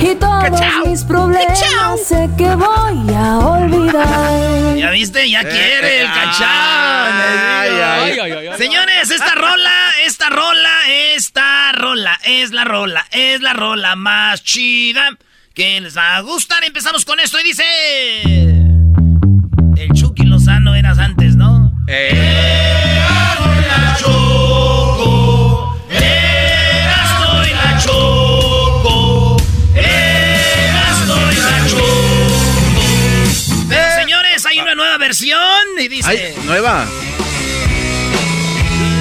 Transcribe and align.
Y 0.00 0.14
todos 0.16 0.86
mis 0.86 1.04
problemas 1.04 1.58
sé 2.06 2.28
que 2.36 2.54
voy 2.54 3.14
a 3.14 3.38
olvidar. 3.38 4.76
¿Ya 4.76 4.90
viste? 4.90 5.30
Ya 5.30 5.42
quiere 5.42 6.02
el 6.02 6.08
ay, 6.08 8.18
ay. 8.20 8.58
Señores, 8.58 9.10
esta 9.10 9.34
rola, 9.34 9.90
esta 10.04 10.28
rola, 10.28 10.70
esta 11.14 11.72
rola 11.72 12.18
es 12.24 12.52
la 12.52 12.64
rola, 12.64 13.06
es 13.10 13.40
la 13.40 13.52
rola 13.52 13.96
más 13.96 14.42
chida 14.42 15.16
que 15.54 15.80
les 15.80 15.96
va 15.96 16.16
a 16.16 16.20
gustar. 16.20 16.64
Empezamos 16.64 17.04
con 17.04 17.20
esto 17.20 17.40
y 17.40 17.44
dice... 17.44 17.64
El 19.76 19.92
Chucky 19.92 20.24
Lozano 20.24 20.74
eras 20.74 20.98
antes, 20.98 21.36
¿no? 21.36 21.72
la 21.86 22.65
versión 35.06 35.38
y 35.78 35.86
dice... 35.86 36.10
Ay, 36.10 36.34
nueva. 36.46 36.84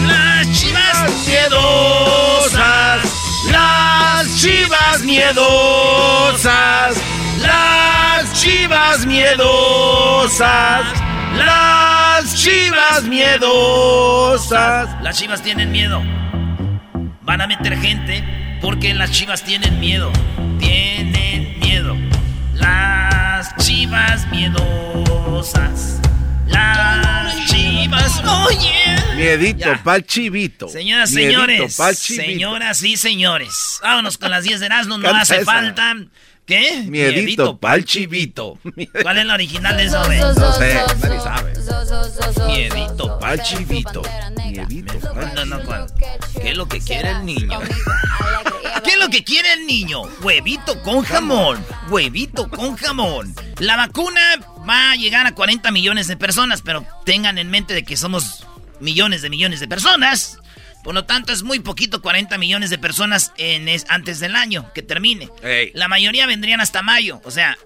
Las 0.06 0.52
chivas 0.52 1.26
miedosas, 1.26 3.02
las 3.50 4.40
chivas 4.40 5.02
miedosas, 5.02 6.96
las 7.42 8.34
chivas 8.40 9.06
miedosas, 9.08 10.86
las 11.38 12.36
chivas 12.36 13.04
miedosas. 13.06 15.02
Las 15.02 15.18
chivas 15.18 15.42
tienen 15.42 15.72
miedo. 15.72 16.04
Van 17.24 17.42
a 17.42 17.48
meter 17.48 17.80
gente 17.80 18.24
porque 18.62 18.94
las 18.94 19.10
chivas 19.10 19.44
tienen 19.44 19.80
miedo. 19.80 20.12
Tienen 20.60 21.60
miedo. 21.60 21.96
Las 22.54 23.56
chivas 23.58 24.28
miedosas. 25.36 26.00
Las 26.48 27.46
chivas. 27.48 28.22
Oye. 28.48 28.96
Miedito 29.16 29.66
Ya. 29.66 29.84
pa'l 29.84 30.04
chivito. 30.06 30.68
Señoras, 30.70 31.12
Miedito 31.12 31.42
señores. 31.42 31.76
pa'l 31.76 31.96
chivito. 31.96 32.24
Señoras 32.26 32.84
y 32.84 32.98
señores. 32.98 33.80
Vámonos 33.82 34.18
con 34.18 34.32
las 34.32 34.44
10 34.44 34.60
de 34.60 34.66
Erasmo, 34.68 34.98
no 34.98 35.04
Canta 35.04 35.22
hace 35.22 35.36
esa. 35.38 35.46
falta. 35.46 35.96
¿Qué? 36.46 36.84
Miedito 36.88 37.58
pa'l 37.58 37.84
chivito. 37.86 38.60
¿Cuál 39.02 39.18
es 39.18 39.26
la 39.26 39.34
original 39.34 39.76
de 39.78 39.86
eso, 39.86 40.04
güey? 40.06 40.20
No 40.20 40.54
sé, 40.54 40.80
nadie 41.02 41.20
sabe. 41.20 41.54
Miedito 42.48 43.20
Pa'l 43.20 43.42
chivito. 43.42 44.04
Miedito 44.36 45.00
pa'l 45.14 45.50
No. 45.50 45.60
¿Qué 46.40 46.52
es 46.52 46.58
lo 46.58 46.68
que 46.68 46.80
quiere 46.80 47.10
el 47.10 47.26
niño? 47.26 47.60
¿Qué 48.84 48.92
es 48.92 48.98
lo 48.98 49.10
que 49.10 49.24
quiere 49.24 49.54
el 49.54 49.66
niño? 49.66 50.04
Huevito 50.22 50.82
con 50.84 51.02
jamón. 51.04 51.66
Huevito 51.90 52.50
con 52.50 52.76
jamón. 52.76 53.34
La 53.58 53.76
vacuna 53.76 54.22
va 54.68 54.92
a 54.92 54.96
llegar 54.96 55.26
a 55.26 55.34
40 55.34 55.72
millones 55.72 56.08
de 56.08 56.18
personas, 56.18 56.62
pero 56.62 56.86
tengan 57.06 57.38
en 57.40 57.50
mente 57.50 57.74
de 57.74 57.84
que 57.84 57.98
somos 57.98 58.46
millones 58.80 59.22
de 59.24 59.30
millones 59.30 59.60
de 59.60 59.68
personas. 59.68 60.38
Por 60.86 60.94
lo 60.94 61.04
tanto, 61.06 61.34
es 61.34 61.42
muy 61.44 61.60
poquito 61.60 62.02
40 62.02 62.38
millones 62.38 62.70
de 62.70 62.78
personas 62.78 63.34
en 63.38 63.68
es- 63.68 63.86
antes 63.90 64.20
del 64.22 64.36
año 64.36 64.72
que 64.74 64.84
termine. 64.84 65.30
La 65.74 65.88
mayoría 65.90 66.28
vendrían 66.28 66.62
hasta 66.62 66.82
mayo. 66.84 67.20
O 67.26 67.32
sea, 67.32 67.58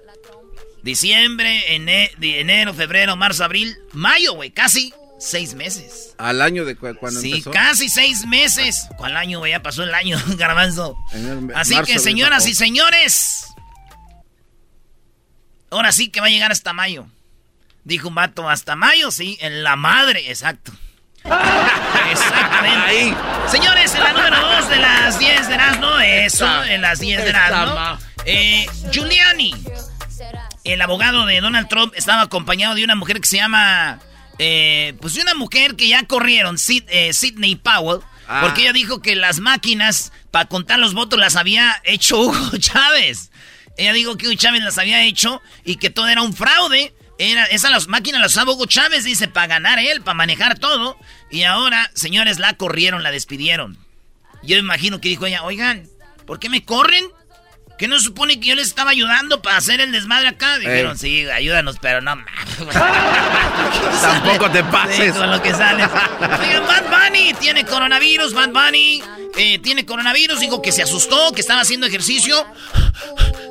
diciembre, 0.83 1.75
ene- 1.75 2.11
enero, 2.21 2.73
febrero, 2.73 3.15
marzo, 3.17 3.43
abril, 3.43 3.77
mayo, 3.91 4.33
güey. 4.35 4.51
Casi 4.51 4.93
seis 5.19 5.53
meses. 5.53 6.15
Al 6.17 6.41
año 6.41 6.63
de 6.63 6.77
cu- 6.77 6.95
cuando 6.97 7.19
Sí, 7.19 7.31
empezó. 7.31 7.51
casi 7.51 7.89
seis 7.89 8.25
meses. 8.25 8.87
¿Cuál 8.97 9.17
año, 9.17 9.39
güey? 9.39 9.51
Ya 9.51 9.61
pasó 9.61 9.83
el 9.83 9.93
año, 9.93 10.17
garbanzo. 10.37 10.95
El 11.11 11.51
Así 11.55 11.75
marzo 11.75 11.91
que, 11.91 11.99
señoras 11.99 12.47
y 12.47 12.53
señores, 12.55 13.45
ahora 15.71 15.91
sí 15.91 16.09
que 16.09 16.21
va 16.21 16.27
a 16.27 16.29
llegar 16.31 16.51
hasta 16.53 16.73
mayo. 16.73 17.05
Dijo 17.83 18.07
un 18.07 18.15
vato, 18.15 18.49
hasta 18.49 18.75
mayo, 18.77 19.11
sí, 19.11 19.37
en 19.41 19.63
la 19.63 19.75
madre, 19.75 20.29
exacto. 20.29 20.71
Exactamente. 22.11 22.77
Ahí. 22.87 23.15
Señores, 23.49 23.93
en 23.95 24.03
la 24.03 24.13
número 24.13 24.39
dos 24.41 24.69
de 24.69 24.77
las 24.77 25.19
10 25.19 25.47
de 25.47 25.53
Erasmo, 25.53 25.99
eso, 25.99 26.63
en 26.65 26.81
las 26.81 26.99
10 26.99 27.23
de 27.23 27.29
Erasmo. 27.29 27.97
Eh, 28.25 28.65
Giuliani, 28.91 29.53
el 30.63 30.81
abogado 30.81 31.25
de 31.25 31.39
Donald 31.41 31.67
Trump, 31.67 31.93
estaba 31.95 32.21
acompañado 32.23 32.75
de 32.75 32.83
una 32.83 32.95
mujer 32.95 33.19
que 33.21 33.27
se 33.27 33.37
llama. 33.37 33.99
eh, 34.41 34.93
pues 35.01 35.15
de 35.15 35.21
una 35.21 35.33
mujer 35.33 35.75
que 35.75 35.87
ya 35.89 36.03
corrieron, 36.03 36.55
Sid- 36.57 36.85
eh, 36.87 37.11
Sidney 37.13 37.55
Powell, 37.57 37.99
Ah. 38.27 38.39
porque 38.43 38.61
ella 38.61 38.71
dijo 38.73 39.01
que 39.01 39.15
las 39.17 39.39
máquinas 39.39 40.13
para 40.31 40.45
contar 40.45 40.79
los 40.79 40.93
votos 40.93 41.19
las 41.19 41.35
había 41.35 41.81
hecho 41.83 42.19
Hugo 42.21 42.51
Chávez. 42.59 43.31
Ella 43.75 43.91
dijo 43.91 44.15
que 44.17 44.27
Hugo 44.27 44.35
Chávez 44.37 44.61
las 44.63 44.77
había 44.77 45.03
hecho 45.03 45.41
y 45.65 45.75
que 45.75 45.89
todo 45.89 46.07
era 46.07 46.21
un 46.21 46.33
fraude. 46.33 46.93
Era, 47.19 47.43
esas 47.45 47.69
las 47.69 47.87
máquinas 47.87 48.21
las 48.21 48.31
usaba 48.31 48.53
Hugo 48.53 48.65
Chávez, 48.65 49.03
dice, 49.03 49.27
para 49.27 49.45
ganar 49.47 49.77
él, 49.77 50.01
para 50.01 50.15
manejar 50.15 50.57
todo. 50.57 50.97
Y 51.29 51.43
ahora, 51.43 51.91
señores, 51.93 52.39
la 52.39 52.53
corrieron, 52.53 53.03
la 53.03 53.11
despidieron. 53.11 53.77
Yo 54.41 54.57
imagino 54.57 55.01
que 55.01 55.09
dijo 55.09 55.25
ella, 55.25 55.43
oigan, 55.43 55.87
¿por 56.25 56.39
qué 56.39 56.49
me 56.49 56.63
corren? 56.63 57.05
¿Que 57.77 57.87
no 57.87 57.99
supone 57.99 58.39
que 58.39 58.47
yo 58.47 58.55
les 58.55 58.67
estaba 58.67 58.91
ayudando 58.91 59.41
para 59.41 59.57
hacer 59.57 59.79
el 59.79 59.91
desmadre 59.91 60.27
acá? 60.29 60.57
Dijeron, 60.59 60.97
sí, 60.97 61.29
ayúdanos, 61.29 61.77
pero 61.81 62.01
no. 62.01 62.15
Tampoco 64.01 64.49
te 64.51 64.59
Sí, 64.59 64.65
pases. 64.71 65.13
con 65.15 65.31
lo 65.31 65.41
que 65.41 65.51
sale. 65.53 65.83
Oigan, 65.85 66.65
Bad 66.67 66.89
Bunny 66.89 67.33
tiene 67.35 67.65
coronavirus. 67.65 68.33
Bad 68.33 68.49
Bunny 68.49 69.01
eh, 69.37 69.59
tiene 69.59 69.85
coronavirus. 69.85 70.39
Dijo 70.39 70.61
que 70.61 70.71
se 70.71 70.83
asustó, 70.83 71.31
que 71.31 71.41
estaba 71.41 71.61
haciendo 71.61 71.85
ejercicio. 71.87 72.45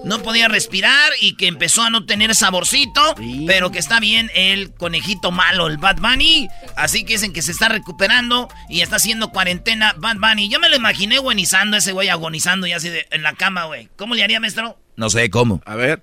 No 0.04 0.22
podía 0.22 0.48
respirar 0.48 1.12
y 1.20 1.36
que 1.36 1.46
empezó 1.46 1.82
a 1.82 1.90
no 1.90 2.06
tener 2.06 2.34
saborcito. 2.34 3.14
Sí. 3.16 3.44
Pero 3.46 3.70
que 3.70 3.78
está 3.78 4.00
bien 4.00 4.30
el 4.34 4.72
conejito 4.74 5.30
malo, 5.30 5.66
el 5.66 5.78
Bad 5.78 5.96
Bunny. 5.96 6.48
Así 6.76 7.04
que 7.04 7.14
dicen 7.14 7.32
que 7.32 7.42
se 7.42 7.52
está 7.52 7.68
recuperando 7.68 8.48
y 8.68 8.80
está 8.80 8.96
haciendo 8.96 9.30
cuarentena 9.30 9.94
Bad 9.98 10.16
Bunny. 10.16 10.48
Yo 10.48 10.60
me 10.60 10.68
lo 10.68 10.76
imaginé 10.76 11.16
agonizando, 11.16 11.76
ese 11.76 11.92
güey 11.92 12.08
agonizando 12.08 12.66
y 12.66 12.72
así 12.72 12.88
de, 12.88 13.06
en 13.10 13.22
la 13.22 13.34
cama, 13.34 13.64
güey. 13.64 13.88
¿Cómo 13.96 14.14
le 14.14 14.22
haría, 14.24 14.40
maestro? 14.40 14.78
No 14.96 15.10
sé 15.10 15.30
cómo. 15.30 15.62
A 15.64 15.74
ver. 15.74 16.02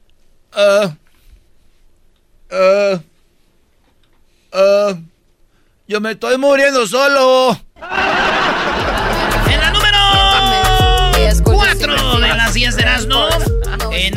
Ah. 0.54 0.96
Ah. 2.52 3.00
Ah. 4.54 4.94
Yo 5.88 6.02
me 6.02 6.12
estoy 6.12 6.38
muriendo 6.38 6.88
solo. 6.88 7.60
En 9.48 9.62
la 9.62 9.72
número 9.72 9.98
4 11.44 12.20
de 12.20 12.28
las 12.30 12.54
10 12.54 12.76
de 12.76 12.82
Erasmo, 12.82 13.28
en 13.32 13.35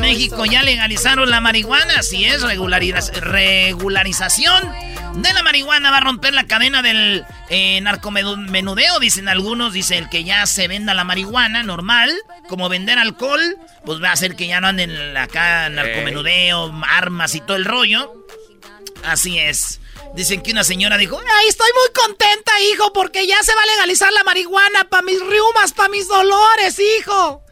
México 0.09 0.45
ya 0.47 0.63
legalizaron 0.63 1.29
la 1.31 1.41
marihuana. 1.41 1.95
Así 1.99 2.25
es, 2.25 2.43
regulariz- 2.43 3.13
regularización 3.13 4.73
de 5.17 5.33
la 5.33 5.43
marihuana 5.43 5.91
va 5.91 5.99
a 5.99 6.01
romper 6.01 6.33
la 6.35 6.47
cadena 6.47 6.81
del 6.83 7.25
eh, 7.51 7.81
narcomenudeo, 7.83 8.99
dicen 9.01 9.29
algunos. 9.29 9.73
Dice 9.73 9.99
el 9.99 10.09
que 10.09 10.25
ya 10.25 10.47
se 10.47 10.67
venda 10.69 10.95
la 10.95 11.05
marihuana 11.05 11.63
normal, 11.63 12.11
como 12.49 12.69
vender 12.69 12.99
alcohol, 12.99 13.41
pues 13.85 14.03
va 14.03 14.11
a 14.11 14.13
hacer 14.13 14.35
que 14.37 14.47
ya 14.47 14.61
no 14.61 14.69
anden 14.69 15.17
acá 15.17 15.69
narcomenudeo, 15.69 16.73
armas 16.89 17.35
y 17.35 17.41
todo 17.41 17.57
el 17.57 17.65
rollo. 17.65 18.13
Así 19.05 19.39
es. 19.39 19.81
Dicen 20.15 20.43
que 20.43 20.53
una 20.53 20.65
señora 20.65 20.97
dijo, 20.97 21.19
ay, 21.21 21.49
estoy 21.49 21.69
muy 21.75 21.93
contenta, 22.03 22.53
hijo, 22.73 22.93
porque 22.95 23.27
ya 23.27 23.43
se 23.43 23.55
va 23.55 23.63
a 23.63 23.67
legalizar 23.67 24.11
la 24.13 24.25
marihuana 24.25 24.85
para 24.89 25.03
mis 25.03 25.21
riumas, 25.21 25.73
para 25.75 25.91
mis 25.91 26.09
dolores, 26.09 26.79
hijo. 26.99 27.45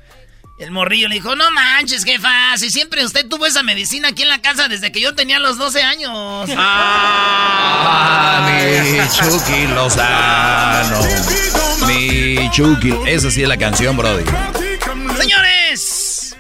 El 0.59 0.71
morrillo 0.71 1.09
le 1.09 1.17
dijo, 1.17 1.37
no 1.37 1.51
manches, 1.51 2.05
jefa, 2.05 2.57
si 2.57 2.71
siempre 2.71 3.05
usted 3.05 3.29
tuvo 3.29 3.45
esa 3.45 3.63
medicina 3.63 4.09
aquí 4.09 4.23
en 4.23 4.29
la 4.29 4.41
casa 4.41 4.69
desde 4.69 4.91
que 4.91 5.03
yo 5.03 5.15
tenía 5.15 5.39
los 5.39 5.59
12 5.59 5.83
años. 5.83 6.51
Ah, 8.29 8.49
mi 8.49 8.99
Chucky 9.09 9.67
Lozano. 9.69 11.01
Mi 11.87 12.51
Chucky. 12.51 12.95
Esa 13.07 13.31
sí 13.31 13.43
es 13.43 13.49
la 13.49 13.57
canción, 13.57 13.97
Brody. 13.97 14.25
Señores, 15.19 16.37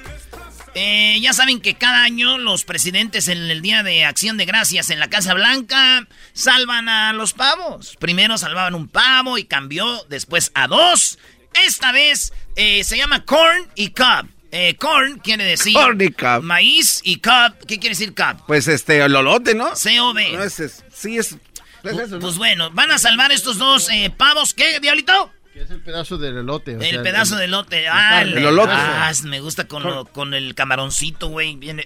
eh, 0.74 1.18
ya 1.20 1.32
saben 1.32 1.60
que 1.60 1.74
cada 1.74 2.02
año 2.02 2.38
los 2.38 2.64
presidentes 2.64 3.28
en 3.28 3.38
el 3.50 3.62
Día 3.62 3.82
de 3.82 4.04
Acción 4.04 4.36
de 4.36 4.44
Gracias 4.46 4.90
en 4.90 4.98
la 5.00 5.08
Casa 5.08 5.34
Blanca 5.34 6.06
salvan 6.32 6.88
a 6.88 7.12
los 7.12 7.32
pavos. 7.32 7.96
Primero 7.98 8.38
salvaban 8.38 8.74
un 8.74 8.88
pavo 8.88 9.38
y 9.38 9.44
cambió 9.44 10.04
después 10.08 10.50
a 10.54 10.66
dos. 10.66 11.18
Esta 11.64 11.92
vez 11.92 12.32
eh, 12.56 12.82
se 12.84 12.96
llama 12.96 13.24
corn 13.24 13.68
y 13.74 13.90
cob. 13.90 14.26
Eh, 14.52 14.76
corn 14.76 15.18
quiere 15.18 15.44
decir 15.44 15.74
Corn 15.74 16.00
y 16.00 16.10
cob. 16.10 16.42
maíz 16.42 17.00
y 17.04 17.16
cob. 17.20 17.52
¿Qué 17.66 17.78
quiere 17.78 17.90
decir 17.90 18.14
cob? 18.14 18.44
Pues 18.46 18.68
este, 18.68 18.98
el 19.00 19.12
lolote, 19.12 19.54
¿no? 19.54 19.74
C-O-B. 19.76 20.32
No, 20.32 20.42
es, 20.42 20.60
es- 20.60 20.84
sí, 20.92 21.18
es. 21.18 21.36
Pues 21.82 22.36
bueno, 22.36 22.70
van 22.72 22.90
a 22.90 22.98
salvar 22.98 23.30
estos 23.32 23.58
dos 23.58 23.88
eh, 23.90 24.10
pavos. 24.16 24.54
¿Qué, 24.54 24.80
diablito? 24.80 25.32
Que 25.52 25.62
es 25.62 25.70
el 25.70 25.80
pedazo 25.82 26.18
del 26.18 26.36
elote. 26.38 26.76
o 26.76 26.80
El 26.80 26.90
sea, 26.90 27.02
pedazo 27.02 27.36
de 27.36 27.44
elote. 27.44 27.86
Ah, 27.88 28.22
el, 28.22 28.36
El 28.36 28.46
elote. 28.46 28.72
ah, 28.74 29.12
me 29.24 29.40
gusta 29.40 29.68
con, 29.68 29.82
lo- 29.84 30.04
con 30.06 30.34
el 30.34 30.54
camaroncito, 30.54 31.28
güey. 31.28 31.56
Viene. 31.56 31.84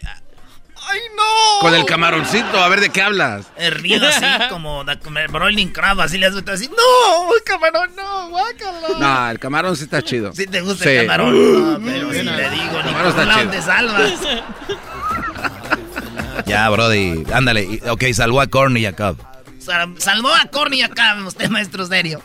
¡Ay, 0.89 0.99
no! 1.17 1.61
Con 1.61 1.75
el 1.75 1.85
camaroncito, 1.85 2.59
a 2.63 2.69
ver 2.69 2.81
de 2.81 2.91
qué 2.91 3.03
hablas. 3.03 3.47
Hervido 3.57 4.07
así, 4.09 4.25
como 4.51 4.85
broiling 5.31 5.69
crab, 5.71 6.01
así 6.01 6.19
le 6.19 6.27
haces 6.27 6.43
así. 6.49 6.69
¡No! 6.69 7.35
¡El 7.35 7.43
camarón 7.45 7.91
no! 7.97 8.31
¡Guácala! 8.31 8.89
No, 8.99 9.31
el 9.31 9.39
camarón 9.39 9.77
sí 9.77 9.85
está 9.85 10.03
chido. 10.03 10.33
Si 10.33 10.47
te 10.47 10.61
gusta 10.63 10.85
Sí. 10.85 10.91
el 10.91 11.07
camarón. 11.07 11.81
No, 11.81 11.81
pero 11.85 12.13
si 12.13 12.23
le 12.23 12.51
digo, 12.51 12.73
ni 12.83 12.93
camarón 12.93 13.13
por 13.15 13.27
lado 13.27 13.41
chido. 13.41 13.51
te 13.53 13.63
salvas. 13.63 14.13
Ya, 16.47 16.69
Brody, 16.71 17.25
ándale. 17.33 17.63
Y- 17.65 17.81
Ok, 17.89 18.05
salvó 18.13 18.41
a 18.41 18.47
Corny 18.47 18.81
y 18.81 18.87
a 18.87 18.97
Cobb. 18.97 19.17
Sal- 19.61 19.95
salvó 19.99 20.33
a 20.35 20.47
Corny 20.47 20.83
acá, 20.83 21.17
usted 21.27 21.49
maestro 21.51 21.87
serio. 21.87 22.23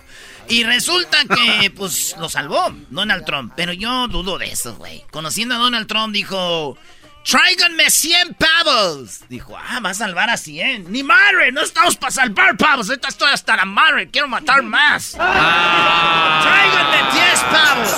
Y 0.47 0.63
resulta 0.63 1.17
que, 1.25 1.71
pues, 1.71 2.15
lo 2.19 2.29
salvó 2.29 2.71
Donald 2.89 3.25
Trump. 3.25 3.53
Pero 3.55 3.73
yo 3.73 4.07
dudo 4.07 4.37
de 4.37 4.51
eso, 4.51 4.75
güey. 4.75 5.03
Conociendo 5.11 5.55
a 5.55 5.57
Donald 5.57 5.87
Trump, 5.87 6.13
dijo... 6.13 6.77
Tráiganme 7.25 7.89
100 7.89 8.35
pavos. 8.35 9.21
Dijo, 9.27 9.57
ah, 9.57 9.79
va 9.79 9.89
a 9.89 9.93
salvar 9.95 10.29
a 10.29 10.37
100. 10.37 10.91
Ni 10.91 11.01
madre, 11.01 11.51
no 11.51 11.61
estamos 11.61 11.95
para 11.95 12.11
salvar 12.11 12.55
pavos. 12.55 12.87
Ahorita 12.87 13.07
estoy 13.07 13.31
hasta 13.31 13.55
la 13.55 13.65
madre. 13.65 14.11
Quiero 14.11 14.27
matar 14.27 14.61
más. 14.61 15.13
Tráiganme 15.13 16.97
10 17.13 17.43
pavos. 17.51 17.89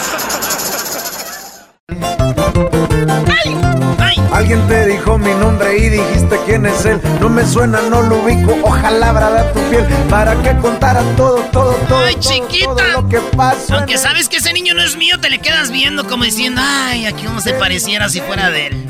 ¡Ay! 3.28 3.56
¡Ay! 4.00 4.17
Alguien 4.32 4.66
te 4.68 4.86
dijo 4.86 5.18
mi 5.18 5.32
nombre 5.32 5.78
y 5.78 5.90
dijiste 5.90 6.38
quién 6.46 6.66
es 6.66 6.86
él. 6.86 7.02
No 7.20 7.30
me 7.30 7.46
suena, 7.46 7.82
no 7.82 8.02
lo 8.02 8.18
ubico. 8.18 8.58
Ojalá 8.64 9.12
brada 9.12 9.52
tu 9.54 9.60
piel 9.70 9.86
para 10.10 10.36
que 10.42 10.56
contara 10.58 11.02
todo, 11.16 11.38
todo, 11.52 11.74
todo. 11.88 12.06
Ay, 12.06 12.16
todo, 12.16 12.22
chiquita. 12.22 12.66
todo 12.66 13.02
lo 13.02 13.10
que 13.10 13.20
pasó. 13.36 13.74
en 13.74 13.76
Aunque 13.76 13.98
sabes 13.98 14.30
que 14.30 14.38
ese 14.38 14.54
niño 14.54 14.74
no 14.74 14.84
es 14.84 14.96
mío, 14.98 15.20
te 15.20 15.30
le 15.30 15.40
quedas 15.40 15.72
viendo 15.72 16.08
como 16.08 16.24
diciendo, 16.24 16.62
ay, 16.64 17.06
aquí 17.06 17.26
uno 17.28 17.42
se 17.42 17.54
pareciera 17.54 18.10
si 18.10 18.22
fuera 18.22 18.50
de 18.50 18.68
él. 18.68 18.88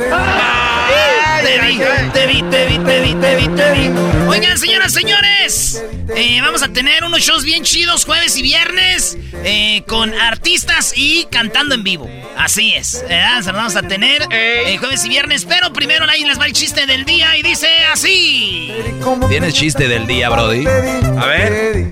Te 1.44 1.62
vi, 1.62 1.78
te 2.14 2.26
vi, 2.26 2.42
te 2.44 2.66
vi, 2.66 2.80
te 2.80 3.02
vi, 3.02 3.14
te 3.14 3.36
vi, 3.36 3.48
te 3.50 3.72
vi. 3.72 3.92
Oigan, 4.28 4.58
señoras, 4.58 4.92
señores, 4.92 5.84
eh, 6.16 6.42
vamos 6.42 6.64
a 6.64 6.70
tener 6.70 7.04
unos 7.04 7.22
shows 7.22 7.44
bien 7.44 7.64
chidos 7.64 8.06
jueves 8.06 8.38
y 8.38 8.42
viernes 8.42 9.18
eh, 9.44 9.84
con 9.88 10.14
artistas 10.14 10.94
y 10.96 11.26
cantando 11.26 11.76
en 11.76 11.84
vivo. 11.84 12.10
Así 12.38 12.74
es, 12.74 13.04
los 13.36 13.46
vamos 13.46 13.76
a 13.76 13.84
tener 13.84 14.28
eh, 14.32 14.78
jueves 14.80 15.06
y 15.06 15.10
viernes, 15.10 15.27
pero 15.48 15.74
primero 15.74 16.06
ahí 16.10 16.24
les 16.24 16.40
va 16.40 16.46
el 16.46 16.54
chiste 16.54 16.86
del 16.86 17.04
día 17.04 17.36
y 17.36 17.44
dice 17.44 17.70
así. 17.92 18.74
¿Cómo 19.04 19.28
¿Tienes 19.28 19.54
chiste 19.54 19.88
del 19.88 20.08
día, 20.08 20.30
Brody? 20.30 20.66
A 20.66 21.26
ver. 21.26 21.92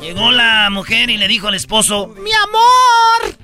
Llegó 0.00 0.30
la 0.30 0.70
mujer 0.70 1.10
y 1.10 1.16
le 1.16 1.26
dijo 1.28 1.48
al 1.48 1.54
esposo, 1.54 2.14
mi 2.22 2.32
amor, 2.32 3.36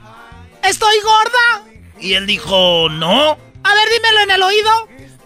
¿estoy 0.62 0.96
gorda? 1.02 1.64
Y 2.00 2.14
él 2.14 2.26
dijo, 2.26 2.88
no. 2.90 3.38
A 3.64 3.74
ver, 3.74 3.88
dímelo 3.90 4.20
en 4.22 4.30
el 4.30 4.42
oído. 4.42 4.70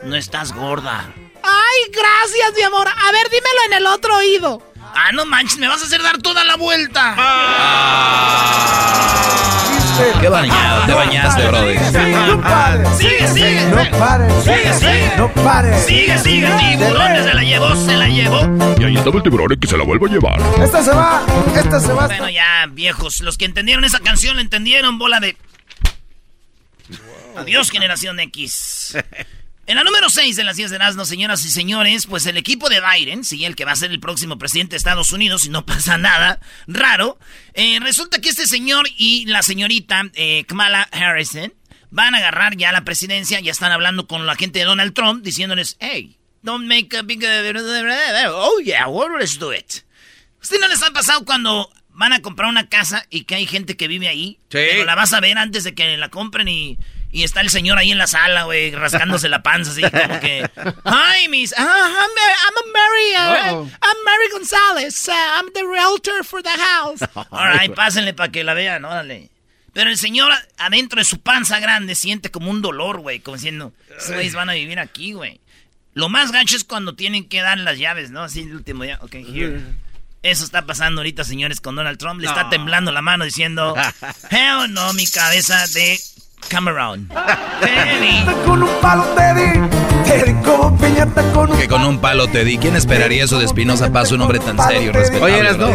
No 0.05 0.17
estás 0.17 0.53
gorda. 0.53 1.13
Ay, 1.43 1.93
gracias, 1.93 2.53
mi 2.57 2.63
amor. 2.63 2.89
A 2.89 3.13
ver, 3.13 3.29
dímelo 3.29 3.65
en 3.67 3.73
el 3.75 3.87
otro 3.87 4.17
oído. 4.17 4.73
Ah, 4.95 5.13
no 5.13 5.25
manches, 5.27 5.59
me 5.59 5.69
vas 5.69 5.83
a 5.83 5.87
hacer 5.87 6.03
dar 6.03 6.19
toda 6.19 6.45
la 6.45 6.57
vuelta. 6.57 7.15
Chiste. 9.97 10.21
Qué 10.21 10.29
bañado, 10.29 10.87
te 10.87 10.93
bañaste, 10.93 11.47
Brody. 11.49 11.75
No 12.27 12.41
pares. 12.41 12.89
Sigue, 12.97 13.29
sigue. 13.29 13.67
No 13.67 13.99
pares. 13.99 14.45
Sigue, 14.45 14.73
sigue. 14.75 15.13
No 15.17 15.33
pares. 15.33 15.85
Sigue, 15.85 16.19
sigue, 16.19 16.49
tiburones, 16.59 17.25
se 17.25 17.35
la 17.35 17.43
llevó, 17.43 17.77
se 17.77 17.97
la 17.97 18.09
llevó. 18.09 18.41
Y 18.79 18.85
ahí 18.85 18.97
estaba 18.97 19.17
el 19.17 19.23
tiburón 19.23 19.53
y 19.53 19.57
que 19.59 19.67
se 19.67 19.77
la 19.77 19.85
vuelva 19.85 20.09
a 20.09 20.11
llevar. 20.11 20.41
Esta 20.63 20.83
se 20.83 20.91
va. 20.91 21.23
Esta 21.55 21.81
se 21.81 21.93
va. 21.93 22.07
Bueno, 22.07 22.31
ya, 22.31 22.67
viejos, 22.71 23.21
los 23.21 23.37
que 23.37 23.45
entendieron 23.45 23.85
esa 23.85 24.01
canción 24.01 24.37
la 24.37 24.43
entendieron, 24.43 24.99
bola 24.99 25.21
de... 25.21 25.37
Adiós, 27.37 27.71
generación 27.71 28.21
X. 28.21 28.97
En 29.73 29.77
la 29.77 29.85
número 29.85 30.11
6 30.11 30.37
de 30.37 30.45
las 30.45 30.59
10 30.59 30.69
de 30.69 30.77
Erasmo, 30.77 31.07
señoras 31.07 31.47
y 31.47 31.51
señores, 31.51 32.07
pues 32.07 32.27
el 32.27 32.37
equipo 32.37 32.69
de 32.69 32.83
Biden, 32.83 33.25
sí, 33.25 33.47
el 33.47 33.57
que 33.57 33.65
va 33.65 33.73
a 33.73 33.77
ser 33.77 33.91
el 33.91 34.01
próximo 34.01 34.37
presidente 34.37 34.73
de 34.73 34.77
Estados 34.77 35.13
Unidos, 35.13 35.47
y 35.47 35.49
no 35.49 35.65
pasa 35.67 35.97
nada 35.97 36.41
raro, 36.67 37.19
eh, 37.55 37.81
resulta 37.81 38.21
que 38.21 38.29
este 38.29 38.47
señor 38.47 38.85
y 38.99 39.25
la 39.25 39.43
señorita 39.43 40.11
eh, 40.13 40.45
Kamala 40.45 40.83
Harrison 40.93 41.55
van 41.89 42.15
a 42.15 42.19
agarrar 42.19 42.55
ya 42.55 42.71
la 42.71 42.85
presidencia, 42.85 43.41
ya 43.41 43.51
están 43.51 43.73
hablando 43.73 44.07
con 44.07 44.27
la 44.27 44.37
gente 44.37 44.59
de 44.59 44.67
Donald 44.67 44.93
Trump, 44.93 45.25
diciéndoles, 45.25 45.79
hey, 45.81 46.19
don't 46.43 46.67
make 46.67 46.95
a 46.95 47.01
big... 47.01 47.25
Oh, 47.25 48.61
yeah, 48.63 48.89
well, 48.89 49.09
let's 49.19 49.39
do 49.39 49.55
it. 49.55 49.87
¿Usted 50.43 50.61
no 50.61 50.69
les 50.69 50.83
ha 50.83 50.91
pasado 50.91 51.25
cuando 51.25 51.73
van 51.89 52.13
a 52.13 52.21
comprar 52.21 52.51
una 52.51 52.69
casa 52.69 53.07
y 53.09 53.25
que 53.25 53.37
hay 53.37 53.47
gente 53.47 53.79
que 53.79 53.89
vive 53.89 54.09
ahí? 54.09 54.39
Sí. 54.51 54.59
Pero 54.71 54.85
la 54.85 54.97
vas 54.97 55.15
a 55.15 55.21
ver 55.21 55.39
antes 55.39 55.65
de 55.65 55.75
que 55.75 55.97
la 55.97 56.11
compren 56.11 56.47
y, 56.49 56.77
y 57.13 57.25
está 57.25 57.43
el 57.43 57.51
señor 57.51 57.77
ahí 57.77 57.93
en 57.93 57.99
la 57.99 58.07
sala, 58.07 58.45
güey, 58.45 58.71
rascándose 58.71 59.29
la 59.29 59.43
panza, 59.43 59.73
así 59.73 59.83
como 59.83 60.19
que... 60.19 60.49
Hi, 60.87 61.29
miss. 61.29 61.55
Ah, 61.59 61.63
I'm, 61.63 62.11
I'm 62.41 62.57
a 62.57 62.73
Mary, 62.73 63.55
uh. 63.55 63.69
I'm 63.83 64.05
Mary 64.05 64.31
González. 64.33 65.09
Uh, 65.09 65.13
I'm 65.13 65.53
the 65.53 65.63
realtor 65.63 66.25
for 66.25 66.43
the 66.43 66.49
house. 66.49 67.03
All 67.31 67.53
right, 67.53 67.73
pásenle 67.75 68.15
para 68.15 68.33
que 68.33 68.43
la 68.43 68.55
vean, 68.55 68.87
órale. 68.87 69.29
Pero 69.75 69.91
el 69.91 69.99
señor 69.99 70.33
adentro 70.57 71.01
de 71.01 71.05
su 71.05 71.21
panza 71.21 71.61
grande 71.61 71.95
siente 71.97 72.31
como 72.31 72.51
un 72.51 72.63
dolor, 72.63 73.01
güey, 73.01 73.21
como 73.21 73.37
diciendo, 73.37 73.75
esos 73.95 74.15
güeyes 74.15 74.35
van 74.35 74.49
a 74.49 74.55
vivir 74.55 74.79
aquí, 74.79 75.13
güey. 75.13 75.39
Lo 75.93 76.09
más 76.09 76.33
gacho 76.33 76.57
es 76.57 76.65
cuando 76.65 76.95
tienen 76.95 77.29
que 77.29 77.43
dar 77.43 77.59
las 77.59 77.79
llaves, 77.79 78.11
¿no? 78.11 78.23
Así 78.23 78.41
el 78.41 78.55
último 78.55 78.85
día. 78.85 78.99
Ok, 79.03 79.17
here. 79.17 79.61
Eso 80.23 80.45
está 80.45 80.65
pasando 80.65 81.01
ahorita, 81.01 81.25
señores, 81.25 81.61
con 81.61 81.77
Donald 81.77 81.99
Trump. 81.99 82.21
Le 82.21 82.29
está 82.29 82.49
temblando 82.49 82.91
la 82.91 83.03
mano 83.03 83.27
diciendo, 83.27 83.75
hell 84.31 84.73
no, 84.73 84.95
mi 84.95 85.07
cabeza 85.07 85.67
de 85.75 86.01
Cameron. 86.49 87.09
Con 88.47 88.63
un 88.63 88.71
palo 88.81 89.05
te 89.17 89.35
di. 89.35 89.61
Con 90.45 91.51
un 91.51 91.59
Que 91.59 91.69
con 91.69 91.85
un 91.85 91.99
palo 92.01 92.29
te 92.29 92.45
di. 92.45 92.59
¿Quién 92.59 92.77
esperaría 92.77 93.25
eso 93.25 93.39
de 93.39 93.47
Espinosa 93.47 93.91
Paz, 93.93 94.13
un 94.13 94.21
hombre 94.21 94.39
tan 94.41 94.59
serio 94.59 94.91
y 94.91 94.93
respetable? 94.93 95.25
Oye, 95.35 95.39
eras, 95.39 95.57
¿no? 95.57 95.69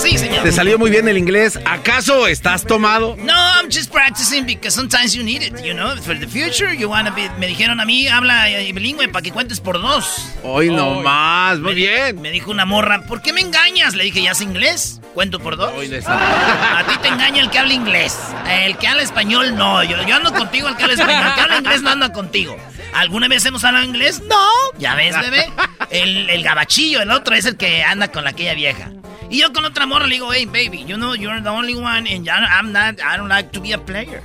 Sí, 0.00 0.18
señor. 0.18 0.42
Te 0.42 0.50
salió 0.50 0.78
muy 0.78 0.90
bien 0.90 1.06
el 1.08 1.16
inglés. 1.16 1.58
¿Acaso 1.64 2.26
estás 2.26 2.64
tomado? 2.64 3.16
No, 3.18 3.32
I'm 3.32 3.66
just 3.70 3.92
practicing 3.92 4.44
because 4.44 4.74
sometimes 4.74 5.14
you 5.14 5.22
need 5.22 5.42
it, 5.42 5.62
you 5.62 5.72
know, 5.74 5.94
for 6.02 6.18
the 6.18 6.26
future. 6.26 6.74
You 6.74 6.88
wanna 6.88 7.10
be, 7.12 7.30
me 7.38 7.46
dijeron 7.46 7.78
a 7.80 7.84
mí, 7.84 8.08
habla 8.08 8.50
eh, 8.50 8.72
bilingüe 8.72 9.08
para 9.08 9.22
que 9.22 9.30
cuentes 9.30 9.60
por 9.60 9.80
dos. 9.80 10.30
Hoy 10.42 10.70
no 10.70 11.02
más. 11.02 11.58
Muy 11.58 11.70
Me- 11.74 11.74
bien. 11.74 12.20
Me 12.20 12.30
dijo 12.32 12.50
una 12.50 12.64
morra, 12.64 13.02
¿por 13.02 13.22
qué 13.22 13.32
me 13.32 13.40
engañas? 13.42 13.94
Le 13.94 14.04
dije, 14.04 14.22
¿ya 14.22 14.34
sé 14.34 14.44
inglés? 14.44 15.00
¿Cuento 15.14 15.38
por 15.38 15.56
dos? 15.56 15.72
Hoy 15.76 15.88
no 15.88 15.96
está. 15.98 16.78
A 16.80 16.84
ti 16.86 16.94
te 17.02 17.08
engaña 17.08 17.40
el 17.42 17.50
que 17.50 17.58
habla 17.58 17.72
inglés. 17.74 18.18
El 18.50 18.76
que 18.78 18.88
habla 18.88 19.02
español, 19.02 19.54
no. 19.56 19.82
Yo, 19.84 20.02
yo 20.06 20.16
ando 20.16 20.32
contigo. 20.32 20.68
El 20.68 20.76
que 20.76 20.84
habla 20.84 21.58
inglés 21.58 21.82
no 21.82 21.90
anda 21.90 22.12
contigo. 22.12 22.56
¿Alguna 22.94 23.28
vez 23.28 23.44
hemos 23.44 23.64
hablado 23.64 23.84
inglés? 23.84 24.22
No. 24.28 24.46
¿Ya 24.78 24.94
ves, 24.94 25.18
bebé? 25.20 25.52
El, 25.90 26.30
el 26.30 26.42
gabachillo, 26.42 27.02
el 27.02 27.10
otro 27.10 27.34
es 27.34 27.44
el 27.44 27.56
que 27.56 27.82
anda 27.82 28.08
con 28.08 28.26
aquella 28.26 28.54
vieja. 28.54 28.90
Y 29.28 29.40
yo 29.40 29.52
con 29.52 29.64
otra 29.64 29.86
morra 29.86 30.06
le 30.06 30.14
digo, 30.14 30.32
hey, 30.32 30.46
baby, 30.46 30.84
you 30.86 30.96
know, 30.96 31.14
you're 31.14 31.42
the 31.42 31.48
only 31.48 31.74
one, 31.74 32.06
and 32.06 32.28
I'm 32.28 32.72
not, 32.72 33.00
I 33.00 33.16
don't 33.16 33.28
like 33.28 33.50
to 33.52 33.60
be 33.60 33.72
a 33.72 33.78
player. 33.78 34.22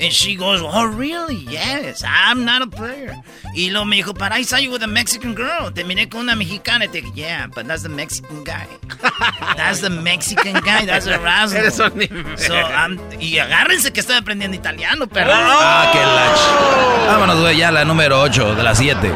And 0.00 0.12
she 0.12 0.34
goes, 0.34 0.62
oh, 0.62 0.86
really? 0.86 1.34
Yes, 1.36 2.02
I'm 2.06 2.46
not 2.46 2.62
a 2.62 2.66
player. 2.66 3.14
Y 3.54 3.68
luego 3.70 3.84
me 3.84 3.96
dijo, 4.02 4.14
but 4.16 4.32
I 4.32 4.42
saw 4.44 4.56
you 4.56 4.70
with 4.70 4.82
a 4.82 4.86
Mexican 4.86 5.34
girl. 5.34 5.70
Te 5.70 5.84
miré 5.84 6.08
con 6.08 6.22
una 6.22 6.34
mexicana. 6.36 6.86
Y 6.86 6.88
te 6.88 7.02
dije, 7.02 7.12
yeah, 7.14 7.46
but 7.54 7.66
that's 7.66 7.82
the 7.82 7.90
Mexican 7.90 8.42
guy. 8.44 8.66
That's 9.56 9.80
the 9.80 9.90
Mexican 9.90 10.54
guy. 10.64 10.86
That's 10.86 11.06
un 11.06 11.98
nivel. 11.98 12.38
So, 12.38 12.54
I'm- 12.54 12.98
y 13.20 13.38
agárrense 13.38 13.92
que 13.92 14.00
estoy 14.00 14.16
aprendiendo 14.16 14.56
italiano, 14.56 15.06
perro. 15.06 15.32
Ah, 15.34 15.90
qué 15.92 16.00
lach. 16.00 17.06
Vámonos, 17.12 17.40
güey, 17.40 17.58
ya 17.58 17.70
la 17.70 17.84
número 17.84 18.20
8 18.22 18.54
de 18.54 18.62
las 18.62 18.78
7. 18.78 19.12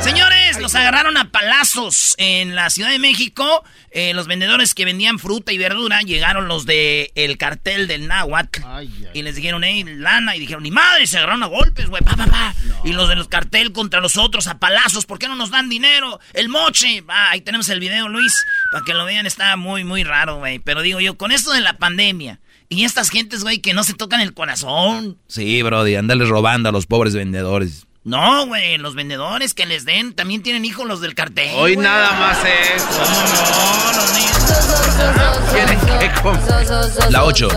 Señores, 0.00 0.41
los 0.62 0.74
agarraron 0.74 1.16
a 1.16 1.30
palazos 1.30 2.14
en 2.18 2.54
la 2.54 2.70
Ciudad 2.70 2.90
de 2.90 2.98
México. 2.98 3.64
Eh, 3.90 4.14
los 4.14 4.26
vendedores 4.26 4.74
que 4.74 4.84
vendían 4.84 5.18
fruta 5.18 5.52
y 5.52 5.58
verdura 5.58 6.00
llegaron 6.00 6.48
los 6.48 6.64
de 6.64 7.12
el 7.14 7.36
cartel 7.36 7.86
del. 7.86 8.10
Ay, 8.10 8.30
ay. 8.64 8.90
Y 9.12 9.22
les 9.22 9.36
dijeron, 9.36 9.64
hey, 9.64 9.84
lana. 9.86 10.36
Y 10.36 10.40
dijeron, 10.40 10.62
ni 10.62 10.70
madre, 10.70 11.06
se 11.06 11.18
agarraron 11.18 11.42
a 11.42 11.46
golpes, 11.46 11.88
güey, 11.88 12.02
pa, 12.02 12.16
pa, 12.16 12.26
pa. 12.26 12.54
Y 12.84 12.92
los 12.92 13.08
de 13.08 13.16
los 13.16 13.28
cartel 13.28 13.72
contra 13.72 14.00
los 14.00 14.16
otros 14.16 14.46
a 14.46 14.58
palazos. 14.58 15.04
¿Por 15.04 15.18
qué 15.18 15.28
no 15.28 15.34
nos 15.34 15.50
dan 15.50 15.68
dinero? 15.68 16.20
El 16.32 16.48
moche. 16.48 17.02
Va, 17.02 17.30
ahí 17.30 17.40
tenemos 17.40 17.68
el 17.68 17.80
video, 17.80 18.08
Luis. 18.08 18.44
Para 18.70 18.84
que 18.84 18.94
lo 18.94 19.04
vean, 19.04 19.26
está 19.26 19.56
muy, 19.56 19.84
muy 19.84 20.04
raro, 20.04 20.38
güey. 20.38 20.58
Pero 20.60 20.82
digo 20.82 21.00
yo, 21.00 21.16
con 21.16 21.32
esto 21.32 21.52
de 21.52 21.60
la 21.60 21.76
pandemia 21.78 22.40
y 22.68 22.84
estas 22.84 23.10
gentes, 23.10 23.42
güey, 23.42 23.58
que 23.58 23.74
no 23.74 23.84
se 23.84 23.92
tocan 23.94 24.20
el 24.20 24.32
corazón. 24.32 25.18
Sí, 25.26 25.60
Brody, 25.62 25.96
andales 25.96 26.28
robando 26.28 26.70
a 26.70 26.72
los 26.72 26.86
pobres 26.86 27.14
vendedores. 27.14 27.86
No, 28.04 28.46
güey, 28.46 28.78
los 28.78 28.96
vendedores 28.96 29.54
que 29.54 29.64
les 29.64 29.84
den 29.84 30.12
también 30.12 30.42
tienen 30.42 30.64
hijos 30.64 30.86
los 30.88 31.00
del 31.00 31.14
cartel. 31.14 31.52
Hoy 31.54 31.76
nada 31.76 32.12
más 32.18 32.38
es. 32.44 32.84
No, 32.84 33.92
los 33.92 34.12
niños. 34.14 35.52
Tienen 35.52 35.78
que. 35.78 37.10
La 37.10 37.22
8. 37.22 37.48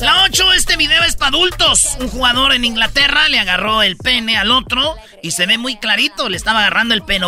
La 0.00 0.24
8, 0.24 0.52
este 0.54 0.76
video 0.76 1.04
es 1.04 1.14
para 1.14 1.28
adultos. 1.28 1.96
Un 2.00 2.08
jugador 2.08 2.52
en 2.52 2.64
Inglaterra 2.64 3.28
le 3.28 3.38
agarró 3.38 3.84
el 3.84 3.96
pene 3.96 4.36
al 4.36 4.50
otro 4.50 4.96
y 5.22 5.30
se 5.30 5.46
ve 5.46 5.56
muy 5.56 5.76
clarito, 5.76 6.28
le 6.28 6.36
estaba 6.36 6.60
agarrando 6.60 6.92
el 6.92 7.02
pene. 7.02 7.26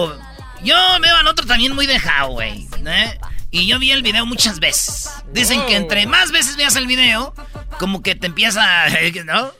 Yo 0.64 0.74
veo 1.00 1.16
al 1.16 1.28
otro 1.28 1.46
también 1.46 1.76
muy 1.76 1.86
dejado, 1.86 2.30
güey. 2.30 2.66
¿eh? 2.84 3.20
Y 3.52 3.68
yo 3.68 3.78
vi 3.78 3.92
el 3.92 4.02
video 4.02 4.26
muchas 4.26 4.58
veces. 4.58 5.10
Dicen 5.32 5.64
que 5.66 5.76
entre 5.76 6.06
más 6.06 6.32
veces 6.32 6.56
veas 6.56 6.74
el 6.74 6.88
video, 6.88 7.32
como 7.78 8.02
que 8.02 8.16
te 8.16 8.26
empieza, 8.26 8.88
¿no? 9.24 9.52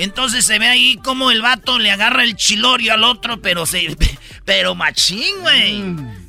Entonces 0.00 0.46
se 0.46 0.58
ve 0.58 0.66
ahí 0.66 0.96
como 0.96 1.30
el 1.30 1.42
vato 1.42 1.78
le 1.78 1.90
agarra 1.90 2.24
el 2.24 2.34
chilorio 2.34 2.94
al 2.94 3.04
otro, 3.04 3.42
pero 3.42 3.66
se, 3.66 3.94
pero 4.46 4.74
machín, 4.74 5.40
güey. 5.42 5.78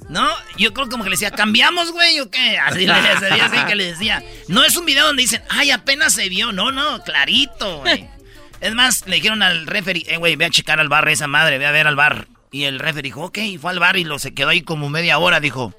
¿No? 0.09 0.27
Yo 0.57 0.73
creo 0.73 0.89
como 0.89 1.05
que 1.05 1.09
le 1.09 1.13
decía, 1.13 1.31
¿cambiamos, 1.31 1.93
güey, 1.93 2.19
o 2.19 2.29
qué? 2.29 2.57
Así 2.65 2.85
le 2.85 2.93
decía, 2.93 3.45
así 3.45 3.65
que 3.65 3.75
le 3.75 3.85
decía. 3.85 4.23
No 4.49 4.65
es 4.65 4.75
un 4.75 4.85
video 4.85 5.05
donde 5.05 5.21
dicen, 5.21 5.41
ay, 5.47 5.71
apenas 5.71 6.13
se 6.13 6.27
vio. 6.27 6.51
No, 6.51 6.73
no, 6.73 7.01
clarito, 7.03 7.79
güey. 7.79 8.09
Es 8.59 8.75
más, 8.75 9.07
le 9.07 9.15
dijeron 9.15 9.41
al 9.41 9.65
referee, 9.65 10.03
eh, 10.05 10.17
güey, 10.17 10.35
ve 10.35 10.45
a 10.45 10.51
checar 10.51 10.79
al 10.79 10.87
bar 10.87 11.09
esa 11.09 11.25
madre, 11.25 11.57
ve 11.57 11.65
a 11.65 11.71
ver 11.71 11.87
al 11.87 11.95
bar. 11.95 12.27
Y 12.51 12.65
el 12.65 12.77
referee 12.77 13.07
dijo, 13.07 13.23
ok, 13.23 13.39
fue 13.59 13.71
al 13.71 13.79
bar 13.79 13.97
y 13.97 14.03
lo 14.03 14.19
se 14.19 14.35
quedó 14.35 14.49
ahí 14.49 14.61
como 14.61 14.87
media 14.87 15.17
hora. 15.17 15.39
Dijo, 15.39 15.73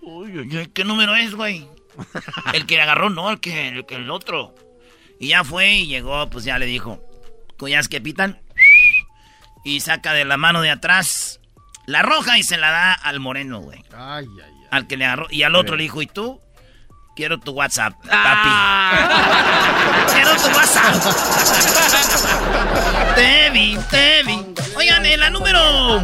uy, 0.00 0.70
¿qué 0.72 0.84
número 0.84 1.14
es, 1.14 1.34
güey? 1.34 1.66
El 2.54 2.64
que 2.64 2.80
agarró, 2.80 3.10
no, 3.10 3.30
el 3.30 3.40
que, 3.40 3.68
el, 3.68 3.84
el 3.86 4.10
otro. 4.10 4.54
Y 5.18 5.28
ya 5.28 5.44
fue 5.44 5.72
y 5.72 5.88
llegó, 5.88 6.30
pues 6.30 6.44
ya 6.44 6.58
le 6.58 6.64
dijo, 6.64 7.05
cuyas 7.56 7.88
que 7.88 8.00
pitan. 8.00 8.40
Y 9.64 9.80
saca 9.80 10.12
de 10.12 10.24
la 10.24 10.36
mano 10.36 10.62
de 10.62 10.70
atrás 10.70 11.40
la 11.86 12.02
roja 12.02 12.38
y 12.38 12.42
se 12.42 12.56
la 12.56 12.70
da 12.70 12.92
al 12.92 13.20
moreno, 13.20 13.60
güey. 13.60 13.82
Ay, 13.96 14.26
ay, 14.26 14.52
ay. 14.60 14.66
Al 14.70 14.86
que 14.86 14.96
le 14.96 15.04
agarró. 15.06 15.26
Y 15.30 15.44
al 15.44 15.54
otro 15.54 15.76
le 15.76 15.84
dijo, 15.84 16.02
¿y 16.02 16.06
tú? 16.06 16.40
Quiero 17.16 17.40
tu 17.40 17.50
WhatsApp, 17.52 17.94
papi. 17.94 18.10
Ah. 18.12 20.04
Quiero 20.12 20.36
tu 20.36 20.48
WhatsApp. 20.48 20.94
te 23.16 23.50
vi, 23.50 23.78
te 23.90 24.22
vi. 24.22 24.38
Oigan, 24.76 25.06
en 25.06 25.20
la 25.20 25.30
número. 25.30 26.02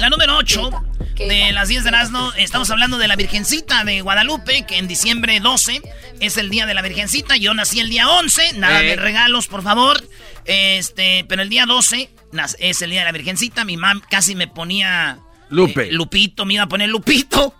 La 0.00 0.10
número 0.10 0.36
8 0.36 0.70
de 1.14 1.52
las 1.52 1.68
10 1.68 1.84
de 1.84 1.90
Erasmo, 1.90 2.32
estamos 2.36 2.68
hablando 2.72 2.98
de 2.98 3.06
la 3.06 3.14
Virgencita 3.14 3.84
de 3.84 4.00
Guadalupe, 4.00 4.66
que 4.66 4.78
en 4.78 4.88
diciembre 4.88 5.38
12 5.38 5.80
es 6.18 6.36
el 6.38 6.50
día 6.50 6.66
de 6.66 6.74
la 6.74 6.82
Virgencita. 6.82 7.36
Yo 7.36 7.54
nací 7.54 7.78
el 7.78 7.88
día 7.88 8.08
11, 8.08 8.54
nada 8.54 8.80
de 8.80 8.96
regalos, 8.96 9.46
por 9.46 9.62
favor. 9.62 10.02
Este, 10.44 11.24
pero 11.28 11.42
el 11.42 11.50
día 11.50 11.66
12 11.66 12.10
es 12.58 12.82
el 12.82 12.90
día 12.90 12.98
de 13.00 13.04
la 13.04 13.12
Virgencita. 13.12 13.64
Mi 13.64 13.76
mamá 13.76 14.02
casi 14.10 14.34
me 14.34 14.48
ponía. 14.48 15.20
Lupe. 15.50 15.88
Eh, 15.88 15.92
Lupito, 15.92 16.44
me 16.44 16.54
iba 16.54 16.64
a 16.64 16.68
poner 16.68 16.88
Lupito. 16.88 17.54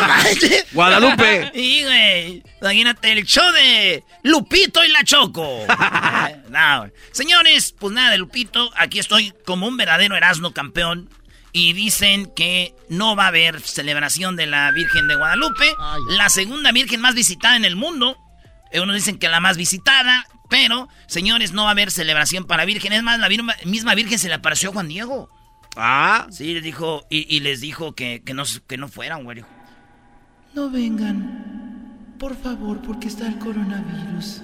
No 0.00 0.08
manches. 0.08 0.66
Guadalupe. 0.72 1.52
Y, 1.54 1.82
güey, 1.84 2.42
imagínate 2.60 3.12
el 3.12 3.24
show 3.24 3.50
de 3.52 4.04
Lupito 4.22 4.84
y 4.84 4.88
la 4.88 5.04
Choco. 5.04 5.66
no, 6.48 6.90
señores, 7.12 7.74
pues 7.78 7.92
nada 7.92 8.10
de 8.10 8.18
Lupito. 8.18 8.70
Aquí 8.76 8.98
estoy 8.98 9.32
como 9.44 9.66
un 9.66 9.76
verdadero 9.76 10.16
Erasmo 10.16 10.52
campeón. 10.52 11.08
Y 11.56 11.72
dicen 11.72 12.26
que 12.34 12.74
no 12.88 13.14
va 13.14 13.26
a 13.26 13.28
haber 13.28 13.60
celebración 13.60 14.34
de 14.34 14.46
la 14.46 14.72
Virgen 14.72 15.06
de 15.06 15.14
Guadalupe. 15.14 15.72
La 16.08 16.28
segunda 16.28 16.72
Virgen 16.72 17.00
más 17.00 17.14
visitada 17.14 17.54
en 17.54 17.64
el 17.64 17.76
mundo. 17.76 18.18
Unos 18.72 18.96
dicen 18.96 19.18
que 19.18 19.28
la 19.28 19.38
más 19.38 19.56
visitada. 19.56 20.26
Pero, 20.50 20.88
señores, 21.06 21.52
no 21.52 21.62
va 21.62 21.68
a 21.68 21.72
haber 21.72 21.92
celebración 21.92 22.44
para 22.44 22.64
Virgen. 22.64 22.92
Es 22.92 23.04
más, 23.04 23.20
la 23.20 23.28
misma 23.64 23.94
Virgen 23.94 24.18
se 24.18 24.28
le 24.28 24.34
apareció 24.34 24.70
a 24.70 24.72
Juan 24.72 24.88
Diego. 24.88 25.28
Ah. 25.76 26.26
Sí, 26.30 26.54
les 26.54 26.62
dijo, 26.62 27.06
y, 27.10 27.40
les 27.40 27.60
dijo 27.60 27.94
que, 27.94 28.22
no, 28.34 28.44
que 28.66 28.76
no 28.76 28.88
fueran, 28.88 29.24
güey. 29.24 29.44
No 30.54 30.70
vengan, 30.70 32.16
por 32.18 32.36
favor, 32.36 32.80
porque 32.80 33.08
está 33.08 33.26
el 33.26 33.38
coronavirus. 33.40 34.42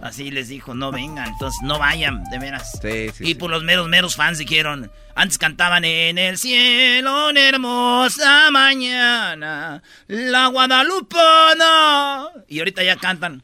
Así 0.00 0.30
les 0.30 0.48
dijo, 0.48 0.74
no 0.74 0.92
vengan, 0.92 1.26
entonces 1.26 1.60
no 1.64 1.76
vayan, 1.78 2.22
de 2.30 2.38
veras. 2.38 2.70
Sí, 2.80 3.10
sí, 3.12 3.30
y 3.30 3.34
por 3.34 3.50
los 3.50 3.64
meros, 3.64 3.88
meros 3.88 4.14
fans 4.14 4.38
dijeron, 4.38 4.92
antes 5.16 5.38
cantaban 5.38 5.84
en 5.84 6.18
el 6.18 6.38
cielo, 6.38 7.30
una 7.30 7.40
hermosa 7.40 8.50
mañana, 8.52 9.82
la 10.06 10.46
Guadalupana. 10.46 12.28
Y 12.46 12.60
ahorita 12.60 12.84
ya 12.84 12.94
cantan, 12.94 13.42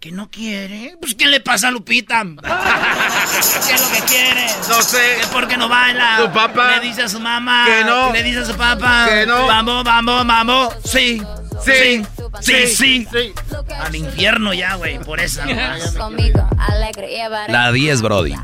¿Que 0.00 0.12
no 0.12 0.30
quiere? 0.30 0.96
Pues 1.00 1.16
¿qué 1.16 1.26
le 1.26 1.40
pasa 1.40 1.68
a 1.68 1.70
Lupita? 1.72 2.22
¿Qué 3.66 3.74
es 3.74 3.80
lo 3.80 3.90
que 3.90 4.00
quiere? 4.12 4.46
No 4.68 4.80
sé. 4.80 5.18
¿Por 5.32 5.48
qué 5.48 5.56
no 5.56 5.68
baila? 5.68 6.18
Su 6.18 6.30
papá. 6.30 6.76
Le 6.76 6.86
dice 6.86 7.02
a 7.02 7.08
su 7.08 7.18
mamá. 7.18 7.64
Que 7.66 7.84
no. 7.84 8.12
Le 8.12 8.22
dice 8.22 8.38
a 8.38 8.44
su 8.44 8.56
papá. 8.56 9.06
Que 9.08 9.26
no. 9.26 9.48
Vamos, 9.48 9.82
vamos, 9.82 10.24
vamos. 10.24 10.74
Sí. 10.84 11.20
Sí. 11.64 12.02
Sí, 12.40 12.66
sí. 12.66 13.06
sí. 13.10 13.32
Al 13.80 13.94
infierno 13.94 14.52
ya, 14.54 14.74
güey, 14.74 14.98
por 14.98 15.20
esa. 15.20 15.46
La 17.48 17.72
10, 17.72 18.02
Brody. 18.02 18.34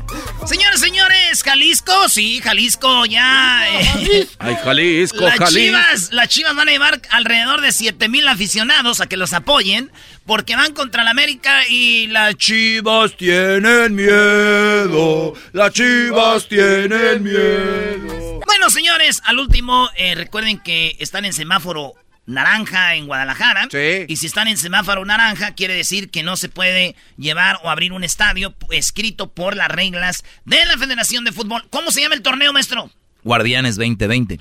Señores, 0.45 0.79
señores, 0.79 1.43
Jalisco, 1.43 2.09
sí, 2.09 2.39
Jalisco 2.43 3.05
ya. 3.05 3.65
Eh. 3.69 4.27
Ay, 4.39 4.55
Jalisco, 4.63 5.21
las 5.21 5.37
Jalisco. 5.37 5.59
Chivas, 5.59 6.11
las 6.11 6.27
Chivas 6.29 6.55
van 6.55 6.69
a 6.69 6.71
llevar 6.71 7.01
alrededor 7.09 7.61
de 7.61 7.71
7 7.71 8.09
mil 8.09 8.27
aficionados 8.27 9.01
a 9.01 9.07
que 9.07 9.17
los 9.17 9.33
apoyen 9.33 9.91
porque 10.25 10.55
van 10.55 10.73
contra 10.73 11.03
la 11.03 11.11
América 11.11 11.67
y 11.67 12.07
las 12.07 12.35
Chivas 12.35 13.15
tienen 13.17 13.95
miedo. 13.95 15.33
Las 15.53 15.71
Chivas 15.73 16.47
tienen 16.47 17.23
miedo. 17.23 18.39
Bueno, 18.45 18.69
señores, 18.69 19.21
al 19.25 19.39
último, 19.39 19.89
eh, 19.95 20.15
recuerden 20.15 20.59
que 20.59 20.95
están 20.99 21.25
en 21.25 21.33
semáforo 21.33 21.93
naranja 22.25 22.95
en 22.95 23.07
Guadalajara. 23.07 23.67
Sí. 23.71 24.05
Y 24.07 24.17
si 24.17 24.25
están 24.25 24.47
en 24.47 24.57
semáforo 24.57 25.05
naranja, 25.05 25.53
quiere 25.53 25.73
decir 25.73 26.09
que 26.09 26.23
no 26.23 26.37
se 26.37 26.49
puede 26.49 26.95
llevar 27.17 27.59
o 27.63 27.69
abrir 27.69 27.93
un 27.93 28.03
estadio 28.03 28.53
escrito 28.71 29.31
por 29.31 29.55
las 29.55 29.69
reglas 29.69 30.23
de 30.45 30.63
la 30.65 30.77
Federación 30.77 31.23
de 31.23 31.31
Fútbol. 31.31 31.67
¿Cómo 31.69 31.91
se 31.91 32.01
llama 32.01 32.15
el 32.15 32.21
torneo, 32.21 32.53
maestro? 32.53 32.91
Guardianes 33.23 33.75
2020. 33.75 34.39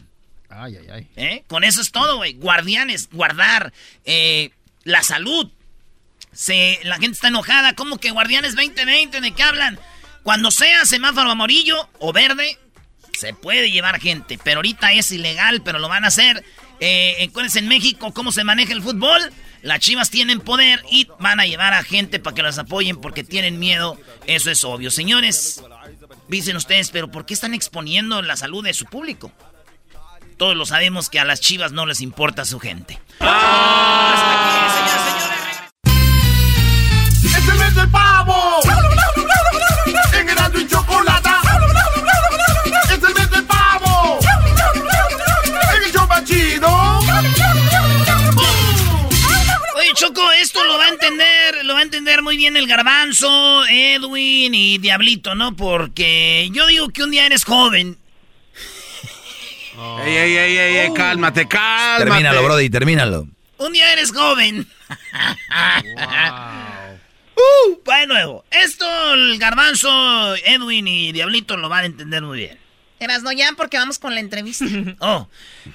Ay, 0.50 0.76
ay, 0.76 0.86
ay. 0.92 1.08
¿Eh? 1.16 1.44
Con 1.48 1.64
eso 1.64 1.80
es 1.80 1.90
todo, 1.90 2.16
güey. 2.16 2.34
Guardianes, 2.34 3.08
guardar 3.10 3.72
eh, 4.04 4.50
la 4.84 5.02
salud. 5.02 5.50
Se, 6.32 6.80
la 6.84 6.96
gente 6.96 7.12
está 7.12 7.28
enojada. 7.28 7.74
¿Cómo 7.74 7.98
que 7.98 8.10
Guardianes 8.10 8.54
2020? 8.54 9.20
¿De 9.20 9.32
qué 9.32 9.42
hablan? 9.42 9.78
Cuando 10.22 10.50
sea 10.50 10.84
semáforo 10.84 11.30
amarillo 11.30 11.88
o 11.98 12.12
verde, 12.12 12.58
se 13.12 13.34
puede 13.34 13.70
llevar 13.70 14.00
gente. 14.00 14.38
Pero 14.42 14.58
ahorita 14.58 14.92
es 14.92 15.10
ilegal, 15.12 15.62
pero 15.62 15.78
lo 15.78 15.88
van 15.88 16.04
a 16.04 16.08
hacer. 16.08 16.44
Eh, 16.86 17.30
en 17.54 17.68
México 17.68 18.12
cómo 18.12 18.30
se 18.30 18.44
maneja 18.44 18.74
el 18.74 18.82
fútbol. 18.82 19.32
Las 19.62 19.80
chivas 19.80 20.10
tienen 20.10 20.40
poder 20.40 20.84
y 20.90 21.08
van 21.18 21.40
a 21.40 21.46
llevar 21.46 21.72
a 21.72 21.82
gente 21.82 22.18
para 22.18 22.34
que 22.34 22.42
las 22.42 22.58
apoyen 22.58 23.00
porque 23.00 23.24
tienen 23.24 23.58
miedo. 23.58 23.98
Eso 24.26 24.50
es 24.50 24.62
obvio. 24.64 24.90
Señores, 24.90 25.62
dicen 26.28 26.56
ustedes, 26.56 26.90
pero 26.90 27.10
¿por 27.10 27.24
qué 27.24 27.32
están 27.32 27.54
exponiendo 27.54 28.20
la 28.20 28.36
salud 28.36 28.62
de 28.62 28.74
su 28.74 28.84
público? 28.84 29.32
Todos 30.36 30.56
lo 30.56 30.66
sabemos 30.66 31.08
que 31.08 31.18
a 31.18 31.24
las 31.24 31.40
chivas 31.40 31.72
no 31.72 31.86
les 31.86 32.02
importa 32.02 32.44
su 32.44 32.60
gente. 32.60 33.00
¡Ah! 33.20 34.12
Hasta 34.14 34.84
aquí, 34.84 35.08
¡Es 35.08 35.13
Esto 50.32 50.64
lo 50.64 50.78
va 50.78 50.86
a 50.86 50.88
entender, 50.88 51.64
lo 51.64 51.74
va 51.74 51.80
a 51.80 51.82
entender 51.82 52.22
muy 52.22 52.36
bien 52.36 52.56
el 52.56 52.66
garbanzo, 52.66 53.66
Edwin 53.66 54.54
y 54.54 54.78
Diablito, 54.78 55.34
¿no? 55.34 55.56
Porque 55.56 56.48
yo 56.52 56.66
digo 56.66 56.88
que 56.88 57.02
un 57.02 57.10
día 57.10 57.26
eres 57.26 57.44
joven. 57.44 57.98
Ey, 60.04 60.16
ey, 60.16 60.36
ey, 60.36 60.76
ey, 60.76 60.92
cálmate, 60.94 61.48
cálmate. 61.48 62.04
Termínalo, 62.04 62.44
Brody, 62.44 62.70
termínalo. 62.70 63.26
Un 63.58 63.72
día 63.72 63.92
eres 63.92 64.12
joven. 64.12 64.68
Uh, 67.36 67.80
va 67.88 67.98
de 67.98 68.06
nuevo. 68.06 68.44
Esto 68.50 69.14
el 69.14 69.38
garbanzo, 69.38 70.36
Edwin 70.36 70.86
y 70.86 71.12
Diablito 71.12 71.56
lo 71.56 71.68
van 71.68 71.82
a 71.82 71.86
entender 71.86 72.22
muy 72.22 72.38
bien. 72.38 72.58
Eras 73.00 73.22
no 73.22 73.32
ya 73.32 73.50
porque 73.56 73.76
vamos 73.76 73.98
con 73.98 74.14
la 74.14 74.20
entrevista. 74.20 74.64
oh, 75.00 75.28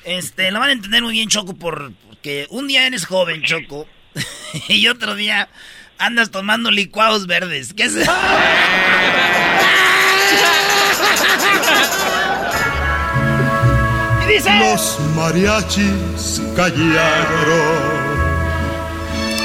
este, 0.05 0.51
lo 0.51 0.59
van 0.59 0.69
a 0.69 0.73
entender 0.73 1.03
muy 1.03 1.13
bien, 1.13 1.29
Choco, 1.29 1.55
porque 1.55 2.47
un 2.49 2.67
día 2.67 2.87
eres 2.87 3.05
joven, 3.05 3.43
Choco, 3.43 3.87
y 4.67 4.87
otro 4.87 5.15
día 5.15 5.49
andas 5.97 6.31
tomando 6.31 6.71
licuados 6.71 7.27
verdes. 7.27 7.73
¿Qué 7.73 7.83
es 7.83 7.95
eso? 7.95 8.11
y 14.23 14.33
dice... 14.33 14.49
Los 14.59 14.99
mariachis 15.15 16.41
callaron. 16.55 17.99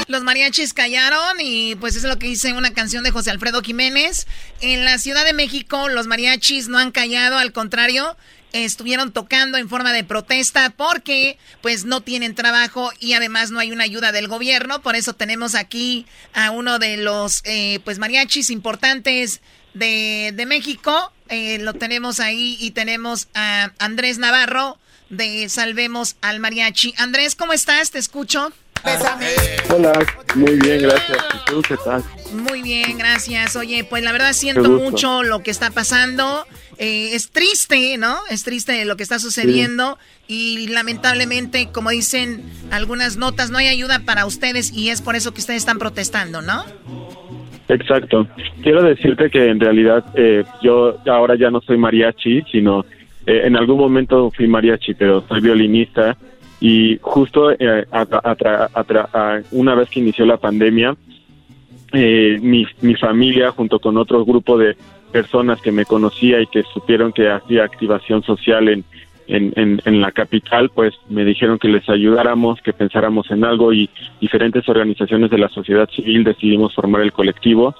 Los 0.07 0.23
mariachis 0.23 0.73
callaron 0.73 1.37
y 1.39 1.75
pues 1.75 1.95
eso 1.95 2.07
es 2.07 2.13
lo 2.13 2.19
que 2.19 2.27
dice 2.27 2.53
una 2.53 2.73
canción 2.73 3.03
de 3.03 3.11
José 3.11 3.31
Alfredo 3.31 3.61
Jiménez. 3.61 4.27
En 4.61 4.85
la 4.85 4.97
Ciudad 4.99 5.25
de 5.25 5.33
México 5.33 5.89
los 5.89 6.07
mariachis 6.07 6.69
no 6.69 6.77
han 6.77 6.91
callado, 6.91 7.37
al 7.37 7.51
contrario, 7.51 8.15
estuvieron 8.63 9.11
tocando 9.11 9.57
en 9.57 9.67
forma 9.67 9.91
de 9.91 10.03
protesta 10.03 10.69
porque 10.69 11.37
pues 11.61 11.83
no 11.83 12.01
tienen 12.01 12.35
trabajo 12.35 12.91
y 12.99 13.13
además 13.13 13.51
no 13.51 13.59
hay 13.59 13.71
una 13.71 13.83
ayuda 13.83 14.11
del 14.11 14.27
gobierno. 14.27 14.81
Por 14.81 14.95
eso 14.95 15.13
tenemos 15.13 15.55
aquí 15.55 16.05
a 16.33 16.51
uno 16.51 16.79
de 16.79 16.97
los 16.97 17.41
eh, 17.43 17.79
pues 17.83 17.99
mariachis 17.99 18.49
importantes 18.49 19.41
de, 19.73 20.31
de 20.33 20.45
México. 20.45 21.11
Eh, 21.27 21.57
lo 21.59 21.73
tenemos 21.73 22.19
ahí 22.19 22.57
y 22.59 22.71
tenemos 22.71 23.27
a 23.33 23.71
Andrés 23.79 24.19
Navarro 24.19 24.77
de 25.09 25.49
Salvemos 25.49 26.15
al 26.21 26.39
Mariachi. 26.39 26.93
Andrés, 26.97 27.35
¿cómo 27.35 27.53
estás? 27.53 27.91
Te 27.91 27.99
escucho. 27.99 28.53
Hola, 29.69 30.05
muy 30.35 30.55
bien, 30.57 30.83
gracias. 30.83 31.17
¿Y 31.33 31.51
tú 31.51 31.61
qué 31.67 31.75
tal? 31.83 32.03
Muy 32.33 32.61
bien, 32.61 32.97
gracias. 32.97 33.55
Oye, 33.55 33.83
pues 33.83 34.03
la 34.03 34.11
verdad 34.11 34.33
siento 34.33 34.69
mucho 34.69 35.23
lo 35.23 35.41
que 35.41 35.49
está 35.49 35.71
pasando. 35.71 36.45
Eh, 36.77 37.15
es 37.15 37.31
triste, 37.31 37.97
¿no? 37.97 38.15
Es 38.29 38.43
triste 38.43 38.83
lo 38.85 38.97
que 38.97 39.03
está 39.03 39.19
sucediendo 39.19 39.97
y 40.27 40.67
lamentablemente, 40.67 41.69
como 41.71 41.89
dicen 41.89 42.43
algunas 42.71 43.17
notas, 43.17 43.51
no 43.51 43.57
hay 43.57 43.67
ayuda 43.67 43.99
para 44.05 44.25
ustedes 44.25 44.73
y 44.73 44.89
es 44.89 45.01
por 45.01 45.15
eso 45.15 45.33
que 45.33 45.39
ustedes 45.39 45.61
están 45.61 45.79
protestando, 45.79 46.41
¿no? 46.41 46.65
Exacto. 47.67 48.27
Quiero 48.61 48.83
decirte 48.83 49.29
que 49.29 49.49
en 49.49 49.59
realidad 49.59 50.05
eh, 50.15 50.43
yo 50.61 50.97
ahora 51.07 51.35
ya 51.35 51.49
no 51.49 51.61
soy 51.61 51.77
mariachi, 51.77 52.43
sino 52.51 52.85
eh, 53.25 53.41
en 53.45 53.55
algún 53.55 53.79
momento 53.79 54.31
fui 54.31 54.47
mariachi, 54.47 54.93
pero 54.93 55.23
soy 55.27 55.41
violinista 55.41 56.17
y 56.59 56.97
justo 57.01 57.51
eh, 57.51 57.85
una 59.51 59.75
vez 59.75 59.89
que 59.89 59.99
inició 59.99 60.25
la 60.25 60.37
pandemia, 60.37 60.95
eh, 61.93 62.39
mi, 62.41 62.65
mi 62.81 62.95
familia 62.95 63.51
junto 63.51 63.79
con 63.79 63.97
otro 63.97 64.25
grupo 64.25 64.57
de 64.57 64.75
personas 65.15 65.61
que 65.61 65.71
me 65.71 65.85
conocía 65.85 66.41
y 66.41 66.47
que 66.47 66.63
supieron 66.73 67.13
que 67.13 67.29
hacía 67.29 67.63
activación 67.63 68.21
social 68.23 68.67
en, 68.67 68.83
en, 69.27 69.81
en, 69.85 70.01
la 70.01 70.11
capital, 70.11 70.71
pues 70.75 70.93
me 71.07 71.23
dijeron 71.23 71.57
que 71.57 71.69
les 71.69 71.87
ayudáramos, 71.87 72.61
que 72.61 72.73
pensáramos 72.73 73.31
en 73.31 73.45
algo 73.45 73.71
y 73.71 73.89
diferentes 74.19 74.67
organizaciones 74.67 75.29
de 75.31 75.37
la 75.37 75.47
sociedad 75.47 75.89
civil 75.89 76.25
decidimos 76.25 76.75
formar 76.75 77.01
el 77.01 77.13
colectivo. 77.13 77.73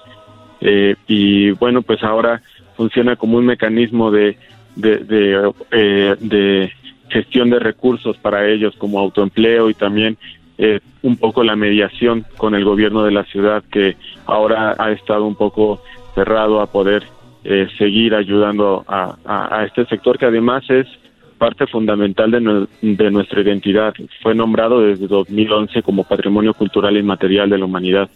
Eh, 0.62 0.96
y 1.08 1.50
bueno, 1.50 1.82
pues 1.82 2.02
ahora 2.02 2.40
funciona 2.74 3.16
como 3.16 3.36
un 3.36 3.44
mecanismo 3.44 4.10
de, 4.10 4.38
de, 4.74 4.96
de, 5.04 5.52
eh, 5.72 6.16
de 6.18 6.72
gestión 7.10 7.50
de 7.50 7.58
recursos 7.58 8.16
para 8.16 8.48
ellos 8.48 8.74
como 8.78 8.98
autoempleo 8.98 9.68
y 9.68 9.74
también 9.74 10.16
eh, 10.56 10.80
un 11.02 11.18
poco 11.18 11.44
la 11.44 11.54
mediación 11.54 12.24
con 12.38 12.54
el 12.54 12.64
gobierno 12.64 13.02
de 13.04 13.10
la 13.10 13.24
ciudad 13.24 13.62
que 13.70 13.98
ahora 14.24 14.74
ha 14.78 14.90
estado 14.90 15.26
un 15.26 15.34
poco 15.34 15.82
cerrado 16.14 16.62
a 16.62 16.66
poder 16.72 17.04
eh, 17.48 17.68
seguir 17.78 18.12
ayudando 18.12 18.84
a, 18.88 19.16
a, 19.24 19.64
este 19.64 19.86
sector 19.86 20.18
que 20.18 20.26
además 20.26 20.64
es 20.68 20.86
parte 21.38 21.66
fundamental 21.68 22.30
de, 22.32 22.66
de, 22.80 23.10
nuestra 23.12 23.40
identidad. 23.40 23.94
Fue 24.20 24.34
nombrado 24.34 24.80
desde 24.80 25.06
2011 25.06 25.82
como 25.82 26.02
Patrimonio 26.02 26.54
Cultural 26.54 26.96
Inmaterial 26.96 27.48
de 27.48 27.58
la 27.58 27.66
Humanidad. 27.66 28.10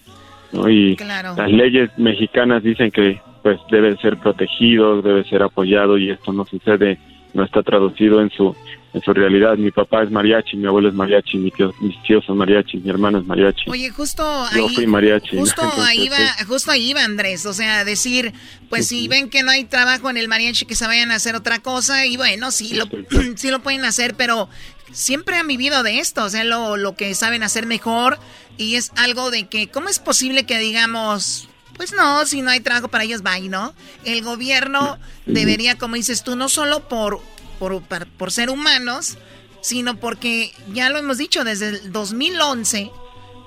¿no? 0.52 0.68
Y 0.68 0.96
las 0.96 1.48
leyes 1.52 1.90
mexicanas 1.96 2.64
dicen 2.64 2.90
que 2.90 3.20
pues 3.44 3.60
debe 3.70 3.96
ser 3.98 4.16
protegido, 4.16 5.00
debe 5.00 5.22
ser 5.22 5.44
apoyado 5.44 5.96
y 5.96 6.10
esto 6.10 6.32
no 6.32 6.44
sucede, 6.44 6.98
no 7.34 7.44
está 7.44 7.62
traducido 7.62 8.20
en 8.20 8.30
su 8.30 8.54
en 8.92 9.02
su 9.02 9.12
realidad. 9.12 9.56
Mi 9.56 9.70
papá 9.70 10.02
es 10.02 10.10
mariachi, 10.10 10.56
mi 10.56 10.66
abuelo 10.66 10.88
es 10.88 10.94
mariachi, 10.94 11.38
mis 11.38 12.02
tíos 12.02 12.24
son 12.24 12.38
mariachi, 12.38 12.78
mi 12.78 12.90
hermano 12.90 13.18
es 13.18 13.24
mariachi. 13.24 13.70
Oye, 13.70 13.90
justo 13.90 14.24
ahí, 14.24 14.68
fui 14.74 14.86
mariachi. 14.86 15.36
Justo 15.36 15.62
ahí 15.78 16.08
va, 16.08 16.44
justo 16.46 16.70
ahí 16.70 16.92
va 16.92 17.04
Andrés, 17.04 17.46
o 17.46 17.52
sea, 17.52 17.84
decir, 17.84 18.32
pues 18.68 18.88
si 18.88 19.08
ven 19.08 19.30
que 19.30 19.42
no 19.42 19.50
hay 19.50 19.64
trabajo 19.64 20.10
en 20.10 20.16
el 20.16 20.28
mariachi, 20.28 20.66
que 20.66 20.74
se 20.74 20.86
vayan 20.86 21.10
a 21.12 21.16
hacer 21.16 21.36
otra 21.36 21.60
cosa, 21.60 22.06
y 22.06 22.16
bueno, 22.16 22.50
sí 22.50 22.74
lo, 22.74 22.86
sí 23.36 23.50
lo 23.50 23.60
pueden 23.60 23.84
hacer, 23.84 24.14
pero 24.16 24.48
siempre 24.90 25.36
han 25.36 25.46
vivido 25.46 25.82
de 25.82 26.00
esto, 26.00 26.24
o 26.24 26.30
sea, 26.30 26.44
lo, 26.44 26.76
lo 26.76 26.96
que 26.96 27.14
saben 27.14 27.42
hacer 27.42 27.66
mejor, 27.66 28.18
y 28.58 28.74
es 28.74 28.92
algo 28.96 29.30
de 29.30 29.46
que, 29.46 29.68
¿cómo 29.68 29.88
es 29.88 30.00
posible 30.00 30.44
que 30.44 30.58
digamos, 30.58 31.48
pues 31.76 31.92
no, 31.92 32.26
si 32.26 32.42
no 32.42 32.50
hay 32.50 32.60
trabajo 32.60 32.88
para 32.88 33.04
ellos, 33.04 33.22
bye, 33.22 33.48
¿no? 33.48 33.74
El 34.04 34.22
gobierno 34.22 34.98
debería, 35.26 35.78
como 35.78 35.96
dices 35.96 36.22
tú, 36.22 36.36
no 36.36 36.48
solo 36.48 36.88
por 36.88 37.20
por, 37.60 37.82
por 37.82 38.32
ser 38.32 38.50
humanos, 38.50 39.18
sino 39.60 40.00
porque 40.00 40.52
ya 40.72 40.88
lo 40.88 40.98
hemos 40.98 41.18
dicho 41.18 41.44
desde 41.44 41.68
el 41.68 41.92
2011, 41.92 42.90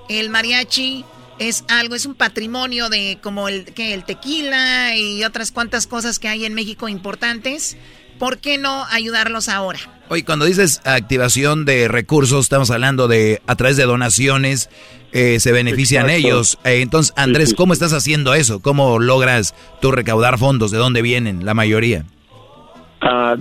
el 0.07 0.29
mariachi 0.29 1.03
es 1.39 1.65
algo, 1.67 1.95
es 1.95 2.05
un 2.05 2.13
patrimonio 2.13 2.89
de 2.89 3.17
como 3.21 3.49
el, 3.49 3.65
que 3.65 3.93
el 3.95 4.05
tequila 4.05 4.95
y 4.95 5.23
otras 5.23 5.51
cuantas 5.51 5.87
cosas 5.87 6.19
que 6.19 6.27
hay 6.27 6.45
en 6.45 6.53
México 6.53 6.87
importantes. 6.87 7.75
¿Por 8.19 8.37
qué 8.37 8.59
no 8.59 8.85
ayudarlos 8.91 9.49
ahora? 9.49 9.79
Hoy 10.09 10.21
cuando 10.21 10.45
dices 10.45 10.81
activación 10.83 11.65
de 11.65 11.87
recursos, 11.87 12.45
estamos 12.45 12.69
hablando 12.69 13.07
de 13.07 13.41
a 13.47 13.55
través 13.55 13.75
de 13.75 13.83
donaciones, 13.83 14.69
eh, 15.13 15.39
se 15.39 15.51
benefician 15.51 16.09
ellos. 16.09 16.57
Eh, 16.65 16.81
entonces, 16.81 17.13
Andrés, 17.15 17.53
¿cómo 17.53 17.73
estás 17.73 17.93
haciendo 17.93 18.33
eso? 18.33 18.61
¿Cómo 18.61 18.99
logras 18.99 19.55
tú 19.81 19.91
recaudar 19.91 20.37
fondos? 20.37 20.71
¿De 20.71 20.77
dónde 20.77 21.01
vienen 21.01 21.45
la 21.45 21.53
mayoría? 21.53 22.05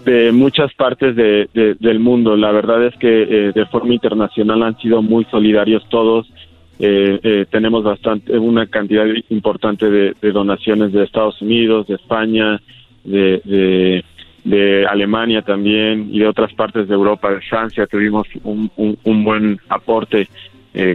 de 0.05 0.33
muchas 0.33 0.73
partes 0.75 1.15
de, 1.15 1.49
del 1.79 2.01
mundo. 2.01 2.37
La 2.37 2.51
verdad 2.51 2.85
es 2.85 2.97
que 2.97 3.23
eh, 3.23 3.53
de 3.55 3.67
forma 3.67 3.95
internacional 3.95 4.63
han 4.63 4.79
sido 4.79 5.03
muy 5.03 5.25
solidarios 5.27 5.89
todos. 5.89 6.31
Eh, 6.79 7.21
eh, 7.23 7.47
tenemos 7.51 7.85
bastante 7.85 8.37
una 8.39 8.67
cantidad 8.67 9.07
importante 9.29 9.89
de, 9.89 10.33
donaciones 10.33 10.93
de 10.93 11.05
Estados 11.05 11.41
Unidos, 11.41 11.87
de 11.87 11.95
España, 11.95 12.61
de, 13.05 14.03
de, 14.45 14.87
Alemania 14.87 15.43
también 15.43 16.09
y 16.13 16.19
de 16.19 16.27
otras 16.27 16.53
partes 16.55 16.89
de 16.89 16.95
Europa, 16.95 17.31
de 17.31 17.41
Francia. 17.43 17.87
Tuvimos 17.87 18.27
un, 18.43 18.71
un, 18.77 19.25
buen 19.25 19.61
aporte 19.69 20.29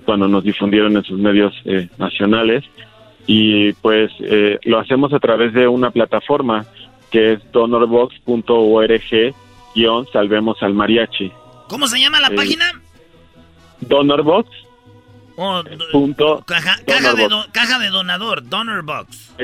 cuando 0.05 0.27
nos 0.27 0.43
difundieron 0.43 0.97
en 0.97 1.03
sus 1.03 1.19
medios 1.19 1.53
nacionales 1.97 2.63
y 3.27 3.73
pues 3.73 4.11
lo 4.63 4.79
hacemos 4.79 5.13
a 5.13 5.19
través 5.19 5.53
de 5.53 5.67
una 5.67 5.91
plataforma 5.91 6.65
que 7.11 7.33
es 7.33 7.51
donorbox.org 7.51 9.35
guion 9.75 10.07
salvemos 10.11 10.61
al 10.63 10.73
mariachi. 10.73 11.31
¿Cómo 11.67 11.87
se 11.87 11.99
llama 11.99 12.19
la 12.19 12.29
página? 12.31 12.65
Donorbox. 13.81 14.49
Oh, 15.39 15.61
punto 15.91 16.43
caja, 16.47 16.77
de 16.77 16.93
caja, 17.51 17.77
de 17.77 17.89
donador, 17.89 18.47
Donorbox. 18.49 19.35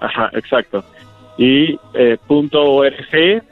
Ajá, 0.00 0.30
exacto. 0.32 0.84
Y 1.36 1.76
eh, 1.94 2.16
punto 2.28 2.62
org, 2.62 2.94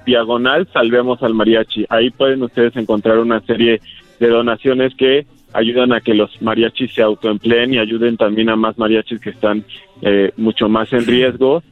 diagonal, 0.07 0.69
salvemos 0.73 1.21
al 1.25 1.35
mariachi. 1.35 1.85
Ahí 1.89 2.11
pueden 2.11 2.45
ustedes 2.45 2.77
encontrar 2.77 3.19
una 3.19 3.41
serie 3.41 3.81
de 4.21 4.29
donaciones 4.29 4.95
que 4.95 5.27
ayudan 5.53 5.93
a 5.93 6.01
que 6.01 6.15
los 6.15 6.41
mariachis 6.41 6.93
se 6.95 7.03
autoempleen 7.03 7.75
y 7.75 7.79
ayuden 7.79 8.17
también 8.17 8.51
a 8.51 8.57
más 8.57 8.79
mariachis 8.79 9.21
que 9.21 9.31
están 9.31 9.65
eh, 10.01 10.33
mucho 10.37 10.69
más 10.69 10.93
en 10.93 11.07
riesgo 11.07 11.63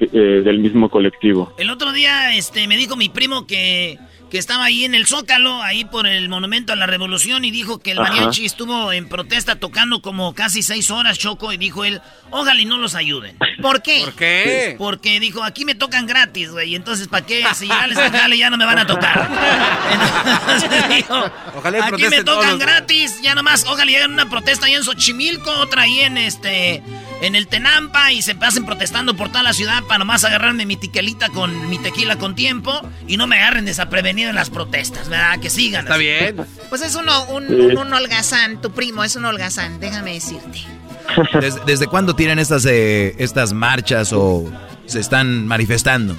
eh, 0.00 0.42
del 0.44 0.58
mismo 0.58 0.88
colectivo. 0.88 1.52
El 1.58 1.70
otro 1.70 1.92
día 1.92 2.34
este, 2.34 2.66
me 2.66 2.76
dijo 2.76 2.96
mi 2.96 3.08
primo 3.08 3.46
que, 3.46 3.98
que 4.30 4.38
estaba 4.38 4.64
ahí 4.64 4.84
en 4.84 4.94
el 4.94 5.06
Zócalo, 5.06 5.62
ahí 5.62 5.84
por 5.84 6.06
el 6.06 6.28
Monumento 6.28 6.72
a 6.72 6.76
la 6.76 6.86
Revolución, 6.86 7.44
y 7.44 7.50
dijo 7.50 7.80
que 7.80 7.90
el 7.90 7.98
mariachi 7.98 8.46
estuvo 8.46 8.92
en 8.92 9.08
protesta 9.08 9.56
tocando 9.56 10.00
como 10.02 10.34
casi 10.34 10.62
seis 10.62 10.90
horas, 10.90 11.18
Choco, 11.18 11.52
y 11.52 11.56
dijo 11.56 11.84
él, 11.84 12.00
ojalá 12.30 12.60
y 12.60 12.64
no 12.64 12.78
los 12.78 12.94
ayuden. 12.94 13.36
¿Por 13.60 13.82
qué? 13.82 14.02
¿Por 14.04 14.14
qué? 14.14 14.76
Porque 14.78 15.18
dijo, 15.18 15.42
aquí 15.42 15.64
me 15.64 15.74
tocan 15.74 16.06
gratis, 16.06 16.50
güey, 16.50 16.70
y 16.70 16.74
entonces 16.76 17.08
¿para 17.08 17.26
qué? 17.26 17.44
Si 17.54 17.66
ya 17.66 17.86
les 17.86 17.98
jale 18.10 18.38
ya 18.38 18.50
no 18.50 18.56
me 18.56 18.64
van 18.64 18.78
a 18.78 18.86
tocar. 18.86 19.28
Entonces 20.40 20.88
dijo, 20.96 21.30
ojalá 21.56 21.86
aquí 21.86 22.04
me 22.08 22.22
tocan 22.22 22.58
gratis, 22.58 23.20
ya 23.22 23.34
nomás, 23.34 23.64
ojalá 23.66 23.90
y 23.90 23.96
hagan 23.96 24.12
una 24.12 24.30
protesta 24.30 24.66
ahí 24.66 24.74
en 24.74 24.84
Xochimilco, 24.84 25.50
otra 25.50 25.82
ahí 25.82 26.00
en 26.00 26.16
este 26.16 26.82
en 27.20 27.34
el 27.34 27.48
Tenampa 27.48 28.12
y 28.12 28.22
se 28.22 28.34
pasen 28.34 28.64
protestando 28.64 29.14
por 29.14 29.28
toda 29.28 29.42
la 29.42 29.52
ciudad 29.52 29.82
para 29.84 29.98
nomás 29.98 30.24
agarrarme 30.24 30.64
mi 30.64 30.76
tiquelita 30.76 31.28
con 31.28 31.68
mi 31.68 31.78
tequila 31.78 32.16
con 32.16 32.34
tiempo 32.34 32.80
y 33.06 33.16
no 33.16 33.26
me 33.26 33.36
agarren 33.36 33.66
desaprevenido 33.66 34.19
en 34.28 34.34
las 34.34 34.50
protestas, 34.50 35.08
¿verdad? 35.08 35.40
Que 35.40 35.50
sigan. 35.50 35.84
Está 35.84 35.96
bien. 35.96 36.36
Pues 36.68 36.82
es 36.82 36.94
uno, 36.94 37.12
un, 37.30 37.52
un, 37.76 37.92
holgazán, 37.92 38.60
tu 38.60 38.70
primo 38.70 39.02
es 39.02 39.16
un 39.16 39.24
holgazán, 39.24 39.80
déjame 39.80 40.14
decirte. 40.14 40.60
¿Desde, 41.66 41.86
cuándo 41.86 42.14
tienen 42.14 42.38
estas, 42.38 42.66
eh, 42.66 43.14
estas 43.18 43.52
marchas 43.52 44.12
o 44.12 44.44
se 44.86 45.00
están 45.00 45.46
manifestando? 45.46 46.14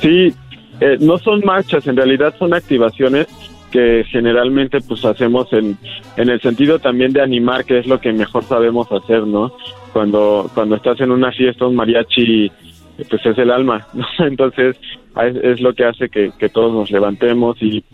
Sí, 0.00 0.34
eh, 0.80 0.96
no 0.98 1.18
son 1.18 1.40
marchas, 1.44 1.86
en 1.86 1.96
realidad 1.96 2.34
son 2.38 2.54
activaciones 2.54 3.26
que 3.70 4.04
generalmente 4.10 4.80
pues 4.80 5.04
hacemos 5.04 5.52
en, 5.52 5.78
en 6.16 6.28
el 6.28 6.40
sentido 6.40 6.78
también 6.78 7.12
de 7.12 7.22
animar, 7.22 7.64
que 7.64 7.78
es 7.78 7.86
lo 7.86 8.00
que 8.00 8.12
mejor 8.12 8.44
sabemos 8.44 8.88
hacer, 8.90 9.26
¿no? 9.26 9.52
Cuando, 9.92 10.50
cuando 10.54 10.76
estás 10.76 11.00
en 11.00 11.10
una 11.10 11.32
fiesta, 11.32 11.66
un 11.66 11.76
mariachi, 11.76 12.50
pues 13.08 13.24
es 13.24 13.38
el 13.38 13.50
alma, 13.50 13.86
¿no? 13.92 14.06
Entonces 14.26 14.76
es, 15.16 15.60
lo 15.60 15.74
que 15.74 15.84
hace 15.84 16.08
que, 16.08 16.32
que 16.38 16.48
todos 16.48 16.72
nos 16.72 16.90
levantemos 16.90 17.60
y 17.60 17.84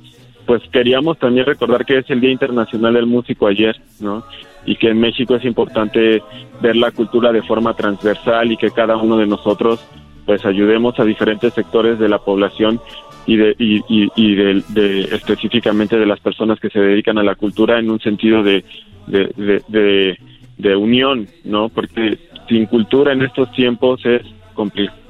pues 0.47 0.63
queríamos 0.71 1.19
también 1.19 1.47
recordar 1.47 1.85
que 1.85 1.99
es 1.99 2.11
el 2.11 2.21
Día 2.21 2.31
Internacional 2.31 2.95
del 2.95 3.07
Músico 3.07 3.49
ayer, 3.49 3.77
¿no? 4.01 4.25
Y 4.65 4.77
que 4.77 4.89
en 4.89 5.01
México 5.01 5.35
es 5.37 5.45
importante 5.45 6.23
ver 6.61 6.77
la 6.77 6.93
cultura 6.93 7.33
de 7.33 7.43
forma 7.43 7.75
transversal 7.75 8.53
y 8.53 8.57
que 8.57 8.71
cada 8.71 8.97
uno 8.97 9.17
de 9.17 9.27
nosotros 9.27 9.85
pues 10.25 10.45
ayudemos 10.45 10.99
a 10.99 11.05
diferentes 11.05 11.53
sectores 11.55 11.99
de 11.99 12.09
la 12.09 12.19
población 12.19 12.81
y 13.27 13.37
de, 13.37 13.55
y, 13.59 13.83
y, 13.89 14.35
de, 14.35 15.09
específicamente 15.13 15.99
de 15.99 16.07
las 16.07 16.21
personas 16.21 16.61
que 16.61 16.71
se 16.71 16.81
dedican 16.81 17.19
a 17.19 17.25
la 17.25 17.35
cultura 17.35 17.79
en 17.79 17.91
un 17.91 18.01
sentido 18.01 18.43
de, 18.43 18.65
de, 19.07 20.17
de 20.59 20.77
unión, 20.77 21.29
¿no? 21.45 21.69
Porque 21.69 22.19
sin 22.49 22.67
cultura 22.67 23.13
en 23.13 23.23
estos 23.23 23.51
tiempos 23.53 24.05
es 24.05 24.23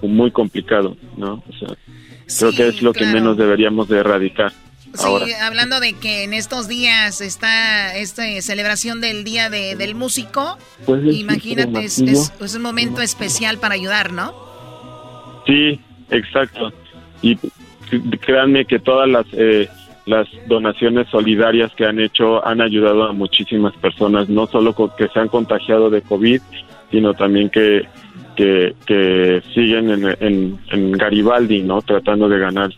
muy 0.03 0.31
complicado, 0.31 0.97
¿no? 1.17 1.43
Creo 2.39 2.53
que 2.53 2.69
es 2.69 2.83
lo 2.83 2.93
que 2.93 3.07
menos 3.07 3.37
deberíamos 3.37 3.89
de 3.89 3.99
erradicar. 3.99 4.53
Sí, 4.95 5.05
ahora. 5.05 5.27
hablando 5.47 5.79
de 5.81 5.93
que 5.93 6.25
en 6.25 6.33
estos 6.33 6.69
días 6.69 7.21
está 7.21 7.95
esta 7.97 8.23
celebración 8.41 9.01
del 9.01 9.25
Día 9.25 9.51
de- 9.51 9.77
del 9.77 9.95
Músico, 9.95 10.57
Pues 10.87 11.05
es 11.05 11.17
imagínate, 11.17 11.85
es, 11.85 11.99
es- 11.99 12.33
es 12.41 12.55
un 12.55 12.63
momento 12.63 13.03
especial 13.03 13.59
para 13.59 13.75
ayudar, 13.75 14.13
¿no? 14.13 14.33
Sí, 15.47 15.79
exacto. 16.11 16.73
Y 17.21 17.37
créanme 18.21 18.65
que 18.65 18.79
todas 18.79 19.09
las 19.09 19.27
eh, 19.33 19.69
las 20.07 20.29
donaciones 20.47 21.09
solidarias 21.11 21.73
que 21.77 21.85
han 21.85 21.99
hecho 22.01 22.45
han 22.47 22.61
ayudado 22.61 23.05
a 23.05 23.13
muchísimas 23.13 23.75
personas, 23.77 24.29
no 24.29 24.47
solo 24.47 24.73
que 24.97 25.09
se 25.09 25.19
han 25.19 25.29
contagiado 25.29 25.91
de 25.91 26.01
COVID, 26.03 26.41
sino 26.93 27.13
también 27.15 27.51
que 27.51 27.83
que, 28.37 28.75
que 28.87 29.43
siguen 29.55 29.91
en, 30.21 30.93
Garibaldi, 30.93 31.63
¿no? 31.63 31.83
Tratando 31.83 32.29
de 32.29 32.39
ganar 32.39 32.71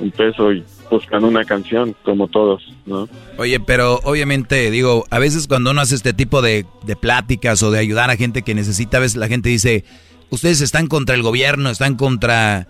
un 0.00 0.10
peso 0.10 0.52
y 0.52 0.64
buscando 0.90 1.28
una 1.28 1.44
canción, 1.44 1.94
como 2.02 2.28
todos, 2.28 2.62
¿no? 2.86 3.08
Oye, 3.38 3.60
pero 3.60 4.00
obviamente, 4.04 4.70
digo, 4.70 5.04
a 5.10 5.18
veces 5.18 5.46
cuando 5.48 5.70
uno 5.70 5.80
hace 5.80 5.94
este 5.94 6.12
tipo 6.12 6.42
de 6.42 6.64
pláticas 7.00 7.62
o 7.62 7.70
de 7.70 7.78
ayudar 7.78 8.10
a 8.10 8.16
gente 8.16 8.42
que 8.42 8.54
necesita, 8.54 8.98
a 8.98 9.00
veces 9.00 9.16
la 9.16 9.28
gente 9.28 9.48
dice, 9.48 9.84
ustedes 10.30 10.60
están 10.62 10.86
contra 10.86 11.14
el 11.14 11.22
gobierno, 11.22 11.70
están 11.70 11.96
contra... 11.96 12.66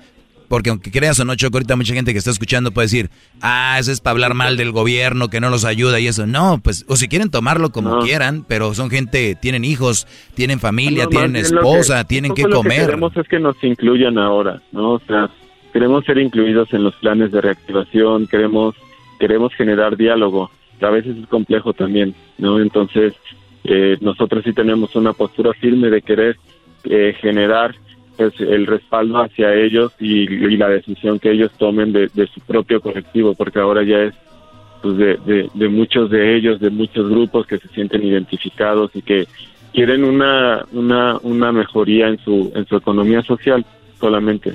Porque 0.52 0.68
aunque 0.68 0.90
creas 0.90 1.18
o 1.18 1.24
no, 1.24 1.34
Choco, 1.34 1.56
ahorita 1.56 1.76
mucha 1.76 1.94
gente 1.94 2.12
que 2.12 2.18
está 2.18 2.30
escuchando 2.30 2.72
puede 2.72 2.84
decir, 2.84 3.08
ah, 3.40 3.78
eso 3.80 3.90
es 3.90 4.02
para 4.02 4.12
hablar 4.12 4.34
mal 4.34 4.58
del 4.58 4.70
gobierno, 4.70 5.30
que 5.30 5.40
no 5.40 5.48
los 5.48 5.64
ayuda 5.64 5.98
y 5.98 6.08
eso. 6.08 6.26
No, 6.26 6.60
pues, 6.62 6.84
o 6.88 6.96
si 6.96 7.08
quieren 7.08 7.30
tomarlo 7.30 7.70
como 7.70 7.88
No. 7.88 8.00
quieran, 8.02 8.44
pero 8.46 8.74
son 8.74 8.90
gente, 8.90 9.34
tienen 9.40 9.64
hijos, 9.64 10.06
tienen 10.34 10.60
familia, 10.60 11.04
No, 11.04 11.08
tienen 11.08 11.36
esposa, 11.36 12.02
que- 12.02 12.08
tienen 12.08 12.34
que 12.34 12.42
poco 12.42 12.56
Lo 12.56 12.60
que 12.64 12.68
comer. 12.68 12.84
queremos 12.84 13.16
es 13.16 13.26
que 13.28 13.38
nos 13.38 13.56
incluyan 13.64 14.18
ahora, 14.18 14.60
¿no? 14.72 14.90
O 14.90 15.00
sea, 15.06 15.30
queremos 15.72 16.04
ser 16.04 16.18
incluidos 16.18 16.70
en 16.74 16.84
los 16.84 16.94
planes 16.96 17.32
de 17.32 17.40
reactivación, 17.40 18.26
queremos 18.26 18.74
queremos 19.18 19.54
generar 19.54 19.96
diálogo. 19.96 20.50
A 20.82 20.90
veces 20.90 21.16
es 21.16 21.26
complejo 21.28 21.72
también, 21.72 22.14
¿no? 22.36 22.60
Entonces, 22.60 23.14
eh, 23.64 23.96
nosotros 24.02 24.44
sí 24.44 24.52
tenemos 24.52 24.94
una 24.96 25.14
postura 25.14 25.54
firme 25.54 25.88
de 25.88 26.02
querer 26.02 26.36
eh, 26.84 27.14
generar 27.22 27.74
pues, 28.16 28.38
el 28.40 28.66
respaldo 28.66 29.22
hacia 29.22 29.55
ellos 29.55 29.92
y, 29.98 30.22
y 30.22 30.57
la 30.57 30.68
decisión 30.68 31.18
que 31.18 31.31
ellos 31.31 31.51
tomen 31.59 31.92
de, 31.92 32.09
de 32.12 32.27
su 32.27 32.40
propio 32.40 32.81
colectivo, 32.81 33.35
porque 33.35 33.59
ahora 33.59 33.83
ya 33.83 33.98
es 34.03 34.14
pues, 34.83 34.96
de, 34.96 35.16
de, 35.25 35.51
de 35.55 35.68
muchos 35.68 36.11
de 36.11 36.37
ellos, 36.37 36.61
de 36.61 36.70
muchos 36.70 37.09
grupos 37.09 37.46
que 37.46 37.59
se 37.59 37.68
sienten 37.68 38.05
identificados 38.05 38.90
y 38.94 39.03
que 39.03 39.27
quieren 39.72 40.05
una, 40.05 40.64
una, 40.72 41.18
una 41.22 41.53
mejoría 41.53 42.09
en 42.09 42.18
su, 42.18 42.53
en 42.55 42.66
su 42.66 42.77
economía 42.77 43.22
social 43.22 43.64
solamente. 43.98 44.55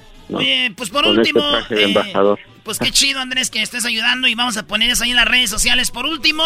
pues 0.75 0.89
por 0.89 1.03
Con 1.03 1.17
último, 1.17 1.39
este 1.39 1.51
traje 1.51 1.75
de 1.75 1.81
eh, 1.81 1.85
embajador. 1.85 2.39
Pues 2.67 2.79
qué 2.79 2.91
chido 2.91 3.21
Andrés 3.21 3.49
que 3.49 3.61
estés 3.61 3.85
ayudando 3.85 4.27
y 4.27 4.35
vamos 4.35 4.57
a 4.57 4.67
poner 4.67 4.89
eso 4.89 5.05
ahí 5.05 5.11
en 5.11 5.15
las 5.15 5.23
redes 5.25 5.49
sociales. 5.49 5.89
Por 5.89 6.05
último, 6.05 6.43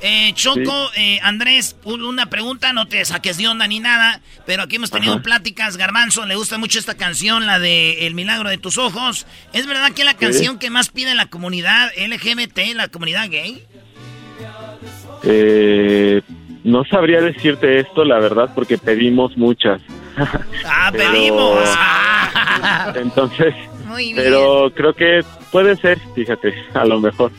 eh, 0.00 0.30
Choco, 0.36 0.90
eh, 0.94 1.18
Andrés, 1.24 1.74
un- 1.82 2.04
una 2.04 2.26
pregunta, 2.26 2.72
no 2.72 2.86
te 2.86 3.04
saques 3.04 3.36
de 3.36 3.48
onda 3.48 3.66
ni 3.66 3.80
nada, 3.80 4.20
pero 4.46 4.62
aquí 4.62 4.76
hemos 4.76 4.92
tenido 4.92 5.14
Ajá. 5.14 5.22
pláticas, 5.24 5.76
Garbanzo, 5.76 6.24
le 6.24 6.36
gusta 6.36 6.56
mucho 6.56 6.78
esta 6.78 6.94
canción, 6.96 7.46
la 7.46 7.58
de 7.58 8.06
El 8.06 8.14
Milagro 8.14 8.48
de 8.48 8.58
tus 8.58 8.78
Ojos. 8.78 9.26
¿Es 9.52 9.66
verdad 9.66 9.90
que 9.90 10.02
es 10.02 10.06
la 10.06 10.14
canción 10.14 10.60
que 10.60 10.70
más 10.70 10.88
pide 10.90 11.16
la 11.16 11.26
comunidad 11.26 11.90
LGBT, 11.96 12.74
la 12.74 12.86
comunidad 12.86 13.28
gay? 13.28 13.64
Eh, 15.24 16.22
no 16.62 16.84
sabría 16.84 17.20
decirte 17.20 17.80
esto, 17.80 18.04
la 18.04 18.20
verdad, 18.20 18.50
porque 18.54 18.78
pedimos 18.78 19.36
muchas. 19.36 19.80
Ah, 20.64 20.90
Pero- 20.92 21.10
pedimos. 21.12 21.68
Entonces, 22.96 23.54
Muy 23.96 24.12
bien. 24.12 24.16
pero 24.24 24.70
creo 24.74 24.94
que 24.94 25.24
puede 25.50 25.76
ser, 25.76 25.98
fíjate, 26.14 26.52
a 26.74 26.84
lo 26.84 27.00
mejor. 27.00 27.32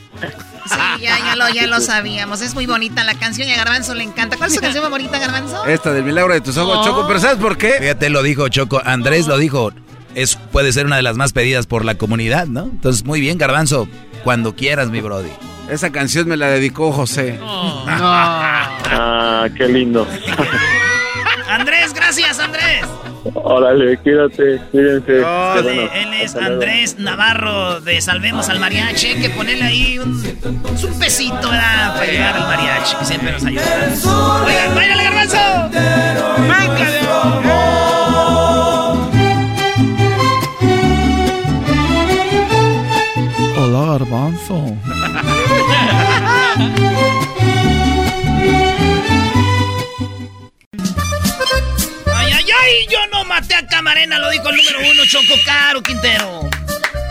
Sí, 0.66 0.76
ya, 1.02 1.18
ya, 1.20 1.36
lo, 1.36 1.48
ya 1.50 1.68
lo 1.68 1.80
sabíamos. 1.80 2.42
Es 2.42 2.54
muy 2.56 2.66
bonita 2.66 3.04
la 3.04 3.14
canción 3.14 3.48
y 3.48 3.54
a 3.54 3.58
Garbanzo 3.58 3.94
le 3.96 4.04
encanta. 4.04 4.36
¿Cuál 4.38 4.50
es 4.50 4.56
su 4.56 4.62
canción 4.62 4.84
favorita, 4.84 5.18
Garbanzo? 5.20 5.66
Esta 5.66 5.94
del 5.94 6.04
milagro 6.04 6.34
de 6.34 6.42
tus 6.42 6.58
ojos, 6.58 6.80
Oh. 6.80 6.84
Choco. 6.84 7.08
Pero 7.08 7.20
¿sabes 7.20 7.38
por 7.38 7.58
qué? 7.58 7.74
Fíjate, 7.80 8.10
lo 8.10 8.24
dijo 8.24 8.50
Choco, 8.50 8.82
Andrés 8.84 9.28
lo 9.28 9.38
dijo, 9.38 9.72
es, 10.16 10.36
puede 10.52 10.74
ser 10.74 10.86
una 10.88 10.96
de 10.98 11.04
las 11.04 11.16
más 11.16 11.32
pedidas 11.32 11.68
por 11.68 11.86
la 11.86 11.96
comunidad, 11.96 12.48
¿no? 12.48 12.64
Entonces, 12.64 13.06
muy 13.06 13.22
bien, 13.22 13.38
Garbanzo, 13.38 13.88
cuando 14.24 14.56
quieras, 14.56 14.90
mi 14.90 15.00
brody. 15.00 15.30
Esa 15.70 15.92
canción 15.92 16.28
me 16.28 16.38
la 16.38 16.48
dedicó 16.50 16.92
José. 16.92 17.40
Ah, 19.00 19.48
qué 19.56 19.68
lindo. 19.68 20.08
Andrés, 21.50 21.94
gracias, 21.94 22.40
Andrés. 22.40 22.86
Órale, 23.36 23.98
cuídate, 23.98 24.60
cuídense. 24.72 25.06
Qué 25.06 25.18
Él, 25.20 25.64
bueno. 25.64 25.82
él 25.94 26.14
es 26.22 26.26
Hasta 26.36 26.40
luego. 26.42 26.54
Andrés 26.56 26.98
Navarro 27.00 27.82
de 27.82 28.02
Salvemos 28.02 28.50
al 28.50 28.60
Mariachi. 28.60 29.08
Hay 29.08 29.22
que 29.22 29.30
ponerle 29.30 29.64
ahí 29.64 30.00
un, 30.00 30.24
es 30.74 30.84
un 30.84 31.00
pesito, 31.00 31.50
¿verdad? 31.50 31.94
Para 31.96 32.06
llegar 32.06 32.36
al 32.36 32.48
mariachi, 32.48 32.96
que 32.98 33.06
siempre 33.06 33.32
nos 33.32 33.46
ayuda. 33.46 33.64
Oigan, 34.46 34.76
¡váyale, 34.76 35.04
garbanzo! 35.04 35.38
Hola, 43.58 43.86
Garbanzo. 43.98 44.64
¡Ay! 52.68 52.88
Yo 52.90 53.00
no 53.12 53.24
maté 53.26 53.56
a 53.56 53.66
Camarena, 53.66 54.20
lo 54.20 54.30
dijo 54.30 54.50
el 54.50 54.58
número 54.58 54.80
uno, 54.92 55.06
Choco 55.06 55.36
Caro 55.46 55.82
Quintero. 55.82 56.50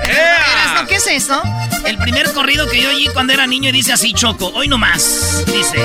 Erasno, 0.05 0.87
¿Qué 0.89 0.97
es 0.97 1.07
eso? 1.07 1.43
El 1.85 1.97
primer 1.99 2.33
corrido 2.33 2.69
que 2.69 2.81
yo 2.83 2.91
oí 2.91 3.09
cuando 3.13 3.33
era 3.33 3.47
niño 3.47 3.71
y 3.71 3.73
dice 3.73 3.93
así, 3.93 4.13
Choco. 4.13 4.49
Hoy 4.55 4.69
no 4.69 4.79
más. 4.79 5.45
Dice. 5.47 5.79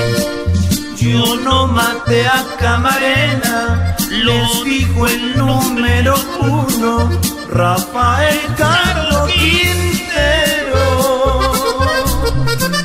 Yo 0.98 1.36
no 1.36 1.66
maté 1.66 2.26
a 2.26 2.44
Camarena, 2.60 3.96
los 4.10 4.64
dijo 4.64 5.06
el 5.08 5.36
número 5.36 6.14
uno, 6.40 7.20
Rafael 7.50 8.38
Caro 8.56 9.26
Quintero. 9.26 10.72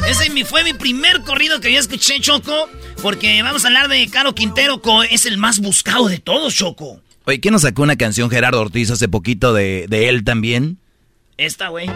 Ese 0.08 0.30
mi- 0.32 0.44
fue 0.44 0.64
mi 0.64 0.74
primer 0.74 1.22
corrido 1.22 1.60
que 1.60 1.72
yo 1.72 1.80
escuché, 1.80 2.20
Choco. 2.20 2.70
Porque 3.02 3.42
vamos 3.44 3.64
a 3.64 3.68
hablar 3.68 3.88
de 3.88 4.08
Caro 4.10 4.34
Quintero, 4.36 4.82
co- 4.82 5.04
es 5.04 5.26
el 5.26 5.38
más 5.38 5.60
buscado 5.60 6.08
de 6.08 6.20
todos, 6.20 6.54
Choco. 6.56 7.02
Oye, 7.26 7.40
¿quién 7.40 7.52
nos 7.54 7.62
sacó 7.64 7.84
una 7.84 7.96
canción 7.96 8.30
Gerardo 8.30 8.60
Ortiz 8.62 8.90
hace 8.92 9.08
poquito 9.08 9.54
de, 9.54 9.86
de 9.90 10.10
él 10.10 10.24
también? 10.24 10.78
Esta, 11.38 11.68
güey. 11.70 11.90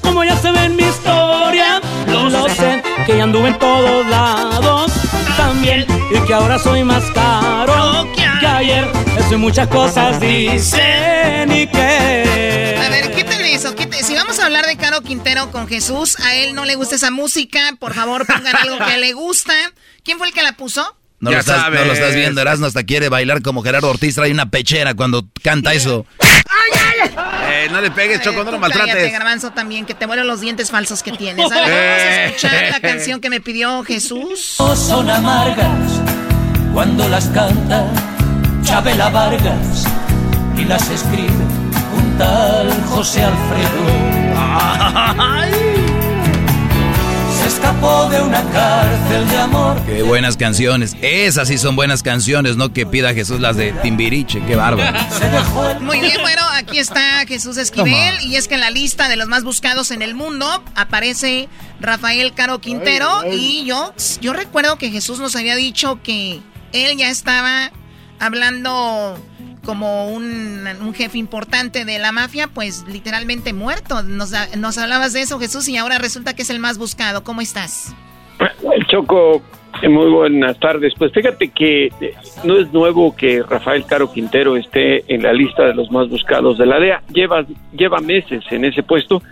Como 0.00 0.24
ya 0.24 0.36
se 0.36 0.50
ve 0.50 0.64
en 0.64 0.76
mi 0.76 0.82
historia, 0.82 1.80
lo 2.08 2.48
sé, 2.48 2.82
que 3.06 3.16
ya 3.16 3.22
anduve 3.24 3.48
en 3.48 3.58
todos 3.58 4.06
lados 4.08 4.92
también 5.36 5.86
y 6.10 6.26
que 6.26 6.34
ahora 6.34 6.58
soy 6.58 6.82
más 6.84 7.04
caro 7.12 8.06
que 8.14 8.22
ayer. 8.46 8.86
Eso 9.18 9.34
y 9.34 9.36
muchas 9.36 9.68
cosas 9.68 10.20
dicen 10.20 11.52
y 11.52 11.66
que. 11.66 12.76
A 12.84 12.88
ver, 12.90 13.11
vamos 14.32 14.44
a 14.44 14.46
hablar 14.46 14.64
de 14.64 14.78
Caro 14.78 15.02
Quintero 15.02 15.50
con 15.50 15.68
Jesús, 15.68 16.18
a 16.20 16.34
él 16.34 16.54
no 16.54 16.64
le 16.64 16.74
gusta 16.74 16.94
esa 16.94 17.10
música. 17.10 17.60
Por 17.78 17.92
favor, 17.92 18.26
pongan 18.26 18.56
algo 18.56 18.78
que 18.86 18.96
le 18.96 19.12
gusta. 19.12 19.52
¿Quién 20.04 20.16
fue 20.16 20.28
el 20.28 20.32
que 20.32 20.42
la 20.42 20.52
puso? 20.52 20.96
No, 21.20 21.30
Ya 21.30 21.36
lo 21.36 21.40
estás, 21.40 21.56
no 21.58 21.62
sabes. 21.64 21.86
lo 21.86 21.92
estás 21.92 22.14
viendo, 22.14 22.40
Erasmo 22.40 22.64
hasta 22.64 22.82
quiere 22.82 23.10
bailar 23.10 23.42
como 23.42 23.62
Gerardo 23.62 23.90
Ortiz, 23.90 24.14
trae 24.14 24.32
una 24.32 24.48
pechera 24.50 24.94
cuando 24.94 25.26
canta 25.42 25.74
eso. 25.74 26.06
Eh, 27.50 27.68
no 27.70 27.82
le 27.82 27.90
pegues, 27.90 28.22
Choco, 28.22 28.42
no 28.42 28.52
lo 28.52 28.58
cállate, 28.60 28.78
maltrates. 28.78 29.12
Garbanzo, 29.12 29.50
también, 29.50 29.84
que 29.84 29.92
te 29.92 30.06
vuelen 30.06 30.26
los 30.26 30.40
dientes 30.40 30.70
falsos 30.70 31.02
que 31.02 31.12
tienes. 31.12 31.52
A 31.52 31.54
ver, 31.54 31.70
vamos 31.70 32.02
a 32.02 32.24
escuchar 32.24 32.70
la 32.70 32.80
canción 32.80 33.20
que 33.20 33.28
me 33.28 33.42
pidió 33.42 33.84
Jesús. 33.84 34.54
Son 34.56 35.10
amargas 35.10 36.00
cuando 36.72 37.06
las 37.10 37.26
canta 37.26 37.86
Chabela 38.64 39.10
Vargas 39.10 39.84
y 40.56 40.64
las 40.64 40.88
escribe 40.88 41.28
un 41.98 42.16
tal 42.16 42.72
José 42.88 43.22
Alfredo. 43.24 44.21
Se 47.40 47.48
escapó 47.48 48.08
de 48.08 48.20
una 48.20 48.42
cárcel 48.50 49.28
de 49.28 49.36
amor. 49.38 49.80
Qué 49.84 50.02
buenas 50.02 50.36
canciones. 50.36 50.96
Esas 51.00 51.48
sí 51.48 51.58
son 51.58 51.74
buenas 51.76 52.02
canciones, 52.02 52.56
no 52.56 52.72
que 52.72 52.86
pida 52.86 53.14
Jesús 53.14 53.40
las 53.40 53.56
de 53.56 53.72
Timbiriche, 53.72 54.42
qué 54.46 54.54
bárbaro. 54.54 54.98
Muy 55.80 56.00
bien, 56.00 56.18
bueno, 56.20 56.42
aquí 56.54 56.78
está 56.78 57.24
Jesús 57.26 57.56
Esquivel 57.56 58.20
y 58.22 58.36
es 58.36 58.46
que 58.48 58.54
en 58.54 58.60
la 58.60 58.70
lista 58.70 59.08
de 59.08 59.16
los 59.16 59.28
más 59.28 59.42
buscados 59.42 59.90
en 59.90 60.02
el 60.02 60.14
mundo 60.14 60.62
aparece 60.74 61.48
Rafael 61.80 62.32
Caro 62.34 62.60
Quintero 62.60 63.24
y 63.32 63.64
yo, 63.64 63.92
yo 64.20 64.32
recuerdo 64.32 64.78
que 64.78 64.90
Jesús 64.90 65.18
nos 65.18 65.34
había 65.34 65.56
dicho 65.56 66.00
que 66.02 66.40
él 66.72 66.96
ya 66.96 67.10
estaba 67.10 67.72
hablando 68.20 69.18
como 69.64 70.08
un, 70.08 70.66
un 70.80 70.94
jefe 70.94 71.18
importante 71.18 71.84
de 71.84 71.98
la 71.98 72.12
mafia, 72.12 72.48
pues 72.48 72.84
literalmente 72.88 73.52
muerto. 73.52 74.02
Nos, 74.02 74.32
nos 74.56 74.78
hablabas 74.78 75.12
de 75.12 75.22
eso, 75.22 75.38
Jesús, 75.38 75.68
y 75.68 75.76
ahora 75.76 75.98
resulta 75.98 76.34
que 76.34 76.42
es 76.42 76.50
el 76.50 76.58
más 76.58 76.78
buscado. 76.78 77.24
¿Cómo 77.24 77.40
estás? 77.40 77.94
Choco, 78.88 79.42
Eh, 79.82 79.88
Muy 79.88 80.10
buenas 80.10 80.58
tardes. 80.60 80.92
Pues 80.98 81.12
fíjate 81.12 81.48
que 81.48 81.86
eh, 81.86 82.14
no 82.44 82.58
es 82.58 82.72
nuevo 82.72 83.16
que 83.16 83.42
Rafael 83.42 83.84
Caro 83.86 84.12
Quintero 84.12 84.56
esté 84.56 85.02
en 85.12 85.22
la 85.22 85.32
lista 85.32 85.64
de 85.64 85.74
los 85.74 85.90
más 85.90 86.08
buscados 86.08 86.58
de 86.58 86.66
la 86.66 86.78
DEA. 86.78 87.02
Lleva, 87.12 87.44
lleva 87.72 87.98
meses 88.00 88.44
en 88.50 88.64
ese 88.64 88.82
puesto, 88.82 89.22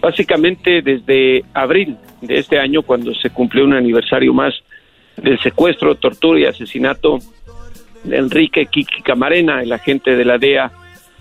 básicamente 0.00 0.82
desde 0.82 1.44
abril 1.54 1.96
de 2.20 2.38
este 2.38 2.58
año, 2.58 2.82
cuando 2.82 3.14
se 3.14 3.30
cumplió 3.30 3.64
un 3.64 3.72
aniversario 3.74 4.34
más 4.34 4.54
del 5.16 5.38
secuestro, 5.40 5.94
tortura 5.94 6.40
y 6.40 6.44
asesinato 6.44 7.18
Enrique 8.10 8.66
Kiki 8.66 9.02
Camarena, 9.02 9.62
el 9.62 9.72
agente 9.72 10.16
de 10.16 10.24
la 10.24 10.38
DEA 10.38 10.70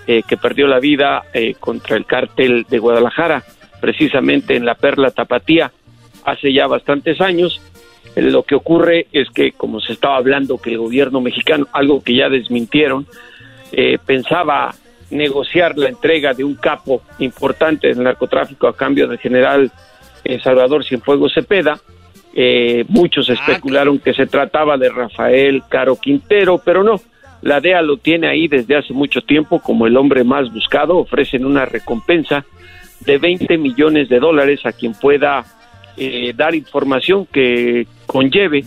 eh, 0.07 0.21
que 0.27 0.37
perdió 0.37 0.67
la 0.67 0.79
vida 0.79 1.23
eh, 1.33 1.55
contra 1.59 1.97
el 1.97 2.05
cártel 2.05 2.65
de 2.69 2.77
Guadalajara, 2.77 3.43
precisamente 3.81 4.55
en 4.55 4.63
la 4.63 4.75
Perla 4.75 5.09
Tapatía, 5.09 5.71
hace 6.23 6.53
ya 6.53 6.67
bastantes 6.67 7.19
años. 7.21 7.59
Eh, 8.15 8.21
Lo 8.21 8.43
que 8.43 8.53
ocurre 8.53 9.07
es 9.11 9.29
que, 9.31 9.53
como 9.53 9.79
se 9.79 9.93
estaba 9.93 10.17
hablando, 10.17 10.59
que 10.59 10.71
el 10.71 10.77
gobierno 10.77 11.21
mexicano, 11.21 11.67
algo 11.71 12.03
que 12.03 12.15
ya 12.15 12.29
desmintieron, 12.29 13.07
eh, 13.71 13.97
pensaba 14.05 14.75
negociar 15.09 15.75
la 15.77 15.89
entrega 15.89 16.33
de 16.33 16.43
un 16.43 16.55
capo 16.55 17.01
importante 17.17 17.87
del 17.87 18.03
narcotráfico 18.03 18.67
a 18.67 18.75
cambio 18.75 19.07
del 19.07 19.17
general 19.17 19.71
Salvador 20.43 20.83
Cienfuegos 20.83 21.33
Cepeda. 21.33 21.79
Eh, 22.37 22.83
muchos 22.89 23.29
especularon 23.29 23.97
que 23.99 24.13
se 24.13 24.27
trataba 24.27 24.77
de 24.77 24.89
Rafael 24.89 25.63
Caro 25.69 25.95
Quintero, 25.95 26.61
pero 26.63 26.83
no. 26.83 26.99
La 27.41 27.61
DEA 27.61 27.81
lo 27.81 27.97
tiene 27.97 28.27
ahí 28.27 28.47
desde 28.47 28.75
hace 28.75 28.91
mucho 28.93 29.21
tiempo 29.21 29.59
como 29.61 29.87
el 29.87 29.95
hombre 29.95 30.23
más 30.23 30.51
buscado. 30.53 30.97
Ofrecen 30.97 31.45
una 31.45 31.65
recompensa 31.65 32.43
de 33.01 33.17
20 33.17 33.57
millones 33.57 34.09
de 34.09 34.19
dólares 34.19 34.65
a 34.65 34.73
quien 34.73 34.93
pueda 34.93 35.45
eh, 35.95 36.33
dar 36.35 36.55
información 36.55 37.25
que 37.31 37.87
conlleve 38.05 38.65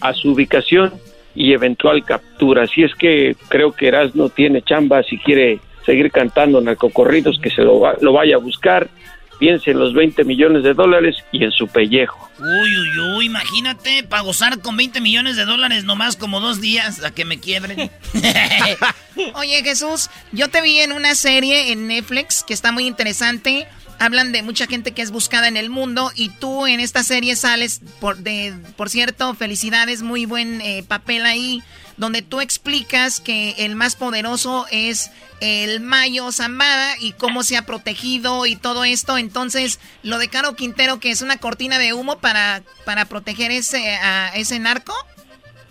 a 0.00 0.12
su 0.12 0.32
ubicación 0.32 0.92
y 1.34 1.52
eventual 1.54 2.04
captura. 2.04 2.62
Así 2.64 2.82
es 2.84 2.94
que 2.94 3.34
creo 3.48 3.72
que 3.72 3.88
Erasmo 3.88 4.28
tiene 4.28 4.62
chamba 4.62 5.02
si 5.02 5.18
quiere 5.18 5.58
seguir 5.86 6.10
cantando 6.12 6.60
narcocorridos, 6.60 7.38
que 7.40 7.50
se 7.50 7.62
lo, 7.62 7.80
va- 7.80 7.96
lo 8.00 8.12
vaya 8.12 8.36
a 8.36 8.38
buscar, 8.38 8.88
piense 9.38 9.70
en 9.70 9.78
los 9.78 9.94
20 9.94 10.24
millones 10.24 10.62
de 10.62 10.74
dólares 10.74 11.16
y 11.32 11.44
en 11.44 11.52
su 11.52 11.68
pellejo. 11.68 12.28
Uy, 12.38 12.78
uy, 12.78 12.98
uy, 13.16 13.26
imagínate, 13.26 14.04
para 14.04 14.22
gozar 14.22 14.60
con 14.60 14.76
20 14.76 15.00
millones 15.00 15.36
de 15.36 15.44
dólares 15.44 15.84
nomás 15.84 16.16
como 16.16 16.40
dos 16.40 16.60
días 16.60 17.04
a 17.04 17.10
que 17.10 17.24
me 17.24 17.38
quiebren. 17.38 17.90
Oye, 19.34 19.62
Jesús, 19.62 20.10
yo 20.32 20.48
te 20.48 20.62
vi 20.62 20.78
en 20.78 20.92
una 20.92 21.14
serie 21.14 21.72
en 21.72 21.86
Netflix 21.88 22.44
que 22.44 22.54
está 22.54 22.72
muy 22.72 22.86
interesante. 22.86 23.66
Hablan 23.98 24.32
de 24.32 24.42
mucha 24.42 24.66
gente 24.66 24.92
que 24.92 25.02
es 25.02 25.10
buscada 25.10 25.48
en 25.48 25.56
el 25.56 25.70
mundo 25.70 26.12
y 26.14 26.28
tú 26.28 26.66
en 26.66 26.80
esta 26.80 27.02
serie 27.02 27.34
sales, 27.36 27.80
por, 28.00 28.18
de, 28.18 28.54
por 28.76 28.90
cierto, 28.90 29.34
felicidades, 29.34 30.02
muy 30.02 30.24
buen 30.24 30.60
eh, 30.60 30.84
papel 30.86 31.26
ahí, 31.26 31.62
donde 31.96 32.22
tú 32.22 32.40
explicas 32.40 33.20
que 33.20 33.54
el 33.58 33.74
más 33.74 33.96
poderoso 33.96 34.66
es 34.70 35.10
el 35.40 35.80
Mayo 35.80 36.30
Zambada 36.32 36.94
y 37.00 37.12
cómo 37.12 37.42
se 37.42 37.56
ha 37.56 37.66
protegido 37.66 38.46
y 38.46 38.56
todo 38.56 38.84
esto. 38.84 39.18
Entonces, 39.18 39.80
lo 40.02 40.18
de 40.18 40.28
Caro 40.28 40.54
Quintero, 40.54 41.00
que 41.00 41.10
es 41.10 41.22
una 41.22 41.38
cortina 41.38 41.78
de 41.78 41.92
humo 41.92 42.18
para, 42.18 42.62
para 42.84 43.04
proteger 43.06 43.50
ese, 43.50 43.96
a 43.96 44.32
ese 44.36 44.58
narco. 44.58 44.94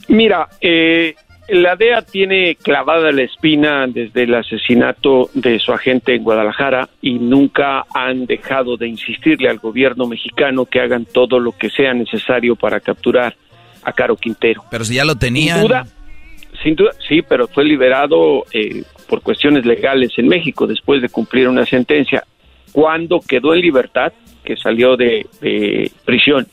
Mira, 0.09 0.49
eh, 0.61 1.15
la 1.49 1.75
DEA 1.75 2.01
tiene 2.01 2.55
clavada 2.55 3.11
la 3.11 3.23
espina 3.23 3.87
desde 3.87 4.23
el 4.23 4.35
asesinato 4.35 5.29
de 5.33 5.59
su 5.59 5.71
agente 5.71 6.13
en 6.13 6.23
Guadalajara 6.23 6.89
y 7.01 7.13
nunca 7.19 7.85
han 7.93 8.25
dejado 8.25 8.75
de 8.75 8.87
insistirle 8.87 9.49
al 9.49 9.59
gobierno 9.59 10.07
mexicano 10.07 10.65
que 10.65 10.81
hagan 10.81 11.05
todo 11.05 11.39
lo 11.39 11.53
que 11.53 11.69
sea 11.69 11.93
necesario 11.93 12.55
para 12.55 12.79
capturar 12.79 13.35
a 13.83 13.93
Caro 13.93 14.17
Quintero. 14.17 14.63
Pero 14.69 14.83
si 14.83 14.95
ya 14.95 15.05
lo 15.05 15.15
tenían. 15.15 15.59
Sin 15.59 15.67
duda, 15.67 15.87
sin 16.63 16.75
duda, 16.75 16.91
sí, 17.07 17.21
pero 17.21 17.47
fue 17.47 17.63
liberado 17.63 18.43
eh, 18.51 18.83
por 19.07 19.21
cuestiones 19.21 19.65
legales 19.65 20.11
en 20.17 20.27
México 20.27 20.67
después 20.67 21.01
de 21.01 21.09
cumplir 21.09 21.47
una 21.47 21.65
sentencia. 21.65 22.23
Cuando 22.73 23.21
quedó 23.21 23.53
en 23.53 23.61
libertad, 23.61 24.11
que 24.43 24.57
salió 24.57 24.97
de, 24.97 25.25
de 25.41 25.91
prisión, 26.05 26.47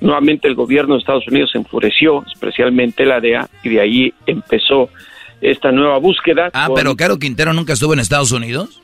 nuevamente 0.00 0.48
el 0.48 0.54
gobierno 0.54 0.94
de 0.94 1.00
Estados 1.00 1.26
Unidos 1.28 1.50
se 1.52 1.58
enfureció, 1.58 2.24
especialmente 2.32 3.04
la 3.04 3.20
DEA, 3.20 3.48
y 3.62 3.68
de 3.68 3.80
ahí 3.80 4.14
empezó 4.26 4.88
esta 5.40 5.70
nueva 5.72 5.98
búsqueda. 5.98 6.50
Ah, 6.52 6.66
con- 6.66 6.76
pero 6.76 6.96
Caro 6.96 7.18
Quintero 7.18 7.52
nunca 7.52 7.72
estuvo 7.72 7.92
en 7.92 8.00
Estados 8.00 8.32
Unidos. 8.32 8.82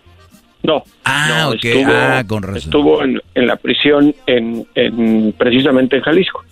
No. 0.62 0.82
Ah, 1.04 1.42
no, 1.44 1.48
ok. 1.50 1.64
estuvo- 1.64 1.92
ah, 1.92 2.24
con 2.26 2.42
razón. 2.42 2.56
Estuvo 2.58 3.02
en, 3.02 3.20
en 3.34 3.46
la 3.46 3.56
prisión 3.56 4.14
en, 4.26 4.66
en- 4.74 5.32
precisamente 5.36 5.96
en 5.96 6.02
Jalisco. 6.02 6.42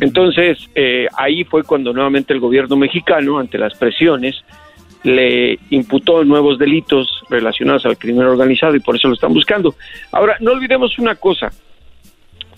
Entonces, 0.00 0.58
eh, 0.74 1.06
ahí 1.18 1.44
fue 1.44 1.62
cuando 1.64 1.92
nuevamente 1.92 2.32
el 2.32 2.40
gobierno 2.40 2.76
mexicano, 2.76 3.38
ante 3.38 3.58
las 3.58 3.76
presiones, 3.76 4.42
le 5.02 5.58
imputó 5.70 6.24
nuevos 6.24 6.58
delitos 6.58 7.24
relacionados 7.28 7.84
al 7.84 7.98
crimen 7.98 8.24
organizado 8.24 8.74
y 8.74 8.80
por 8.80 8.96
eso 8.96 9.08
lo 9.08 9.14
están 9.14 9.34
buscando. 9.34 9.74
Ahora, 10.12 10.36
no 10.40 10.52
olvidemos 10.52 10.98
una 10.98 11.16
cosa, 11.16 11.50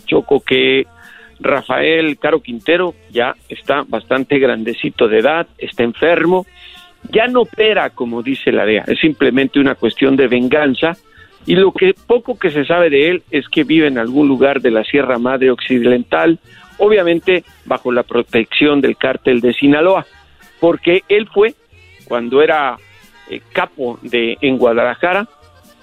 Choco, 0.06 0.40
que 0.40 0.86
Rafael 1.40 2.18
Caro 2.18 2.40
Quintero 2.40 2.94
ya 3.10 3.34
está 3.48 3.84
bastante 3.86 4.38
grandecito 4.38 5.08
de 5.08 5.18
edad, 5.18 5.46
está 5.58 5.82
enfermo, 5.82 6.46
ya 7.10 7.26
no 7.26 7.42
opera 7.42 7.90
como 7.90 8.22
dice 8.22 8.52
la 8.52 8.64
DEA, 8.64 8.84
es 8.86 8.98
simplemente 9.00 9.60
una 9.60 9.74
cuestión 9.74 10.16
de 10.16 10.28
venganza 10.28 10.96
y 11.46 11.56
lo 11.56 11.72
que 11.72 11.94
poco 11.94 12.38
que 12.38 12.50
se 12.50 12.64
sabe 12.64 12.88
de 12.88 13.10
él 13.10 13.22
es 13.30 13.48
que 13.48 13.64
vive 13.64 13.86
en 13.86 13.98
algún 13.98 14.28
lugar 14.28 14.60
de 14.60 14.70
la 14.70 14.84
Sierra 14.84 15.18
Madre 15.18 15.50
Occidental, 15.50 16.38
obviamente 16.78 17.44
bajo 17.66 17.92
la 17.92 18.02
protección 18.02 18.80
del 18.80 18.96
cártel 18.96 19.40
de 19.40 19.52
Sinaloa, 19.52 20.06
porque 20.60 21.02
él 21.08 21.28
fue 21.32 21.54
cuando 22.06 22.40
era 22.42 22.78
eh, 23.28 23.40
capo 23.52 23.98
de 24.02 24.38
en 24.40 24.56
Guadalajara 24.56 25.28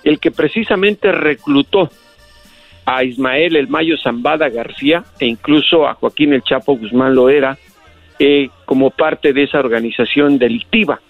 el 0.04 0.20
que 0.20 0.32
precisamente 0.32 1.12
reclutó 1.12 1.90
a 2.86 3.04
Ismael 3.04 3.56
El 3.56 3.68
Mayo 3.68 3.98
Zambada 3.98 4.50
García 4.50 5.04
e 5.20 5.26
incluso 5.26 5.88
a 5.88 5.94
Joaquín 5.94 6.34
El 6.34 6.44
Chapo 6.44 6.78
Guzmán 6.78 7.16
Loera 7.16 7.58
eh, 8.20 8.50
como 8.66 8.90
parte 8.90 9.34
de 9.34 9.44
esa 9.44 9.60
organización 9.60 10.38
delictiva. 10.38 11.02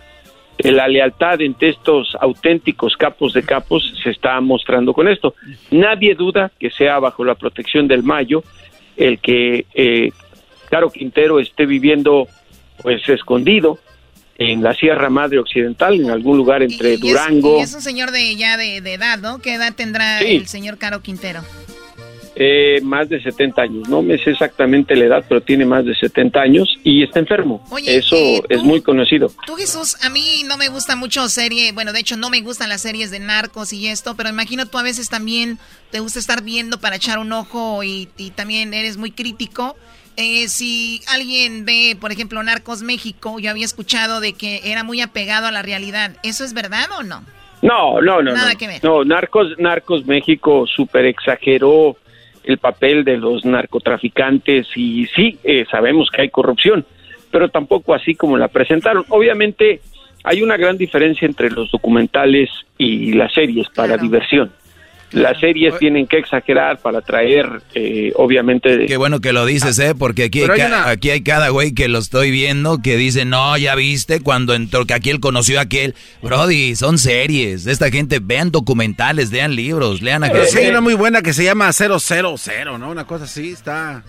Eh, 0.57 0.71
La 0.71 0.87
lealtad 0.87 1.41
entre 1.41 1.69
estos 1.69 2.15
auténticos 2.19 2.95
capos 2.97 3.33
de 3.33 3.43
capos 3.43 3.93
se 4.03 4.11
está 4.11 4.39
mostrando 4.41 4.93
con 4.93 5.07
esto. 5.07 5.35
Nadie 5.71 6.15
duda 6.15 6.51
que 6.59 6.69
sea 6.69 6.99
bajo 6.99 7.23
la 7.23 7.35
protección 7.35 7.87
del 7.87 8.03
Mayo 8.03 8.43
el 8.97 9.19
que 9.19 9.65
eh, 9.73 10.11
Caro 10.69 10.89
Quintero 10.89 11.39
esté 11.39 11.65
viviendo 11.65 12.27
pues 12.81 13.07
escondido 13.09 13.79
en 14.49 14.63
la 14.63 14.73
Sierra 14.73 15.09
Madre 15.09 15.39
Occidental, 15.39 15.99
en 15.99 16.09
algún 16.09 16.37
lugar 16.37 16.63
entre 16.63 16.93
Y 16.95 16.97
Durango. 16.97 17.59
y 17.59 17.61
es 17.61 17.73
un 17.73 17.81
señor 17.81 18.11
de 18.11 18.35
ya 18.35 18.57
de, 18.57 18.81
de 18.81 18.93
edad, 18.93 19.19
¿no? 19.19 19.39
¿Qué 19.39 19.53
edad 19.53 19.73
tendrá 19.75 20.19
Sí. 20.19 20.35
el 20.35 20.47
señor 20.47 20.77
Caro 20.77 21.01
Quintero? 21.01 21.41
Eh, 22.33 22.79
más 22.81 23.09
de 23.09 23.21
70 23.21 23.61
años, 23.61 23.89
no 23.89 24.01
me 24.01 24.17
sé 24.17 24.31
exactamente 24.31 24.95
la 24.95 25.03
edad, 25.05 25.25
pero 25.27 25.41
tiene 25.41 25.65
más 25.65 25.83
de 25.85 25.93
70 25.93 26.39
años 26.41 26.69
y 26.83 27.03
está 27.03 27.19
enfermo. 27.19 27.63
Oye, 27.69 27.97
Eso 27.97 28.15
eh, 28.15 28.41
es 28.49 28.63
muy 28.63 28.81
conocido. 28.81 29.31
Tú, 29.45 29.55
Jesús, 29.55 29.97
a 30.01 30.09
mí 30.09 30.43
no 30.47 30.57
me 30.57 30.69
gusta 30.69 30.95
mucho 30.95 31.27
serie, 31.27 31.73
bueno, 31.73 31.91
de 31.91 31.99
hecho 31.99 32.15
no 32.15 32.29
me 32.29 32.39
gustan 32.41 32.69
las 32.69 32.81
series 32.81 33.11
de 33.11 33.19
narcos 33.19 33.73
y 33.73 33.87
esto, 33.87 34.15
pero 34.15 34.29
imagino 34.29 34.65
tú 34.65 34.77
a 34.77 34.83
veces 34.83 35.09
también 35.09 35.59
te 35.91 35.99
gusta 35.99 36.19
estar 36.19 36.41
viendo 36.41 36.79
para 36.79 36.95
echar 36.95 37.19
un 37.19 37.33
ojo 37.33 37.83
y, 37.83 38.07
y 38.17 38.31
también 38.31 38.73
eres 38.73 38.95
muy 38.95 39.11
crítico. 39.11 39.75
Eh, 40.17 40.47
si 40.47 41.01
alguien 41.07 41.65
ve, 41.65 41.97
por 41.99 42.11
ejemplo, 42.11 42.41
Narcos 42.43 42.83
México, 42.83 43.39
yo 43.39 43.49
había 43.49 43.65
escuchado 43.65 44.19
de 44.19 44.33
que 44.33 44.61
era 44.65 44.83
muy 44.83 45.01
apegado 45.01 45.47
a 45.47 45.51
la 45.51 45.61
realidad. 45.61 46.11
¿Eso 46.23 46.43
es 46.43 46.53
verdad 46.53 46.87
o 46.99 47.03
no? 47.03 47.23
No, 47.61 48.01
no, 48.01 48.21
no. 48.21 48.33
Nada 48.33 48.53
no. 48.53 48.57
que 48.57 48.67
ver. 48.67 48.83
No, 48.83 49.03
Narcos, 49.03 49.57
Narcos 49.57 50.05
México 50.05 50.65
super 50.67 51.05
exageró 51.05 51.97
el 52.43 52.57
papel 52.57 53.03
de 53.03 53.17
los 53.17 53.45
narcotraficantes 53.45 54.67
y 54.75 55.05
sí, 55.07 55.37
eh, 55.43 55.65
sabemos 55.69 56.09
que 56.09 56.23
hay 56.23 56.29
corrupción, 56.29 56.85
pero 57.29 57.49
tampoco 57.49 57.93
así 57.93 58.15
como 58.15 58.37
la 58.37 58.47
presentaron. 58.47 59.05
Obviamente 59.09 59.81
hay 60.23 60.41
una 60.41 60.57
gran 60.57 60.77
diferencia 60.77 61.25
entre 61.25 61.51
los 61.51 61.71
documentales 61.71 62.49
y 62.77 63.13
las 63.13 63.33
series 63.33 63.69
para 63.69 63.97
diversión. 63.97 64.51
Las 65.11 65.39
series 65.39 65.77
tienen 65.77 66.07
que 66.07 66.17
exagerar 66.17 66.79
para 66.79 66.99
atraer, 66.99 67.61
eh, 67.73 68.13
obviamente... 68.15 68.85
Qué 68.85 68.95
bueno 68.95 69.19
que 69.19 69.33
lo 69.33 69.45
dices, 69.45 69.77
¿eh? 69.79 69.93
Porque 69.93 70.23
aquí 70.25 70.41
hay, 70.43 70.49
hay 70.49 70.61
una- 70.67 70.89
aquí 70.89 71.09
hay 71.09 71.21
cada 71.21 71.49
güey 71.49 71.73
que 71.73 71.89
lo 71.89 71.99
estoy 71.99 72.31
viendo 72.31 72.81
que 72.81 72.95
dice, 72.95 73.25
no, 73.25 73.57
ya 73.57 73.75
viste, 73.75 74.21
cuando 74.21 74.53
entró, 74.53 74.85
que 74.85 74.93
aquel 74.93 75.19
conoció 75.19 75.59
a 75.59 75.63
aquel. 75.63 75.95
Brody, 76.21 76.75
son 76.77 76.97
series. 76.97 77.67
Esta 77.67 77.89
gente, 77.91 78.19
vean 78.21 78.51
documentales, 78.51 79.31
lean 79.31 79.55
libros, 79.55 80.01
lean 80.01 80.23
a 80.23 80.31
Pero 80.31 80.45
sí 80.45 80.59
hay 80.59 80.69
una 80.69 80.81
muy 80.81 80.93
buena 80.93 81.21
que 81.21 81.33
se 81.33 81.43
llama 81.43 81.71
000, 81.73 81.99
¿no? 82.79 82.89
Una 82.89 83.05
cosa 83.05 83.25
así, 83.25 83.49
está 83.51 84.03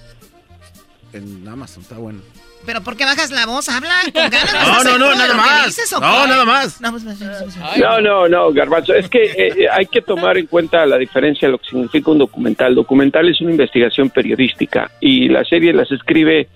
en 1.13 1.47
Amazon, 1.49 1.83
está 1.83 1.99
bueno. 1.99 2.21
¿Pero 2.65 2.81
por 2.83 2.97
qué 2.97 3.05
bajas 3.05 3.31
la 3.31 3.47
voz? 3.47 3.69
Habla 3.69 3.91
con 4.13 4.31
ganas. 4.31 4.53
No, 4.53 4.61
¿estás 4.61 4.85
no, 4.85 4.99
no, 4.99 5.15
nada 5.15 5.35
más. 5.35 5.67
dices 5.67 5.93
No, 5.93 6.27
nada 6.27 6.45
más. 6.45 6.81
No, 6.81 6.91
pues, 6.91 7.05
pues, 7.05 7.19
pues. 7.19 7.79
No, 7.79 8.01
no, 8.01 8.29
no, 8.29 8.53
Garbanzo. 8.53 8.95
Es 8.95 9.09
que 9.09 9.25
eh, 9.25 9.69
hay 9.71 9.87
que 9.87 10.03
tomar 10.03 10.39
en 10.39 10.47
cuenta 10.47 10.87
la 10.87 10.97
diferencia 10.97 11.49
de 11.49 11.53
lo 11.53 11.59
que 11.59 11.69
significa 11.69 12.11
un 12.11 12.19
documental. 12.19 12.75
Documental 12.75 13.29
es 13.29 13.41
una 13.41 13.51
investigación 13.51 14.11
periodística 14.11 14.91
y 15.01 15.29
las 15.29 15.49
series 15.49 15.75
las 15.75 15.91
escribe 15.91 16.49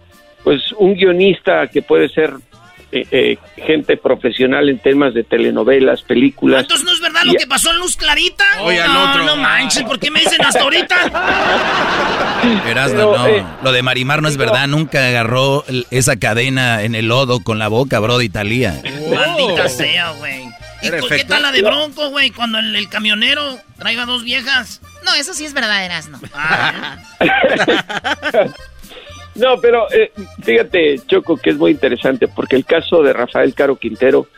pues 0.45 0.73
un 0.79 0.95
guionista 0.95 1.67
que 1.67 1.83
puede 1.83 2.09
ser 2.09 2.35
eh, 3.01 3.07
eh, 3.11 3.39
gente 3.57 3.97
profesional 3.97 4.69
en 4.69 4.79
temas 4.79 5.15
de 5.15 5.25
telenovelas, 5.25 6.03
películas. 6.03 6.63
Entonces 6.63 6.85
no 6.87 6.93
es 6.93 7.01
verdad 7.01 7.23
lo 7.25 7.35
que 7.35 7.47
pasó 7.47 7.71
en 7.71 7.79
Luz 7.79 7.97
Clarita. 7.97 8.45
Oye, 8.61 8.81
al 8.81 8.93
no, 8.93 9.11
otro. 9.11 9.25
no 9.25 9.37
manches, 9.37 9.83
¿por 9.85 9.99
qué 9.99 10.11
me 10.11 10.21
dicen 10.21 10.45
hasta 10.45 10.61
ahorita? 10.63 10.95
Erasmo, 12.69 12.97
Pero, 12.97 13.17
no. 13.19 13.27
eh, 13.27 13.45
Lo 13.63 13.73
de 13.73 13.83
Marimar 13.83 14.23
no 14.23 14.29
es 14.29 14.37
verdad. 14.37 14.67
Nunca 14.69 15.07
agarró 15.09 15.65
esa 15.91 16.17
cadena 16.17 16.83
en 16.83 16.95
el 16.95 17.09
lodo 17.09 17.41
con 17.41 17.59
la 17.59 17.69
boca, 17.69 17.99
bro, 17.99 18.19
de 18.19 18.25
Italia. 18.27 18.81
Maldita 19.15 19.69
sea, 19.69 20.11
güey. 20.13 20.47
¿Y 20.83 20.91
cu- 20.91 21.09
qué 21.09 21.25
tal 21.25 21.43
la 21.43 21.53
de 21.53 21.63
Bronco, 21.63 22.11
güey? 22.11 22.31
Cuando 22.31 22.59
el, 22.59 22.77
el 22.77 22.89
camionero 22.89 23.59
traiga 23.79 24.05
dos 24.05 24.23
viejas. 24.25 24.81
No, 25.05 25.15
eso 25.15 25.33
sí 25.35 25.45
es 25.45 25.53
verdad, 25.55 25.85
Erasno. 25.85 26.21
Ah, 26.35 26.97
No, 29.39 29.61
pero 29.61 29.87
eh, 29.93 30.11
fíjate, 30.43 30.99
Choco, 31.07 31.37
que 31.37 31.51
es 31.51 31.57
muy 31.57 31.73
interesante 31.73 32.27
porque 32.29 32.57
el 32.57 32.65
caso 32.65 33.03
de 33.03 33.13
Rafael 33.13 33.55
Caro 33.55 33.77
Quintero, 33.77 34.29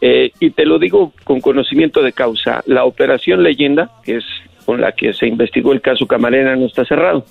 eh, 0.00 0.32
y 0.40 0.50
te 0.50 0.64
lo 0.64 0.78
digo 0.78 1.12
con 1.24 1.40
conocimiento 1.40 2.02
de 2.02 2.12
causa, 2.12 2.62
la 2.66 2.84
operación 2.84 3.42
Leyenda, 3.42 3.90
que 4.04 4.16
es 4.16 4.24
con 4.64 4.80
la 4.80 4.92
que 4.92 5.12
se 5.12 5.26
investigó 5.26 5.72
el 5.72 5.80
caso 5.80 6.06
Camarena, 6.06 6.56
no 6.56 6.66
está 6.66 6.84
cerrado. 6.84 7.24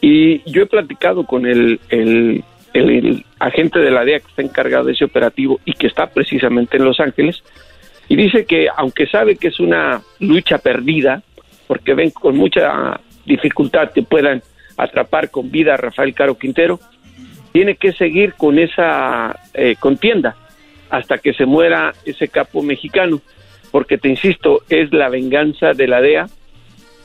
Y 0.00 0.40
yo 0.50 0.62
he 0.62 0.66
platicado 0.66 1.24
con 1.24 1.44
el, 1.44 1.78
el, 1.90 2.44
agente 3.38 3.80
de 3.80 3.90
la 3.90 4.04
DEA 4.04 4.20
que 4.20 4.28
está 4.28 4.42
encargado 4.42 4.84
de 4.84 4.92
ese 4.92 5.04
operativo 5.04 5.60
y 5.64 5.72
que 5.72 5.88
está 5.88 6.06
precisamente 6.06 6.76
en 6.76 6.84
Los 6.84 7.00
Ángeles, 7.00 7.42
y 8.08 8.16
dice 8.16 8.44
que 8.44 8.68
aunque 8.74 9.06
sabe 9.06 9.36
que 9.36 9.48
es 9.48 9.60
una 9.60 10.02
lucha 10.20 10.58
perdida, 10.58 11.22
porque 11.66 11.94
ven 11.94 12.10
con 12.10 12.36
mucha 12.36 13.00
dificultad 13.26 13.92
que 13.92 14.02
puedan 14.02 14.42
atrapar 14.84 15.30
con 15.30 15.50
vida 15.50 15.74
a 15.74 15.76
Rafael 15.76 16.14
Caro 16.14 16.36
Quintero, 16.36 16.80
tiene 17.52 17.74
que 17.76 17.92
seguir 17.92 18.34
con 18.34 18.58
esa 18.58 19.38
eh, 19.54 19.76
contienda 19.78 20.36
hasta 20.88 21.18
que 21.18 21.32
se 21.34 21.46
muera 21.46 21.92
ese 22.04 22.28
capo 22.28 22.62
mexicano, 22.62 23.20
porque 23.70 23.98
te 23.98 24.08
insisto, 24.08 24.62
es 24.68 24.92
la 24.92 25.08
venganza 25.08 25.72
de 25.72 25.86
la 25.86 26.00
DEA 26.00 26.28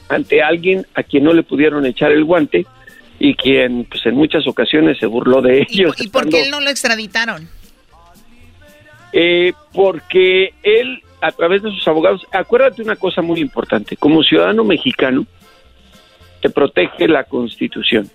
ante 0.10 0.42
alguien 0.42 0.86
a 0.94 1.04
quien 1.04 1.24
no 1.24 1.34
le 1.34 1.44
pudieron 1.44 1.86
echar 1.86 2.12
el 2.12 2.24
guante 2.24 2.66
y 3.20 3.36
quien 3.36 3.86
pues 3.86 4.06
en 4.06 4.16
muchas 4.16 4.48
ocasiones 4.48 4.98
se 5.00 5.06
burló 5.06 5.42
de 5.42 5.66
¿Y, 5.70 5.82
ellos. 5.82 5.96
y 6.00 6.10
por 6.10 6.30
qué 6.30 6.44
él 6.44 6.52
no 6.52 6.60
lo 6.62 6.70
extraditaron? 6.70 7.48
eh, 9.18 9.54
porque 9.74 10.54
él, 10.62 11.02
a 11.22 11.32
través 11.32 11.64
de 11.64 11.72
sus 11.72 11.88
abogados, 11.88 12.28
acuérdate 12.32 12.82
una 12.82 12.98
cosa 12.98 13.22
muy 13.22 13.40
importante, 13.40 13.96
como 13.96 14.22
ciudadano 14.24 14.66
mexicano, 14.66 15.26
te 16.46 16.52
protege 16.52 17.08
la 17.08 17.24
Constitución 17.24 18.08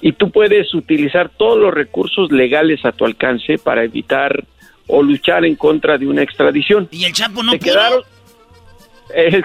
y 0.00 0.12
tú 0.12 0.30
puedes 0.30 0.72
utilizar 0.72 1.30
todos 1.30 1.58
los 1.58 1.74
recursos 1.74 2.30
legales 2.30 2.84
a 2.84 2.92
tu 2.92 3.04
alcance 3.04 3.58
para 3.58 3.82
evitar 3.82 4.44
o 4.86 5.02
luchar 5.02 5.44
en 5.44 5.56
contra 5.56 5.98
de 5.98 6.06
una 6.06 6.22
extradición. 6.22 6.88
y 6.92 7.04
el 7.04 7.12
Chapo 7.12 7.42
no 7.42 7.50
pudo. 7.52 7.60
quedaron, 7.60 8.02
el 9.14 9.44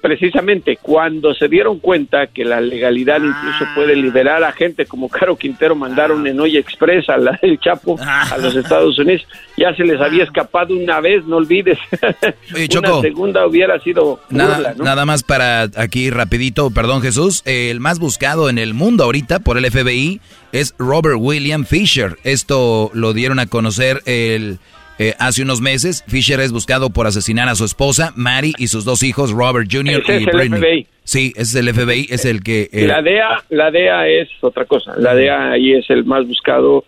precisamente 0.00 0.78
cuando 0.80 1.34
se 1.34 1.48
dieron 1.48 1.78
cuenta 1.78 2.26
que 2.28 2.44
la 2.44 2.60
legalidad 2.60 3.18
incluso 3.18 3.64
puede 3.74 3.96
liberar 3.96 4.42
a 4.44 4.52
gente 4.52 4.86
como 4.86 5.08
Caro 5.08 5.36
Quintero 5.36 5.74
mandaron 5.74 6.26
en 6.26 6.38
Hoy 6.40 6.56
Express 6.56 7.08
a 7.08 7.16
la 7.16 7.38
del 7.42 7.58
Chapo 7.60 7.98
a 8.00 8.36
los 8.38 8.54
Estados 8.56 8.98
Unidos 8.98 9.26
ya 9.56 9.74
se 9.74 9.84
les 9.84 10.00
había 10.00 10.24
escapado 10.24 10.74
una 10.74 11.00
vez 11.00 11.24
no 11.26 11.36
olvides 11.36 11.78
Oye, 12.54 12.68
una 12.78 12.88
Choco. 12.88 13.02
segunda 13.02 13.46
hubiera 13.46 13.78
sido 13.80 14.20
Nada, 14.30 14.54
burla, 14.54 14.74
¿no? 14.76 14.84
nada 14.84 15.06
más 15.06 15.22
para 15.22 15.62
aquí 15.76 16.10
rapidito, 16.10 16.70
perdón 16.70 17.02
Jesús, 17.02 17.42
el 17.44 17.80
más 17.80 17.98
buscado 17.98 18.48
en 18.48 18.58
el 18.58 18.74
mundo 18.74 19.04
ahorita 19.04 19.40
por 19.40 19.58
el 19.58 19.70
FBI 19.70 20.20
es 20.52 20.74
Robert 20.78 21.16
William 21.18 21.64
Fisher. 21.64 22.16
Esto 22.22 22.90
lo 22.94 23.12
dieron 23.12 23.40
a 23.40 23.46
conocer 23.46 24.02
el, 24.06 24.58
eh, 24.98 25.14
hace 25.18 25.42
unos 25.42 25.60
meses. 25.60 26.04
Fisher 26.06 26.40
es 26.40 26.52
buscado 26.52 26.90
por 26.90 27.06
asesinar 27.06 27.48
a 27.48 27.54
su 27.54 27.64
esposa, 27.64 28.12
Mary, 28.16 28.52
y 28.58 28.68
sus 28.68 28.84
dos 28.84 29.02
hijos, 29.02 29.30
Robert 29.32 29.68
Jr. 29.70 30.02
Ese 30.02 30.20
y 30.20 30.24
es 30.24 30.34
el. 30.34 30.50
FBI. 30.50 30.86
Sí, 31.04 31.32
ese 31.36 31.42
es 31.42 31.54
el 31.66 31.74
FBI, 31.74 32.06
es 32.10 32.24
el 32.24 32.42
que... 32.42 32.70
eh, 32.72 32.86
la 32.86 33.02
DEA 33.02 33.44
la 33.50 33.70
DEA 33.70 34.08
es 34.08 34.28
otra 34.40 34.64
cosa 34.64 34.94
la 34.96 35.14
DEA 35.14 35.50
ahí 35.50 35.74
es 35.74 35.84
el 35.90 36.06
más 36.06 36.26
buscado 36.26 36.84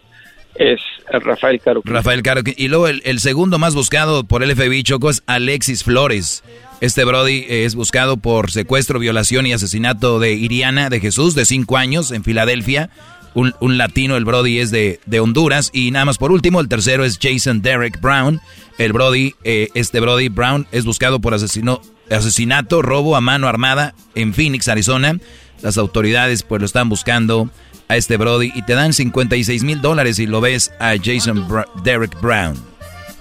es 0.58 0.80
Rafael 1.10 1.60
Caro. 1.60 1.82
Rafael 1.84 2.22
Caro. 2.22 2.40
Y 2.56 2.68
luego 2.68 2.88
el, 2.88 3.02
el 3.04 3.20
segundo 3.20 3.58
más 3.58 3.74
buscado 3.74 4.24
por 4.24 4.42
el 4.42 4.56
FBI, 4.56 4.82
Choco, 4.84 5.10
es 5.10 5.22
Alexis 5.26 5.84
Flores. 5.84 6.42
Este 6.80 7.04
Brody 7.04 7.44
eh, 7.48 7.64
es 7.64 7.74
buscado 7.74 8.16
por 8.18 8.50
secuestro, 8.50 8.98
violación 8.98 9.46
y 9.46 9.52
asesinato 9.52 10.18
de 10.18 10.32
Iriana 10.32 10.90
de 10.90 11.00
Jesús, 11.00 11.34
de 11.34 11.44
cinco 11.46 11.76
años, 11.76 12.10
en 12.10 12.22
Filadelfia. 12.22 12.90
Un, 13.36 13.54
un 13.60 13.78
latino, 13.78 14.16
el 14.16 14.24
Brody 14.24 14.58
es 14.58 14.70
de, 14.72 14.98
de 15.06 15.20
Honduras. 15.20 15.70
Y 15.72 15.90
nada 15.92 16.06
más 16.06 16.18
por 16.18 16.32
último, 16.32 16.60
el 16.60 16.68
tercero 16.68 17.04
es 17.04 17.18
Jason 17.22 17.62
Derek 17.62 18.00
Brown. 18.00 18.40
El 18.78 18.92
Brody, 18.92 19.34
eh, 19.44 19.68
este 19.74 20.00
Brody 20.00 20.28
Brown 20.28 20.66
es 20.72 20.84
buscado 20.84 21.20
por 21.20 21.34
asesino, 21.34 21.80
asesinato, 22.10 22.82
robo 22.82 23.14
a 23.14 23.20
mano 23.20 23.46
armada 23.46 23.94
en 24.14 24.34
Phoenix, 24.34 24.66
Arizona. 24.68 25.18
Las 25.62 25.78
autoridades 25.78 26.42
pues 26.42 26.60
lo 26.60 26.66
están 26.66 26.88
buscando 26.88 27.50
a 27.88 27.96
este 27.96 28.16
Brody 28.16 28.50
y 28.54 28.62
te 28.62 28.72
dan 28.74 28.92
56 28.92 29.62
mil 29.64 29.80
dólares 29.80 30.16
si 30.16 30.26
lo 30.26 30.40
ves 30.40 30.72
a 30.80 30.94
Jason 31.02 31.46
Derek 31.84 32.20
Brown. 32.20 32.56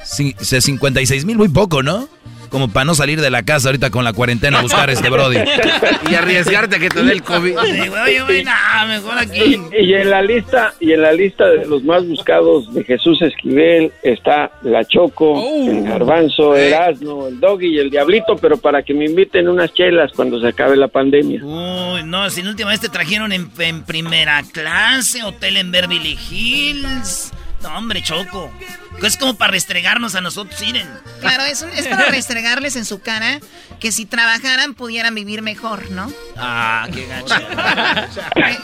Sí, 0.03 0.33
se- 0.39 0.61
56 0.61 1.25
mil, 1.25 1.37
muy 1.37 1.49
poco, 1.49 1.83
¿no? 1.83 2.07
Como 2.55 2.69
para 2.69 2.85
no 2.85 2.95
salir 2.95 3.19
de 3.19 3.29
la 3.29 3.43
casa 3.43 3.67
ahorita 3.67 3.89
con 3.89 4.05
la 4.05 4.13
cuarentena 4.13 4.59
a 4.59 4.61
buscar 4.61 4.87
a 4.87 4.93
este 4.93 5.09
Brody. 5.09 5.39
Y 6.09 6.15
arriesgarte 6.15 6.77
a 6.77 6.79
que 6.79 6.87
te 6.87 7.03
dé 7.03 7.11
el 7.11 7.21
COVID. 7.21 7.53
Sí, 7.65 7.89
güey, 7.89 8.01
Oye, 8.01 8.21
güey, 8.21 8.43
nah, 8.45 8.85
mejor 8.87 9.17
aquí. 9.17 9.59
Y 9.77 9.93
en 9.93 10.09
la 10.09 10.21
lista 10.21 10.73
y 10.79 10.93
en 10.93 11.01
la 11.01 11.11
lista 11.11 11.45
de 11.47 11.65
los 11.65 11.83
más 11.83 12.07
buscados 12.07 12.73
de 12.73 12.85
Jesús 12.85 13.21
Esquivel 13.21 13.91
está 14.03 14.51
la 14.61 14.85
Choco, 14.85 15.37
el 15.67 15.83
Garbanzo, 15.83 16.55
Erasmo, 16.55 17.27
el 17.27 17.41
Doggy 17.41 17.75
y 17.75 17.79
el 17.79 17.89
Diablito, 17.89 18.37
pero 18.37 18.55
para 18.55 18.83
que 18.83 18.93
me 18.93 19.03
inviten 19.03 19.49
unas 19.49 19.73
chelas 19.73 20.13
cuando 20.15 20.39
se 20.39 20.47
acabe 20.47 20.77
la 20.77 20.87
pandemia. 20.87 21.43
Uy, 21.43 22.03
no, 22.05 22.29
si 22.29 22.41
la 22.41 22.51
última 22.51 22.69
vez 22.69 22.79
te 22.79 22.87
trajeron 22.87 23.33
en, 23.33 23.51
en 23.59 23.83
primera 23.83 24.41
clase, 24.53 25.23
hotel 25.23 25.57
en 25.57 25.71
Beverly 25.73 26.17
Hills. 26.31 27.33
No, 27.67 27.77
hombre, 27.77 28.01
Choco. 28.01 28.51
Es 29.03 29.17
como 29.17 29.35
para 29.35 29.51
restregarnos 29.51 30.15
a 30.15 30.21
nosotros, 30.21 30.59
miren. 30.61 30.87
Claro, 31.19 31.43
es, 31.43 31.61
un- 31.61 31.69
es 31.71 31.87
para 31.87 32.05
restregarles 32.09 32.75
en 32.75 32.85
su 32.85 33.01
cara 33.01 33.39
que 33.79 33.91
si 33.91 34.05
trabajaran 34.05 34.73
pudieran 34.73 35.13
vivir 35.15 35.41
mejor, 35.41 35.89
¿no? 35.91 36.11
Ah, 36.37 36.87
qué 36.93 37.05
gacho. 37.07 37.35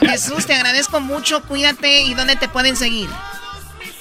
Jesús, 0.00 0.46
te 0.46 0.54
agradezco 0.54 1.00
mucho, 1.00 1.42
cuídate 1.42 2.02
y 2.02 2.14
dónde 2.14 2.36
te 2.36 2.48
pueden 2.48 2.76
seguir. 2.76 3.08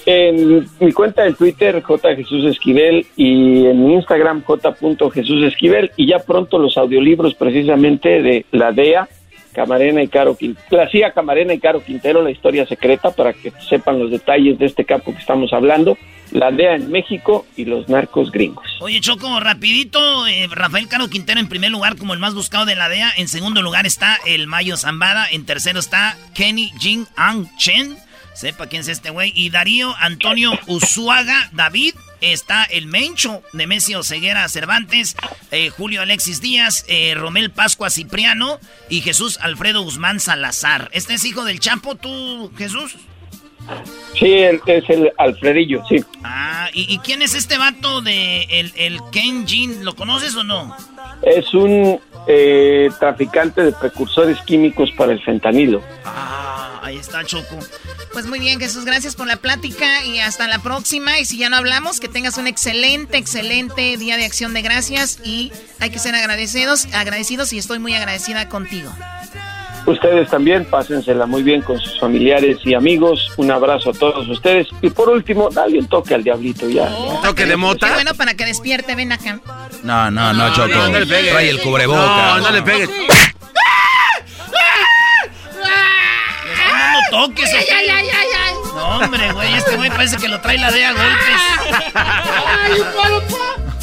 En 0.05 0.67
mi 0.79 0.91
cuenta 0.93 1.21
de 1.23 1.33
Twitter, 1.33 1.81
J. 1.81 2.15
Jesús 2.15 2.45
Esquivel, 2.45 3.05
y 3.15 3.65
en 3.67 3.85
mi 3.85 3.93
Instagram, 3.95 4.43
J. 4.43 4.73
Jesús 5.13 5.43
Esquivel, 5.43 5.91
y 5.95 6.07
ya 6.07 6.19
pronto 6.19 6.57
los 6.57 6.75
audiolibros 6.77 7.35
precisamente 7.35 8.21
de 8.21 8.45
la 8.51 8.71
DEA, 8.71 9.07
Camarena 9.53 10.01
y 10.01 10.07
Caro 10.07 10.35
Quintero, 10.35 10.87
la 11.01 11.13
Camarena 11.13 11.53
y 11.53 11.59
Caro 11.59 11.83
Quintero, 11.83 12.21
la 12.21 12.31
historia 12.31 12.65
secreta, 12.65 13.11
para 13.11 13.33
que 13.33 13.51
sepan 13.69 13.99
los 13.99 14.11
detalles 14.11 14.57
de 14.59 14.65
este 14.65 14.85
capo 14.85 15.13
que 15.13 15.19
estamos 15.19 15.51
hablando, 15.53 15.97
la 16.31 16.51
DEA 16.51 16.75
en 16.75 16.91
México 16.91 17.45
y 17.55 17.65
los 17.65 17.89
narcos 17.89 18.31
gringos. 18.31 18.65
Oye, 18.79 19.01
Choco, 19.01 19.39
rapidito, 19.39 20.27
eh, 20.27 20.47
Rafael 20.49 20.87
Caro 20.87 21.09
Quintero 21.09 21.39
en 21.39 21.49
primer 21.49 21.71
lugar 21.71 21.97
como 21.97 22.13
el 22.13 22.19
más 22.19 22.33
buscado 22.33 22.65
de 22.65 22.75
la 22.75 22.89
DEA. 22.89 23.11
En 23.17 23.27
segundo 23.27 23.61
lugar 23.61 23.85
está 23.85 24.17
el 24.25 24.47
Mayo 24.47 24.77
Zambada. 24.77 25.27
En 25.29 25.45
tercero 25.45 25.79
está 25.79 26.17
Kenny 26.33 26.71
Jing 26.79 27.05
Ang 27.15 27.47
Chen. 27.57 27.97
Sepa 28.33 28.67
quién 28.67 28.81
es 28.81 28.87
este 28.87 29.09
güey. 29.09 29.31
Y 29.35 29.49
Darío 29.49 29.95
Antonio 29.97 30.51
Usuaga 30.67 31.49
David. 31.53 31.95
Está 32.21 32.63
el 32.65 32.85
Mencho, 32.85 33.41
Nemesio 33.51 34.03
Ceguera 34.03 34.47
Cervantes, 34.47 35.15
eh, 35.49 35.69
Julio 35.69 36.03
Alexis 36.03 36.39
Díaz, 36.39 36.85
eh, 36.87 37.15
Romel 37.15 37.49
Pascua 37.49 37.89
Cipriano 37.89 38.59
y 38.89 39.01
Jesús 39.01 39.39
Alfredo 39.41 39.81
Guzmán 39.81 40.19
Salazar. 40.19 40.89
¿Este 40.93 41.15
es 41.15 41.25
hijo 41.25 41.45
del 41.45 41.59
Chapo, 41.59 41.95
tú, 41.95 42.51
Jesús? 42.55 42.95
Sí, 44.17 44.33
el- 44.33 44.61
es 44.65 44.89
el 44.89 45.11
Alfredillo, 45.17 45.83
sí. 45.89 46.03
Ah, 46.23 46.69
¿y, 46.73 46.93
y 46.93 46.99
quién 46.99 47.21
es 47.21 47.33
este 47.33 47.57
vato 47.57 48.01
de 48.01 48.43
el, 48.49 48.73
el 48.75 48.99
Ken 49.11 49.47
Jin? 49.47 49.83
¿Lo 49.85 49.95
conoces 49.95 50.35
o 50.35 50.43
no? 50.43 50.75
Es 51.23 51.53
un 51.53 51.99
eh, 52.27 52.89
traficante 52.99 53.63
de 53.63 53.71
precursores 53.71 54.37
químicos 54.45 54.91
para 54.91 55.11
el 55.13 55.21
fentanilo. 55.23 55.81
Ah, 56.05 56.79
ahí 56.83 56.97
está 56.97 57.23
Choco. 57.23 57.57
Pues 58.13 58.25
muy 58.27 58.39
bien, 58.39 58.59
Jesús, 58.59 58.83
gracias 58.85 59.15
por 59.15 59.25
la 59.27 59.37
plática 59.37 60.03
y 60.05 60.19
hasta 60.19 60.47
la 60.47 60.59
próxima. 60.59 61.19
Y 61.19 61.25
si 61.25 61.37
ya 61.37 61.49
no 61.49 61.55
hablamos, 61.57 61.99
que 61.99 62.07
tengas 62.09 62.37
un 62.37 62.47
excelente, 62.47 63.17
excelente 63.17 63.95
día 63.97 64.17
de 64.17 64.25
acción 64.25 64.53
de 64.53 64.61
gracias 64.61 65.19
y 65.23 65.51
hay 65.79 65.89
que 65.91 65.99
ser 65.99 66.13
agradecidos, 66.15 66.87
agradecidos 66.93 67.53
y 67.53 67.57
estoy 67.59 67.79
muy 67.79 67.93
agradecida 67.95 68.49
contigo. 68.49 68.91
Ustedes 69.85 70.29
también, 70.29 70.65
pásensela 70.65 71.25
muy 71.25 71.41
bien 71.43 71.61
con 71.61 71.79
sus 71.79 71.99
familiares 71.99 72.57
y 72.63 72.73
amigos. 72.75 73.31
Un 73.37 73.49
abrazo 73.51 73.89
a 73.89 73.93
todos 73.93 74.27
ustedes. 74.29 74.67
Y 74.81 74.89
por 74.91 75.09
último, 75.09 75.49
dale 75.51 75.79
un 75.79 75.87
toque 75.87 76.13
al 76.13 76.23
diablito 76.23 76.69
ya. 76.69 76.87
ya. 76.89 77.21
¿Toque 77.21 77.43
de 77.45 77.51
Qué 77.51 77.57
mota? 77.57 77.91
bueno 77.93 78.13
para 78.13 78.35
que 78.35 78.45
despierte, 78.45 78.93
ven 78.95 79.11
acá. 79.11 79.39
No, 79.83 80.11
no, 80.11 80.33
no, 80.33 80.53
Choco. 80.53 80.67
no, 80.67 80.89
no 80.89 80.99
le 80.99 81.05
pegues. 81.07 81.31
Trae 81.31 81.49
el 81.49 81.59
cubrebocas. 81.61 82.37
No, 82.37 82.39
no 82.41 82.51
le 82.51 82.61
pegues. 82.61 82.89
No, 85.59 86.91
no 86.93 86.99
toques. 87.27 87.49
¿o 87.53 87.57
qué? 87.57 87.91
No, 88.75 88.97
hombre, 88.99 89.31
güey, 89.33 89.53
este 89.55 89.75
güey 89.75 89.89
parece 89.89 90.17
que 90.17 90.27
lo 90.27 90.39
trae 90.41 90.57
la 90.57 90.71
de 90.71 90.85
a 90.85 90.93
golpes. 90.93 91.41
Eh, 92.69 92.83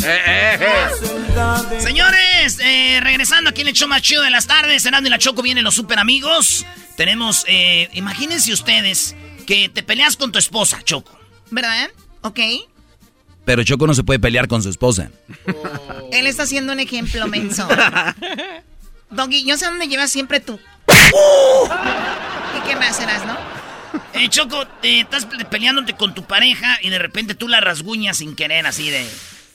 eh, 0.04 0.58
eh. 0.60 1.80
Señores, 1.80 2.58
regresando 3.02 3.50
aquí 3.50 3.62
en 3.62 3.68
el 3.68 3.74
show 3.74 3.88
más 3.88 4.02
chido 4.02 4.22
de 4.22 4.30
las 4.30 4.46
tardes, 4.46 4.82
cenando 4.82 5.08
y 5.08 5.10
la 5.10 5.18
Choco 5.18 5.42
vienen 5.42 5.64
los 5.64 5.74
super 5.74 5.98
amigos. 5.98 6.66
Tenemos, 6.96 7.44
imagínense 7.92 8.52
ustedes 8.52 9.14
que 9.46 9.68
te 9.68 9.82
peleas 9.82 10.16
con 10.16 10.32
tu 10.32 10.38
esposa, 10.38 10.82
Choco. 10.82 11.18
¿Verdad? 11.50 11.90
Ok. 12.22 12.40
Pero 13.44 13.64
Choco 13.64 13.86
no 13.86 13.94
se 13.94 14.04
puede 14.04 14.18
pelear 14.18 14.46
con 14.46 14.62
su 14.62 14.68
esposa. 14.68 15.10
Él 16.12 16.26
está 16.26 16.42
haciendo 16.42 16.72
un 16.72 16.80
ejemplo 16.80 17.26
menso. 17.28 17.66
Doggy, 19.10 19.44
yo 19.44 19.56
sé 19.56 19.64
dónde 19.64 19.88
llevas 19.88 20.10
siempre 20.10 20.40
tú. 20.40 20.60
¿Y 20.88 22.68
qué 22.68 22.76
me 22.76 22.86
hacerás, 22.86 23.24
no? 23.24 23.36
Eh, 24.12 24.28
Choco, 24.28 24.66
estás 24.82 25.26
peleándote 25.50 25.94
con 25.94 26.14
tu 26.14 26.24
pareja 26.24 26.78
y 26.82 26.90
de 26.90 26.98
repente 26.98 27.34
tú 27.34 27.48
la 27.48 27.60
rasguñas 27.60 28.18
sin 28.18 28.36
querer, 28.36 28.66
así 28.66 28.90
de. 28.90 29.08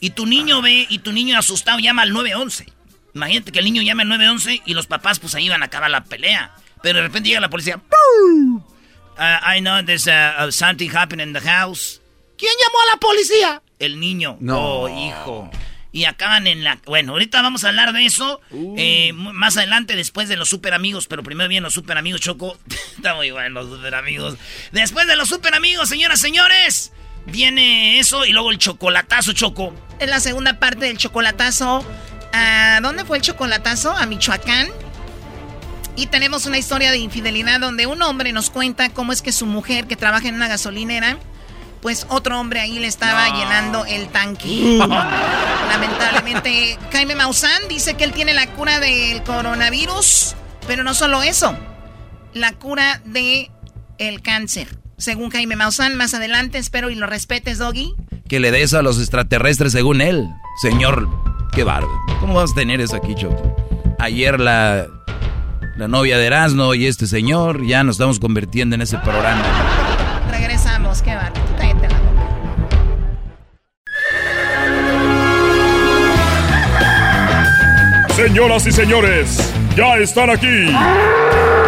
Y 0.04 0.10
tu 0.10 0.26
niño 0.26 0.62
ve 0.62 0.86
y 0.90 1.00
tu 1.00 1.14
niño 1.14 1.40
asustado 1.40 1.80
llama 1.80 2.02
al 2.02 2.12
911. 2.12 2.68
Imagínate 3.16 3.54
que 3.54 3.60
el 3.60 3.64
niño 3.64 3.82
llama 3.84 4.02
al 4.02 4.10
911 4.10 4.64
y 4.66 4.74
los 4.74 4.86
papás 4.86 5.18
pues 5.20 5.34
ahí 5.34 5.48
van 5.48 5.64
a 5.64 5.68
acabar 5.68 5.90
la 5.90 6.04
pelea. 6.04 6.54
Pero 6.82 6.98
de 6.98 7.04
repente 7.04 7.30
llega 7.30 7.40
la 7.40 7.50
policía. 7.50 7.78
Uh, 7.78 8.60
I 9.18 9.62
know 9.62 9.82
there's 9.82 10.06
uh, 10.08 10.52
something 10.52 10.90
happening 10.94 11.30
in 11.30 11.34
the 11.34 11.40
house. 11.40 12.02
¿Quién 12.38 12.52
llamó 12.62 12.82
a 12.82 12.96
la 12.96 13.00
policía? 13.00 13.62
El 13.80 13.98
niño. 13.98 14.36
No. 14.42 14.82
Oh, 14.82 14.90
hijo 14.90 15.50
y 15.94 16.06
acaban 16.06 16.48
en 16.48 16.64
la... 16.64 16.80
Bueno, 16.86 17.14
ahorita 17.14 17.42
vamos 17.44 17.64
a 17.64 17.70
hablar 17.70 17.94
de 17.94 18.06
eso 18.06 18.42
uh. 18.50 18.76
eh, 18.78 19.14
más 19.14 19.56
adelante 19.58 19.96
después 19.96 20.28
de 20.28 20.36
los 20.36 20.50
super 20.50 20.74
amigos, 20.74 21.06
pero 21.06 21.22
primero 21.22 21.48
vienen 21.48 21.66
los 21.66 21.76
super 21.76 22.00
amigos, 22.00 22.20
Choco. 22.20 22.58
Está 22.98 23.14
muy 23.14 23.30
bueno 23.30 23.62
los 23.62 23.70
super 23.70 23.94
amigos. 23.94 24.36
Después 24.72 25.06
de 25.06 25.16
los 25.16 25.30
super 25.30 25.54
amigos, 25.54 25.88
señoras, 25.88 26.20
señores, 26.20 26.93
viene 27.26 28.00
eso 28.00 28.26
y 28.26 28.32
luego 28.32 28.52
el 28.52 28.58
chocolatazo, 28.58 29.34
Choco. 29.34 29.74
En 30.00 30.10
la 30.10 30.20
segunda 30.20 30.60
parte 30.60 30.86
del 30.86 30.98
chocolatazo, 30.98 31.86
¿a 32.34 32.80
dónde 32.82 33.06
fue 33.06 33.18
el 33.18 33.24
chocolatazo? 33.24 33.92
A 33.92 34.06
Michoacán. 34.06 34.68
Y 35.96 36.08
tenemos 36.08 36.48
una 36.48 36.58
historia 36.58 36.92
de 36.92 36.98
infidelidad 36.98 37.60
donde 37.60 37.86
un 37.86 38.02
hombre 38.02 38.34
nos 38.34 38.50
cuenta 38.50 38.90
cómo 38.90 39.14
es 39.14 39.22
que 39.22 39.32
su 39.32 39.46
mujer, 39.46 39.86
que 39.86 39.96
trabaja 39.96 40.28
en 40.28 40.36
una 40.36 40.48
gasolinera, 40.48 41.20
pues 41.84 42.08
otro 42.10 42.40
hombre 42.40 42.62
ahí 42.62 42.80
le 42.80 42.88
estaba 42.88 43.30
llenando 43.30 43.86
el 43.86 44.08
tanque. 44.08 44.78
Lamentablemente, 45.70 46.80
Jaime 46.92 47.14
Maussan 47.14 47.68
dice 47.68 47.96
que 47.96 48.06
él 48.06 48.14
tiene 48.14 48.34
la 48.34 48.48
cura 48.48 48.80
del 48.80 49.22
coronavirus, 49.22 50.36
pero 50.66 50.84
no 50.84 50.94
solo 50.96 51.22
eso, 51.22 51.56
la 52.34 52.54
cura 52.54 53.02
de 53.06 53.52
el 54.00 54.22
cáncer. 54.22 54.83
Según 54.98 55.32
Jaime 55.32 55.56
Maussan, 55.56 55.96
más 55.96 56.14
adelante, 56.14 56.58
espero 56.58 56.90
y 56.90 56.96
lo 56.96 57.08
respetes, 57.08 57.58
Doggy. 57.58 57.94
Que 58.28 58.40
le 58.40 58.52
des 58.52 58.74
a 58.74 58.82
los 58.82 59.00
extraterrestres 59.00 59.72
según 59.72 60.02
él. 60.02 60.28
Señor, 60.62 61.10
qué 61.52 61.64
bárbaro. 61.64 61.92
¿Cómo 62.20 62.36
vas 62.36 62.52
a 62.52 62.56
tener 62.56 62.80
eso 62.80 62.96
aquí, 62.96 63.16
Choco? 63.16 63.56
Ayer 64.00 64.40
la, 64.40 64.88
la 65.78 65.88
novia 65.88 66.18
de 66.18 66.26
Erasmo 66.26 66.74
y 66.74 66.88
este 66.88 67.08
señor, 67.08 67.66
ya 67.66 67.84
nos 67.84 67.96
estamos 67.96 68.20
convirtiendo 68.20 68.76
en 68.76 68.82
ese 68.82 68.98
programa. 69.00 69.44
Regresamos, 70.32 71.02
qué 71.02 71.16
bárbaro. 71.16 71.44
Señoras 78.16 78.68
y 78.68 78.72
señores, 78.72 79.54
ya 79.76 79.98
están 79.98 80.30
aquí 80.30 80.72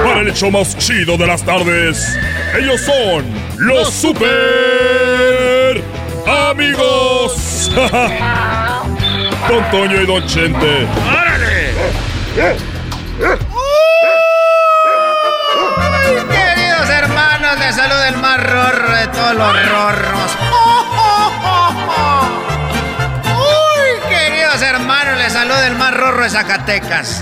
para 0.05 0.21
el 0.21 0.27
hecho 0.27 0.51
más 0.51 0.77
chido 0.77 1.17
de 1.17 1.25
las 1.25 1.43
tardes. 1.43 2.17
Ellos 2.57 2.81
son 2.81 3.25
los 3.57 3.89
super 3.89 5.83
amigos. 6.49 7.71
Don 9.49 9.71
Toño 9.71 10.01
y 10.01 10.05
Don 10.05 10.25
Chente. 10.25 10.87
¡Órale! 11.07 11.73
queridos 16.31 16.89
hermanos, 16.89 17.59
de 17.59 17.73
salud 17.73 18.01
el 18.07 18.17
más 18.17 18.43
rorro 18.43 18.95
de 18.95 19.07
todos 19.07 19.35
los 19.35 19.69
rorros. 19.69 20.31
hermanos, 24.61 25.17
les 25.17 25.33
saluda 25.33 25.67
el 25.67 25.75
más 25.75 25.93
rorro 25.93 26.23
de 26.23 26.29
Zacatecas. 26.29 27.21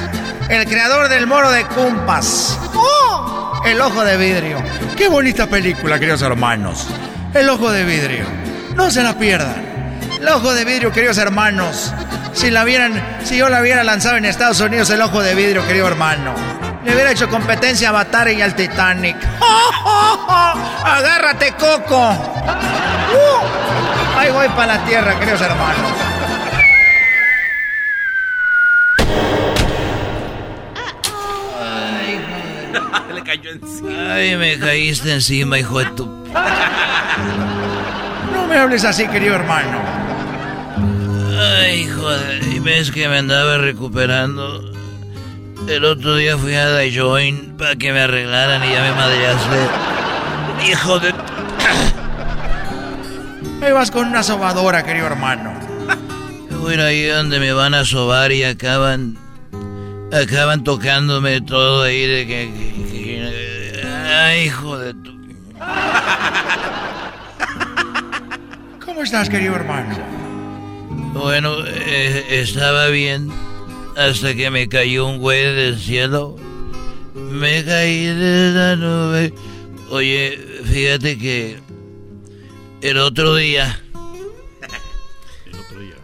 El 0.50 0.66
creador 0.66 1.10
del 1.10 1.28
moro 1.28 1.52
de 1.52 1.66
Cumpas. 1.66 2.60
¡Oh! 2.74 3.43
El 3.66 3.80
ojo 3.80 4.03
de 4.03 4.18
vidrio. 4.18 4.61
Qué 4.97 5.07
bonita 5.07 5.47
película, 5.47 5.97
queridos 5.97 6.22
hermanos. 6.22 6.88
El 7.34 7.49
ojo 7.49 7.72
de 7.72 7.84
vidrio. 7.84 8.26
No 8.76 8.91
se 8.91 9.01
la 9.03 9.18
pierdan. 9.18 9.55
El 10.20 10.28
ojo 10.28 10.53
de 10.53 10.66
vidrio, 10.66 10.91
queridos 10.91 11.18
hermanos. 11.18 11.93
Si 12.34 12.51
la 12.51 12.66
vieran, 12.66 13.20
si 13.24 13.38
yo 13.38 13.49
la 13.49 13.61
hubiera 13.61 13.84
lanzado 13.84 14.18
en 14.18 14.26
Estados 14.26 14.59
Unidos, 14.59 14.89
el 14.89 15.01
ojo 15.01 15.22
de 15.22 15.34
vidrio, 15.34 15.66
querido 15.66 15.88
hermano. 15.88 16.34
Le 16.84 16.93
hubiera 16.93 17.11
hecho 17.11 17.30
competencia 17.30 17.88
a 17.88 17.91
Avatar 17.91 18.30
y 18.30 18.41
al 18.41 18.53
Titanic. 18.53 19.16
¡Agárrate, 20.84 21.53
Coco! 21.53 22.09
¡Uh! 22.09 24.18
Ahí 24.18 24.30
voy 24.32 24.47
para 24.49 24.78
la 24.78 24.86
tierra, 24.86 25.18
queridos 25.18 25.41
hermanos. 25.41 25.91
Ay, 34.10 34.36
me 34.38 34.58
caíste 34.58 35.14
encima, 35.14 35.60
hijo 35.60 35.80
de 35.80 35.86
tu. 35.92 36.06
No 38.34 38.48
me 38.48 38.58
hables 38.58 38.84
así, 38.86 39.08
querido 39.08 39.36
hermano. 39.36 39.80
Ay, 41.40 41.82
hijo 41.82 42.10
de. 42.10 42.60
ves 42.60 42.92
que 42.92 43.08
me 43.08 43.18
andaba 43.20 43.58
recuperando. 43.58 44.72
El 45.68 45.86
otro 45.86 46.16
día 46.16 46.38
fui 46.38 46.56
a 46.56 46.68
Join 46.94 47.56
para 47.58 47.76
que 47.76 47.94
me 47.94 48.02
arreglaran 48.02 48.64
y 48.64 48.72
ya 48.72 48.82
me 48.82 48.92
madreaste. 48.92 49.68
Hijo 50.70 51.00
de. 51.00 51.14
Me 53.60 53.72
vas 53.72 53.92
con 53.92 54.08
una 54.10 54.24
sobadora, 54.24 54.84
querido 54.84 55.08
hermano. 55.08 55.54
Voy 56.60 56.76
ahí 56.76 57.06
donde 57.06 57.40
me 57.40 57.54
van 57.54 57.74
a 57.74 57.86
sobar 57.86 58.34
y 58.34 58.44
acaban. 58.44 59.18
Acaban 60.14 60.64
tocándome 60.64 61.41
todo 61.41 61.82
ahí 61.84 62.05
de 62.05 62.28
que 62.28 63.93
Ay, 64.16 64.45
hijo 64.45 64.78
de 64.78 64.93
tu... 64.93 65.11
¿Cómo 68.86 69.01
estás, 69.01 69.28
querido 69.28 69.55
hermano? 69.55 69.97
Bueno, 71.14 71.55
eh, 71.66 72.26
estaba 72.30 72.89
bien 72.89 73.32
hasta 73.97 74.36
que 74.36 74.51
me 74.51 74.70
cayó 74.70 75.07
un 75.07 75.18
güey 75.18 75.43
del 75.55 75.80
cielo. 75.80 76.36
Me 77.16 77.66
caí 77.66 78.05
de 78.05 78.51
la 78.51 78.76
nube. 78.76 79.34
Oye, 79.89 80.38
fíjate 80.66 81.18
que 81.18 81.57
el 82.82 82.97
otro 82.99 83.36
día... 83.36 83.80
El 85.47 85.55
otro 85.55 85.80
día. 85.80 85.95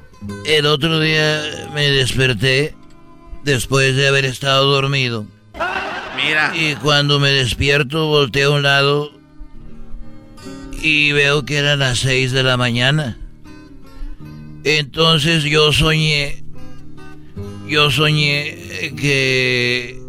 El 0.46 0.66
otro 0.66 1.00
día 1.00 1.70
me 1.76 1.90
desperté 1.90 2.79
después 3.44 3.96
de 3.96 4.08
haber 4.08 4.26
estado 4.26 4.66
dormido. 4.72 5.26
Y 6.56 6.76
cuando 6.76 7.20
me 7.20 7.30
despierto, 7.30 8.08
volteo 8.08 8.54
a 8.54 8.56
un 8.58 8.64
lado 8.64 9.12
y 10.82 11.12
veo 11.12 11.46
que 11.46 11.58
eran 11.58 11.80
las 11.80 12.00
6 12.00 12.32
de 12.32 12.44
la 12.44 12.58
mañana. 12.58 13.18
Entonces 14.64 15.44
yo 15.44 15.72
soñé, 15.72 16.44
yo 17.68 17.90
soñé 17.90 18.94
que, 18.98 20.00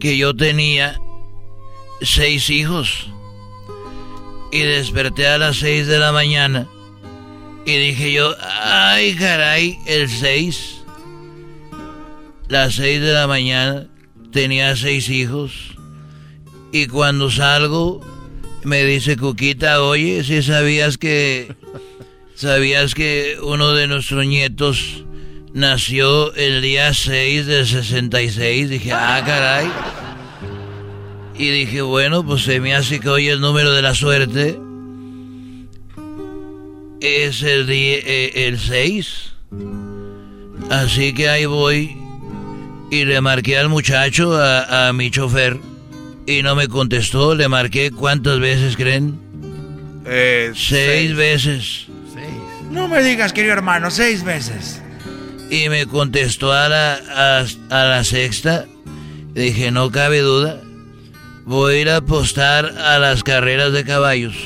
que 0.00 0.16
yo 0.16 0.34
tenía 0.34 1.00
seis 2.02 2.50
hijos. 2.50 3.08
Y 4.52 4.60
desperté 4.60 5.26
a 5.26 5.38
las 5.38 5.56
6 5.58 5.86
de 5.86 5.98
la 5.98 6.12
mañana. 6.12 6.66
Y 7.64 7.76
dije 7.76 8.12
yo, 8.12 8.34
ay 8.40 9.14
caray, 9.16 9.78
el 9.86 10.08
6. 10.08 10.75
Las 12.48 12.74
6 12.74 13.00
de 13.00 13.12
la 13.12 13.26
mañana 13.26 13.88
tenía 14.30 14.76
seis 14.76 15.08
hijos. 15.08 15.52
Y 16.70 16.86
cuando 16.86 17.30
salgo, 17.30 18.00
me 18.62 18.84
dice 18.84 19.16
Cuquita, 19.16 19.82
oye, 19.82 20.22
si 20.24 20.42
sabías 20.42 20.98
que... 20.98 21.54
¿Sabías 22.34 22.94
que 22.94 23.38
uno 23.42 23.72
de 23.72 23.86
nuestros 23.86 24.26
nietos 24.26 25.04
nació 25.54 26.34
el 26.34 26.60
día 26.60 26.92
6 26.92 27.46
del 27.46 27.66
66? 27.66 28.68
Dije, 28.68 28.92
ah, 28.92 29.22
caray. 29.24 29.66
Y 31.38 31.48
dije, 31.48 31.80
bueno, 31.80 32.26
pues 32.26 32.42
se 32.42 32.60
me 32.60 32.74
hace 32.74 33.00
que 33.00 33.08
hoy 33.08 33.28
el 33.28 33.40
número 33.40 33.72
de 33.72 33.80
la 33.80 33.94
suerte 33.94 34.58
es 37.00 37.42
el, 37.42 37.66
día, 37.66 37.96
eh, 38.04 38.48
el 38.48 38.58
6. 38.58 39.32
Así 40.68 41.14
que 41.14 41.30
ahí 41.30 41.46
voy 41.46 42.05
y 42.90 43.04
le 43.04 43.20
marqué 43.20 43.58
al 43.58 43.68
muchacho, 43.68 44.36
a, 44.36 44.92
mi 44.92 45.10
chofer, 45.10 45.58
y 46.26 46.42
no 46.42 46.54
me 46.54 46.68
contestó. 46.68 47.34
Le 47.34 47.48
marqué 47.48 47.90
cuántas 47.90 48.38
veces 48.38 48.76
creen. 48.76 49.18
Eh, 50.06 50.52
seis, 50.54 51.14
veces. 51.16 51.86
No 52.70 52.88
me 52.88 53.02
digas, 53.02 53.32
querido 53.32 53.54
hermano, 53.54 53.90
seis 53.90 54.24
veces. 54.24 54.80
Y 55.50 55.68
me 55.68 55.86
contestó 55.86 56.52
a 56.52 56.68
la, 56.68 56.94
a, 56.94 57.44
a 57.70 57.84
la 57.84 58.04
sexta. 58.04 58.66
Dije, 59.34 59.70
no 59.70 59.90
cabe 59.90 60.20
duda. 60.20 60.60
Voy 61.44 61.74
a 61.74 61.80
ir 61.80 61.90
a 61.90 61.96
apostar 61.96 62.66
a 62.78 62.98
las 62.98 63.22
carreras 63.22 63.72
de 63.72 63.84
caballos. 63.84 64.36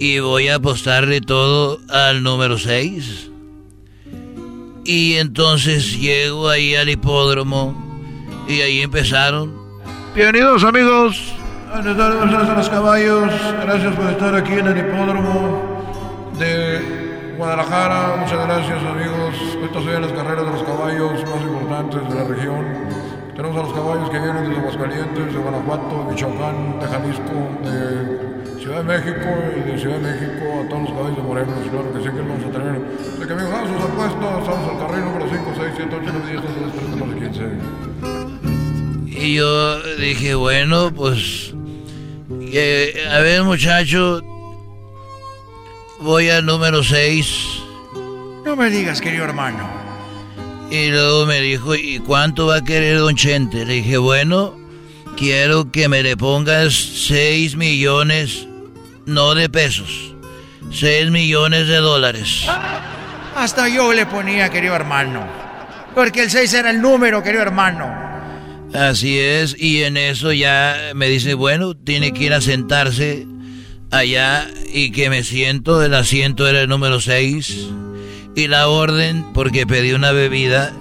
Y 0.00 0.20
voy 0.20 0.48
a 0.48 0.56
apostarle 0.56 1.20
todo 1.20 1.80
al 1.88 2.22
número 2.22 2.58
6. 2.58 3.30
Y 4.90 5.16
entonces 5.16 6.00
llego 6.00 6.48
ahí 6.48 6.74
al 6.74 6.88
hipódromo. 6.88 7.74
Y 8.48 8.62
ahí 8.62 8.80
empezaron. 8.80 9.54
Bienvenidos 10.14 10.64
amigos 10.64 11.34
a 11.70 12.54
los 12.56 12.70
caballos. 12.70 13.30
Gracias 13.64 13.94
por 13.94 14.06
estar 14.06 14.34
aquí 14.34 14.54
en 14.54 14.66
el 14.66 14.78
hipódromo 14.78 15.84
de 16.38 17.34
Guadalajara. 17.36 18.16
Muchas 18.16 18.46
gracias 18.46 18.82
amigos. 18.82 19.34
Estas 19.62 19.84
son 19.84 20.00
las 20.00 20.12
carreras 20.12 20.46
de 20.46 20.52
los 20.52 20.62
caballos 20.62 21.12
más 21.12 21.42
importantes 21.42 22.08
de 22.08 22.14
la 22.14 22.24
región. 22.24 22.64
Tenemos 23.36 23.58
a 23.58 23.62
los 23.64 23.74
caballos 23.74 24.08
que 24.08 24.18
vienen 24.18 24.48
desde 24.48 24.58
Aguascalientes, 24.58 25.34
de 25.34 25.38
Guanajuato, 25.38 25.98
de 25.98 26.12
Michoacán, 26.12 26.80
de 26.80 26.86
Jalisco, 26.86 27.34
de 27.62 28.27
Ciudad 28.60 28.78
de 28.78 28.98
México 28.98 29.28
y 29.56 29.60
de 29.70 29.78
Ciudad 29.78 29.98
de 29.98 30.12
México 30.12 30.64
a 30.64 30.68
todos 30.68 30.82
los 30.82 30.92
caballos 30.92 31.16
de 31.16 31.22
Morelos. 31.22 31.54
Claro 31.70 31.92
que 31.92 31.98
sí 31.98 32.04
que 32.04 32.20
vamos 32.20 32.44
a 32.44 32.50
tener. 32.50 32.74
Que 33.28 33.34
me 33.34 33.42
sus 33.42 33.82
apuestas, 33.84 34.38
estamos 34.40 34.70
al 34.70 34.78
carril 34.78 35.04
número 35.04 35.26
5, 35.28 35.52
6, 35.56 35.72
7, 35.76 35.96
8, 35.96 36.10
9, 36.12 36.30
10, 36.30 36.40
11, 36.40 36.60
12, 36.60 37.14
13, 37.14 37.48
15. 39.04 39.20
Y 39.20 39.34
yo 39.34 39.82
dije, 39.96 40.34
bueno, 40.34 40.92
pues. 40.94 41.54
Eh, 42.30 43.06
a 43.10 43.18
ver, 43.20 43.42
muchacho. 43.44 44.22
Voy 46.00 46.28
al 46.30 46.46
número 46.46 46.82
6. 46.82 47.62
No 48.44 48.56
me 48.56 48.70
digas, 48.70 49.00
querido 49.00 49.24
hermano. 49.24 49.68
Y 50.70 50.88
luego 50.90 51.26
me 51.26 51.40
dijo, 51.40 51.74
¿y 51.74 51.98
cuánto 51.98 52.46
va 52.46 52.56
a 52.56 52.64
querer 52.64 52.98
don 52.98 53.14
Chente? 53.16 53.64
Le 53.64 53.74
dije, 53.74 53.98
bueno, 53.98 54.54
quiero 55.16 55.70
que 55.70 55.88
me 55.88 56.02
le 56.02 56.16
pongas 56.16 56.74
6 56.74 57.56
millones, 57.56 58.47
no 59.08 59.34
de 59.34 59.48
pesos, 59.48 60.14
6 60.70 61.10
millones 61.10 61.66
de 61.66 61.78
dólares. 61.78 62.44
Hasta 63.34 63.68
yo 63.68 63.92
le 63.94 64.04
ponía, 64.04 64.50
querido 64.50 64.74
hermano. 64.76 65.26
Porque 65.94 66.24
el 66.24 66.30
6 66.30 66.52
era 66.52 66.70
el 66.70 66.82
número, 66.82 67.22
querido 67.22 67.42
hermano. 67.42 67.90
Así 68.74 69.18
es, 69.18 69.56
y 69.58 69.82
en 69.82 69.96
eso 69.96 70.30
ya 70.32 70.92
me 70.94 71.08
dice, 71.08 71.32
bueno, 71.32 71.74
tiene 71.74 72.12
que 72.12 72.24
ir 72.24 72.34
a 72.34 72.42
sentarse 72.42 73.26
allá 73.90 74.46
y 74.70 74.92
que 74.92 75.08
me 75.08 75.24
siento, 75.24 75.82
el 75.82 75.94
asiento 75.94 76.46
era 76.46 76.60
el 76.60 76.68
número 76.68 77.00
6 77.00 77.68
y 78.36 78.46
la 78.46 78.68
orden, 78.68 79.24
porque 79.32 79.66
pedí 79.66 79.92
una 79.92 80.12
bebida, 80.12 80.74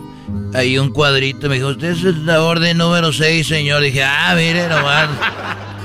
hay 0.53 0.77
un 0.77 0.91
cuadrito, 0.91 1.47
me 1.47 1.55
dijo, 1.55 1.69
usted 1.69 1.91
es 1.91 2.03
la 2.03 2.41
orden 2.41 2.77
número 2.77 3.13
6, 3.13 3.47
señor. 3.47 3.81
Dije, 3.81 4.03
ah, 4.03 4.33
mire 4.35 4.67
nomás, 4.67 5.07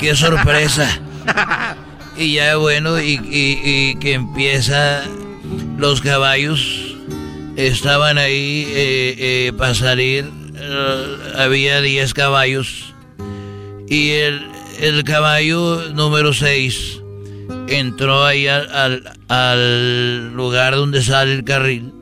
qué 0.01 0.17
sorpresa. 0.17 0.89
Y 2.17 2.35
ya 2.35 2.57
bueno, 2.57 3.01
y, 3.01 3.97
que 4.01 4.13
empieza 4.13 5.03
los 5.79 6.01
caballos, 6.01 6.97
estaban 7.57 8.19
ahí 8.19 8.67
eh, 8.69 9.15
eh, 9.19 9.53
para 9.57 9.75
salir, 9.75 10.31
eh, 10.55 11.17
había 11.37 11.81
10 11.81 12.15
caballos, 12.15 12.95
y 13.89 14.11
el, 14.11 14.47
el 14.81 15.05
caballo 15.05 15.91
número 15.95 16.33
6 16.33 17.03
entró 17.69 18.25
ahí 18.25 18.47
al, 18.47 19.03
al, 19.29 20.33
lugar 20.35 20.77
donde 20.77 21.03
sale 21.03 21.33
el 21.33 21.45
carril. 21.45 21.93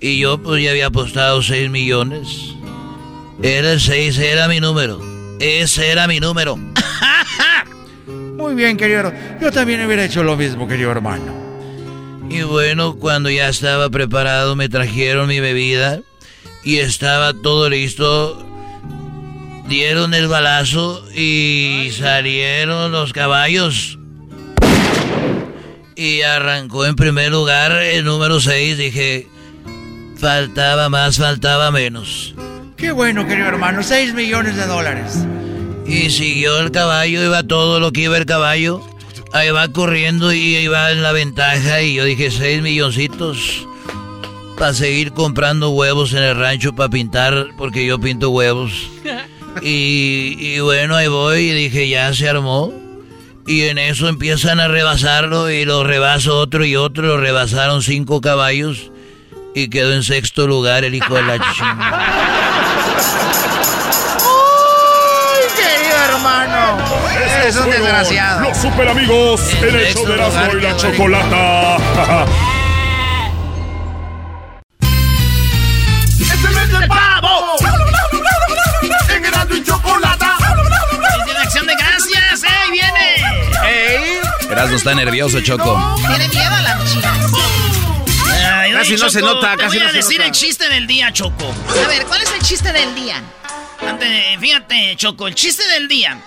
Y 0.00 0.18
yo 0.18 0.38
pues 0.38 0.62
ya 0.62 0.70
había 0.70 0.86
apostado 0.86 1.42
6 1.42 1.70
millones. 1.70 2.28
Era 3.42 3.72
el 3.72 3.80
6, 3.80 4.18
era 4.18 4.48
mi 4.48 4.60
número. 4.60 5.00
Ese 5.40 5.90
era 5.90 6.06
mi 6.06 6.20
número. 6.20 6.56
Muy 8.48 8.56
bien, 8.56 8.78
querido. 8.78 9.12
Yo 9.42 9.52
también 9.52 9.84
hubiera 9.84 10.06
hecho 10.06 10.22
lo 10.22 10.34
mismo, 10.34 10.66
querido 10.66 10.90
hermano. 10.90 11.34
Y 12.30 12.40
bueno, 12.44 12.96
cuando 12.96 13.28
ya 13.28 13.46
estaba 13.50 13.90
preparado, 13.90 14.56
me 14.56 14.70
trajeron 14.70 15.28
mi 15.28 15.38
bebida 15.38 16.00
y 16.64 16.78
estaba 16.78 17.34
todo 17.34 17.68
listo. 17.68 18.42
Dieron 19.68 20.14
el 20.14 20.28
balazo 20.28 21.04
y 21.14 21.90
salieron 21.92 22.90
los 22.90 23.12
caballos 23.12 23.98
y 25.94 26.22
arrancó 26.22 26.86
en 26.86 26.96
primer 26.96 27.30
lugar 27.30 27.72
el 27.72 28.02
número 28.02 28.40
6. 28.40 28.78
Dije, 28.78 29.28
faltaba 30.16 30.88
más, 30.88 31.18
faltaba 31.18 31.70
menos. 31.70 32.34
Qué 32.78 32.92
bueno, 32.92 33.26
querido 33.26 33.48
hermano, 33.48 33.82
6 33.82 34.14
millones 34.14 34.56
de 34.56 34.66
dólares. 34.66 35.26
Y 35.88 36.10
siguió 36.10 36.60
el 36.60 36.70
caballo, 36.70 37.24
iba 37.24 37.42
todo 37.42 37.80
lo 37.80 37.92
que 37.92 38.02
iba 38.02 38.18
el 38.18 38.26
caballo. 38.26 38.82
Ahí 39.32 39.50
va 39.50 39.68
corriendo 39.68 40.32
y 40.34 40.56
iba 40.56 40.90
en 40.92 41.02
la 41.02 41.12
ventaja. 41.12 41.80
Y 41.80 41.94
yo 41.94 42.04
dije, 42.04 42.30
6 42.30 42.60
milloncitos. 42.60 43.66
Para 44.58 44.74
seguir 44.74 45.12
comprando 45.12 45.70
huevos 45.70 46.12
en 46.12 46.22
el 46.22 46.36
rancho 46.36 46.74
para 46.74 46.90
pintar, 46.90 47.48
porque 47.56 47.86
yo 47.86 47.98
pinto 47.98 48.30
huevos. 48.30 48.72
Y, 49.60 50.36
y 50.38 50.60
bueno, 50.60 50.94
ahí 50.94 51.08
voy 51.08 51.38
y 51.38 51.52
dije, 51.52 51.88
ya 51.88 52.14
se 52.14 52.28
armó. 52.28 52.72
Y 53.44 53.62
en 53.62 53.78
eso 53.78 54.06
empiezan 54.06 54.60
a 54.60 54.68
rebasarlo 54.68 55.50
y 55.50 55.64
lo 55.64 55.82
rebasa 55.82 56.32
otro 56.32 56.64
y 56.64 56.76
otro. 56.76 57.08
Lo 57.08 57.16
rebasaron 57.16 57.82
cinco 57.82 58.20
caballos 58.20 58.92
y 59.56 59.68
quedó 59.68 59.94
en 59.94 60.04
sexto 60.04 60.46
lugar 60.46 60.84
el 60.84 60.94
hijo 60.94 61.14
de 61.14 61.22
la 61.22 61.38
chingada. 61.56 62.28
Es 67.48 67.56
un 67.56 67.70
desgraciado. 67.70 68.40
Los 68.42 68.58
super 68.58 68.88
amigos, 68.88 69.40
el, 69.62 69.76
hecho 69.76 70.04
de 70.04 70.16
las 70.16 70.34
y 70.54 70.60
la 70.60 70.76
chocolata. 70.76 71.76
¡Este 76.20 76.48
mes 76.48 76.72
del 76.72 76.88
pavo! 76.88 77.56
¡En 79.08 79.24
Erasmo 79.24 79.54
y 79.54 79.64
Chocolata! 79.64 80.36
acción 81.42 81.66
de 81.66 81.74
gracias! 81.74 82.42
¡Ey, 82.42 82.70
viene! 82.70 83.16
¡Ey! 83.66 84.50
Erasmo 84.50 84.76
está 84.76 84.94
nervioso, 84.94 85.40
Choco. 85.40 85.96
Tiene 86.06 86.28
miedo 86.28 86.54
a 86.54 86.60
las 86.60 86.92
chicas. 86.92 87.18
casi 88.74 88.96
no 88.96 89.08
se 89.08 89.22
nota, 89.22 89.52
te 89.52 89.62
casi 89.62 89.78
voy 89.78 89.86
no 89.86 89.90
a 89.90 89.92
decir 89.92 90.20
el 90.20 90.32
chiste 90.32 90.68
del 90.68 90.86
día, 90.86 91.10
Choco. 91.14 91.54
A 91.82 91.88
ver, 91.88 92.04
¿cuál 92.04 92.20
es 92.20 92.30
el 92.32 92.42
chiste 92.42 92.72
del 92.72 92.94
día? 92.94 93.22
fíjate, 94.38 94.96
Choco, 94.96 95.28
el 95.28 95.34
chiste 95.34 95.66
del 95.68 95.88
día. 95.88 96.18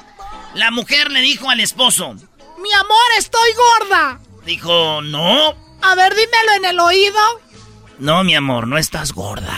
La 0.53 0.71
mujer 0.71 1.11
le 1.11 1.21
dijo 1.21 1.49
al 1.49 1.59
esposo: 1.59 2.13
Mi 2.13 2.73
amor, 2.73 2.97
estoy 3.17 3.49
gorda. 3.53 4.19
Dijo, 4.45 5.01
no. 5.01 5.55
A 5.81 5.95
ver, 5.95 6.13
dímelo 6.15 6.53
en 6.57 6.65
el 6.65 6.79
oído. 6.79 7.19
No, 7.99 8.23
mi 8.23 8.35
amor, 8.35 8.67
no 8.67 8.77
estás 8.77 9.13
gorda. 9.13 9.55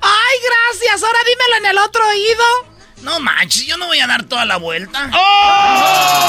Ay, 0.00 0.38
gracias. 0.44 1.02
Ahora 1.02 1.18
dímelo 1.26 1.56
en 1.58 1.66
el 1.66 1.78
otro 1.78 2.06
oído. 2.08 2.44
No 3.02 3.20
manches, 3.20 3.66
yo 3.66 3.76
no 3.76 3.86
voy 3.86 3.98
a 4.00 4.06
dar 4.06 4.24
toda 4.24 4.44
la 4.44 4.56
vuelta. 4.56 5.10
¡Oh! 5.12 6.22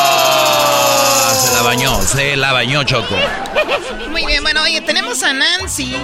Se 1.36 1.54
la 1.54 1.62
bañó, 1.62 2.02
se 2.02 2.36
la 2.36 2.52
bañó 2.52 2.84
Choco. 2.84 3.16
Muy 4.10 4.26
bien, 4.26 4.42
bueno, 4.44 4.64
oye, 4.64 4.82
tenemos 4.82 5.22
a 5.24 5.34
Nancy 5.34 5.96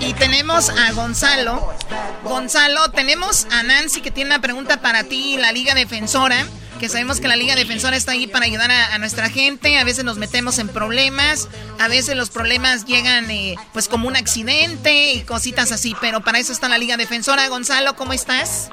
y 0.00 0.12
tenemos 0.14 0.70
a 0.70 0.92
Gonzalo. 0.92 1.74
Gonzalo, 2.22 2.90
tenemos 2.90 3.46
a 3.50 3.62
Nancy 3.64 4.00
que 4.00 4.12
tiene 4.12 4.30
una 4.30 4.40
pregunta 4.40 4.80
para 4.80 5.02
ti, 5.04 5.36
la 5.36 5.50
Liga 5.50 5.74
Defensora. 5.74 6.46
Que 6.78 6.88
sabemos 6.88 7.20
que 7.20 7.26
la 7.26 7.36
Liga 7.36 7.56
Defensora 7.56 7.96
está 7.96 8.12
ahí 8.12 8.26
para 8.26 8.44
ayudar 8.44 8.70
a, 8.70 8.98
nuestra 8.98 9.28
gente. 9.30 9.78
A 9.78 9.84
veces 9.84 10.04
nos 10.04 10.16
metemos 10.16 10.58
en 10.58 10.68
problemas. 10.68 11.48
A 11.80 11.88
veces 11.88 12.16
los 12.16 12.30
problemas 12.30 12.84
llegan 12.84 13.30
eh, 13.30 13.56
pues 13.72 13.88
como 13.88 14.06
un 14.06 14.16
accidente 14.16 15.12
y 15.12 15.22
cositas 15.22 15.72
así. 15.72 15.96
Pero 16.00 16.22
para 16.22 16.38
eso 16.38 16.52
está 16.52 16.68
la 16.68 16.78
Liga 16.78 16.96
Defensora. 16.96 17.48
Gonzalo, 17.48 17.96
¿cómo 17.96 18.12
estás? 18.12 18.68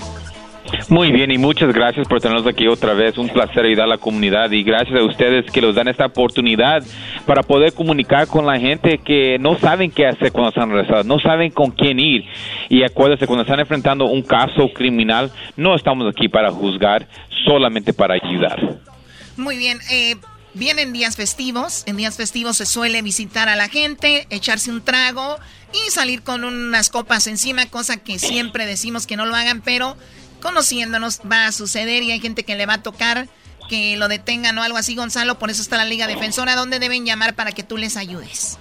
Muy 0.89 1.11
bien 1.11 1.32
y 1.32 1.38
muchas 1.38 1.74
gracias 1.74 2.07
por 2.07 2.22
tenernos 2.22 2.47
aquí 2.47 2.68
otra 2.68 2.93
vez. 2.93 3.18
Un 3.18 3.30
placer 3.30 3.66
ayudar 3.66 3.86
a 3.86 3.89
la 3.89 3.97
comunidad 3.97 4.51
y 4.51 4.63
gracias 4.63 4.99
a 4.99 5.03
ustedes 5.03 5.49
que 5.51 5.61
nos 5.61 5.76
dan 5.76 5.88
esta 5.88 6.05
oportunidad 6.05 6.84
para 7.26 7.43
poder 7.43 7.74
comunicar 7.74 8.28
con 8.28 8.45
la 8.45 8.59
gente 8.59 8.99
que 8.99 9.38
no 9.39 9.57
saben 9.59 9.91
qué 9.91 10.07
hacer 10.07 10.32
cuando 10.32 10.49
están 10.49 10.72
arrestados, 10.72 11.05
no 11.05 11.20
saben 11.20 11.51
con 11.51 11.72
quién 11.72 11.99
ir. 11.99 12.26
Y 12.70 12.84
acuérdense, 12.84 13.28
cuando 13.28 13.43
están 13.43 13.59
enfrentando 13.59 14.05
un 14.05 14.22
caso 14.22 14.70
criminal, 14.74 15.32
no 15.55 15.76
estamos 15.76 16.11
aquí 16.11 16.28
para 16.28 16.51
juzgar, 16.51 17.07
solamente 17.45 17.93
para 17.93 18.16
ayudar. 18.16 18.80
Muy 19.38 19.57
bien. 19.57 19.80
Eh, 19.91 20.16
vienen 20.53 20.93
días 20.93 21.16
festivos. 21.16 21.84
En 21.86 21.97
días 21.97 22.18
festivos 22.18 22.57
se 22.57 22.66
suele 22.66 23.01
visitar 23.01 23.49
a 23.49 23.55
la 23.55 23.70
gente, 23.70 24.28
echarse 24.30 24.72
un 24.72 24.84
trago 24.84 25.38
y 25.74 25.91
salir 25.91 26.24
con 26.24 26.43
unas 26.43 26.89
copas 26.89 27.28
encima, 27.28 27.66
cosa 27.68 27.97
que 27.97 28.20
siempre 28.20 28.66
decimos 28.66 29.05
que 29.07 29.18
no 29.18 29.26
lo 29.26 29.36
hagan, 29.36 29.61
pero 29.61 29.97
conociéndonos 30.45 31.21
va 31.29 31.47
a 31.47 31.51
suceder 31.51 32.03
y 32.03 32.11
hay 32.11 32.19
gente 32.19 32.43
que 32.43 32.55
le 32.55 32.67
va 32.67 32.75
a 32.75 32.83
tocar 32.83 33.25
que 33.67 33.97
lo 33.97 34.07
detengan 34.07 34.55
o 34.59 34.61
algo 34.61 34.77
así, 34.77 34.95
Gonzalo. 34.95 35.39
Por 35.39 35.49
eso 35.49 35.63
está 35.63 35.75
la 35.75 35.85
Liga 35.85 36.05
Defensora. 36.05 36.55
¿Dónde 36.55 36.77
deben 36.77 37.03
llamar 37.03 37.33
para 37.33 37.51
que 37.51 37.63
tú 37.63 37.77
les 37.77 37.97
ayudes? 37.97 38.59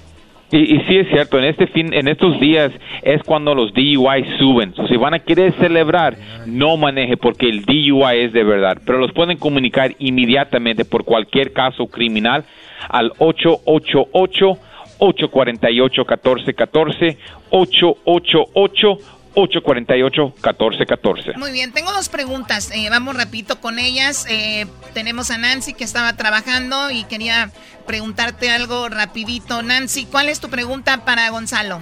Y, 0.51 0.79
sí 0.87 0.97
es 0.97 1.09
cierto, 1.09 1.39
en 1.39 1.45
este 1.45 1.67
fin, 1.67 1.93
en 1.93 2.09
estos 2.09 2.41
días 2.41 2.71
es 3.03 3.23
cuando 3.25 3.55
los 3.55 3.75
DUI 3.75 4.39
suben. 4.39 4.73
si 4.89 4.97
van 4.97 5.13
a 5.13 5.19
querer 5.19 5.53
celebrar, 5.59 6.17
no 6.47 6.79
maneje 6.79 7.19
porque 7.19 7.51
el 7.51 7.67
DUI 7.67 8.21
es 8.21 8.33
de 8.33 8.45
verdad. 8.45 8.79
Pero 8.87 8.99
los 8.99 9.13
pueden 9.13 9.37
comunicar 9.37 9.95
inmediatamente 9.99 10.87
por 10.87 11.05
cualquier 11.05 11.53
caso 11.53 11.87
criminal 11.87 12.45
al 12.89 13.13
888 13.19 14.59
848 14.99 16.03
1414 16.03 17.19
888 17.51 18.99
848-1414. 19.35 21.37
Muy 21.37 21.53
bien, 21.53 21.73
tengo 21.73 21.93
dos 21.93 22.09
preguntas. 22.09 22.71
Eh, 22.75 22.89
vamos 22.91 23.17
rapidito 23.17 23.61
con 23.61 23.79
ellas. 23.79 24.27
Eh, 24.31 24.67
tenemos 24.93 25.31
a 25.31 25.39
Nancy 25.39 25.75
que 25.75 25.85
estaba 25.85 26.15
trabajando 26.15 26.91
y 26.91 27.05
quería 27.05 27.51
preguntarte 27.87 28.51
algo 28.51 28.89
rapidito. 28.89 29.63
Nancy, 29.63 30.07
¿cuál 30.07 30.29
es 30.29 30.41
tu 30.41 30.49
pregunta 30.49 31.05
para 31.05 31.31
Gonzalo? 31.31 31.81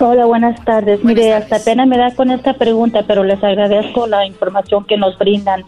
Hola, 0.00 0.26
buenas 0.26 0.62
tardes. 0.64 1.02
Mire, 1.04 1.34
hasta 1.34 1.58
pena 1.58 1.86
me 1.86 1.96
da 1.96 2.14
con 2.14 2.30
esta 2.30 2.52
pregunta, 2.54 3.04
pero 3.06 3.24
les 3.24 3.42
agradezco 3.42 4.06
la 4.06 4.26
información 4.26 4.84
que 4.84 4.98
nos 4.98 5.16
brindan. 5.16 5.64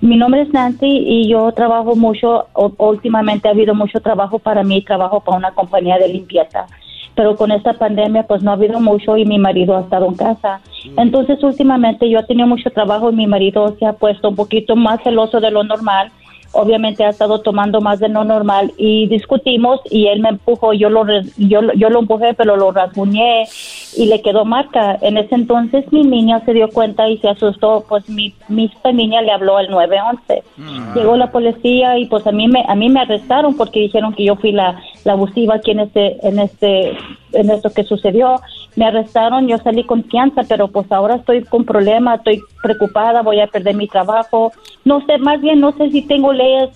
Mi 0.00 0.16
nombre 0.16 0.42
es 0.42 0.52
Nancy 0.52 0.86
y 0.86 1.28
yo 1.28 1.50
trabajo 1.52 1.96
mucho, 1.96 2.46
últimamente 2.78 3.48
ha 3.48 3.52
habido 3.52 3.74
mucho 3.74 4.00
trabajo 4.00 4.38
para 4.38 4.62
mí, 4.62 4.82
trabajo 4.82 5.20
para 5.20 5.36
una 5.36 5.52
compañía 5.52 5.98
de 5.98 6.08
limpieza 6.08 6.66
pero 7.14 7.36
con 7.36 7.52
esta 7.52 7.74
pandemia 7.74 8.24
pues 8.24 8.42
no 8.42 8.50
ha 8.50 8.54
habido 8.54 8.80
mucho 8.80 9.16
y 9.16 9.24
mi 9.24 9.38
marido 9.38 9.76
ha 9.76 9.80
estado 9.80 10.06
en 10.06 10.14
casa. 10.14 10.60
Entonces 10.96 11.42
últimamente 11.42 12.08
yo 12.08 12.18
he 12.18 12.24
tenido 12.24 12.46
mucho 12.46 12.70
trabajo 12.70 13.10
y 13.10 13.16
mi 13.16 13.26
marido 13.26 13.76
se 13.78 13.86
ha 13.86 13.92
puesto 13.92 14.30
un 14.30 14.36
poquito 14.36 14.76
más 14.76 15.02
celoso 15.02 15.40
de 15.40 15.50
lo 15.50 15.62
normal 15.64 16.10
obviamente 16.52 17.04
ha 17.04 17.10
estado 17.10 17.40
tomando 17.40 17.80
más 17.80 17.98
de 17.98 18.08
lo 18.08 18.24
normal 18.24 18.72
y 18.76 19.06
discutimos 19.08 19.80
y 19.90 20.06
él 20.06 20.20
me 20.20 20.30
empujó, 20.30 20.72
yo 20.72 20.90
lo, 20.90 21.04
yo, 21.36 21.60
yo 21.74 21.90
lo 21.90 22.00
empujé 22.00 22.34
pero 22.34 22.56
lo 22.56 22.70
rasguñé 22.70 23.44
y 23.96 24.06
le 24.06 24.22
quedó 24.22 24.44
marca. 24.44 24.98
En 25.00 25.16
ese 25.16 25.34
entonces 25.34 25.90
mi 25.92 26.02
niña 26.02 26.40
se 26.44 26.52
dio 26.52 26.68
cuenta 26.68 27.08
y 27.08 27.18
se 27.18 27.28
asustó, 27.28 27.84
pues 27.88 28.08
mi, 28.08 28.34
mi 28.48 28.70
niña 28.92 29.22
le 29.22 29.32
habló 29.32 29.56
al 29.56 29.70
911. 29.70 30.42
Mm. 30.56 30.94
Llegó 30.94 31.16
la 31.16 31.30
policía 31.30 31.98
y 31.98 32.06
pues 32.06 32.26
a 32.26 32.32
mí 32.32 32.48
me 32.48 32.64
a 32.66 32.74
mí 32.74 32.88
me 32.88 33.00
arrestaron 33.00 33.56
porque 33.56 33.80
dijeron 33.80 34.14
que 34.14 34.24
yo 34.24 34.36
fui 34.36 34.52
la, 34.52 34.80
la 35.04 35.12
abusiva 35.12 35.56
aquí 35.56 35.72
en 35.72 35.80
este 35.80 36.26
en 36.26 36.38
este 36.38 36.96
en 37.32 37.50
esto 37.50 37.70
que 37.70 37.84
sucedió. 37.84 38.40
Me 38.76 38.86
arrestaron, 38.86 39.48
yo 39.48 39.58
salí 39.58 39.84
con 39.84 40.04
fianza, 40.04 40.42
pero 40.48 40.68
pues 40.68 40.90
ahora 40.90 41.16
estoy 41.16 41.44
con 41.44 41.64
problemas, 41.64 42.18
estoy 42.18 42.40
preocupada, 42.62 43.22
voy 43.22 43.40
a 43.40 43.46
perder 43.46 43.74
mi 43.74 43.86
trabajo. 43.86 44.52
No 44.84 45.04
sé, 45.06 45.18
más 45.18 45.40
bien 45.40 45.60
no 45.60 45.72
sé 45.72 45.90
si 45.90 46.02
tengo 46.02 46.32
leyes 46.42 46.70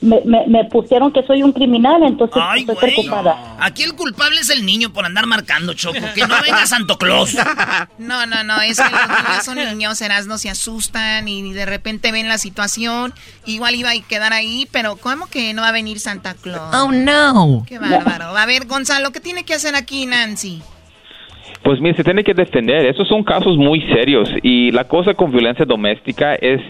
me, 0.00 0.46
me, 0.46 0.64
pusieron 0.64 1.12
que 1.12 1.22
soy 1.26 1.42
un 1.42 1.52
criminal, 1.52 2.02
entonces 2.02 2.42
estoy 2.56 2.76
preocupada. 2.76 3.56
Aquí 3.58 3.82
el 3.82 3.94
culpable 3.94 4.40
es 4.40 4.50
el 4.50 4.66
niño 4.66 4.92
por 4.92 5.06
andar 5.06 5.26
marcando, 5.26 5.72
Choco. 5.74 5.98
Que 6.14 6.26
no 6.26 6.40
venga 6.42 6.66
Santo 6.66 6.98
Claus. 6.98 7.36
No, 7.98 8.26
no, 8.26 8.44
no. 8.44 8.60
Es 8.60 8.78
que 8.78 8.84
los 8.90 9.08
niños 9.08 9.44
son 9.44 9.56
niños, 9.56 10.26
no 10.26 10.38
se 10.38 10.50
asustan 10.50 11.28
y 11.28 11.52
de 11.52 11.66
repente 11.66 12.12
ven 12.12 12.28
la 12.28 12.38
situación. 12.38 13.12
Igual 13.46 13.74
iba 13.74 13.90
a 13.90 14.00
quedar 14.00 14.32
ahí, 14.32 14.68
pero 14.70 14.96
¿cómo 14.96 15.26
que 15.26 15.54
no 15.54 15.62
va 15.62 15.68
a 15.68 15.72
venir 15.72 15.98
Santa 15.98 16.34
Claus? 16.34 16.74
Oh, 16.74 16.92
no. 16.92 17.64
Qué 17.66 17.78
bárbaro. 17.78 18.36
A 18.36 18.46
ver, 18.46 18.66
Gonzalo, 18.66 19.12
¿qué 19.12 19.20
tiene 19.20 19.44
que 19.44 19.54
hacer 19.54 19.74
aquí 19.74 20.06
Nancy? 20.06 20.62
Pues 21.66 21.80
mire, 21.80 21.96
se 21.96 22.04
tiene 22.04 22.22
que 22.22 22.32
defender. 22.32 22.86
Esos 22.86 23.08
son 23.08 23.24
casos 23.24 23.56
muy 23.56 23.80
serios 23.92 24.32
y 24.40 24.70
la 24.70 24.84
cosa 24.84 25.14
con 25.14 25.32
violencia 25.32 25.64
doméstica 25.64 26.36
es 26.36 26.60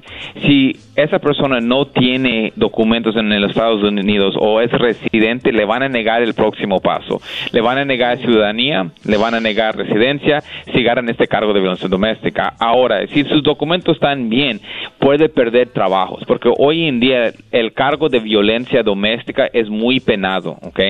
si 0.41 0.73
esa 0.97 1.19
persona 1.19 1.61
no 1.61 1.89
tiene 1.89 2.55
documentos 2.57 3.15
en 3.15 3.29
los 3.39 3.51
Estados 3.51 3.83
Unidos 3.83 4.35
o 4.41 4.59
es 4.63 4.73
residente, 4.73 5.53
le 5.53 5.67
van 5.67 5.83
a 5.83 5.91
negar 5.91 6.23
el 6.23 6.33
próximo 6.33 6.81
paso. 6.81 7.21
Le 7.53 7.61
van 7.61 7.77
a 7.77 7.85
negar 7.85 8.17
ciudadanía, 8.17 8.91
le 9.05 9.19
van 9.19 9.35
a 9.35 9.41
negar 9.41 9.77
residencia 9.77 10.43
si 10.73 10.83
ganan 10.83 11.11
este 11.11 11.27
cargo 11.27 11.53
de 11.53 11.61
violencia 11.61 11.91
doméstica. 11.91 12.55
Ahora, 12.59 13.07
si 13.09 13.23
sus 13.25 13.43
documentos 13.43 13.97
están 13.97 14.31
bien, 14.31 14.63
puede 14.99 15.29
perder 15.29 15.69
trabajos 15.75 16.25
porque 16.27 16.51
hoy 16.57 16.89
en 16.89 17.01
día 17.01 17.33
el 17.53 17.75
cargo 17.75 18.09
de 18.09 18.21
violencia 18.21 18.83
doméstica 18.83 19.51
es 19.53 19.69
muy 19.69 20.01
penado, 20.01 20.57
¿ok? 20.63 20.81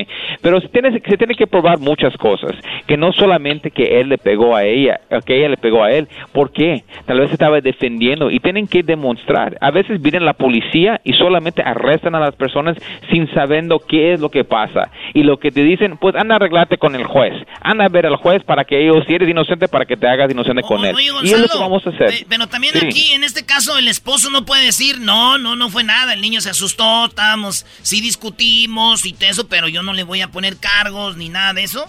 Pero 0.42 0.60
se 0.60 0.68
tiene, 0.68 0.92
se 0.92 1.16
tiene 1.16 1.34
que 1.34 1.48
probar 1.48 1.80
muchas 1.80 2.16
cosas, 2.16 2.52
que 2.86 2.96
no 2.96 3.10
solamente 3.10 3.72
que 3.72 3.95
él 4.00 4.08
le 4.08 4.18
pegó 4.18 4.56
a 4.56 4.64
ella, 4.64 5.00
que 5.24 5.38
ella 5.38 5.48
le 5.48 5.56
pegó 5.56 5.84
a 5.84 5.92
él. 5.92 6.08
¿Por 6.32 6.52
qué? 6.52 6.84
Tal 7.06 7.20
vez 7.20 7.32
estaba 7.32 7.60
defendiendo 7.60 8.30
y 8.30 8.40
tienen 8.40 8.66
que 8.66 8.82
demostrar. 8.82 9.58
A 9.60 9.70
veces 9.70 10.00
vienen 10.00 10.24
la 10.24 10.34
policía 10.34 11.00
y 11.04 11.12
solamente 11.14 11.62
arrestan 11.62 12.14
a 12.14 12.20
las 12.20 12.34
personas 12.34 12.76
sin 13.10 13.32
sabiendo 13.34 13.78
qué 13.78 14.12
es 14.12 14.20
lo 14.20 14.30
que 14.30 14.44
pasa. 14.44 14.90
Y 15.14 15.22
lo 15.22 15.38
que 15.38 15.50
te 15.50 15.62
dicen, 15.62 15.98
pues 15.98 16.14
anda 16.16 16.34
a 16.34 16.36
arreglarte 16.36 16.78
con 16.78 16.94
el 16.94 17.04
juez. 17.04 17.34
Anda 17.60 17.84
a 17.84 17.88
ver 17.88 18.06
al 18.06 18.16
juez 18.16 18.42
para 18.44 18.64
que 18.64 18.82
ellos, 18.82 19.04
si 19.06 19.14
eres 19.14 19.28
inocente, 19.28 19.68
para 19.68 19.84
que 19.84 19.96
te 19.96 20.08
hagas 20.08 20.30
inocente 20.30 20.62
con 20.62 20.84
él. 20.84 20.96
y 21.22 21.32
es 21.32 21.40
lo 21.40 21.48
que 21.48 21.58
vamos 21.58 21.86
a 21.86 21.90
hacer. 21.90 22.26
pero 22.28 22.46
también 22.46 22.74
aquí, 22.76 23.12
en 23.12 23.24
este 23.24 23.44
caso, 23.44 23.76
el 23.78 23.88
esposo 23.88 24.30
no 24.30 24.44
puede 24.44 24.64
decir, 24.64 25.00
no, 25.00 25.38
no, 25.38 25.56
no 25.56 25.68
fue 25.68 25.84
nada. 25.84 26.14
El 26.14 26.20
niño 26.20 26.40
se 26.40 26.50
asustó, 26.50 27.06
estábamos, 27.06 27.66
sí 27.82 28.00
discutimos 28.00 29.04
y 29.04 29.14
eso, 29.20 29.48
pero 29.48 29.68
yo 29.68 29.82
no 29.82 29.92
le 29.92 30.04
voy 30.04 30.20
a 30.20 30.28
poner 30.28 30.56
cargos 30.58 31.16
ni 31.16 31.28
nada 31.28 31.52
de 31.52 31.64
eso 31.64 31.86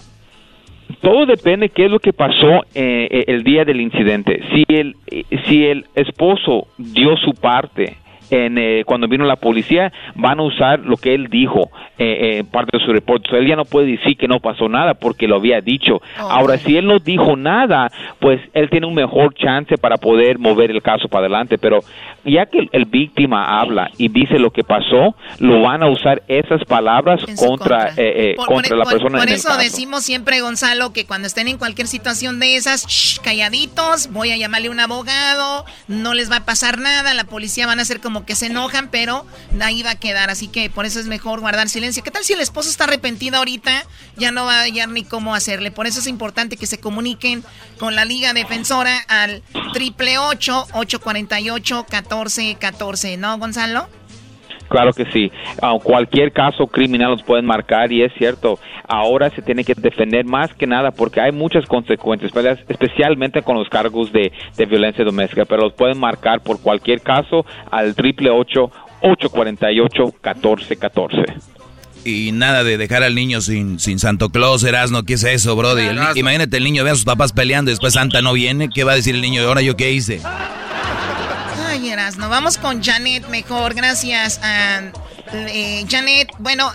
todo 1.00 1.26
depende 1.26 1.68
qué 1.68 1.86
es 1.86 1.90
lo 1.90 1.98
que 1.98 2.12
pasó 2.12 2.64
eh, 2.74 3.08
eh, 3.10 3.24
el 3.28 3.42
día 3.42 3.64
del 3.64 3.80
incidente. 3.80 4.40
Si 4.52 4.64
el, 4.68 4.96
eh, 5.10 5.24
si 5.46 5.66
el 5.66 5.86
esposo 5.94 6.68
dio 6.76 7.16
su 7.16 7.32
parte 7.32 7.96
en, 8.30 8.84
cuando 8.84 9.08
vino 9.08 9.24
la 9.24 9.36
policía, 9.36 9.92
van 10.14 10.40
a 10.40 10.42
usar 10.42 10.80
lo 10.80 10.96
que 10.96 11.14
él 11.14 11.28
dijo 11.28 11.70
eh, 11.98 12.44
parte 12.50 12.78
de 12.78 12.84
su 12.84 12.92
reporte. 12.92 13.36
él 13.36 13.46
ya 13.46 13.56
no 13.56 13.64
puede 13.64 13.88
decir 13.88 14.16
que 14.16 14.28
no 14.28 14.40
pasó 14.40 14.68
nada 14.68 14.94
porque 14.94 15.26
lo 15.26 15.36
había 15.36 15.60
dicho. 15.60 16.00
Ahora, 16.16 16.58
si 16.58 16.76
él 16.76 16.86
no 16.86 16.98
dijo 16.98 17.36
nada, 17.36 17.90
pues 18.20 18.40
él 18.54 18.70
tiene 18.70 18.86
un 18.86 18.94
mejor 18.94 19.34
chance 19.34 19.76
para 19.78 19.96
poder 19.96 20.38
mover 20.38 20.70
el 20.70 20.82
caso 20.82 21.08
para 21.08 21.26
adelante. 21.26 21.58
Pero 21.58 21.80
ya 22.24 22.46
que 22.46 22.68
el, 22.72 22.84
víctima 22.84 23.60
habla 23.60 23.90
y 23.98 24.08
dice 24.08 24.38
lo 24.38 24.50
que 24.50 24.64
pasó, 24.64 25.14
lo 25.38 25.62
van 25.62 25.82
a 25.82 25.88
usar 25.90 26.22
esas 26.28 26.64
palabras 26.64 27.20
contra, 27.36 27.90
eh, 27.96 28.32
eh, 28.32 28.36
contra 28.36 28.76
la 28.76 28.84
persona. 28.84 29.18
Por 29.18 29.28
en 29.28 29.34
eso 29.34 29.56
decimos 29.56 30.04
siempre, 30.04 30.40
Gonzalo, 30.40 30.92
que 30.92 31.06
cuando 31.06 31.26
estén 31.26 31.48
en 31.48 31.58
cualquier 31.58 31.86
situación 31.86 32.40
de 32.40 32.56
esas, 32.56 33.20
calladitos, 33.22 34.10
voy 34.12 34.30
a 34.30 34.36
llamarle 34.36 34.70
un 34.70 34.80
abogado, 34.80 35.64
no 35.86 36.14
les 36.14 36.30
va 36.30 36.36
a 36.36 36.44
pasar 36.44 36.78
nada, 36.78 37.14
la 37.14 37.24
policía 37.24 37.66
van 37.66 37.78
a 37.78 37.82
hacer 37.82 38.00
como 38.00 38.17
que 38.24 38.34
se 38.34 38.46
enojan, 38.46 38.90
pero 38.90 39.26
ahí 39.60 39.82
va 39.82 39.90
a 39.92 39.94
quedar. 39.94 40.30
Así 40.30 40.48
que 40.48 40.70
por 40.70 40.86
eso 40.86 41.00
es 41.00 41.06
mejor 41.06 41.40
guardar 41.40 41.68
silencio. 41.68 42.02
¿Qué 42.02 42.10
tal 42.10 42.24
si 42.24 42.32
el 42.32 42.40
esposo 42.40 42.70
está 42.70 42.84
arrepentido 42.84 43.38
ahorita? 43.38 43.84
Ya 44.16 44.30
no 44.30 44.44
va 44.44 44.60
a 44.60 44.62
hallar 44.62 44.88
ni 44.88 45.04
cómo 45.04 45.34
hacerle. 45.34 45.70
Por 45.70 45.86
eso 45.86 46.00
es 46.00 46.06
importante 46.06 46.56
que 46.56 46.66
se 46.66 46.78
comuniquen 46.78 47.44
con 47.78 47.94
la 47.94 48.04
Liga 48.04 48.32
Defensora 48.32 48.98
al 49.08 49.42
triple 49.72 50.18
ocho 50.18 50.66
ocho 50.72 51.00
cuarenta 51.00 51.40
y 51.40 51.50
ocho 51.50 51.86
catorce 51.88 52.56
¿no, 53.16 53.38
Gonzalo? 53.38 53.88
Claro 54.68 54.92
que 54.92 55.04
sí. 55.12 55.30
cualquier 55.82 56.32
caso 56.32 56.66
criminal 56.66 57.12
los 57.12 57.22
pueden 57.22 57.46
marcar 57.46 57.92
y 57.92 58.02
es 58.02 58.12
cierto, 58.18 58.58
ahora 58.86 59.30
se 59.30 59.42
tiene 59.42 59.64
que 59.64 59.74
defender 59.74 60.24
más 60.24 60.52
que 60.54 60.66
nada 60.66 60.90
porque 60.90 61.20
hay 61.20 61.32
muchas 61.32 61.66
consecuencias, 61.66 62.32
especialmente 62.68 63.42
con 63.42 63.56
los 63.56 63.68
cargos 63.68 64.12
de, 64.12 64.32
violencia 64.68 65.04
doméstica, 65.04 65.44
pero 65.46 65.62
los 65.62 65.72
pueden 65.72 65.98
marcar 65.98 66.42
por 66.42 66.60
cualquier 66.60 67.00
caso 67.00 67.46
al 67.70 67.94
triple 67.94 68.30
ocho 68.30 68.70
ocho 69.00 69.30
cuarenta 69.30 69.70
y 69.72 69.80
ocho 69.80 70.12
catorce 70.20 70.76
catorce. 70.76 71.24
Y 72.04 72.32
nada 72.32 72.64
de 72.64 72.76
dejar 72.76 73.02
al 73.02 73.14
niño 73.14 73.40
sin, 73.40 73.78
sin 73.78 73.98
Santo 73.98 74.30
Claus, 74.30 74.62
Erasno, 74.64 75.04
¿qué 75.04 75.14
es 75.14 75.24
eso, 75.24 75.56
Brody? 75.56 75.88
imagínate 76.14 76.56
el 76.56 76.64
niño 76.64 76.84
ve 76.84 76.90
a 76.90 76.94
sus 76.94 77.04
papás 77.04 77.32
peleando 77.32 77.70
y 77.70 77.72
después 77.72 77.94
Santa 77.94 78.22
no 78.22 78.32
viene, 78.32 78.68
¿qué 78.68 78.84
va 78.84 78.92
a 78.92 78.96
decir 78.96 79.14
el 79.14 79.20
niño? 79.20 79.42
¿Ahora 79.42 79.62
yo 79.62 79.76
qué 79.76 79.92
hice? 79.92 80.20
Erasno, 82.08 82.30
vamos 82.30 82.56
con 82.56 82.82
Janet 82.82 83.28
mejor, 83.28 83.74
gracias. 83.74 84.40
Eh, 85.34 85.84
Janet, 85.86 86.30
bueno, 86.38 86.70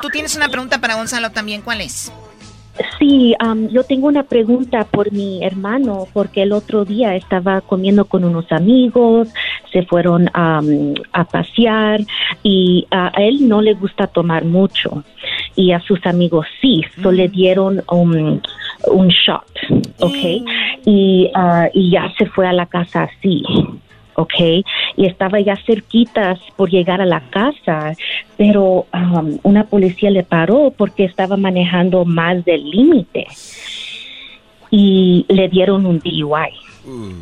tú 0.00 0.08
tienes 0.08 0.34
una 0.34 0.48
pregunta 0.48 0.80
para 0.80 0.94
Gonzalo 0.94 1.30
también, 1.30 1.60
¿cuál 1.60 1.82
es? 1.82 2.10
Sí, 2.98 3.34
yo 3.70 3.84
tengo 3.84 4.06
una 4.06 4.22
pregunta 4.22 4.84
por 4.84 5.12
mi 5.12 5.44
hermano, 5.44 6.08
porque 6.14 6.44
el 6.44 6.52
otro 6.52 6.86
día 6.86 7.14
estaba 7.16 7.60
comiendo 7.60 8.06
con 8.06 8.24
unos 8.24 8.50
amigos, 8.50 9.28
se 9.70 9.82
fueron 9.82 10.30
a 10.32 10.62
pasear 11.30 12.00
y 12.42 12.86
a 12.90 13.12
él 13.18 13.46
no 13.46 13.60
le 13.60 13.74
gusta 13.74 14.06
tomar 14.06 14.46
mucho 14.46 15.04
y 15.54 15.72
a 15.72 15.80
sus 15.80 16.04
amigos 16.06 16.46
sí, 16.62 16.82
solo 16.96 17.12
le 17.12 17.28
mm. 17.28 17.32
dieron 17.32 17.84
un, 17.90 18.40
un 18.90 19.08
shot, 19.08 19.44
¿ok? 19.98 20.16
Mm. 20.16 20.88
Y, 20.88 21.30
ah, 21.34 21.68
y 21.74 21.90
ya 21.90 22.10
se 22.16 22.26
fue 22.26 22.46
a 22.46 22.52
la 22.52 22.66
casa 22.66 23.02
así. 23.02 23.42
¿Ok? 24.14 24.64
Y 24.96 25.06
estaba 25.06 25.40
ya 25.40 25.56
cerquitas 25.66 26.38
por 26.56 26.70
llegar 26.70 27.00
a 27.00 27.06
la 27.06 27.20
casa, 27.30 27.94
pero 28.36 28.86
um, 28.92 29.38
una 29.42 29.64
policía 29.64 30.10
le 30.10 30.22
paró 30.22 30.72
porque 30.76 31.04
estaba 31.04 31.36
manejando 31.36 32.04
más 32.04 32.44
del 32.44 32.68
límite 32.70 33.26
y 34.70 35.26
le 35.28 35.48
dieron 35.48 35.86
un 35.86 35.98
DUI. 35.98 36.52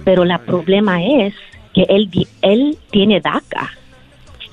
pero 0.05 0.23
el 0.23 0.39
problema 0.41 1.03
es 1.05 1.35
que 1.75 1.83
él, 1.89 2.09
él 2.43 2.77
tiene 2.91 3.21
DACA 3.21 3.71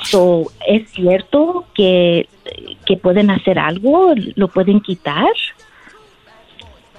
So, 0.06 0.52
¿Es 0.66 0.90
cierto 0.92 1.66
que, 1.74 2.28
que 2.86 2.98
pueden 2.98 3.30
hacer 3.30 3.60
algo? 3.60 4.14
¿Lo 4.36 4.48
pueden 4.48 4.80
quitar? 4.80 5.34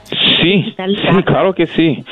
Sí, 0.09 0.75
sí, 0.77 1.23
claro 1.25 1.55
que 1.55 1.67
sí. 1.67 2.05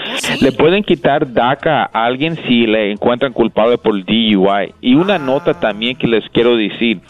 Le 0.43 0.53
pueden 0.53 0.83
quitar 0.83 1.33
DACA 1.33 1.85
a 1.85 2.05
alguien 2.05 2.37
si 2.47 2.67
le 2.67 2.93
encuentran 2.93 3.33
culpable 3.33 3.79
por 3.79 4.05
DUI. 4.05 4.75
Y 4.81 4.95
una 4.95 5.19
nota 5.19 5.59
también 5.59 5.97
que 5.97 6.07
les 6.07 6.29
quiero 6.31 6.57
decir, 6.57 7.01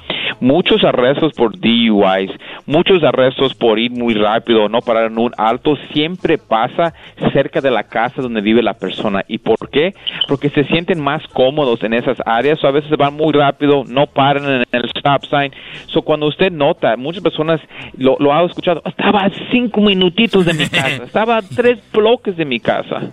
muchos 0.41 0.85
arrestos 0.85 1.33
por 1.35 1.59
DUIs, 1.59 2.31
muchos 2.67 3.03
arrestos 3.03 3.55
por 3.55 3.79
ir 3.79 3.91
muy 3.91 4.15
rápido, 4.15 4.69
no 4.69 4.81
parar 4.81 5.11
en 5.11 5.19
un 5.19 5.33
alto, 5.37 5.77
siempre 5.93 6.39
pasa 6.39 6.93
cerca 7.33 7.61
de 7.61 7.71
la 7.71 7.85
casa 7.85 8.23
donde 8.23 8.41
vive 8.41 8.63
la 8.63 8.75
persona. 8.75 9.23
¿Y 9.27 9.39
por 9.39 9.71
qué? 9.71 9.95
Porque 10.29 10.51
se 10.51 10.65
sienten 10.65 11.03
más 11.03 11.27
cómodos 11.29 11.83
en 11.83 11.95
esas 11.95 12.19
áreas, 12.27 12.63
o 12.63 12.69
a 12.69 12.73
veces 12.73 12.91
van 12.97 13.15
muy 13.15 13.33
rápido, 13.33 13.85
no 13.87 14.07
paran 14.07 14.45
en 14.45 14.65
el 14.73 14.91
stop 15.07 15.25
sign. 15.27 15.53
So, 15.93 16.03
cuando 16.03 16.27
usted 16.27 16.51
nota, 16.51 16.97
muchas 16.97 17.23
personas 17.23 17.61
lo, 17.97 18.17
lo 18.19 18.33
han 18.33 18.47
escuchado, 18.47 18.83
estaba 18.85 19.21
a 19.21 19.31
cinco 19.51 19.81
minutitos 19.81 20.45
de 20.45 20.55
mi 20.55 20.67
casa, 20.69 21.05
estaba 21.05 21.39
a 21.39 21.43
tres 21.43 21.79
bloques 21.93 22.37
de 22.37 22.45
mi 22.45 22.61
casa. 22.61 23.13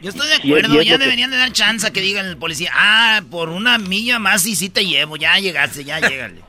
Yo 0.00 0.10
estoy 0.10 0.28
de 0.28 0.34
acuerdo, 0.34 0.82
ya 0.82 0.98
deberían 0.98 1.30
de 1.30 1.38
dar 1.38 1.50
chance 1.52 1.86
a 1.86 1.90
que 1.90 2.00
diga 2.00 2.20
el 2.20 2.36
policía, 2.36 2.70
ah, 2.74 3.22
por 3.30 3.48
una 3.48 3.78
milla 3.78 4.18
más 4.18 4.46
y 4.46 4.54
sí 4.54 4.68
te 4.68 4.84
llevo, 4.84 5.16
ya 5.16 5.38
llegaste, 5.38 5.84
ya 5.84 5.98
llégale. 6.08 6.42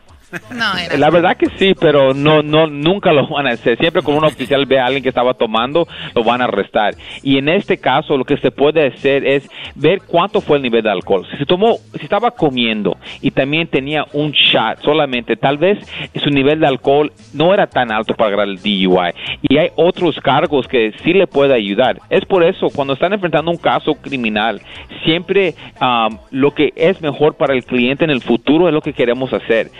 No, 0.51 0.97
La 0.97 1.09
verdad 1.09 1.37
que 1.37 1.47
sí, 1.57 1.73
pero 1.79 2.13
no, 2.13 2.41
no, 2.41 2.67
nunca 2.67 3.11
lo 3.11 3.27
van 3.27 3.47
a 3.47 3.51
hacer. 3.51 3.77
Siempre 3.77 4.01
cuando 4.01 4.25
un 4.25 4.33
oficial 4.33 4.65
ve 4.65 4.79
a 4.79 4.85
alguien 4.85 5.03
que 5.03 5.09
estaba 5.09 5.33
tomando, 5.33 5.87
lo 6.13 6.23
van 6.23 6.41
a 6.41 6.45
arrestar. 6.45 6.95
Y 7.23 7.37
en 7.37 7.49
este 7.49 7.77
caso, 7.77 8.17
lo 8.17 8.25
que 8.25 8.37
se 8.37 8.51
puede 8.51 8.87
hacer 8.87 9.25
es 9.25 9.47
ver 9.75 10.01
cuánto 10.05 10.41
fue 10.41 10.57
el 10.57 10.63
nivel 10.63 10.83
de 10.83 10.91
alcohol. 10.91 11.25
Si 11.31 11.37
se 11.37 11.45
tomó, 11.45 11.77
si 11.97 12.03
estaba 12.03 12.31
comiendo 12.31 12.97
y 13.21 13.31
también 13.31 13.67
tenía 13.67 14.05
un 14.13 14.31
shot 14.31 14.81
solamente, 14.83 15.35
tal 15.35 15.57
vez 15.57 15.79
su 16.23 16.29
nivel 16.29 16.59
de 16.59 16.67
alcohol 16.67 17.11
no 17.33 17.53
era 17.53 17.67
tan 17.67 17.91
alto 17.91 18.13
para 18.13 18.29
agarrar 18.29 18.49
el 18.49 18.57
DUI. 18.57 19.13
Y 19.41 19.57
hay 19.57 19.69
otros 19.75 20.19
cargos 20.21 20.67
que 20.67 20.93
sí 21.03 21.13
le 21.13 21.27
puede 21.27 21.53
ayudar. 21.53 21.99
Es 22.09 22.25
por 22.25 22.43
eso, 22.43 22.67
cuando 22.73 22.93
están 22.93 23.13
enfrentando 23.13 23.51
un 23.51 23.57
caso 23.57 23.95
criminal, 23.95 24.61
siempre 25.03 25.55
um, 25.81 26.17
lo 26.31 26.51
que 26.51 26.73
es 26.75 27.01
mejor 27.01 27.35
para 27.35 27.53
el 27.53 27.63
cliente 27.63 28.03
en 28.03 28.09
el 28.09 28.21
futuro 28.21 28.67
es 28.67 28.73
lo 28.73 28.81
que 28.81 28.93
queremos 28.93 29.31
hacer 29.33 29.71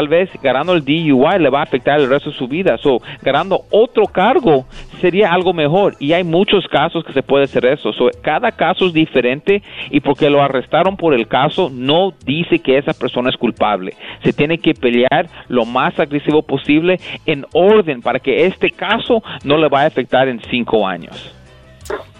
tal 0.00 0.08
vez 0.08 0.30
ganando 0.42 0.72
el 0.72 0.82
DUI 0.82 1.38
le 1.38 1.50
va 1.50 1.60
a 1.60 1.64
afectar 1.64 2.00
el 2.00 2.08
resto 2.08 2.30
de 2.30 2.36
su 2.38 2.48
vida. 2.48 2.78
So, 2.78 3.02
ganando 3.20 3.66
otro 3.70 4.04
cargo 4.06 4.64
sería 4.98 5.30
algo 5.30 5.52
mejor. 5.52 5.94
Y 5.98 6.14
hay 6.14 6.24
muchos 6.24 6.66
casos 6.68 7.04
que 7.04 7.12
se 7.12 7.22
puede 7.22 7.44
hacer 7.44 7.66
eso. 7.66 7.92
So, 7.92 8.08
cada 8.22 8.50
caso 8.50 8.86
es 8.86 8.94
diferente 8.94 9.62
y 9.90 10.00
porque 10.00 10.30
lo 10.30 10.42
arrestaron 10.42 10.96
por 10.96 11.12
el 11.12 11.28
caso 11.28 11.68
no 11.70 12.14
dice 12.24 12.60
que 12.60 12.78
esa 12.78 12.94
persona 12.94 13.28
es 13.28 13.36
culpable. 13.36 13.94
Se 14.24 14.32
tiene 14.32 14.56
que 14.56 14.72
pelear 14.72 15.28
lo 15.48 15.66
más 15.66 16.00
agresivo 16.00 16.40
posible 16.40 16.98
en 17.26 17.44
orden 17.52 18.00
para 18.00 18.20
que 18.20 18.46
este 18.46 18.70
caso 18.70 19.22
no 19.44 19.58
le 19.58 19.68
vaya 19.68 19.84
a 19.84 19.88
afectar 19.88 20.28
en 20.28 20.40
cinco 20.50 20.88
años. 20.88 21.34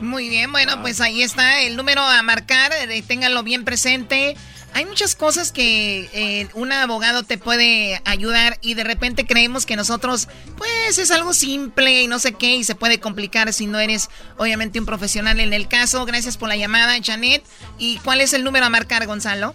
Muy 0.01 0.28
bien, 0.28 0.53
bueno, 0.53 0.83
pues 0.83 1.01
ahí 1.01 1.22
está 1.22 1.62
el 1.62 1.76
número 1.76 2.03
a 2.03 2.20
marcar, 2.22 2.72
eh, 2.72 3.03
ténganlo 3.07 3.43
bien 3.43 3.64
presente. 3.64 4.37
Hay 4.73 4.87
muchas 4.87 5.14
cosas 5.14 5.53
que 5.53 6.09
eh, 6.12 6.49
un 6.55 6.73
abogado 6.73 7.23
te 7.23 7.39
puede 7.39 8.01
ayudar 8.05 8.59
y 8.61 8.75
de 8.75 8.85
repente 8.85 9.27
creemos 9.27 9.66
que 9.66 9.77
nosotros, 9.77 10.29
pues 10.57 10.99
es 10.99 11.11
algo 11.11 11.35
simple 11.35 12.03
y 12.03 12.07
no 12.07 12.18
sé 12.18 12.33
qué 12.33 12.55
y 12.55 12.64
se 12.64 12.75
puede 12.75 13.01
complicar 13.01 13.53
si 13.53 13.66
no 13.66 13.79
eres 13.79 14.09
obviamente 14.39 14.79
un 14.79 14.87
profesional 14.87 15.41
en 15.41 15.53
el 15.53 15.68
caso. 15.68 16.05
Gracias 16.07 16.37
por 16.37 16.49
la 16.49 16.57
llamada, 16.57 16.95
Janet. 17.03 17.45
¿Y 17.79 17.99
cuál 17.99 18.21
es 18.21 18.33
el 18.33 18.45
número 18.45 18.66
a 18.66 18.71
marcar, 18.71 19.07
Gonzalo? 19.07 19.55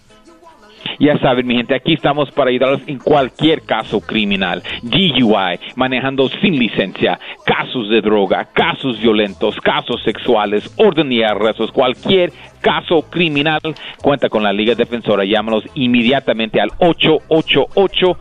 Ya 0.99 1.17
saben, 1.19 1.47
mi 1.47 1.55
gente, 1.55 1.75
aquí 1.75 1.93
estamos 1.93 2.31
para 2.31 2.49
ayudarlos 2.49 2.81
en 2.87 2.99
cualquier 2.99 3.61
caso 3.63 3.99
criminal. 3.99 4.63
DUI, 4.81 5.59
manejando 5.75 6.29
sin 6.41 6.57
licencia, 6.57 7.19
casos 7.45 7.89
de 7.89 8.01
droga, 8.01 8.45
casos 8.53 8.99
violentos, 8.99 9.55
casos 9.57 10.01
sexuales, 10.03 10.71
orden 10.77 11.11
y 11.11 11.21
arrestos, 11.23 11.71
cualquier 11.71 12.31
caso 12.61 13.01
criminal. 13.09 13.59
Cuenta 14.01 14.29
con 14.29 14.43
la 14.43 14.53
Liga 14.53 14.75
Defensora. 14.75 15.25
Llámanos 15.25 15.63
inmediatamente 15.75 16.61
al 16.61 16.69
888 16.79 18.17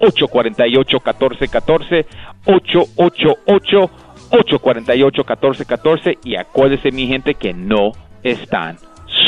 848 0.00 1.02
1414 1.04 2.06
888 2.44 3.90
848 4.30 5.24
1414 5.24 6.18
y 6.24 6.36
acuérdese 6.36 6.90
mi 6.92 7.06
gente 7.06 7.34
que 7.34 7.52
no 7.52 7.92
están 8.22 8.78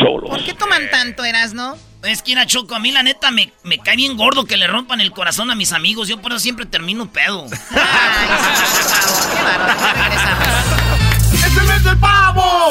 solos. 0.00 0.30
¿Por 0.30 0.44
qué 0.44 0.54
toman 0.54 0.88
tanto, 0.90 1.24
Erasno? 1.24 1.74
Es 2.02 2.22
que 2.22 2.32
era 2.32 2.46
Choco, 2.46 2.74
a 2.74 2.78
mí 2.78 2.92
la 2.92 3.02
neta 3.02 3.30
me, 3.30 3.52
me 3.62 3.78
cae 3.78 3.96
bien 3.96 4.16
gordo 4.16 4.46
que 4.46 4.56
le 4.56 4.66
rompan 4.66 5.02
el 5.02 5.12
corazón 5.12 5.50
a 5.50 5.54
mis 5.54 5.72
amigos. 5.72 6.08
Yo 6.08 6.20
por 6.20 6.32
eso 6.32 6.40
siempre 6.40 6.64
termino 6.64 7.12
pedo. 7.12 7.46
¡Es 11.32 11.56
el 11.56 11.64
mes 11.64 11.84
del 11.84 11.98
pavo! 11.98 12.70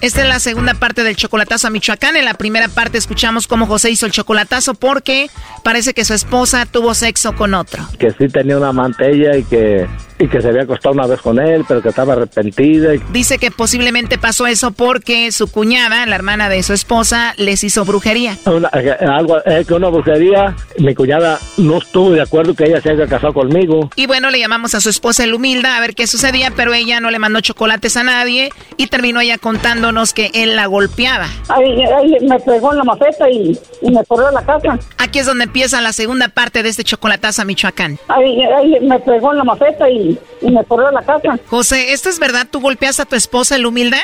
Esta 0.00 0.22
es 0.22 0.28
la 0.28 0.38
segunda 0.38 0.74
parte 0.74 1.02
del 1.02 1.16
chocolatazo 1.16 1.66
a 1.66 1.70
Michoacán. 1.70 2.16
En 2.16 2.24
la 2.24 2.34
primera 2.34 2.68
parte 2.68 2.98
escuchamos 2.98 3.48
cómo 3.48 3.66
José 3.66 3.90
hizo 3.90 4.06
el 4.06 4.12
chocolatazo 4.12 4.74
porque 4.74 5.28
parece 5.64 5.92
que 5.92 6.04
su 6.04 6.14
esposa 6.14 6.66
tuvo 6.66 6.94
sexo 6.94 7.34
con 7.34 7.54
otro. 7.54 7.82
Que 7.98 8.12
sí 8.12 8.28
tenía 8.28 8.56
una 8.56 8.72
mantella 8.72 9.36
y 9.36 9.42
que 9.42 9.88
y 10.18 10.28
que 10.28 10.40
se 10.42 10.48
había 10.48 10.62
acostado 10.62 10.94
una 10.94 11.06
vez 11.06 11.20
con 11.20 11.38
él, 11.38 11.64
pero 11.66 11.80
que 11.80 11.90
estaba 11.90 12.14
arrepentida. 12.14 12.92
Dice 13.12 13.38
que 13.38 13.50
posiblemente 13.50 14.18
pasó 14.18 14.46
eso 14.46 14.72
porque 14.72 15.30
su 15.32 15.50
cuñada, 15.50 16.04
la 16.06 16.16
hermana 16.16 16.48
de 16.48 16.62
su 16.62 16.72
esposa, 16.72 17.34
les 17.36 17.62
hizo 17.64 17.84
brujería. 17.84 18.36
Una, 18.46 18.68
eh, 18.74 18.96
algo, 19.06 19.42
es 19.44 19.66
que 19.66 19.74
una 19.74 19.88
brujería, 19.88 20.56
mi 20.78 20.94
cuñada 20.94 21.38
no 21.56 21.78
estuvo 21.78 22.10
de 22.10 22.22
acuerdo 22.22 22.54
que 22.54 22.64
ella 22.64 22.80
se 22.80 22.90
haya 22.90 23.06
casado 23.06 23.32
conmigo. 23.32 23.90
Y 23.96 24.06
bueno, 24.06 24.30
le 24.30 24.38
llamamos 24.38 24.74
a 24.74 24.80
su 24.80 24.88
esposa 24.88 25.24
el 25.24 25.34
humilda 25.34 25.76
a 25.76 25.80
ver 25.80 25.94
qué 25.94 26.06
sucedía, 26.06 26.52
pero 26.54 26.74
ella 26.74 27.00
no 27.00 27.10
le 27.10 27.18
mandó 27.18 27.40
chocolates 27.40 27.96
a 27.96 28.02
nadie 28.02 28.50
y 28.76 28.88
terminó 28.88 29.20
ella 29.20 29.38
contándonos 29.38 30.12
que 30.12 30.30
él 30.34 30.56
la 30.56 30.66
golpeaba. 30.66 31.26
Ay, 31.48 32.16
me 32.22 32.38
pegó 32.40 32.72
en 32.72 32.78
la 32.78 32.84
maceta 32.84 33.30
y, 33.30 33.58
me 33.82 34.04
corrió 34.04 34.30
la 34.30 34.42
casa. 34.42 34.78
Aquí 34.98 35.18
es 35.20 35.26
donde 35.26 35.44
empieza 35.44 35.80
la 35.80 35.92
segunda 35.92 36.28
parte 36.28 36.62
de 36.62 36.68
este 36.68 36.84
chocolatazo 36.84 37.42
a 37.42 37.44
Michoacán. 37.44 37.98
Ay, 38.08 38.78
me 38.80 38.98
pegó 39.00 39.32
en 39.32 39.38
la 39.38 39.44
maceta 39.44 39.88
y 39.88 40.07
y, 40.42 40.50
me 40.50 40.64
corrió 40.64 40.88
a 40.88 40.92
la 40.92 41.02
casa. 41.02 41.38
José, 41.48 41.92
¿esto 41.92 42.08
es 42.08 42.18
verdad? 42.18 42.46
¿Tú 42.50 42.60
golpeas 42.60 43.00
a 43.00 43.04
tu 43.04 43.16
esposa, 43.16 43.56
el 43.56 43.66
humilde? 43.66 43.98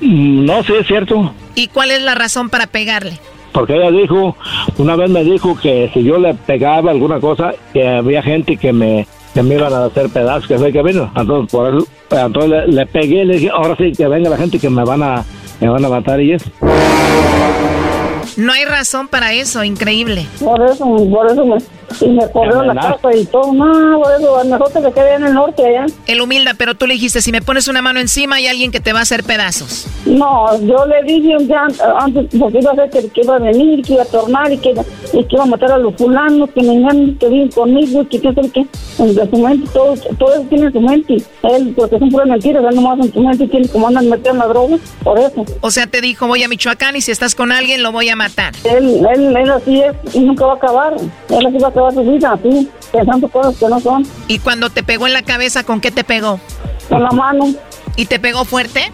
No, 0.00 0.62
sí, 0.62 0.74
es 0.78 0.86
cierto. 0.86 1.32
¿Y 1.54 1.68
cuál 1.68 1.90
es 1.90 2.02
la 2.02 2.14
razón 2.14 2.50
para 2.50 2.66
pegarle? 2.66 3.18
Porque 3.52 3.74
ella 3.74 3.90
dijo, 3.90 4.36
una 4.76 4.96
vez 4.96 5.08
me 5.08 5.24
dijo 5.24 5.58
que 5.58 5.90
si 5.94 6.02
yo 6.04 6.18
le 6.18 6.34
pegaba 6.34 6.90
alguna 6.90 7.20
cosa, 7.20 7.54
que 7.72 7.88
había 7.88 8.22
gente 8.22 8.58
que 8.58 8.72
me, 8.72 9.06
que 9.32 9.42
me 9.42 9.54
iban 9.54 9.72
a 9.72 9.86
hacer 9.86 10.10
pedazos, 10.10 10.46
que 10.46 10.58
fue 10.58 10.72
que 10.72 10.82
vino. 10.82 11.10
Entonces, 11.16 11.50
por 11.50 11.74
eso, 11.74 11.86
entonces 12.10 12.50
le, 12.50 12.66
le, 12.68 12.86
pegué 12.86 13.24
le 13.24 13.34
dije, 13.34 13.50
ahora 13.50 13.74
sí, 13.76 13.92
que 13.92 14.06
venga 14.06 14.28
la 14.28 14.36
gente 14.36 14.58
que 14.58 14.68
me 14.68 14.84
van 14.84 15.02
a, 15.02 15.24
me 15.60 15.68
van 15.68 15.84
a 15.84 15.88
matar 15.88 16.20
y 16.20 16.32
eso. 16.32 16.50
No 18.36 18.52
hay 18.52 18.66
razón 18.66 19.08
para 19.08 19.32
eso, 19.32 19.64
increíble. 19.64 20.26
Por 20.38 20.62
eso, 20.62 20.84
por 21.10 21.30
eso 21.30 21.46
me, 21.46 21.56
y 22.00 22.08
me 22.08 22.28
corrió 22.30 22.62
la 22.62 22.74
casa 22.74 23.14
y 23.14 23.24
todo. 23.26 23.52
No, 23.52 24.02
eso, 24.10 24.44
mejor 24.44 24.72
que 24.72 24.80
se 24.80 24.92
quede 24.92 25.14
en 25.14 25.24
el 25.24 25.34
norte 25.34 25.66
allá. 25.66 25.86
El 26.06 26.20
humilde, 26.20 26.52
pero 26.56 26.74
tú 26.74 26.86
le 26.86 26.94
dijiste, 26.94 27.20
si 27.20 27.32
me 27.32 27.42
pones 27.42 27.68
una 27.68 27.82
mano 27.82 28.00
encima 28.00 28.36
hay 28.36 28.46
alguien 28.46 28.70
que 28.70 28.80
te 28.80 28.92
va 28.92 29.00
a 29.00 29.02
hacer 29.02 29.24
pedazos. 29.24 29.86
No, 30.04 30.58
yo 30.60 30.84
le 30.86 31.02
dije 31.04 31.36
un 31.36 31.46
día 31.46 31.66
antes, 31.98 32.26
porque 32.38 32.58
iba 32.58 32.72
a 32.72 32.74
ser 32.74 32.90
que, 32.90 33.20
iba 33.20 33.36
a 33.36 33.38
venir, 33.38 33.84
que 33.84 33.94
iba 33.94 34.02
a 34.02 34.06
tornar 34.06 34.52
y 34.52 34.58
que, 34.58 34.70
y 35.12 35.24
que 35.24 35.34
iba 35.34 35.42
a 35.42 35.46
matar 35.46 35.72
a 35.72 35.78
los 35.78 35.94
fulanos, 35.96 36.50
que 36.50 36.62
me 36.62 36.74
engañan, 36.74 37.16
que 37.16 37.28
viven 37.28 37.50
conmigo 37.50 38.06
que 38.08 38.20
qué 38.20 38.32
sé 38.32 38.50
qué. 38.52 38.66
En 38.98 39.30
su 39.30 39.36
mente, 39.36 39.68
todo, 39.72 39.94
todo 40.18 40.34
eso 40.34 40.46
tiene 40.48 40.66
en 40.66 40.72
su 40.72 40.80
mente. 40.80 41.16
Él, 41.42 41.74
porque 41.76 41.98
son 41.98 42.10
puras 42.10 42.28
mentiras, 42.28 42.64
él 42.68 42.76
nomás 42.76 42.98
en 43.04 43.12
su 43.12 43.20
mente 43.20 43.46
tiene 43.48 43.68
como 43.68 43.88
andan 43.88 44.08
metiendo 44.08 44.44
la 44.44 44.48
droga, 44.48 44.76
por 45.02 45.18
eso. 45.18 45.44
O 45.60 45.70
sea, 45.70 45.86
te 45.86 46.00
dijo, 46.00 46.26
voy 46.26 46.42
a 46.42 46.48
Michoacán 46.48 46.96
y 46.96 47.00
si 47.00 47.10
estás 47.10 47.34
con 47.34 47.52
alguien 47.52 47.82
lo 47.82 47.92
voy 47.92 48.08
a 48.08 48.16
matar. 48.16 48.54
Él, 48.64 49.06
él, 49.14 49.36
él 49.36 49.50
así 49.50 49.82
es 49.82 49.94
y 50.14 50.20
nunca 50.20 50.46
va 50.46 50.52
a 50.52 50.56
acabar. 50.56 50.96
Él 51.28 51.46
así 51.46 51.58
va 51.58 51.68
a 51.68 51.70
toda 51.76 51.92
su 51.92 52.02
vida 52.02 52.32
así, 52.32 52.68
pensando 52.90 53.28
cosas 53.28 53.54
que 53.58 53.68
no 53.68 53.78
son. 53.78 54.06
¿Y 54.28 54.38
cuando 54.38 54.70
te 54.70 54.82
pegó 54.82 55.06
en 55.06 55.12
la 55.12 55.22
cabeza, 55.22 55.62
con 55.62 55.80
qué 55.80 55.90
te 55.90 56.04
pegó? 56.04 56.40
Con 56.88 57.02
la 57.02 57.10
mano. 57.10 57.54
¿Y 57.96 58.06
te 58.06 58.18
pegó 58.18 58.44
fuerte? 58.44 58.90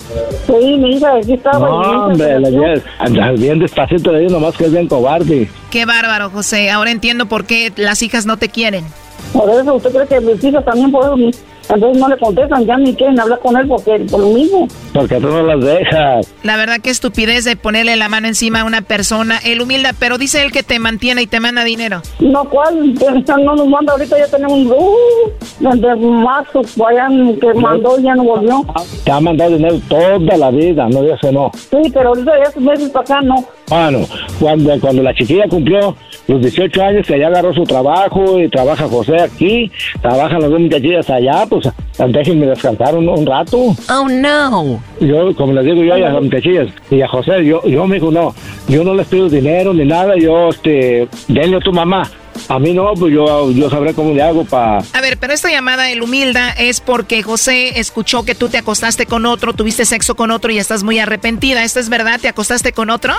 Sí, 0.46 0.76
mi 0.78 0.96
hija 0.96 1.14
aquí 1.16 1.34
estaba. 1.34 1.60
No, 1.60 2.06
hombre, 2.06 2.40
la 2.40 3.32
bien 3.32 3.58
despacito 3.60 4.12
le 4.12 4.20
digo 4.20 4.32
nomás 4.32 4.56
que 4.56 4.64
es 4.64 4.72
bien 4.72 4.88
cobarde. 4.88 5.48
Qué 5.70 5.84
bárbaro, 5.86 6.30
José. 6.30 6.70
Ahora 6.70 6.90
entiendo 6.90 7.26
por 7.26 7.44
qué 7.44 7.72
las 7.76 8.02
hijas 8.02 8.26
no 8.26 8.36
te 8.36 8.48
quieren. 8.48 8.84
Por 9.32 9.48
eso, 9.48 9.74
¿usted 9.74 9.90
cree 9.92 10.06
que 10.06 10.20
mis 10.20 10.42
hijas 10.42 10.64
también 10.64 10.90
por 10.90 11.04
eso? 11.04 11.38
Entonces 11.68 11.98
no 11.98 12.08
le 12.08 12.18
contestan, 12.18 12.66
ya 12.66 12.76
ni 12.76 12.94
quieren 12.94 13.18
hablar 13.18 13.38
con 13.40 13.56
él 13.56 13.66
porque 13.66 14.00
por 14.10 14.20
lo 14.20 14.28
mismo. 14.28 14.68
Porque 14.92 15.16
tú 15.16 15.28
no 15.28 15.42
las 15.42 15.64
dejas. 15.64 16.32
La 16.42 16.56
verdad 16.56 16.80
que 16.80 16.90
estupidez 16.90 17.44
de 17.44 17.56
ponerle 17.56 17.96
la 17.96 18.08
mano 18.08 18.28
encima 18.28 18.60
a 18.60 18.64
una 18.64 18.82
persona. 18.82 19.38
Él 19.44 19.60
humilda, 19.60 19.92
pero 19.98 20.18
dice 20.18 20.42
él 20.42 20.52
que 20.52 20.62
te 20.62 20.78
mantiene 20.78 21.22
y 21.22 21.26
te 21.26 21.40
manda 21.40 21.64
dinero. 21.64 22.02
No, 22.20 22.44
¿cuál? 22.44 22.94
No 22.94 23.56
nos 23.56 23.68
manda 23.68 23.92
ahorita, 23.92 24.18
ya 24.18 24.28
tenemos 24.28 24.52
un... 24.52 24.70
Uh, 24.72 25.32
desde 25.60 25.96
marzo, 25.96 26.62
vayan, 26.76 27.36
que 27.38 27.54
mandó 27.54 27.98
y 27.98 28.02
ya 28.02 28.14
no 28.14 28.24
volvió. 28.24 28.64
Te 29.04 29.12
ha 29.12 29.20
mandado 29.20 29.50
dinero 29.56 29.80
toda 29.88 30.36
la 30.36 30.50
vida, 30.50 30.88
no 30.88 31.02
digas 31.02 31.20
que 31.20 31.32
no. 31.32 31.50
Sí, 31.54 31.90
pero 31.92 32.08
ahorita 32.08 32.32
ya 32.36 32.50
esos 32.50 32.62
meses 32.62 32.90
para 32.90 33.04
acá 33.04 33.20
no. 33.22 33.44
Bueno, 33.68 34.06
cuando, 34.38 34.78
cuando 34.80 35.02
la 35.02 35.14
chiquilla 35.14 35.48
cumplió 35.48 35.96
los 36.28 36.40
18 36.40 36.82
años, 36.82 37.06
que 37.06 37.18
ya 37.18 37.28
agarró 37.28 37.54
su 37.54 37.64
trabajo 37.64 38.38
y 38.38 38.48
trabaja 38.48 38.88
José 38.88 39.20
aquí, 39.20 39.70
trabajan 40.00 40.40
las 40.40 40.50
dos 40.50 40.60
muchachillas 40.60 41.08
allá, 41.10 41.46
pues 41.48 41.68
déjenme 42.08 42.46
descansar 42.46 42.96
un, 42.96 43.08
un 43.08 43.26
rato. 43.26 43.74
Oh, 43.88 44.08
no. 44.08 44.80
Yo, 45.00 45.34
como 45.36 45.52
les 45.52 45.64
digo 45.64 45.82
yo 45.82 45.94
a 45.94 45.98
las 45.98 46.22
muchachillas 46.22 46.68
y 46.90 47.00
a 47.00 47.08
José, 47.08 47.44
yo, 47.44 47.62
yo 47.66 47.86
me 47.86 47.96
dijo, 47.96 48.10
no, 48.10 48.34
yo 48.68 48.84
no 48.84 48.94
les 48.94 49.06
pido 49.06 49.28
dinero 49.28 49.72
ni 49.72 49.84
nada, 49.84 50.16
yo, 50.16 50.50
este, 50.50 51.08
denle 51.28 51.56
a 51.56 51.60
tu 51.60 51.72
mamá. 51.72 52.10
A 52.48 52.58
mí 52.58 52.72
no, 52.72 52.92
pues 52.94 53.12
yo, 53.12 53.50
yo 53.52 53.70
sabré 53.70 53.94
cómo 53.94 54.14
le 54.14 54.22
hago 54.22 54.44
para... 54.44 54.78
A 54.78 55.00
ver, 55.00 55.18
pero 55.18 55.32
esta 55.32 55.50
llamada, 55.50 55.90
el 55.90 56.02
humilda, 56.02 56.50
es 56.50 56.80
porque 56.80 57.22
José 57.22 57.78
escuchó 57.78 58.24
que 58.24 58.34
tú 58.34 58.48
te 58.48 58.58
acostaste 58.58 59.06
con 59.06 59.26
otro, 59.26 59.52
tuviste 59.52 59.84
sexo 59.84 60.16
con 60.16 60.30
otro 60.30 60.50
y 60.50 60.58
estás 60.58 60.82
muy 60.82 60.98
arrepentida. 60.98 61.62
¿Esto 61.62 61.78
es 61.78 61.88
verdad? 61.88 62.18
¿Te 62.20 62.28
acostaste 62.28 62.72
con 62.72 62.90
otro? 62.90 63.14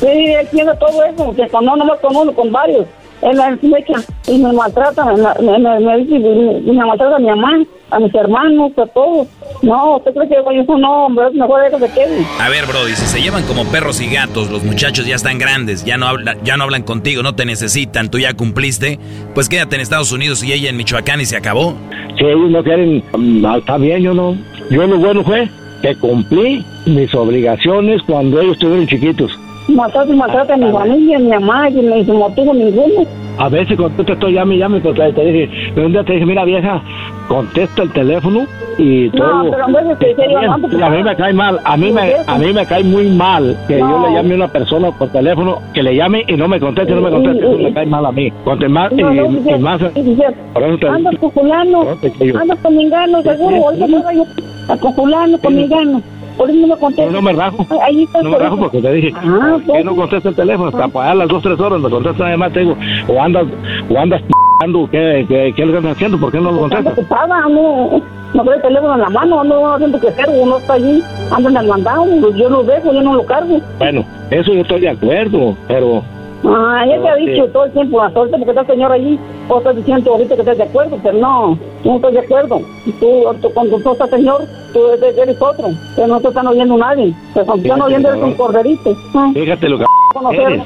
Sí, 0.00 0.06
él 0.06 0.48
tiene 0.50 0.72
todo 0.76 1.04
eso, 1.04 1.34
que 1.34 1.48
con 1.48 1.64
no 1.64 1.76
nomás 1.76 2.00
con 2.00 2.16
uno, 2.16 2.32
con 2.32 2.50
varios. 2.50 2.86
Él 3.22 3.36
me 3.60 3.78
echa 3.78 4.00
y 4.28 4.38
me 4.38 4.50
maltrata, 4.50 5.04
me, 5.04 5.46
me, 5.46 5.58
me, 5.58 5.80
me 5.80 5.96
dice, 5.98 6.16
y 6.16 6.70
me 6.72 6.86
maltrata 6.86 7.16
a 7.16 7.18
mi 7.18 7.26
mamá, 7.26 7.52
a 7.90 7.98
mis 8.00 8.14
hermanos, 8.14 8.72
a 8.78 8.86
todos. 8.86 9.28
No, 9.60 9.96
¿usted 9.98 10.14
cree 10.14 10.26
que 10.26 10.36
yo 10.56 10.62
eso 10.62 10.78
no, 10.78 11.04
hombre, 11.04 11.26
es 11.28 11.34
mejor 11.34 11.60
que 11.70 11.78
se 11.86 11.92
quede. 11.92 12.24
A 12.40 12.48
ver, 12.48 12.64
Brody, 12.64 12.92
si 12.94 13.04
se 13.04 13.20
llevan 13.20 13.42
como 13.42 13.66
perros 13.66 14.00
y 14.00 14.06
gatos, 14.10 14.50
los 14.50 14.64
muchachos 14.64 15.04
ya 15.06 15.16
están 15.16 15.38
grandes, 15.38 15.84
ya 15.84 15.98
no, 15.98 16.06
habla- 16.06 16.38
ya 16.42 16.56
no 16.56 16.64
hablan 16.64 16.82
contigo, 16.82 17.22
no 17.22 17.34
te 17.34 17.44
necesitan, 17.44 18.10
tú 18.10 18.18
ya 18.18 18.32
cumpliste, 18.32 18.98
pues 19.34 19.50
quédate 19.50 19.74
en 19.76 19.82
Estados 19.82 20.12
Unidos 20.12 20.42
y 20.42 20.54
ella 20.54 20.70
en 20.70 20.78
Michoacán 20.78 21.20
y 21.20 21.26
se 21.26 21.36
acabó. 21.36 21.74
Si 22.16 22.24
ellos 22.24 22.50
no 22.50 22.62
quieren, 22.64 23.04
mm, 23.18 23.44
está 23.58 23.76
bien, 23.76 24.02
yo 24.02 24.14
no. 24.14 24.34
Yo 24.70 24.86
lo 24.86 24.96
bueno 24.96 25.22
fue 25.24 25.46
que 25.82 25.94
cumplí 25.96 26.64
mis 26.86 27.14
obligaciones 27.14 28.00
cuando 28.06 28.40
ellos 28.40 28.54
estuvieron 28.54 28.86
chiquitos. 28.86 29.30
Y 29.70 29.74
maltrata 29.74 30.54
a 30.54 30.56
mi 30.56 30.72
familia, 30.72 31.16
a 31.16 31.20
mi 31.20 31.28
mamá, 31.28 31.70
y 31.70 31.74
me 31.74 32.02
motivo 32.02 32.52
ninguno. 32.52 33.06
A 33.38 33.48
veces 33.48 33.76
cuando 33.76 34.04
te 34.04 34.12
estoy 34.12 34.32
llame, 34.34 34.58
llame, 34.58 34.80
pues 34.80 34.94
te 35.14 35.24
dije, 35.24 35.48
pero 35.74 35.86
un 35.86 35.92
día 35.92 36.02
te 36.04 36.14
dije, 36.14 36.26
mira 36.26 36.44
vieja, 36.44 36.82
contesta 37.28 37.82
el 37.82 37.92
teléfono 37.92 38.44
y 38.76 39.08
todo. 39.10 39.50
pero 39.50 39.66
en 39.66 39.72
vez 39.72 39.98
de 39.98 40.14
bien. 40.14 40.30
llamando, 40.42 40.76
Y 40.76 40.82
a 40.82 40.90
mí 40.90 41.02
me 41.02 41.16
cae 41.16 41.32
mal, 41.32 41.60
a 41.64 41.76
mí 41.76 41.92
me, 41.92 42.12
a 42.26 42.38
mí 42.38 42.52
me 42.52 42.66
cae 42.66 42.82
muy 42.82 43.08
mal 43.08 43.56
que 43.68 43.78
yo 43.78 43.86
No. 43.86 44.08
le 44.08 44.14
llame 44.14 44.32
a 44.32 44.36
una 44.36 44.48
persona 44.48 44.90
por 44.90 45.08
teléfono, 45.10 45.58
que 45.72 45.82
le 45.82 45.94
llame 45.94 46.24
y 46.26 46.34
no 46.34 46.48
me 46.48 46.58
conteste, 46.58 46.94
no 46.94 47.00
me 47.00 47.10
conteste, 47.10 47.46
eso 47.46 47.58
me 47.58 47.72
cae 47.72 47.86
mal 47.86 48.04
a 48.04 48.12
mí. 48.12 48.30
Conte 48.44 48.68
más, 48.68 48.92
y, 48.92 48.96
No, 48.96 49.12
no, 49.12 49.26
y 49.26 49.58
más, 49.60 49.80
por 49.80 50.62
eso 50.62 50.78
te 50.78 50.88
Anda 50.88 51.10
con 51.18 51.30
fulano, 51.30 51.84
No, 51.84 52.40
anda 52.40 52.56
con 52.56 52.76
mingano, 52.76 53.22
seguro, 53.22 53.56
ahorita 53.56 53.86
me 53.86 54.02
vaya 54.02 54.22
a 54.68 54.76
con 54.76 54.94
fulano, 54.94 55.38
con 55.38 55.54
mingano. 55.54 56.02
Por 56.40 56.48
eso 56.48 56.58
no 56.58 56.68
me 56.68 56.76
contesta. 56.80 57.02
Pero 57.02 57.12
no 57.12 57.20
me 57.20 57.32
rajo. 57.34 57.66
Ahí 57.86 58.04
está 58.04 58.22
No 58.22 58.30
me 58.30 58.36
por 58.36 58.42
rajo 58.44 58.56
porque 58.56 58.80
te 58.80 58.92
dije 58.94 59.12
Ah, 59.14 59.58
que 59.66 59.84
no 59.84 59.94
contesta 59.94 60.30
el 60.30 60.34
teléfono 60.34 60.68
hasta 60.70 60.88
para 60.88 61.14
las 61.14 61.28
dos, 61.28 61.42
tres 61.42 61.60
horas 61.60 61.78
me 61.78 61.90
contesta 61.90 62.26
además 62.26 62.50
te 62.54 62.60
digo, 62.60 62.76
o 63.08 63.20
andas, 63.20 63.44
o 63.90 63.98
andas 63.98 64.22
p***ando, 64.22 64.88
¿qué, 64.90 65.26
qué, 65.28 65.52
qué 65.54 65.66
le 65.66 65.76
estás 65.76 65.92
haciendo? 65.92 66.18
¿Por 66.18 66.32
qué 66.32 66.40
no 66.40 66.50
lo 66.50 66.60
contestas? 66.60 66.94
ocupada, 66.94 67.40
no, 67.46 68.00
no 68.32 68.42
trae 68.42 68.56
el 68.56 68.62
teléfono 68.62 68.94
en 68.94 69.00
la 69.02 69.10
mano, 69.10 69.44
no 69.44 69.74
haciendo 69.74 70.00
que 70.00 70.08
hacer, 70.08 70.30
uno 70.34 70.56
está 70.56 70.72
allí, 70.72 71.02
anda 71.30 71.50
en 71.50 71.56
el 71.58 71.66
mandado, 71.66 72.06
pues 72.22 72.34
yo 72.36 72.48
lo 72.48 72.62
dejo, 72.64 72.90
yo 72.94 73.02
no 73.02 73.14
lo 73.16 73.26
cargo. 73.26 73.60
Bueno, 73.78 74.02
eso 74.30 74.54
yo 74.54 74.62
estoy 74.62 74.80
de 74.80 74.88
acuerdo, 74.88 75.54
pero 75.68 76.02
Ah, 76.42 76.84
ya 76.88 77.00
te 77.02 77.08
ha 77.08 77.14
dicho 77.16 77.46
todo 77.52 77.64
el 77.66 77.72
tiempo, 77.72 78.00
hasta 78.00 78.18
ahorita 78.18 78.38
porque 78.38 78.50
está 78.50 78.62
el 78.62 78.66
señor 78.68 78.92
allí, 78.92 79.18
o 79.48 79.58
estás 79.58 79.76
diciendo 79.76 80.10
ahorita 80.12 80.34
que 80.36 80.40
estás 80.40 80.56
de 80.56 80.62
acuerdo, 80.64 80.98
pero 81.02 81.18
no, 81.18 81.58
no 81.84 81.96
estoy 81.96 82.12
de 82.12 82.18
acuerdo. 82.20 82.60
Tú, 82.98 83.24
tú- 83.42 83.50
cuando 83.52 83.78
tú 83.80 83.92
estás 83.92 84.10
señor, 84.10 84.40
tú 84.72 84.80
eres, 84.88 85.36
otro, 85.40 85.68
que 85.96 86.06
no 86.06 86.20
te 86.20 86.28
están 86.28 86.46
oyendo 86.46 86.76
nadie, 86.78 87.12
te 87.34 87.40
están 87.40 87.82
oyendo 87.82 88.08
eres 88.08 88.22
un 88.22 88.34
corderito. 88.34 88.96
Ah, 89.14 89.30
fíjate 89.34 89.68
lo 89.68 89.78
que 89.78 89.84
eres. 90.32 90.62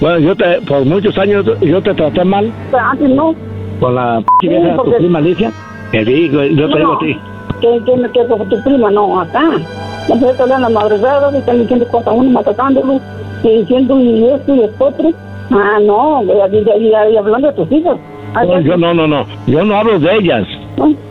Bueno, 0.00 0.18
yo 0.18 0.34
te, 0.36 0.60
por 0.62 0.84
muchos 0.84 1.16
años 1.18 1.44
yo 1.60 1.80
te 1.82 1.94
traté 1.94 2.24
mal. 2.24 2.52
Pero 2.72 2.82
antes 2.84 3.10
no, 3.10 3.34
con 3.80 3.94
la 3.94 4.20
p 4.40 4.48
vieja, 4.48 4.76
tu 4.82 4.92
prima 4.96 5.18
Alicia, 5.20 5.52
que 5.92 6.04
digo, 6.04 6.42
yo 6.42 6.68
te 6.68 6.78
digo 6.78 6.92
a 6.94 6.98
ti. 6.98 7.16
Que, 7.60 7.80
que, 7.84 8.10
que 8.12 8.26
con 8.26 8.48
tu 8.48 8.62
prima, 8.62 8.90
no, 8.90 9.20
acá. 9.20 9.42
La 10.08 10.14
mujer 10.16 10.36
te 10.36 10.42
hablan 10.42 10.62
las 10.62 10.72
madrugadas 10.72 11.34
y 11.34 11.38
están 11.38 11.60
diciendo 11.60 11.86
cosas 11.88 12.12
uno, 12.14 12.30
maltratándolo, 12.30 13.00
y 13.42 13.48
diciendo 13.60 13.98
y 13.98 14.24
esto 14.28 14.54
y 14.54 14.60
esto 14.62 14.84
otro. 14.86 15.10
Ah, 15.50 15.78
no, 15.82 16.22
y, 16.22 16.56
y- 16.56 16.88
y- 16.88 17.16
hablando 17.16 17.48
de 17.48 17.54
tus 17.54 17.72
hijas. 17.72 17.96
Ah, 18.34 18.44
No, 18.44 18.60
yo 18.60 18.76
no, 18.76 18.92
no, 18.94 19.06
no, 19.06 19.24
yo 19.46 19.64
no 19.64 19.76
hablo 19.76 19.98
de 19.98 20.14
ellas. 20.16 20.46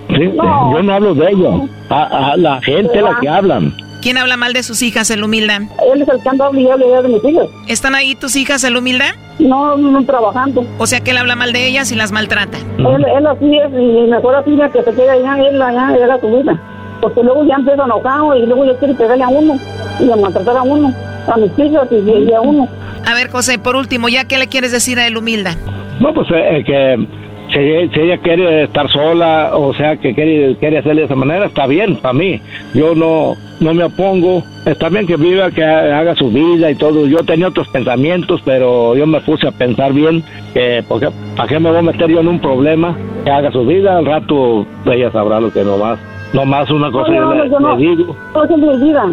Sí, 0.10 0.32
No. 0.36 0.74
Yo 0.74 0.84
no 0.84 0.94
hablo 0.94 1.14
de 1.16 1.32
ellas. 1.32 1.54
A, 1.90 2.32
a 2.34 2.38
la 2.38 2.62
gente 2.62 3.02
la 3.02 3.18
que 3.22 3.30
hablan. 3.30 3.74
¿Quién 4.04 4.18
habla 4.18 4.36
mal 4.36 4.52
de 4.52 4.64
sus 4.64 4.82
hijas, 4.82 5.10
el 5.12 5.24
humilda? 5.24 5.62
Él 5.94 6.02
es 6.02 6.10
el 6.10 6.22
que 6.22 6.28
anda 6.28 6.50
y 6.54 6.68
habla 6.68 7.02
de 7.02 7.08
mis 7.08 7.24
hijas. 7.24 7.48
¿Están 7.70 7.96
ahí 7.96 8.16
tus 8.16 8.36
hijas, 8.36 8.62
el 8.66 8.76
humilda? 8.76 9.16
No, 9.40 9.78
no 9.78 10.04
trabajando. 10.04 10.66
O 10.78 10.86
sea 10.86 11.00
que 11.00 11.12
él 11.12 11.18
habla 11.18 11.38
mal 11.38 11.54
de 11.54 11.66
ellas 11.66 11.90
y 11.90 11.96
las 11.96 12.12
maltrata. 12.12 12.58
Él, 12.80 13.06
él 13.18 13.26
así 13.26 13.58
es, 13.58 13.72
y 13.72 14.12
mejor 14.12 14.36
así 14.36 14.58
ya 14.58 14.68
que 14.68 14.84
se 14.84 14.92
quede 14.92 15.10
allá, 15.10 15.38
él 15.48 15.62
allá, 15.62 15.96
él 15.96 16.12
a 16.12 16.20
su 16.20 16.28
vida. 16.28 16.60
Porque 17.00 17.24
luego 17.24 17.46
ya 17.46 17.56
empieza 17.56 17.86
enojado 17.86 18.36
y 18.36 18.46
luego 18.46 18.66
ya 18.66 18.78
quiere 18.78 18.94
pegarle 18.94 19.24
a 19.24 19.30
uno 19.30 19.58
y 20.02 20.12
a 20.12 20.16
maltratar 20.18 20.58
a 20.58 20.64
uno, 20.64 20.94
a 21.34 21.38
mis 21.38 21.58
hijas 21.58 21.88
y, 21.90 21.96
y 21.96 22.34
a 22.34 22.42
uno. 22.42 22.68
A 23.06 23.14
ver, 23.14 23.32
José, 23.32 23.58
por 23.58 23.78
último, 23.78 24.10
¿ya 24.10 24.26
qué 24.26 24.38
le 24.38 24.48
quieres 24.48 24.74
decir 24.74 25.00
a 25.00 25.08
el 25.08 25.16
humilda? 25.16 25.56
No, 26.02 26.14
pues 26.14 26.28
eh, 26.30 26.58
eh, 26.58 26.64
que 26.66 27.08
si, 27.54 27.90
si 27.94 28.00
ella 28.02 28.18
quiere 28.18 28.64
estar 28.64 28.90
sola, 28.90 29.52
o 29.54 29.74
sea, 29.74 29.98
que 29.98 30.14
quiere, 30.14 30.56
quiere 30.58 30.80
hacerle 30.80 31.02
de 31.02 31.06
esa 31.06 31.16
manera, 31.16 31.46
está 31.46 31.68
bien 31.68 31.96
para 31.98 32.14
mí. 32.14 32.42
Yo 32.74 32.96
no, 32.96 33.36
no 33.60 33.74
me 33.74 33.84
opongo. 33.86 34.44
Está 34.66 34.90
bien 34.90 35.06
que 35.08 35.16
viva, 35.18 35.52
que 35.52 35.64
ha- 35.64 36.00
haga 36.00 36.16
su 36.16 36.30
vida 36.30 36.72
y 36.72 36.76
todo. 36.76 37.06
Yo 37.08 37.18
tenía 37.24 37.48
otros 37.50 37.68
pensamientos, 37.70 38.42
pero 38.46 38.96
yo 38.96 39.06
me 39.06 39.20
puse 39.22 39.48
a 39.48 39.52
pensar 39.52 39.94
bien 39.94 40.24
que, 40.54 40.84
porque, 40.88 41.10
¿para 41.36 41.50
qué 41.50 41.60
me 41.60 41.70
voy 41.70 41.80
a 41.80 41.82
meter 41.84 42.10
yo 42.10 42.20
en 42.22 42.28
un 42.28 42.40
problema? 42.40 42.96
Que 43.24 43.32
haga 43.32 43.52
su 43.52 43.66
vida, 43.66 43.98
al 43.98 44.06
rato 44.06 44.66
ella 44.86 45.12
sabrá 45.12 45.40
lo 45.40 45.52
que 45.52 45.64
no 45.64 45.78
más. 45.78 46.00
No 46.34 46.46
más 46.46 46.70
una 46.72 46.92
cosa 46.92 47.12
No, 47.12 47.16
yo 47.16 47.22
no, 47.26 47.34
le, 47.44 47.50
yo 47.50 47.60
no. 47.60 47.78
le 47.78 47.88
digo. 47.88 48.16
Yo 48.34 48.46
siempre 48.48 48.78
vida. 48.78 49.06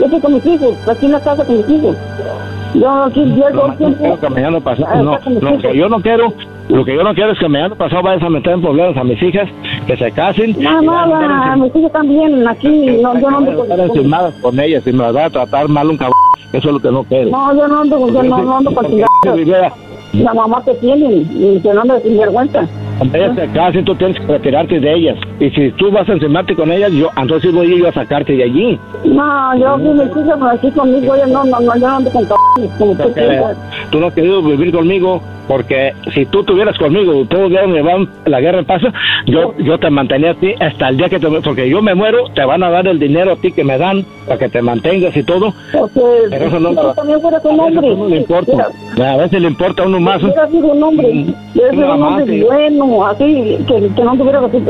Yo 0.00 0.06
estoy 0.06 0.20
con 0.20 0.34
mis 0.34 0.46
hijos, 0.46 0.88
aquí 0.88 1.06
en 1.06 1.12
la 1.12 1.20
casa 1.20 1.44
con 1.44 1.56
mis 1.56 1.68
hijos. 1.68 1.96
Yo 2.74 2.90
aquí 3.04 3.20
No, 3.20 3.34
no 3.50 5.02
no, 5.04 5.18
mis 5.30 5.42
lo 5.42 5.50
hijos. 5.50 5.62
que 5.62 5.76
yo 5.78 5.88
no 5.88 6.00
quiero, 6.00 6.32
lo 6.68 6.84
que 6.84 6.94
yo 6.94 7.02
no 7.02 7.14
quiero 7.14 7.32
es 7.32 7.38
que 7.38 7.48
mañana 7.48 7.74
pasado 7.74 8.02
vayas 8.02 8.22
a 8.22 8.30
meter 8.30 8.54
en 8.54 8.62
problemas 8.62 8.96
a 8.96 9.04
mis 9.04 9.22
hijas, 9.22 9.48
que 9.86 9.96
se 9.96 10.10
casen. 10.12 10.56
No, 10.58 10.80
no, 10.82 10.94
a 10.94 11.56
mis 11.56 11.76
hijos 11.76 11.92
también 11.92 12.46
aquí. 12.48 12.86
No, 13.02 13.20
yo 13.20 13.30
no 13.30 13.38
ando 13.38 13.66
con, 13.66 13.80
encimadas 13.80 14.34
con 14.40 14.58
ellas 14.58 14.86
y 14.86 14.92
me 14.92 14.98
las 14.98 15.14
va 15.14 15.24
a 15.26 15.30
tratar 15.30 15.68
mal 15.68 15.90
un 15.90 15.96
cabrón. 15.96 16.14
Eso 16.52 16.68
es 16.68 16.74
lo 16.74 16.80
que 16.80 16.90
no 16.90 17.04
quiero. 17.04 17.30
no, 17.30 17.54
yo 17.54 17.68
no 17.68 17.80
ando, 17.80 17.98
con- 17.98 18.14
yo 18.14 18.22
no, 18.22 18.42
no 18.42 18.56
ando 18.58 18.74
con 18.74 18.86
La 20.14 20.34
mamá 20.34 20.62
que 20.64 20.74
tienen 20.74 21.28
y 21.34 21.60
que 21.60 21.74
no 21.74 21.82
anda 21.82 22.00
sin 22.00 22.18
vergüenza. 22.18 22.66
Cuando 22.98 23.18
ellas 23.18 23.34
se 23.34 23.48
casen, 23.48 23.84
tú 23.84 23.94
tienes 23.96 24.16
que 24.20 24.26
retirarte 24.26 24.78
de 24.78 24.94
ellas. 24.94 25.18
Y 25.40 25.50
si 25.50 25.70
tú 25.72 25.90
vas 25.90 26.08
a 26.08 26.12
encimarte 26.12 26.54
con 26.54 26.70
ellas, 26.70 26.92
yo 26.92 27.10
entonces 27.16 27.52
voy 27.52 27.76
yo 27.76 27.88
a 27.88 27.92
sacarte 27.92 28.34
de 28.34 28.44
allí. 28.44 28.78
No, 29.04 29.58
yo 29.58 29.74
aquí 29.74 29.82
mis 29.82 30.24
hijas 30.24 30.38
por 30.38 30.48
aquí 30.48 30.70
conmigo, 30.70 31.16
yo 31.16 31.26
no, 31.26 31.44
no, 31.44 31.60
no, 31.60 31.74
yo 31.74 31.88
no 31.88 31.96
ando 31.96 32.10
con 32.10 32.24
cabrones 32.24 32.70
como 32.78 32.94
tú 33.90 34.00
no 34.00 34.06
has 34.06 34.14
querido 34.14 34.42
vivir 34.42 34.72
conmigo 34.72 35.20
porque 35.48 35.92
si 36.14 36.26
tú 36.26 36.40
estuvieras 36.40 36.76
conmigo 36.78 37.24
todos 37.28 37.50
que 37.50 37.82
van 37.82 38.08
la 38.26 38.40
guerra 38.40 38.60
en 38.60 38.64
paz, 38.64 38.82
yo, 39.26 39.54
yo 39.58 39.78
te 39.78 39.90
mantenía 39.90 40.30
a 40.32 40.34
ti 40.34 40.54
hasta 40.60 40.88
el 40.88 40.96
día 40.96 41.08
que 41.08 41.18
te 41.18 41.28
porque 41.40 41.68
yo 41.68 41.82
me 41.82 41.94
muero, 41.94 42.28
te 42.34 42.44
van 42.44 42.62
a 42.62 42.70
dar 42.70 42.86
el 42.86 42.98
dinero 42.98 43.32
a 43.32 43.36
ti 43.36 43.52
que 43.52 43.64
me 43.64 43.76
dan 43.78 44.04
para 44.26 44.38
que 44.38 44.48
te 44.48 44.62
mantengas 44.62 45.16
y 45.16 45.22
todo. 45.22 45.52
Porque 45.72 46.00
Pero 46.30 46.46
eso 46.46 46.60
no, 46.60 46.70
si 46.70 46.76
tú 46.76 46.94
también 46.94 47.20
fueras 47.20 47.44
un 47.44 47.60
a 47.60 47.64
veces 47.64 47.76
hombre. 47.76 47.90
a 47.90 47.94
uno 47.94 48.08
le 48.08 48.16
importa. 48.16 48.68
A 49.12 49.16
veces 49.16 49.40
le 49.42 49.48
importa 49.48 49.82
a 49.82 49.86
uno 49.86 50.00
más. 50.00 50.22
Hubieras 50.22 50.50
sido 50.50 50.66
un 50.68 50.82
hombre, 50.82 51.12
Mm, 51.14 51.34
nada 51.80 51.94
un 51.94 52.02
hombre 52.02 52.24
que- 52.26 52.44
bueno, 52.44 53.06
así, 53.06 53.58
que, 53.66 53.88
que 53.94 54.02
no 54.04 54.16
tuviera 54.16 54.38
así. 54.44 54.62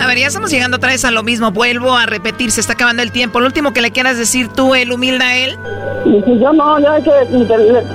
A 0.00 0.06
ver, 0.06 0.18
ya 0.18 0.26
estamos 0.26 0.50
llegando 0.50 0.76
otra 0.78 0.90
vez 0.90 1.04
a 1.04 1.10
lo 1.10 1.22
mismo. 1.22 1.50
Vuelvo 1.52 1.92
a 1.96 2.06
repetir, 2.06 2.50
se 2.50 2.60
está 2.60 2.72
acabando 2.74 3.02
el 3.02 3.12
tiempo. 3.12 3.40
Lo 3.40 3.46
último 3.46 3.72
que 3.72 3.80
le 3.82 3.90
quieras 3.90 4.18
decir 4.18 4.48
tú, 4.48 4.74
el 4.74 4.92
humilde 4.92 5.24
a 5.24 5.36
él. 5.44 5.56
Y 6.06 6.22
si 6.22 6.38
yo 6.40 6.52
no, 6.52 6.80
yo 6.80 6.90
hay 6.90 7.02
que, 7.02 7.10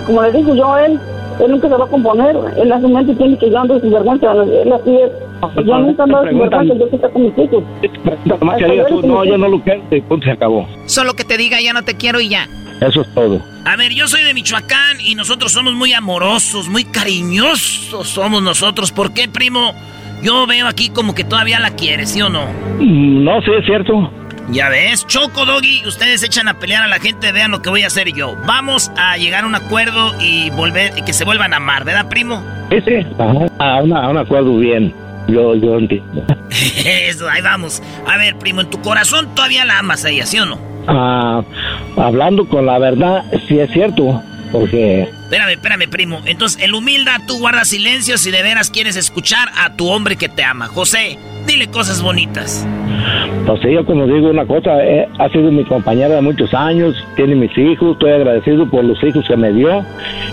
como 0.06 0.22
le 0.24 0.32
digo 0.32 0.56
yo 0.56 0.74
a 0.74 0.86
él, 0.86 1.00
Él 1.40 1.52
nunca 1.52 1.68
se 1.70 1.76
va 1.76 1.86
a 1.86 1.88
componer. 1.88 2.36
Él 2.58 2.72
a 2.72 2.82
su 2.82 2.90
mente 2.90 3.14
tiene 3.16 3.38
que 3.38 3.50
yo 3.50 3.60
ando 3.60 3.80
sin 3.80 3.92
vergüenza. 3.92 4.32
Él 4.32 4.74
así 4.74 4.96
es. 4.96 5.66
Yo 5.66 5.78
nunca 5.80 6.04
ando 6.04 6.24
sin 6.30 6.40
vergüenza. 6.40 6.74
Yo 6.76 6.90
que 6.90 6.96
está 6.96 7.10
con 7.10 7.24
mis 7.24 7.38
hijos. 7.38 7.64
Nomás 8.26 8.58
que 8.58 8.66
digas 8.66 8.88
tú, 8.88 9.02
no, 9.08 9.26
yo 9.26 9.38
no 9.38 9.48
lo 9.50 9.62
quiero 9.62 9.82
y 9.92 10.02
punto, 10.02 10.26
se 10.26 10.32
acabó. 10.32 10.68
Solo 10.86 11.14
que 11.14 11.24
te 11.24 11.38
diga 11.38 11.62
ya 11.62 11.74
no 11.74 11.84
te 11.84 11.96
quiero 11.96 12.20
y 12.20 12.30
ya. 12.30 12.48
Eso 12.82 13.02
es 13.02 13.14
todo. 13.16 13.42
A 13.66 13.76
ver, 13.76 13.92
yo 13.94 14.08
soy 14.08 14.24
de 14.24 14.34
Michoacán 14.34 15.02
y 15.04 15.16
nosotros 15.16 15.52
somos 15.52 15.74
muy 15.74 15.94
amorosos, 15.94 16.70
muy 16.70 16.84
cariñosos 16.86 18.08
somos 18.08 18.42
nosotros. 18.42 18.92
¿Por 18.92 19.14
qué, 19.14 19.28
primo? 19.28 19.74
Yo 20.24 20.48
veo 20.48 20.68
aquí 20.68 20.90
como 20.90 21.14
que 21.14 21.24
todavía 21.24 21.60
la 21.60 21.72
quieres, 21.72 22.10
¿sí 22.12 22.22
o 22.22 22.30
no? 22.30 22.46
Mm, 22.80 23.24
No, 23.24 23.42
sí, 23.42 23.52
es 23.58 23.66
cierto. 23.66 24.12
Ya 24.50 24.70
ves, 24.70 25.06
Choco 25.06 25.46
Doggy, 25.46 25.86
ustedes 25.86 26.24
echan 26.24 26.48
a 26.48 26.54
pelear 26.54 26.84
a 26.84 26.88
la 26.88 27.00
gente, 27.00 27.34
vean 27.34 27.52
lo 27.52 27.62
que 27.62 27.70
voy 27.70 27.84
a 27.84 27.88
hacer 27.88 28.14
yo. 28.14 28.38
Vamos 28.46 28.92
a 28.98 29.18
llegar 29.18 29.44
a 29.44 29.48
un 29.48 29.56
acuerdo 29.56 30.14
y 30.22 30.50
volver, 30.52 30.94
y 30.98 31.02
que 31.02 31.12
se 31.12 31.26
vuelvan 31.26 31.54
a 31.54 31.58
amar, 31.58 31.84
¿verdad, 31.84 32.08
primo? 32.08 32.42
Sí, 32.70 32.78
sí. 32.86 33.06
Ajá. 33.20 33.48
A, 33.60 33.84
una, 33.84 34.04
a 34.04 34.10
un 34.10 34.18
acuerdo 34.18 34.58
bien. 34.58 34.94
Yo, 35.28 35.56
yo 35.56 35.78
entiendo. 35.78 36.24
Eso, 36.86 37.30
ahí 37.30 37.42
vamos. 37.42 37.84
A 38.08 38.16
ver, 38.18 38.38
primo, 38.38 38.62
en 38.62 38.70
tu 38.70 38.82
corazón 38.82 39.36
todavía 39.36 39.66
la 39.66 39.80
amas 39.80 40.06
a 40.06 40.10
ella, 40.10 40.26
¿sí 40.26 40.40
o 40.40 40.46
no? 40.46 40.58
Ah, 40.88 41.44
hablando 41.98 42.48
con 42.48 42.66
la 42.66 42.80
verdad, 42.80 43.26
sí 43.50 43.60
es 43.60 43.70
cierto. 43.72 44.24
Porque 44.52 45.04
Espérame, 45.04 45.52
espérame, 45.52 45.90
primo. 45.90 46.22
Entonces, 46.26 46.62
el 46.64 46.74
humilda, 46.74 47.20
tú 47.28 47.38
guardas 47.40 47.68
silencio 47.68 48.18
si 48.18 48.32
de 48.32 48.42
veras 48.44 48.70
quieres 48.72 48.96
escuchar 48.96 49.50
a 49.58 49.74
tu 49.76 49.88
hombre 49.90 50.16
que 50.16 50.30
te 50.30 50.44
ama. 50.44 50.68
José, 50.68 51.18
dile 51.46 51.68
cosas 51.68 52.02
bonitas. 52.02 52.66
Pues 53.46 53.62
sí, 53.62 53.72
yo 53.74 53.86
como 53.86 54.06
digo 54.08 54.30
una 54.30 54.46
cosa, 54.46 54.84
eh, 54.84 55.08
ha 55.20 55.30
sido 55.30 55.52
mi 55.52 55.64
compañera 55.66 56.16
de 56.16 56.22
muchos 56.22 56.54
años, 56.54 56.96
tiene 57.16 57.36
mis 57.36 57.56
hijos, 57.58 57.94
estoy 57.94 58.12
agradecido 58.12 58.70
por 58.70 58.84
los 58.84 59.02
hijos 59.04 59.26
que 59.28 59.38
me 59.38 59.52
dio 59.54 59.84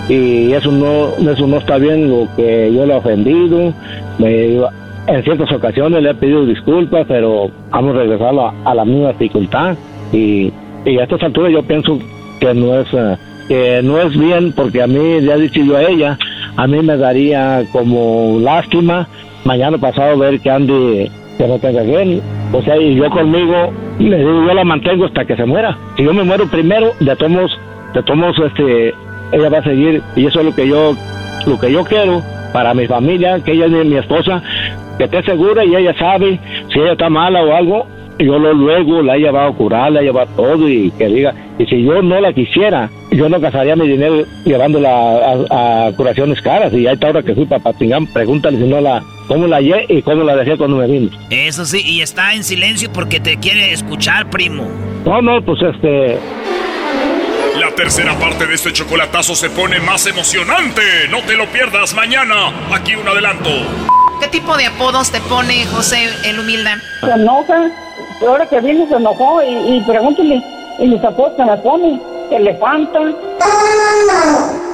y 0.08 0.52
eso 0.52 0.72
no, 0.72 1.08
eso 1.30 1.46
no 1.46 1.58
está 1.58 1.78
bien 1.78 2.08
lo 2.10 2.28
que 2.36 2.72
yo 2.74 2.86
le 2.86 2.94
he 2.94 2.96
ofendido. 2.96 3.72
Me- 4.18 4.58
en 5.06 5.22
ciertas 5.22 5.52
ocasiones 5.52 6.02
le 6.02 6.10
he 6.10 6.14
pedido 6.14 6.46
disculpas, 6.46 7.04
pero 7.06 7.50
hemos 7.78 7.94
regresado 7.94 8.46
a, 8.48 8.54
a 8.64 8.74
la 8.74 8.84
misma 8.86 9.12
dificultad 9.12 9.76
y, 10.12 10.50
y 10.86 10.98
a 10.98 11.02
estas 11.04 11.22
alturas 11.22 11.52
yo 11.52 11.62
pienso 11.62 11.98
que 12.40 12.54
no 12.54 12.80
es 12.80 12.88
eh, 12.92 13.16
que 13.48 13.80
no 13.82 14.00
es 14.00 14.16
bien 14.18 14.52
porque 14.52 14.82
a 14.82 14.86
mí 14.86 15.20
le 15.20 15.32
he 15.32 15.38
dicho 15.38 15.60
yo 15.62 15.76
a 15.76 15.82
ella, 15.82 16.18
a 16.56 16.66
mí 16.66 16.80
me 16.82 16.96
daría 16.96 17.62
como 17.72 18.38
lástima 18.40 19.06
mañana 19.44 19.76
pasado 19.78 20.16
ver 20.18 20.40
que 20.40 20.50
Andy 20.50 21.10
que 21.36 21.48
no 21.48 21.58
tenga 21.58 21.82
bien. 21.82 22.20
O 22.52 22.62
sea, 22.62 22.76
y 22.76 22.94
yo 22.94 23.10
conmigo, 23.10 23.72
le 23.98 24.18
digo, 24.18 24.46
yo 24.46 24.54
la 24.54 24.64
mantengo 24.64 25.04
hasta 25.06 25.24
que 25.24 25.34
se 25.36 25.44
muera. 25.44 25.76
Si 25.96 26.04
yo 26.04 26.14
me 26.14 26.22
muero 26.22 26.46
primero, 26.46 26.92
de 27.00 27.16
todos, 27.16 27.32
modos- 27.32 27.58
de 27.92 28.02
todos 28.04 28.16
modos, 28.18 28.36
este, 28.46 28.94
ella 29.32 29.48
va 29.50 29.58
a 29.58 29.64
seguir. 29.64 30.00
Y 30.14 30.26
eso 30.26 30.38
es 30.40 30.46
lo 30.46 30.54
que 30.54 30.68
yo, 30.68 30.94
lo 31.46 31.58
que 31.58 31.72
yo 31.72 31.82
quiero 31.84 32.22
para 32.52 32.72
mi 32.72 32.86
familia, 32.86 33.40
que 33.40 33.50
ella 33.52 33.64
es 33.66 33.72
mi, 33.72 33.82
mi 33.84 33.96
esposa, 33.96 34.40
que 34.96 35.04
esté 35.04 35.24
segura 35.24 35.64
y 35.64 35.74
ella 35.74 35.92
sabe 35.98 36.38
si 36.72 36.78
ella 36.78 36.92
está 36.92 37.10
mala 37.10 37.42
o 37.42 37.52
algo. 37.52 37.86
Yo 38.20 38.38
lo 38.38 38.52
luego 38.54 39.02
la 39.02 39.16
he 39.16 39.18
llevado 39.18 39.48
a 39.48 39.54
curar, 39.56 39.90
la 39.90 40.00
he 40.00 40.04
llevado 40.04 40.28
todo 40.36 40.68
y 40.68 40.92
que 40.92 41.08
diga, 41.08 41.34
y 41.58 41.66
si 41.66 41.82
yo 41.82 42.00
no 42.00 42.20
la 42.20 42.32
quisiera, 42.32 42.88
yo 43.16 43.28
no 43.28 43.38
gastaría 43.40 43.76
mi 43.76 43.88
dinero 43.88 44.24
llevándola 44.44 44.88
a, 45.50 45.86
a 45.88 45.92
curaciones 45.92 46.40
caras. 46.42 46.72
Y 46.72 46.86
ahí 46.86 46.94
está 46.94 47.08
ahora 47.08 47.22
que 47.22 47.34
fui 47.34 47.46
para 47.46 47.62
Patingán, 47.62 48.06
pregúntale 48.06 48.58
si 48.58 48.64
no 48.64 48.80
la, 48.80 49.02
cómo 49.28 49.46
la 49.46 49.56
hallé 49.56 49.86
y 49.88 50.02
cómo 50.02 50.22
la 50.24 50.36
dejé 50.36 50.56
cuando 50.56 50.76
me 50.76 50.86
vine. 50.86 51.10
Eso 51.30 51.64
sí, 51.64 51.82
y 51.84 52.00
está 52.02 52.34
en 52.34 52.44
silencio 52.44 52.90
porque 52.92 53.20
te 53.20 53.36
quiere 53.38 53.72
escuchar, 53.72 54.30
primo. 54.30 54.64
No, 55.04 55.20
no, 55.22 55.42
pues 55.44 55.60
este, 55.62 56.18
La 57.60 57.70
tercera 57.76 58.14
parte 58.18 58.46
de 58.46 58.54
este 58.54 58.72
chocolatazo 58.72 59.34
se 59.34 59.50
pone 59.50 59.78
más 59.80 60.06
emocionante. 60.06 60.82
No 61.10 61.20
te 61.22 61.36
lo 61.36 61.46
pierdas 61.46 61.94
mañana. 61.94 62.34
Aquí 62.72 62.94
un 62.94 63.06
adelanto. 63.06 63.50
¿Qué 64.20 64.28
tipo 64.28 64.56
de 64.56 64.66
apodos 64.66 65.10
te 65.10 65.20
pone 65.20 65.64
José 65.66 66.08
el 66.24 66.38
humilda? 66.38 66.78
Se 67.00 67.10
enoja. 67.12 67.70
Ahora 68.26 68.46
que 68.48 68.60
viene 68.60 68.86
se 68.88 68.94
enojó 68.94 69.40
y, 69.42 69.76
y 69.76 69.80
pregúntele. 69.86 70.42
Y 70.78 70.86
mis 70.86 71.04
apodos 71.04 71.32
que 71.36 71.44
me 71.44 71.56
pone. 71.58 72.00
Elefanta. 72.30 73.00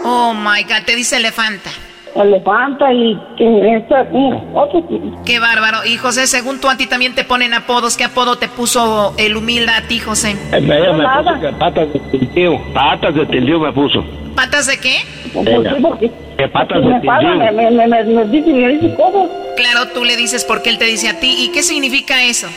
Oh 0.04 0.32
my 0.34 0.62
god, 0.62 0.84
te 0.86 0.96
dice 0.96 1.16
elefanta. 1.16 1.70
Elefanta 2.14 2.92
y 2.92 3.16
que 3.36 3.76
esta, 3.76 4.04
mm, 4.04 4.56
otro. 4.56 4.82
Qué 5.24 5.38
bárbaro. 5.38 5.84
Y 5.84 5.96
José, 5.96 6.26
según 6.26 6.60
tú 6.60 6.68
a 6.68 6.76
ti 6.76 6.86
también 6.86 7.14
te 7.14 7.24
ponen 7.24 7.54
apodos. 7.54 7.96
¿Qué 7.96 8.04
apodo 8.04 8.36
te 8.36 8.48
puso 8.48 9.14
el 9.16 9.36
humilda 9.36 9.76
a 9.76 9.82
ti, 9.82 9.98
José? 10.00 10.36
ella 10.52 10.92
me 10.92 11.04
puso 11.04 11.40
que 11.40 11.52
patas 11.52 11.92
de 11.92 12.00
tildío, 12.00 12.60
patas 12.72 13.14
de 13.14 13.26
tildío 13.26 13.60
me 13.60 13.72
puso. 13.72 14.04
¿Patas 14.34 14.66
de 14.66 14.78
qué? 14.78 14.96
Ella. 15.34 15.76
Que 16.36 16.48
patas 16.48 16.80
de 16.82 16.88
me 16.88 16.94
me, 16.94 17.00
tildío. 17.00 17.52
me, 17.52 17.86
me, 17.86 18.04
me 18.04 18.24
dice, 18.24 18.50
me 18.50 18.68
dice 18.68 18.94
cosas. 18.96 19.28
Claro, 19.56 19.88
tú 19.94 20.04
le 20.04 20.16
dices 20.16 20.44
porque 20.44 20.70
él 20.70 20.78
te 20.78 20.86
dice 20.86 21.08
a 21.08 21.20
ti. 21.20 21.34
¿Y 21.38 21.52
qué 21.52 21.62
significa 21.62 22.24
eso? 22.24 22.48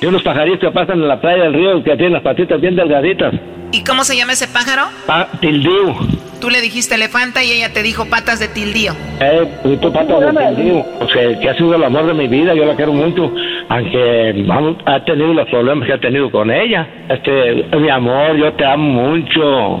Y 0.00 0.06
unos 0.06 0.22
pajaritos 0.22 0.60
que 0.60 0.70
pasan 0.70 1.00
en 1.00 1.08
la 1.08 1.20
playa 1.20 1.44
del 1.44 1.54
río 1.54 1.82
que 1.82 1.96
tienen 1.96 2.14
las 2.14 2.22
patitas 2.22 2.60
bien 2.60 2.76
delgaditas. 2.76 3.34
¿Y 3.72 3.82
cómo 3.84 4.04
se 4.04 4.16
llama 4.16 4.32
ese 4.32 4.46
pájaro? 4.48 4.82
Pa 5.06 5.28
tildío. 5.40 5.96
Tú 6.40 6.50
le 6.50 6.60
dijiste 6.60 6.94
elefanta 6.94 7.42
y 7.42 7.50
ella 7.50 7.72
te 7.72 7.82
dijo 7.82 8.04
patas 8.06 8.38
de 8.38 8.48
tildío. 8.48 8.92
Eh, 9.20 9.46
pues 9.62 9.80
tú 9.80 9.92
patas 9.92 10.20
de 10.20 10.54
tildío. 10.54 10.84
O 11.00 11.08
sea, 11.08 11.38
que 11.40 11.50
ha 11.50 11.54
sido 11.54 11.74
el 11.74 11.84
amor 11.84 12.06
de 12.06 12.14
mi 12.14 12.28
vida, 12.28 12.54
yo 12.54 12.64
la 12.64 12.76
quiero 12.76 12.92
mucho. 12.92 13.32
Aunque 13.68 14.44
vamos, 14.46 14.76
ha 14.84 15.04
tenido 15.04 15.32
los 15.32 15.48
problemas 15.48 15.86
que 15.86 15.94
ha 15.94 16.00
tenido 16.00 16.30
con 16.30 16.50
ella. 16.50 16.86
Este, 17.08 17.64
mi 17.76 17.88
amor, 17.88 18.36
yo 18.36 18.52
te 18.52 18.64
amo 18.64 19.08
mucho. 19.08 19.80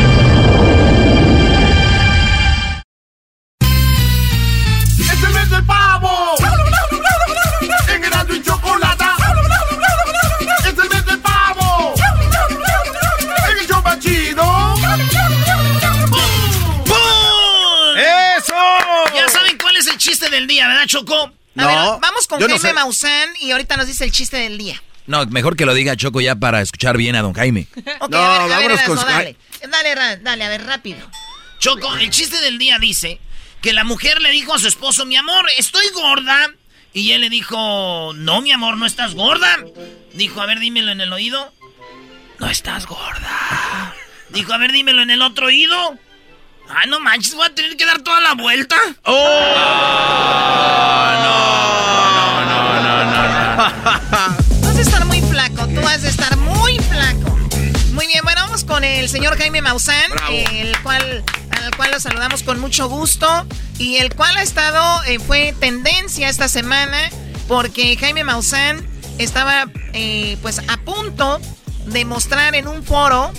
del 20.31 20.47
día, 20.47 20.67
¿verdad, 20.67 20.85
Choco? 20.87 21.31
A 21.57 21.67
ver, 21.67 21.77
vamos 22.01 22.27
con 22.27 22.39
no 22.39 22.47
Jaime 22.47 22.59
sé. 22.59 22.73
Maussan 22.73 23.29
y 23.39 23.51
ahorita 23.51 23.77
nos 23.77 23.87
dice 23.87 24.05
el 24.05 24.11
chiste 24.11 24.37
del 24.37 24.57
día. 24.57 24.81
No, 25.05 25.25
mejor 25.25 25.55
que 25.57 25.65
lo 25.65 25.73
diga 25.73 25.95
Choco 25.95 26.21
ya 26.21 26.35
para 26.35 26.61
escuchar 26.61 26.97
bien 26.97 27.15
a 27.15 27.21
don 27.21 27.33
Jaime. 27.33 27.67
Ok, 27.99 28.15
a 28.15 28.43
ver, 28.45 28.53
a 28.53 28.59
ver, 28.59 28.71
Erasmo, 28.71 28.95
dale. 28.95 29.35
Dale, 29.69 30.17
dale, 30.21 30.43
a 30.43 30.49
ver, 30.49 30.65
rápido. 30.65 30.99
Choco, 31.59 31.95
el 31.97 32.09
chiste 32.09 32.39
del 32.41 32.57
día 32.57 32.79
dice 32.79 33.19
que 33.61 33.73
la 33.73 33.83
mujer 33.83 34.21
le 34.21 34.31
dijo 34.31 34.53
a 34.53 34.59
su 34.59 34.67
esposo, 34.67 35.05
mi 35.05 35.15
amor, 35.17 35.45
estoy 35.57 35.85
gorda. 35.93 36.51
Y 36.93 37.11
él 37.11 37.21
le 37.21 37.29
dijo, 37.29 38.11
no, 38.15 38.41
mi 38.41 38.51
amor, 38.51 38.77
no 38.77 38.85
estás 38.85 39.13
gorda. 39.13 39.59
Dijo, 40.13 40.41
a 40.41 40.45
ver, 40.45 40.59
dímelo 40.59 40.91
en 40.91 40.99
el 41.01 41.13
oído. 41.13 41.53
No 42.39 42.49
estás 42.49 42.85
gorda. 42.85 43.95
Dijo, 44.29 44.53
a 44.53 44.57
ver, 44.57 44.71
dímelo 44.71 45.01
en 45.01 45.11
el 45.11 45.21
otro 45.21 45.47
oído. 45.47 45.97
Ah, 46.69 46.85
no 46.87 46.99
manches, 46.99 47.35
voy 47.35 47.45
a 47.45 47.53
tener 47.53 47.75
que 47.75 47.85
dar 47.85 48.01
toda 48.01 48.19
la 48.21 48.33
vuelta. 48.33 48.75
Tú 54.61 54.67
has 54.67 54.75
de 54.75 54.81
estar 54.81 55.05
muy 55.05 55.21
flaco, 55.21 55.67
tú 55.67 55.87
has 55.87 56.01
de 56.01 56.09
estar 56.09 56.37
muy 56.37 56.77
flaco. 56.79 57.37
Muy 57.93 58.07
bien, 58.07 58.21
bueno, 58.23 58.41
vamos 58.41 58.63
con 58.63 58.83
el 58.83 59.09
señor 59.09 59.37
Jaime 59.37 59.61
Maussan, 59.61 60.11
el 60.29 60.77
cual, 60.81 61.23
al 61.51 61.75
cual 61.75 61.91
lo 61.91 61.99
saludamos 61.99 62.43
con 62.43 62.59
mucho 62.59 62.87
gusto 62.87 63.45
y 63.77 63.97
el 63.97 64.13
cual 64.15 64.37
ha 64.37 64.41
estado, 64.41 65.03
eh, 65.03 65.19
fue 65.19 65.53
tendencia 65.59 66.29
esta 66.29 66.47
semana 66.47 67.09
porque 67.47 67.97
Jaime 67.97 68.23
Maussan 68.23 68.87
estaba 69.17 69.65
eh, 69.93 70.37
pues 70.41 70.59
a 70.59 70.77
punto 70.77 71.39
de 71.85 72.05
mostrar 72.05 72.55
en 72.55 72.67
un 72.67 72.83
foro 72.83 73.31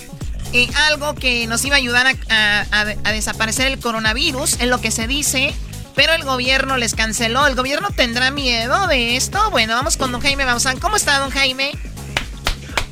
eh, 0.53 0.67
algo 0.87 1.15
que 1.15 1.47
nos 1.47 1.63
iba 1.65 1.75
a 1.75 1.79
ayudar 1.79 2.07
a, 2.07 2.11
a- 2.29 2.61
a- 2.71 2.95
a 3.03 3.11
desaparecer 3.11 3.67
el 3.67 3.79
coronavirus, 3.79 4.59
en 4.61 4.69
lo 4.69 4.79
que 4.79 4.91
se 4.91 5.07
dice, 5.07 5.53
pero 5.95 6.13
el 6.13 6.23
gobierno 6.23 6.77
les 6.77 6.95
canceló. 6.95 7.45
¿El 7.47 7.55
gobierno 7.55 7.89
tendrá 7.95 8.31
miedo 8.31 8.87
de 8.87 9.15
esto? 9.15 9.49
Bueno, 9.51 9.73
vamos 9.75 9.97
con 9.97 10.11
don 10.11 10.21
Jaime 10.21 10.45
Maussan. 10.45 10.79
¿Cómo 10.79 10.95
está, 10.95 11.19
don 11.19 11.29
Jaime? 11.31 11.71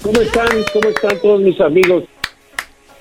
¿Cómo 0.02 0.20
están? 0.22 0.48
¿Cómo 0.74 0.90
están 0.90 1.20
todos 1.22 1.42
mis 1.42 1.60
amigos? 1.62 2.04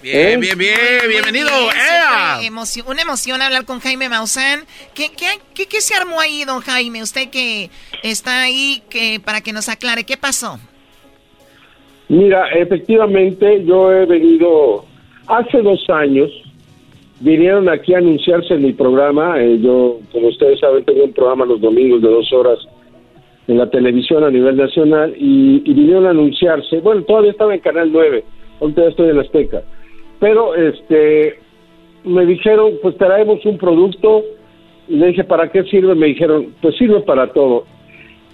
Bien, 0.03 0.17
¿Eh? 0.29 0.37
bien, 0.39 0.57
bien, 0.59 0.79
bienvenido. 1.09 1.51
Bien, 1.51 1.77
¡Ea! 1.77 2.37
siempre 2.39 2.47
emocio- 2.47 2.85
una 2.87 3.03
emoción 3.03 3.43
hablar 3.43 3.67
con 3.67 3.81
Jaime 3.81 4.09
Maussan. 4.09 4.65
¿Qué, 4.95 5.11
qué, 5.13 5.39
qué, 5.55 5.67
qué 5.67 5.81
se 5.83 5.95
armó 5.95 6.21
ahí, 6.21 6.45
don 6.45 6.63
Jaime? 6.63 7.03
Usted 7.03 7.29
que 7.29 7.71
está 8.03 8.43
ahí 8.43 8.83
que, 8.89 9.21
para 9.21 9.43
que 9.43 9.53
nos 9.53 9.69
aclare, 9.69 10.05
¿qué 10.05 10.17
pasó? 10.17 10.59
Mira, 12.11 12.49
efectivamente, 12.49 13.65
yo 13.65 13.93
he 13.93 14.05
venido 14.05 14.85
hace 15.29 15.63
dos 15.63 15.89
años. 15.91 16.29
Vinieron 17.21 17.69
aquí 17.69 17.95
a 17.95 17.99
anunciarse 17.99 18.55
en 18.55 18.63
mi 18.63 18.73
programa. 18.73 19.41
eh, 19.41 19.61
yo, 19.63 19.99
como 20.11 20.27
ustedes 20.27 20.59
saben, 20.59 20.85
tengo 20.85 21.05
un 21.05 21.13
programa 21.13 21.45
los 21.45 21.61
domingos 21.61 22.03
de 22.03 22.09
dos 22.09 22.33
horas 22.33 22.59
en 23.47 23.59
la 23.59 23.71
televisión 23.71 24.25
a 24.25 24.31
nivel 24.31 24.57
nacional 24.57 25.15
y, 25.17 25.61
vinieron 25.61 26.07
a 26.07 26.11
anunciarse. 26.11 26.81
Bueno, 26.81 27.03
todavía 27.03 27.31
estaba 27.31 27.55
en 27.55 27.61
Canal 27.61 27.93
9, 27.93 28.25
ahorita 28.61 28.89
estoy 28.89 29.11
en 29.11 29.19
Azteca. 29.21 29.63
Pero 30.19 30.57
este, 30.57 31.39
me 32.03 32.27
dijeron, 32.27 32.73
pues 32.83 32.97
traemos 32.97 33.47
un 33.47 33.57
producto. 33.57 34.25
Y 34.89 34.97
le 34.97 35.09
dije, 35.09 35.23
¿para 35.23 35.49
qué 35.49 35.63
sirve? 35.63 35.95
Me 35.95 36.07
dijeron, 36.07 36.57
pues 36.61 36.77
sirve 36.77 37.03
para 37.03 37.33
todo. 37.33 37.67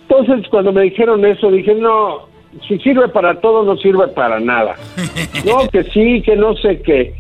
Entonces, 0.09 0.49
cuando 0.49 0.73
me 0.73 0.85
dijeron 0.85 1.23
eso, 1.27 1.51
dije, 1.51 1.75
no, 1.75 2.36
si 2.67 2.79
sirve 2.79 3.09
para 3.09 3.41
todo, 3.41 3.65
no 3.65 3.77
sirve 3.77 4.09
para 4.09 4.41
nada. 4.41 4.75
No, 5.45 5.69
que 5.69 5.85
sí, 5.85 6.23
que 6.23 6.35
no 6.35 6.57
sé 6.57 6.81
qué. 6.83 7.15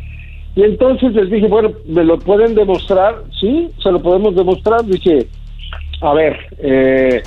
Y 0.56 0.62
entonces 0.62 1.12
les 1.12 1.30
dije, 1.30 1.46
bueno, 1.46 1.72
¿me 1.86 2.02
lo 2.02 2.18
pueden 2.18 2.54
demostrar? 2.54 3.22
Sí, 3.38 3.68
se 3.82 3.92
lo 3.92 4.00
podemos 4.00 4.34
demostrar. 4.34 4.84
Dije, 4.84 5.26
a 6.00 6.14
ver, 6.14 6.36
eh, 6.58 7.22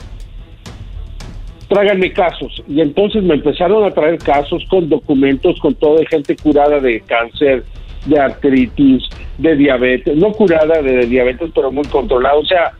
tráiganme 1.70 2.12
casos. 2.12 2.62
Y 2.68 2.82
entonces 2.82 3.24
me 3.24 3.36
empezaron 3.36 3.84
a 3.86 3.92
traer 3.92 4.18
casos 4.18 4.64
con 4.70 4.90
documentos, 4.90 5.60
con 5.60 5.76
todo 5.76 6.00
de 6.00 6.08
gente 6.08 6.36
curada 6.36 6.80
de 6.80 7.02
cáncer, 7.02 7.64
de 8.06 8.20
artritis, 8.20 9.04
de 9.38 9.56
diabetes, 9.56 10.18
no 10.18 10.32
curada 10.32 10.82
de, 10.82 11.06
diabetes, 11.06 11.52
pero 11.54 11.72
muy 11.72 11.86
controlada. 11.86 12.36
O 12.36 12.46
sea, 12.46 12.72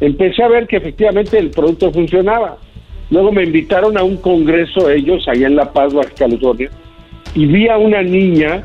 empecé 0.00 0.42
a 0.42 0.48
ver 0.48 0.66
que 0.66 0.76
efectivamente 0.76 1.38
el 1.38 1.50
producto 1.50 1.90
funcionaba. 1.92 2.56
Luego 3.10 3.32
me 3.32 3.44
invitaron 3.44 3.96
a 3.96 4.02
un 4.02 4.16
congreso 4.18 4.90
ellos 4.90 5.26
allá 5.28 5.46
en 5.46 5.56
La 5.56 5.72
Paz, 5.72 5.94
Baja 5.94 6.10
California, 6.16 6.70
y 7.34 7.46
vi 7.46 7.68
a 7.68 7.78
una 7.78 8.02
niña 8.02 8.64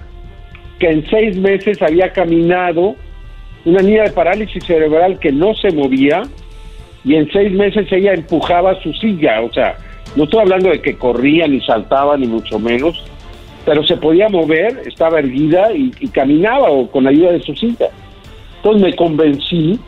que 0.80 0.89
en 0.89 1.06
seis 1.10 1.38
meses 1.38 1.82
había 1.82 2.12
caminado, 2.12 2.96
una 3.66 3.82
niña 3.82 4.04
de 4.04 4.12
parálisis 4.12 4.64
cerebral 4.66 5.20
que 5.20 5.32
no 5.32 5.54
se 5.56 5.72
movía, 5.72 6.24
y 7.06 7.16
en 7.16 7.32
seis 7.32 7.52
meses 7.52 7.88
ella 7.91 8.14
empujaba 8.14 8.82
su 8.82 8.94
silla, 8.94 9.41
o 9.41 9.52
sea, 9.52 9.78
no 10.16 10.26
estoy 10.26 10.41
hablando 10.41 10.70
de 10.70 10.82
que 10.82 10.98
corría 10.98 11.48
ni 11.48 11.62
saltaba 11.62 12.18
ni 12.18 12.28
mucho 12.28 12.60
menos, 12.60 13.04
pero 13.66 13.86
se 13.86 13.96
podía 13.96 14.28
mover, 14.28 14.82
estaba 14.86 15.20
erguida 15.20 15.72
y, 15.74 15.91
y 16.00 16.08
caminaba 16.10 16.70
o 16.70 16.89
con 16.91 17.08
ayuda 17.08 17.32
de 17.32 17.41
su 17.41 17.56
silla. 17.56 17.88
Entonces 18.58 18.82
me 18.82 18.96
convencí 18.96 19.80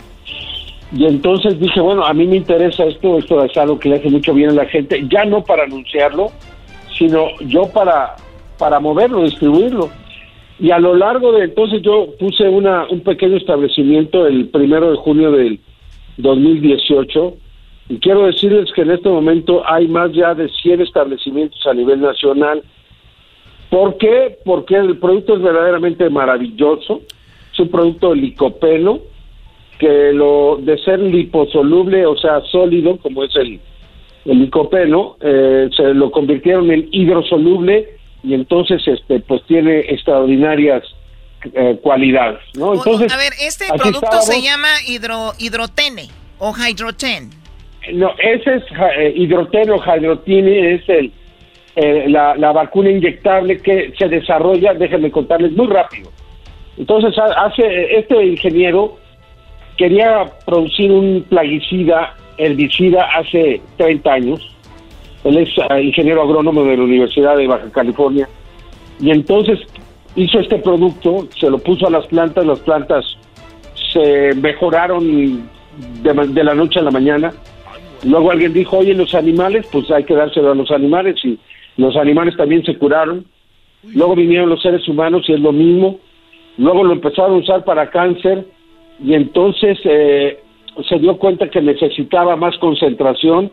y 0.91 1.05
entonces 1.05 1.59
dije, 1.59 1.81
bueno, 1.81 2.05
a 2.05 2.13
mí 2.13 2.27
me 2.27 2.37
interesa 2.37 2.85
esto, 2.85 3.17
esto 3.17 3.43
es 3.43 3.57
algo 3.57 3.79
que 3.79 3.89
le 3.89 3.95
hace 3.95 4.09
mucho 4.09 4.33
bien 4.33 4.51
a 4.51 4.53
la 4.53 4.65
gente, 4.65 5.05
ya 5.09 5.25
no 5.25 5.43
para 5.43 5.63
anunciarlo, 5.63 6.27
sino 6.97 7.27
yo 7.41 7.63
para, 7.73 8.15
para 8.57 8.79
moverlo, 8.79 9.23
distribuirlo. 9.23 9.89
Y 10.59 10.71
a 10.71 10.79
lo 10.79 10.95
largo 10.95 11.33
de 11.33 11.45
entonces 11.45 11.81
yo 11.81 12.07
puse 12.17 12.47
una, 12.47 12.85
un 12.89 13.01
pequeño 13.01 13.35
establecimiento 13.35 14.25
el 14.25 14.47
primero 14.49 14.91
de 14.91 14.97
junio 14.97 15.31
del 15.31 15.59
2018 16.17 17.33
y 17.89 17.99
quiero 17.99 18.25
decirles 18.25 18.71
que 18.73 18.81
en 18.81 18.91
este 18.91 19.09
momento 19.09 19.63
hay 19.67 19.87
más 19.87 20.11
ya 20.13 20.33
de 20.33 20.47
100 20.49 20.81
establecimientos 20.81 21.59
a 21.67 21.73
nivel 21.73 21.99
nacional. 21.99 22.63
¿Por 23.69 23.97
qué? 23.97 24.37
Porque 24.45 24.75
el 24.75 24.97
producto 24.97 25.35
es 25.35 25.41
verdaderamente 25.41 26.09
maravilloso. 26.09 27.01
Es 27.51 27.59
un 27.59 27.69
producto 27.69 28.13
licopeno 28.15 28.99
que 29.79 30.11
lo 30.13 30.57
de 30.61 30.77
ser 30.79 30.99
liposoluble, 30.99 32.05
o 32.05 32.15
sea, 32.17 32.41
sólido, 32.51 32.97
como 32.97 33.23
es 33.23 33.35
el, 33.35 33.59
el 34.25 34.39
licopeno, 34.39 35.17
eh, 35.21 35.69
se 35.75 35.93
lo 35.93 36.11
convirtieron 36.11 36.71
en 36.71 36.87
hidrosoluble 36.91 37.89
y 38.23 38.33
entonces 38.33 38.81
este 38.87 39.19
pues 39.19 39.41
tiene 39.47 39.79
extraordinarias 39.81 40.83
eh, 41.53 41.77
cualidades, 41.81 42.39
¿no? 42.57 42.73
Entonces, 42.73 43.13
a 43.13 43.17
ver, 43.17 43.33
este 43.39 43.65
producto 43.67 43.99
estábamos. 44.05 44.25
se 44.25 44.41
llama 44.41 44.67
hidro, 44.87 45.33
hidrotene 45.37 46.07
o 46.39 46.53
hydroten. 46.55 47.29
No, 47.93 48.11
ese 48.17 48.55
es 48.55 48.63
eh, 48.97 49.13
hidroteno, 49.15 49.75
hidrotine, 49.77 50.73
es 50.75 50.89
el, 50.89 51.11
eh, 51.75 52.05
la, 52.07 52.35
la 52.35 52.51
vacuna 52.51 52.89
inyectable 52.89 53.61
que 53.61 53.93
se 53.99 54.07
desarrolla, 54.07 54.73
déjenme 54.73 55.11
contarles 55.11 55.51
muy 55.51 55.67
rápido. 55.67 56.09
Entonces, 56.77 57.15
ha- 57.19 57.45
hace 57.45 57.95
este 57.99 58.25
ingeniero 58.25 58.97
quería 59.77 60.31
producir 60.45 60.91
un 60.91 61.25
plaguicida, 61.29 62.15
herbicida, 62.37 63.03
hace 63.15 63.61
30 63.77 64.13
años. 64.13 64.55
Él 65.23 65.37
es 65.37 65.49
eh, 65.57 65.81
ingeniero 65.81 66.21
agrónomo 66.21 66.63
de 66.63 66.77
la 66.77 66.83
Universidad 66.83 67.37
de 67.37 67.47
Baja 67.47 67.71
California. 67.71 68.27
Y 68.99 69.11
entonces 69.11 69.59
hizo 70.15 70.39
este 70.39 70.59
producto, 70.59 71.27
se 71.37 71.49
lo 71.49 71.57
puso 71.59 71.87
a 71.87 71.89
las 71.91 72.05
plantas, 72.07 72.45
las 72.45 72.59
plantas 72.59 73.05
se 73.91 74.33
mejoraron 74.35 75.49
de, 76.01 76.13
de 76.13 76.43
la 76.43 76.53
noche 76.53 76.79
a 76.79 76.83
la 76.83 76.91
mañana. 76.91 77.33
Luego 78.03 78.31
alguien 78.31 78.53
dijo, 78.53 78.77
oye, 78.77 78.93
los 78.93 79.15
animales, 79.15 79.67
pues 79.71 79.89
hay 79.91 80.03
que 80.03 80.13
dárselo 80.13 80.51
a 80.51 80.55
los 80.55 80.71
animales 80.71 81.15
y 81.23 81.39
los 81.77 81.95
animales 81.97 82.37
también 82.37 82.63
se 82.63 82.77
curaron. 82.77 83.25
Luego 83.83 84.15
vinieron 84.15 84.49
los 84.49 84.61
seres 84.61 84.87
humanos 84.87 85.25
y 85.27 85.33
es 85.33 85.39
lo 85.39 85.51
mismo. 85.51 85.99
Luego 86.57 86.83
lo 86.83 86.93
empezaron 86.93 87.33
a 87.33 87.37
usar 87.37 87.65
para 87.65 87.89
cáncer 87.89 88.45
y 88.99 89.13
entonces 89.13 89.77
eh, 89.83 90.39
se 90.87 90.99
dio 90.99 91.17
cuenta 91.17 91.49
que 91.49 91.61
necesitaba 91.61 92.35
más 92.35 92.57
concentración. 92.57 93.51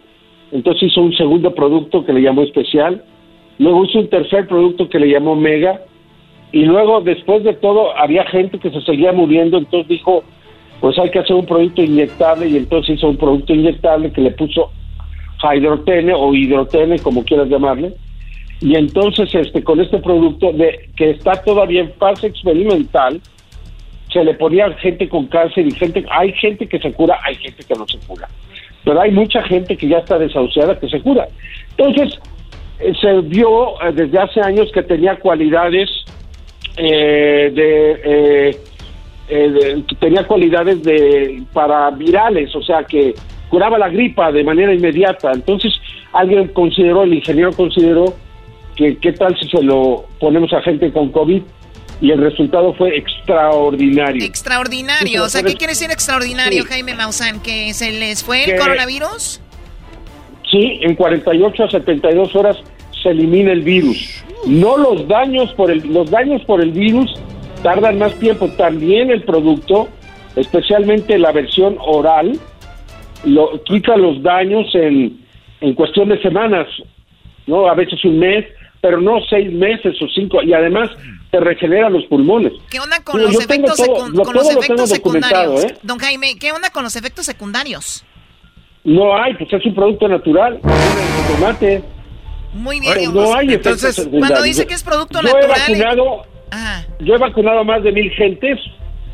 Entonces 0.51 0.91
hizo 0.91 1.01
un 1.01 1.15
segundo 1.15 1.55
producto 1.55 2.05
que 2.05 2.13
le 2.13 2.23
llamó 2.23 2.43
especial. 2.43 3.03
Luego 3.59 3.85
hizo 3.85 4.01
un 4.01 4.09
tercer 4.09 4.47
producto 4.47 4.89
que 4.89 4.99
le 4.99 5.09
llamó 5.09 5.35
mega. 5.35 5.83
Y 6.53 6.65
luego, 6.65 7.01
después 7.01 7.43
de 7.45 7.55
todo, 7.55 7.97
había 7.97 8.25
gente 8.27 8.59
que 8.59 8.71
se 8.71 8.83
seguía 8.83 9.13
muriendo. 9.13 9.57
Entonces 9.57 9.89
dijo, 9.89 10.23
pues 10.81 10.99
hay 10.99 11.11
que 11.11 11.21
hacer 11.21 11.35
un 11.35 11.47
producto 11.47 11.83
inyectable. 11.83 12.49
Y 12.49 12.57
entonces 12.57 12.97
hizo 12.97 13.09
un 13.09 13.17
producto 13.17 13.55
inyectable 13.55 14.13
que 14.13 14.21
le 14.21 14.31
puso 14.33 14.71
hidrotene 15.55 16.13
o 16.15 16.33
hidrotene, 16.35 16.99
como 17.01 17.25
quieras 17.25 17.49
llamarle. 17.49 17.95
Y 18.61 18.77
entonces, 18.77 19.35
este, 19.35 19.65
con 19.65 19.81
este 19.81 19.99
producto 19.99 20.53
de, 20.53 20.89
que 20.97 21.11
está 21.11 21.43
todavía 21.43 21.81
en 21.81 21.93
fase 21.95 22.29
experimental, 22.29 23.21
se 24.13 24.23
le 24.25 24.35
ponía 24.35 24.71
gente 24.75 25.09
con 25.09 25.27
cáncer 25.27 25.67
y 25.67 25.71
gente, 25.73 26.05
hay 26.11 26.33
gente 26.33 26.67
que 26.67 26.79
se 26.79 26.93
cura, 26.93 27.19
hay 27.25 27.35
gente 27.37 27.63
que 27.65 27.75
no 27.75 27.87
se 27.89 27.99
cura. 28.07 28.29
Pero 28.85 29.01
hay 29.01 29.11
mucha 29.13 29.43
gente 29.45 29.77
que 29.77 29.89
ya 29.89 29.99
está 29.99 30.19
desahuciada 30.19 30.79
que 30.79 30.89
se 30.89 31.01
cura. 31.01 31.29
Entonces, 31.77 32.19
eh, 32.81 32.93
se 33.01 33.21
vio 33.21 33.81
eh, 33.83 33.93
desde 33.93 34.19
hace 34.19 34.41
años 34.41 34.71
que 34.73 34.83
tenía 34.83 35.17
cualidades 35.17 35.89
eh, 36.77 37.53
eh, 39.29 39.51
de- 39.51 39.85
tenía 40.01 40.25
cualidades 40.27 40.83
de 40.83 41.43
para 41.53 41.91
virales, 41.91 42.55
o 42.55 42.63
sea 42.63 42.85
que 42.85 43.15
curaba 43.49 43.79
la 43.79 43.89
gripa 43.89 44.33
de 44.33 44.45
manera 44.45 44.75
inmediata. 44.75 45.33
Entonces, 45.33 45.73
alguien 46.13 46.49
consideró, 46.49 47.03
el 47.05 47.15
ingeniero 47.15 47.53
consideró 47.53 48.07
que 48.77 48.97
qué 48.97 49.13
tal 49.13 49.39
si 49.39 49.49
se 49.49 49.63
lo 49.63 50.05
ponemos 50.19 50.53
a 50.53 50.63
gente 50.63 50.91
con 50.93 51.11
COVID 51.11 51.43
y 52.03 52.11
el 52.11 52.19
resultado 52.19 52.75
fue 52.75 52.99
extraordinario. 52.99 54.25
Extraordinario. 54.25 55.23
O 55.23 55.29
sea, 55.29 55.45
¿qué 55.45 55.55
quiere 55.55 55.71
decir 55.71 55.93
extraordinario, 55.93 56.65
Jaime 56.65 56.95
Maussan? 56.95 57.41
¿Que 57.41 57.73
se 57.75 57.93
les 57.93 58.25
fue 58.25 58.45
el 58.45 58.59
coronavirus? 58.59 59.41
Sí, 60.51 60.81
en 60.83 60.97
48 60.97 61.65
a 61.65 61.71
72 61.71 62.35
horas 62.35 62.57
se 63.01 63.11
elimina 63.11 63.53
el 63.53 63.63
virus. 63.63 64.25
No 64.47 64.77
los 64.77 65.07
daños 65.07 65.55
por 65.55 65.71
el 65.71 65.93
los 65.93 66.11
daños 66.11 66.43
por 66.45 66.61
el 66.61 66.73
virus 66.73 67.15
tardan 67.63 67.99
más 67.99 68.13
tiempo. 68.17 68.49
También 68.49 69.13
el 69.13 69.23
producto, 69.23 69.89
especialmente 70.35 71.17
la 71.19 71.31
versión 71.31 71.77
oral, 71.79 72.33
lo 73.25 73.63
quita 73.63 73.97
los 73.97 74.21
daños 74.25 74.67
en, 74.75 75.21
en 75.61 75.75
cuestión 75.75 76.09
de 76.09 76.21
semanas, 76.21 76.67
no, 77.47 77.69
a 77.69 77.75
veces 77.75 78.05
un 78.05 78.19
mes, 78.19 78.45
pero 78.83 79.01
no 79.01 79.21
seis 79.31 79.51
meses 79.51 79.95
o 80.03 80.07
cinco. 80.15 80.43
Y 80.43 80.53
además 80.53 80.91
te 81.31 81.41
regenera 81.41 81.89
los 81.89 82.05
pulmones. 82.07 82.53
¿Qué 82.71 82.79
onda 82.81 83.03
con 83.03 83.23
los 83.23 83.35
efectos, 83.43 83.77
todo- 83.79 84.09
lo- 84.11 84.23
con 84.25 84.35
los 84.35 84.51
efectos 84.51 84.91
secundarios? 84.91 85.65
¿eh? 85.65 85.79
Don 85.83 85.99
Jaime, 85.99 86.37
¿qué 86.39 86.53
onda 86.53 86.69
con 86.69 86.83
los 86.83 86.95
efectos 86.97 87.25
secundarios? 87.25 88.05
No 88.85 89.17
hay, 89.17 89.33
pues 89.35 89.51
es 89.53 89.65
un 89.65 89.75
producto 89.75 90.09
natural. 90.09 90.61
El 90.63 91.35
tomate. 91.37 91.85
Muy 92.53 92.81
bien. 92.81 92.93
Oye, 92.99 93.09
no 93.09 93.35
hay 93.35 93.55
Entonces, 93.55 93.85
efectos 93.85 93.95
secundarios. 93.95 94.29
cuando 94.29 94.43
dice 94.45 94.67
que 94.67 94.75
es 94.75 94.83
producto 94.83 95.21
yo 95.23 95.29
natural... 95.33 95.61
He 95.69 95.73
vacunado, 95.79 96.23
Ajá. 96.51 96.87
yo 96.99 97.15
he 97.15 97.19
vacunado 97.19 97.61
a 97.61 97.65
más 97.65 97.83
de 97.83 97.93
mil 97.93 98.11
gentes 98.11 98.59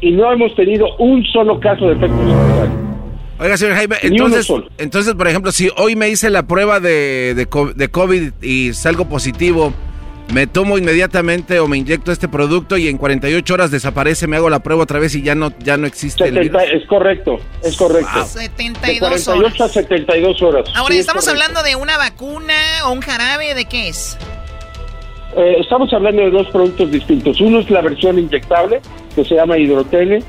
y 0.01 0.11
no 0.11 0.33
hemos 0.33 0.55
tenido 0.57 0.97
un 0.97 1.23
solo 1.27 1.61
caso 1.61 1.87
de 1.87 1.93
efectos 1.93 2.19
secundarios. 2.19 2.88
Oiga, 3.41 3.57
señor 3.57 3.77
Jaime, 3.77 3.97
entonces, 4.03 4.49
entonces, 4.79 5.15
por 5.15 5.29
ejemplo, 5.29 5.53
si 5.53 5.71
hoy 5.77 5.95
me 5.95 6.09
hice 6.09 6.29
la 6.31 6.43
prueba 6.45 6.81
de, 6.81 7.35
de, 7.37 7.47
co- 7.47 7.73
de 7.73 7.89
COVID 7.89 8.33
y 8.43 8.73
salgo 8.75 9.09
positivo, 9.09 9.73
me 10.33 10.47
tomo 10.49 10.77
inmediatamente 10.77 11.61
o 11.61 11.69
me 11.69 11.79
inyecto 11.79 12.11
este 12.11 12.27
producto 12.29 12.77
y 12.77 12.89
en 12.89 12.99
48 12.99 13.55
horas 13.55 13.71
desaparece, 13.71 14.27
me 14.27 14.37
hago 14.37 14.51
la 14.51 14.59
prueba 14.59 14.83
otra 14.83 14.99
vez 14.99 15.15
y 15.15 15.23
ya 15.23 15.35
no, 15.37 15.53
ya 15.61 15.77
no 15.77 15.87
existe 15.87 16.25
el 16.25 16.35
70 16.35 16.59
virus. 16.65 16.83
es 16.83 16.89
correcto, 16.89 17.39
es 17.63 17.77
correcto. 17.77 18.19
De 18.19 18.25
72 18.27 18.99
48 19.25 19.33
horas. 19.33 19.61
a 19.61 19.69
72 19.69 20.43
horas. 20.43 20.69
Ahora, 20.75 20.95
Sí, 20.95 21.01
¿estamos 21.01 21.29
hablando 21.29 21.63
de 21.63 21.77
una 21.77 21.97
vacuna 21.97 22.55
o 22.87 22.93
un 22.93 23.01
jarabe? 23.01 23.55
¿De 23.55 23.65
qué 23.67 23.89
es? 23.89 24.19
eh, 25.37 25.57
estamos 25.61 25.93
hablando 25.93 26.23
de 26.23 26.31
dos 26.31 26.49
productos 26.49 26.91
distintos. 26.91 27.41
Uno 27.41 27.61
es 27.61 27.71
la 27.71 27.83
versión 27.83 28.19
inyectable, 28.19 28.81
que 29.15 29.25
se 29.25 29.37
llama 29.37 29.57
hidrotene. 29.59 30.23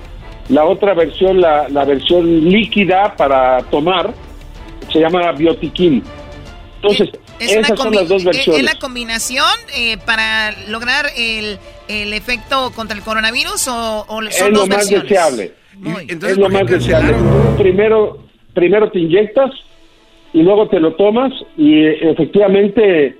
La 0.50 0.66
otra 0.66 0.94
versión, 0.94 1.40
la, 1.40 1.70
la 1.70 1.86
versión 1.86 2.50
líquida 2.50 3.16
para 3.16 3.60
tomar, 3.70 4.14
se 4.92 5.00
llama 5.00 5.32
biotiquín. 5.34 6.04
Entonces, 6.82 7.10
Es, 7.40 7.56
esas 7.56 7.80
son 7.80 7.94
las 7.94 8.08
dos 8.08 8.24
eh, 8.24 8.26
versiones. 8.26 8.64
¿Es 8.64 8.74
la 8.74 8.80
combinación 8.80 9.46
eh, 9.76 9.98
para 10.06 10.52
lograr 10.70 11.06
el, 11.16 11.58
el 11.88 12.14
efecto 12.14 12.72
contra 12.76 12.98
el 12.98 13.04
coronavirus 13.04 13.68
o, 13.68 14.06
o 14.08 14.08
son 14.08 14.28
es 14.28 14.42
lo 14.50 14.60
dos 14.60 14.70
más 14.70 14.90
versiones? 14.90 15.10
deseable. 15.10 15.54
Entonces, 16.08 16.32
es 16.32 16.38
lo 16.38 16.44
¿por 16.44 16.52
qué 16.52 16.64
más 16.64 16.72
deseable. 16.72 17.14
Primero, 17.58 18.24
primero 18.54 18.92
te 18.92 19.00
inyectas 19.00 19.52
y 20.34 20.42
luego 20.42 20.68
te 20.68 20.80
lo 20.80 20.94
tomas 20.96 21.32
y 21.58 21.86
eh, 21.86 22.10
efectivamente 22.12 23.18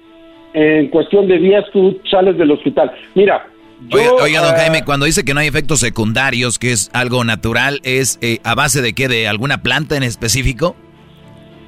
en 0.53 0.88
cuestión 0.88 1.27
de 1.27 1.38
días 1.38 1.64
tú 1.72 1.99
sales 2.10 2.38
del 2.38 2.51
hospital. 2.51 2.91
Mira, 3.14 3.47
Oiga, 3.91 4.14
oiga, 4.22 4.41
don 4.41 4.56
ah, 4.56 4.57
Jaime, 4.57 4.84
cuando 4.84 5.06
dice 5.06 5.23
que 5.23 5.34
no 5.34 5.39
hay 5.39 5.47
efectos 5.47 5.80
secundarios, 5.80 6.60
que 6.60 6.72
es 6.72 6.89
algo 6.93 7.23
natural, 7.23 7.80
¿es 7.84 8.19
eh, 8.22 8.39
a 8.43 8.53
base 8.56 8.81
de 8.81 8.93
qué? 8.93 9.07
¿De 9.07 9.27
alguna 9.27 9.64
planta 9.64 9.95
en 9.97 10.03
específico? 10.03 10.76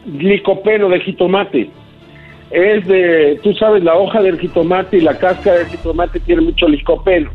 licopeno 0.06 0.90
de 0.90 1.00
jitomate. 1.02 1.70
Es 2.50 2.86
de, 2.88 3.40
tú 3.44 3.54
sabes, 3.54 3.84
la 3.84 3.96
hoja 3.96 4.22
del 4.22 4.40
jitomate 4.40 4.98
y 4.98 5.02
la 5.02 5.18
cáscara 5.18 5.60
del 5.60 5.68
jitomate 5.68 6.20
tiene 6.22 6.42
mucho 6.42 6.68
licopeno. 6.68 7.30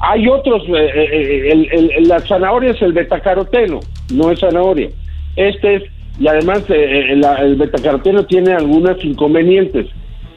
Hay 0.00 0.28
otros, 0.28 0.62
eh, 0.68 0.90
eh, 0.94 1.48
el- 1.50 1.68
el- 1.72 1.90
el- 1.92 2.08
la 2.08 2.20
zanahoria 2.20 2.70
es 2.70 2.82
el 2.82 2.92
betacaroteno, 2.92 3.80
no 4.12 4.30
es 4.30 4.38
zanahoria. 4.38 4.90
Este 5.34 5.76
es, 5.76 5.82
y 6.20 6.28
además 6.28 6.62
eh, 6.68 7.12
eh, 7.12 7.16
la- 7.16 7.36
el 7.36 7.56
betacaroteno 7.56 8.24
tiene 8.26 8.52
algunos 8.52 9.02
inconvenientes, 9.04 9.86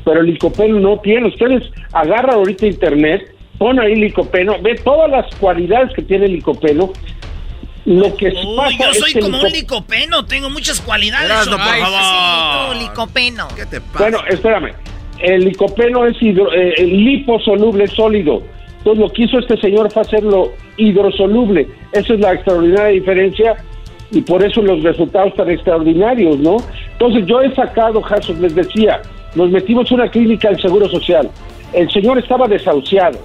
pero 0.04 0.22
el 0.22 0.28
licopeno 0.28 0.80
no 0.80 1.00
tiene. 1.02 1.28
Ustedes 1.28 1.64
agarran 1.94 2.36
ahorita 2.38 2.66
internet, 2.66 3.22
pon 3.62 3.80
ahí 3.80 3.94
licopeno, 3.94 4.56
ve 4.60 4.74
todas 4.84 5.08
las 5.12 5.36
cualidades 5.36 5.94
que 5.96 6.02
tiene 6.02 6.26
el 6.26 6.34
licopeno. 6.34 6.92
Lo 7.86 8.16
que 8.16 8.30
Uy, 8.30 8.56
pasa 8.58 8.76
yo 8.86 8.90
es 8.90 8.98
soy 8.98 9.14
que 9.14 9.20
el 9.20 9.26
como 9.26 9.38
un 9.38 9.44
lico- 9.44 9.56
licopeno, 9.76 10.26
tengo 10.26 10.50
muchas 10.50 10.82
cualidades. 10.82 11.48
Por 11.48 11.60
Ay, 11.62 11.82
favor. 11.82 12.74
sí, 12.76 12.80
licopeno. 12.88 13.48
¿Qué 13.56 13.66
te 13.68 13.80
Bueno, 14.00 14.18
espérame. 14.28 14.72
El 15.20 15.46
licopeno 15.46 16.08
es 16.08 16.20
hidro- 16.24 16.52
eh, 16.52 16.74
el 16.78 17.06
liposoluble 17.06 17.86
sólido. 17.86 18.42
Entonces 18.80 19.00
lo 19.00 19.14
que 19.14 19.24
hizo 19.26 19.38
este 19.38 19.56
señor 19.62 19.92
fue 19.92 20.02
hacerlo 20.02 20.54
hidrosoluble. 20.78 21.68
Esa 21.92 22.14
es 22.16 22.20
la 22.20 22.34
extraordinaria 22.34 22.88
diferencia 23.00 23.56
y 24.10 24.22
por 24.22 24.44
eso 24.44 24.64
los 24.64 24.82
resultados 24.82 25.36
tan 25.36 25.52
extraordinarios, 25.52 26.40
¿no? 26.40 26.58
Entonces 26.94 27.28
yo 27.28 27.42
he 27.42 27.54
sacado 27.54 28.02
casos, 28.02 28.40
les 28.40 28.56
decía, 28.56 29.04
nos 29.36 29.52
metimos 29.52 29.88
en 29.92 30.00
una 30.00 30.10
clínica 30.10 30.50
del 30.50 30.60
Seguro 30.60 30.90
Social. 30.90 31.30
El 31.74 31.92
señor 31.92 32.18
estaba 32.18 32.48
desahuciado. 32.48 33.20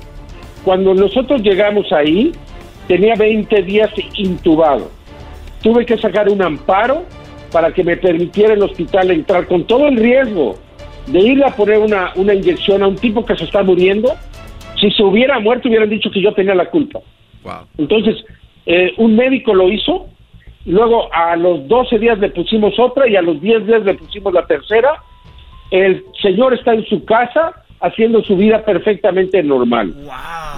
Cuando 0.67 0.95
nosotros 0.95 1.43
llegamos 1.43 1.93
ahí, 1.93 2.33
tenía 2.89 3.15
20 3.15 3.63
días 3.63 3.89
intubado. 4.17 4.91
Tuve 5.63 5.87
que 5.87 5.97
sacar 5.97 6.29
un 6.29 6.43
amparo 6.43 7.05
para 7.53 7.73
que 7.73 7.85
me 7.85 7.97
permitiera 7.97 8.55
el 8.55 8.63
hospital 8.65 9.13
entrar 9.13 9.47
con 9.47 9.65
todo 9.69 9.87
el 9.87 9.97
riesgo 9.97 10.57
de 11.07 11.21
irle 11.21 11.45
a 11.45 11.55
poner 11.55 11.79
una, 11.79 12.11
una 12.17 12.35
inyección 12.35 12.83
a 12.83 12.89
un 12.89 12.97
tipo 12.97 13.25
que 13.25 13.37
se 13.37 13.45
está 13.45 13.63
muriendo. 13.63 14.13
Si 14.81 14.91
se 14.91 15.05
hubiera 15.05 15.39
muerto, 15.39 15.69
hubieran 15.69 15.89
dicho 15.89 16.11
que 16.11 16.21
yo 16.21 16.35
tenía 16.35 16.57
la 16.57 16.69
culpa. 16.69 16.99
Entonces, 17.79 18.17
eh, 18.67 18.93
un 18.97 19.15
médico 19.15 19.55
lo 19.55 19.71
hizo, 19.71 20.09
luego 20.65 21.09
a 21.15 21.37
los 21.37 21.69
12 21.69 22.01
días 22.01 22.19
le 22.19 22.31
pusimos 22.31 22.77
otra 22.81 23.09
y 23.09 23.15
a 23.15 23.23
los 23.23 23.41
10 23.41 23.69
días 23.69 23.85
le 23.85 23.95
pusimos 23.95 24.33
la 24.35 24.45
tercera. 24.49 25.01
El 25.71 26.03
señor 26.21 26.55
está 26.55 26.75
en 26.75 26.85
su 26.87 27.05
casa 27.05 27.63
haciendo 27.81 28.23
su 28.23 28.37
vida 28.37 28.65
perfectamente 28.65 29.43
normal. 29.43 29.95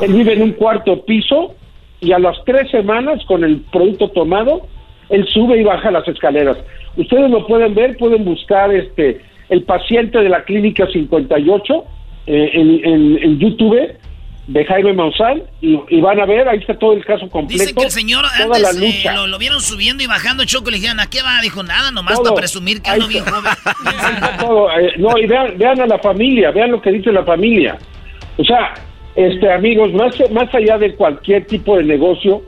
Él 0.01 0.13
vive 0.13 0.35
en 0.35 0.43
un 0.43 0.53
cuarto 0.53 1.05
piso 1.05 1.55
y 2.01 2.13
a 2.13 2.19
las 2.19 2.37
tres 2.45 2.71
semanas 2.71 3.25
con 3.27 3.43
el 3.45 3.61
producto 3.73 4.09
tomado, 4.11 4.63
él 5.09 5.27
sube 5.29 5.61
y 5.61 5.65
baja 5.65 5.91
las 5.91 6.07
escaleras. 6.07 6.57
Ustedes 6.97 7.31
lo 7.31 7.47
pueden 7.47 7.75
ver, 7.75 7.97
pueden 7.97 8.25
buscar 8.25 8.73
este 8.75 9.21
el 9.49 9.63
paciente 9.63 10.19
de 10.19 10.29
la 10.29 10.45
clínica 10.45 10.87
58 10.87 11.85
eh, 12.27 12.51
en, 12.53 12.81
en- 12.85 13.19
en 13.23 13.39
YouTube 13.39 13.79
de 14.49 14.65
Jaime 14.65 14.95
Maussan 14.95 15.43
y, 15.61 15.79
y 15.91 16.01
van 16.01 16.19
a 16.19 16.25
ver, 16.25 16.49
ahí 16.49 16.59
está 16.59 16.77
todo 16.79 16.95
el 16.95 17.05
caso 17.05 17.29
completo. 17.29 17.63
Dice 17.63 17.75
que 17.75 17.85
el 17.85 17.91
señor 17.91 18.25
toda 18.39 18.59
la 18.59 18.71
antes 18.71 19.05
eh, 19.05 19.11
lo, 19.15 19.27
lo 19.27 19.39
vieron 19.39 19.61
subiendo 19.61 20.03
y 20.03 20.07
bajando 20.07 20.45
Choco. 20.47 20.71
Le 20.71 20.79
dijeron, 20.79 21.01
¿a 21.01 21.07
qué 21.11 21.21
va? 21.21 21.39
Dijo, 21.43 21.63
nada, 21.63 21.91
nomás 21.91 22.15
Todo. 22.15 22.25
para 22.25 22.37
presumir 22.37 22.81
que 22.81 22.89
ando 22.91 23.05
Ahí 23.05 23.13
bien 23.13 23.25
está. 23.25 23.37
joven. 23.37 24.39
todo, 24.41 24.71
eh, 24.79 24.93
no, 24.97 25.19
y 25.19 25.27
vean, 25.27 25.59
vean 25.59 25.79
a 25.83 25.87
la 25.87 25.99
familia, 25.99 26.51
vean 26.51 26.71
lo 26.71 26.81
que 26.81 26.91
dice 26.91 27.13
la 27.13 27.25
familia. 27.25 27.79
O 28.39 28.45
sea, 28.45 28.73
este 29.15 29.53
amigos, 29.53 29.93
más, 29.93 30.15
más 30.31 30.53
allá 30.55 30.79
de 30.79 30.95
cualquier 30.95 31.45
tipo 31.47 31.77
de 31.77 31.85
negocio, 31.85 32.43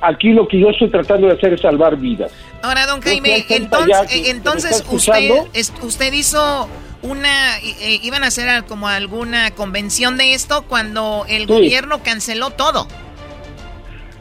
aquí 0.00 0.30
lo 0.30 0.48
que 0.48 0.58
yo 0.58 0.70
estoy 0.70 0.90
tratando 0.90 1.28
de 1.28 1.34
hacer 1.34 1.52
es 1.52 1.60
salvar 1.60 1.96
vidas. 1.96 2.32
Ahora, 2.62 2.86
don 2.86 3.00
Jaime, 3.00 3.46
entonces, 3.50 4.16
eh, 4.16 4.30
entonces 4.30 4.84
usted, 4.90 5.30
usted 5.82 6.12
hizo 6.12 6.68
una, 7.02 7.58
eh, 7.58 7.98
iban 8.02 8.24
a 8.24 8.26
hacer 8.28 8.64
como 8.64 8.88
alguna 8.88 9.50
convención 9.52 10.16
de 10.16 10.34
esto 10.34 10.64
cuando 10.68 11.24
el 11.28 11.42
Sí. 11.42 11.46
gobierno 11.46 12.02
canceló 12.02 12.50
todo. 12.50 12.86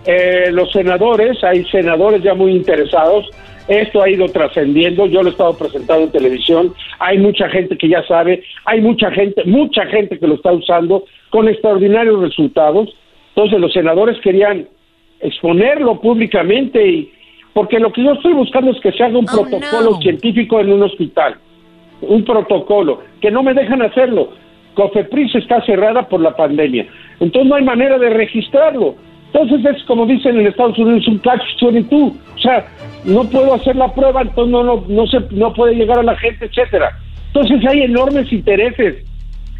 Eh, 0.05 0.49
los 0.51 0.71
senadores, 0.71 1.43
hay 1.43 1.65
senadores 1.65 2.23
ya 2.23 2.33
muy 2.33 2.51
interesados. 2.53 3.29
Esto 3.67 4.01
ha 4.01 4.09
ido 4.09 4.27
trascendiendo, 4.29 5.05
yo 5.05 5.21
lo 5.21 5.27
he 5.29 5.31
estado 5.31 5.55
presentando 5.55 6.05
en 6.05 6.11
televisión. 6.11 6.73
Hay 6.99 7.19
mucha 7.19 7.47
gente 7.49 7.77
que 7.77 7.87
ya 7.87 8.01
sabe, 8.07 8.43
hay 8.65 8.81
mucha 8.81 9.11
gente, 9.11 9.43
mucha 9.45 9.85
gente 9.85 10.17
que 10.17 10.25
lo 10.25 10.35
está 10.35 10.51
usando 10.51 11.03
con 11.29 11.47
extraordinarios 11.47 12.19
resultados. 12.21 12.89
Entonces 13.35 13.59
los 13.59 13.71
senadores 13.71 14.17
querían 14.21 14.67
exponerlo 15.19 15.99
públicamente 16.01 16.85
y 16.87 17.13
porque 17.53 17.79
lo 17.79 17.91
que 17.91 18.03
yo 18.03 18.13
estoy 18.13 18.33
buscando 18.33 18.71
es 18.71 18.79
que 18.79 18.91
se 18.91 19.03
haga 19.03 19.17
un 19.19 19.25
protocolo 19.25 19.99
científico 20.01 20.59
en 20.61 20.71
un 20.71 20.83
hospital, 20.83 21.35
un 22.01 22.23
protocolo 22.23 23.01
que 23.21 23.31
no 23.31 23.43
me 23.43 23.53
dejan 23.53 23.81
hacerlo. 23.81 24.29
Cofepris 24.75 25.35
está 25.35 25.61
cerrada 25.65 26.07
por 26.07 26.21
la 26.21 26.35
pandemia, 26.35 26.87
entonces 27.19 27.49
no 27.49 27.55
hay 27.55 27.63
manera 27.63 27.97
de 27.97 28.09
registrarlo. 28.09 28.95
Entonces 29.31 29.75
es 29.75 29.83
como 29.83 30.07
dicen 30.07 30.39
en 30.39 30.47
Estados 30.47 30.77
Unidos 30.79 31.07
un 31.07 31.19
catch 31.19 31.41
22, 31.61 32.13
o 32.35 32.39
sea, 32.39 32.65
no 33.05 33.23
puedo 33.25 33.53
hacer 33.53 33.75
la 33.75 33.93
prueba, 33.93 34.21
entonces 34.21 34.51
no 34.51 34.63
no 34.63 34.83
no 34.87 35.07
se 35.07 35.19
no 35.31 35.53
puede 35.53 35.75
llegar 35.75 35.99
a 35.99 36.03
la 36.03 36.15
gente, 36.15 36.45
etcétera. 36.45 36.97
Entonces 37.27 37.63
hay 37.67 37.83
enormes 37.83 38.31
intereses. 38.31 39.05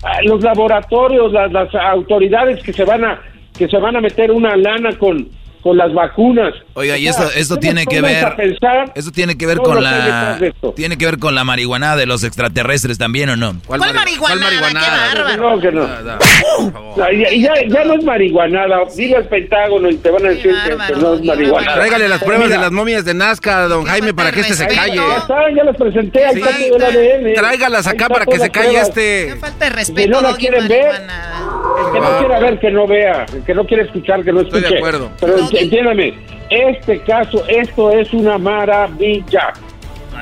Ah, 0.03 0.19
Los 0.23 0.41
laboratorios, 0.43 1.31
las, 1.33 1.51
las 1.51 1.75
autoridades 1.75 2.63
que 2.63 2.73
se 2.73 2.85
van 2.85 3.03
a 3.03 3.19
que 3.57 3.67
se 3.67 3.77
van 3.77 3.95
a 3.95 4.01
meter 4.01 4.31
una 4.31 4.55
lana 4.55 4.97
con 4.97 5.27
con 5.61 5.77
las 5.77 5.93
vacunas. 5.93 6.53
Oiga, 6.73 6.97
y 6.97 7.07
esto, 7.07 7.23
esto 7.35 7.57
tiene 7.57 7.85
que 7.85 8.01
ver, 8.01 8.35
pensar 8.35 8.91
esto 8.95 9.11
tiene 9.11 9.37
que 9.37 9.45
ver 9.45 9.57
con 9.57 9.75
que 9.75 9.81
la, 9.81 10.39
tiene 10.75 10.97
que 10.97 11.05
ver 11.05 11.19
con 11.19 11.35
la 11.35 11.43
marihuana 11.43 11.95
de 11.95 12.05
los 12.05 12.23
extraterrestres 12.23 12.97
también 12.97 13.29
o 13.29 13.35
no? 13.35 13.55
¿Cuál 13.65 13.81
marihuanada? 13.93 15.35
No, 15.37 15.59
que 15.59 15.71
no. 15.71 15.87
No, 15.87 17.11
ya, 17.11 17.29
ya, 17.31 17.53
ya 17.67 17.83
no 17.85 17.93
es 17.95 18.03
marihuanada. 18.03 18.77
Dile 18.95 19.17
al 19.17 19.25
Pentágono 19.27 19.89
y 19.89 19.97
te 19.97 20.09
van 20.09 20.25
a 20.25 20.29
decir 20.29 20.53
que, 20.63 20.93
que 20.93 20.99
no 20.99 21.13
es 21.15 21.21
marihuana. 21.23 21.73
Tráigale 21.73 22.09
las 22.09 22.23
pruebas 22.23 22.49
de 22.49 22.57
las 22.57 22.71
momias 22.71 23.05
de 23.05 23.13
Nazca, 23.13 23.67
don 23.67 23.85
Jaime, 23.85 24.13
para 24.13 24.31
que 24.31 24.41
este 24.41 24.53
se 24.55 24.67
calle. 24.67 24.95
Ya 24.95 25.17
están, 25.17 25.55
ya 25.55 25.63
las 25.63 25.75
presenté, 25.77 26.25
ahí 26.25 26.35
Sí, 26.35 26.41
está 26.71 26.89
el 26.89 26.97
ADN. 27.25 27.33
tráigalas 27.35 27.87
acá 27.87 28.09
para 28.09 28.25
que 28.25 28.39
se 28.39 28.49
calle 28.49 28.69
pruebas. 28.69 28.89
este. 28.89 29.35
Falta 29.39 29.65
de 29.65 29.71
respeto, 29.71 30.09
no 30.09 30.21
la 30.21 30.35
quieren 30.35 30.67
ver, 30.67 30.85
marihuana. 30.85 31.39
el 31.85 31.91
que 31.93 31.99
no 31.99 32.07
Ah. 32.07 32.17
quiera 32.19 32.39
ver, 32.39 32.59
que 32.59 32.71
no 32.71 32.87
vea. 32.87 33.25
El 33.33 33.43
que 33.43 33.53
no 33.53 33.65
quiere 33.65 33.83
escuchar, 33.83 34.23
que 34.23 34.31
no 34.31 34.41
Estoy 34.41 34.61
de 34.61 34.67
escuche. 34.67 34.77
acuerdo. 34.77 35.11
Entiéndame, 35.51 36.13
este 36.49 36.99
caso, 37.01 37.45
esto 37.47 37.91
es 37.91 38.11
una 38.13 38.37
maravilla. 38.37 39.53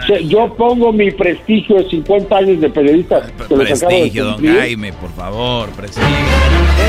O 0.01 0.05
sea, 0.05 0.19
Yo 0.19 0.53
pongo 0.53 0.91
mi 0.91 1.09
prestigio 1.11 1.77
de 1.77 1.89
50 1.89 2.37
años 2.37 2.61
de 2.61 2.69
periodista. 2.69 3.21
que 3.47 3.55
de 3.55 3.65
Prestigio, 3.65 4.25
don. 4.25 4.45
Jaime, 4.45 4.93
por 4.93 5.11
favor, 5.11 5.69
prestigio. 5.71 6.09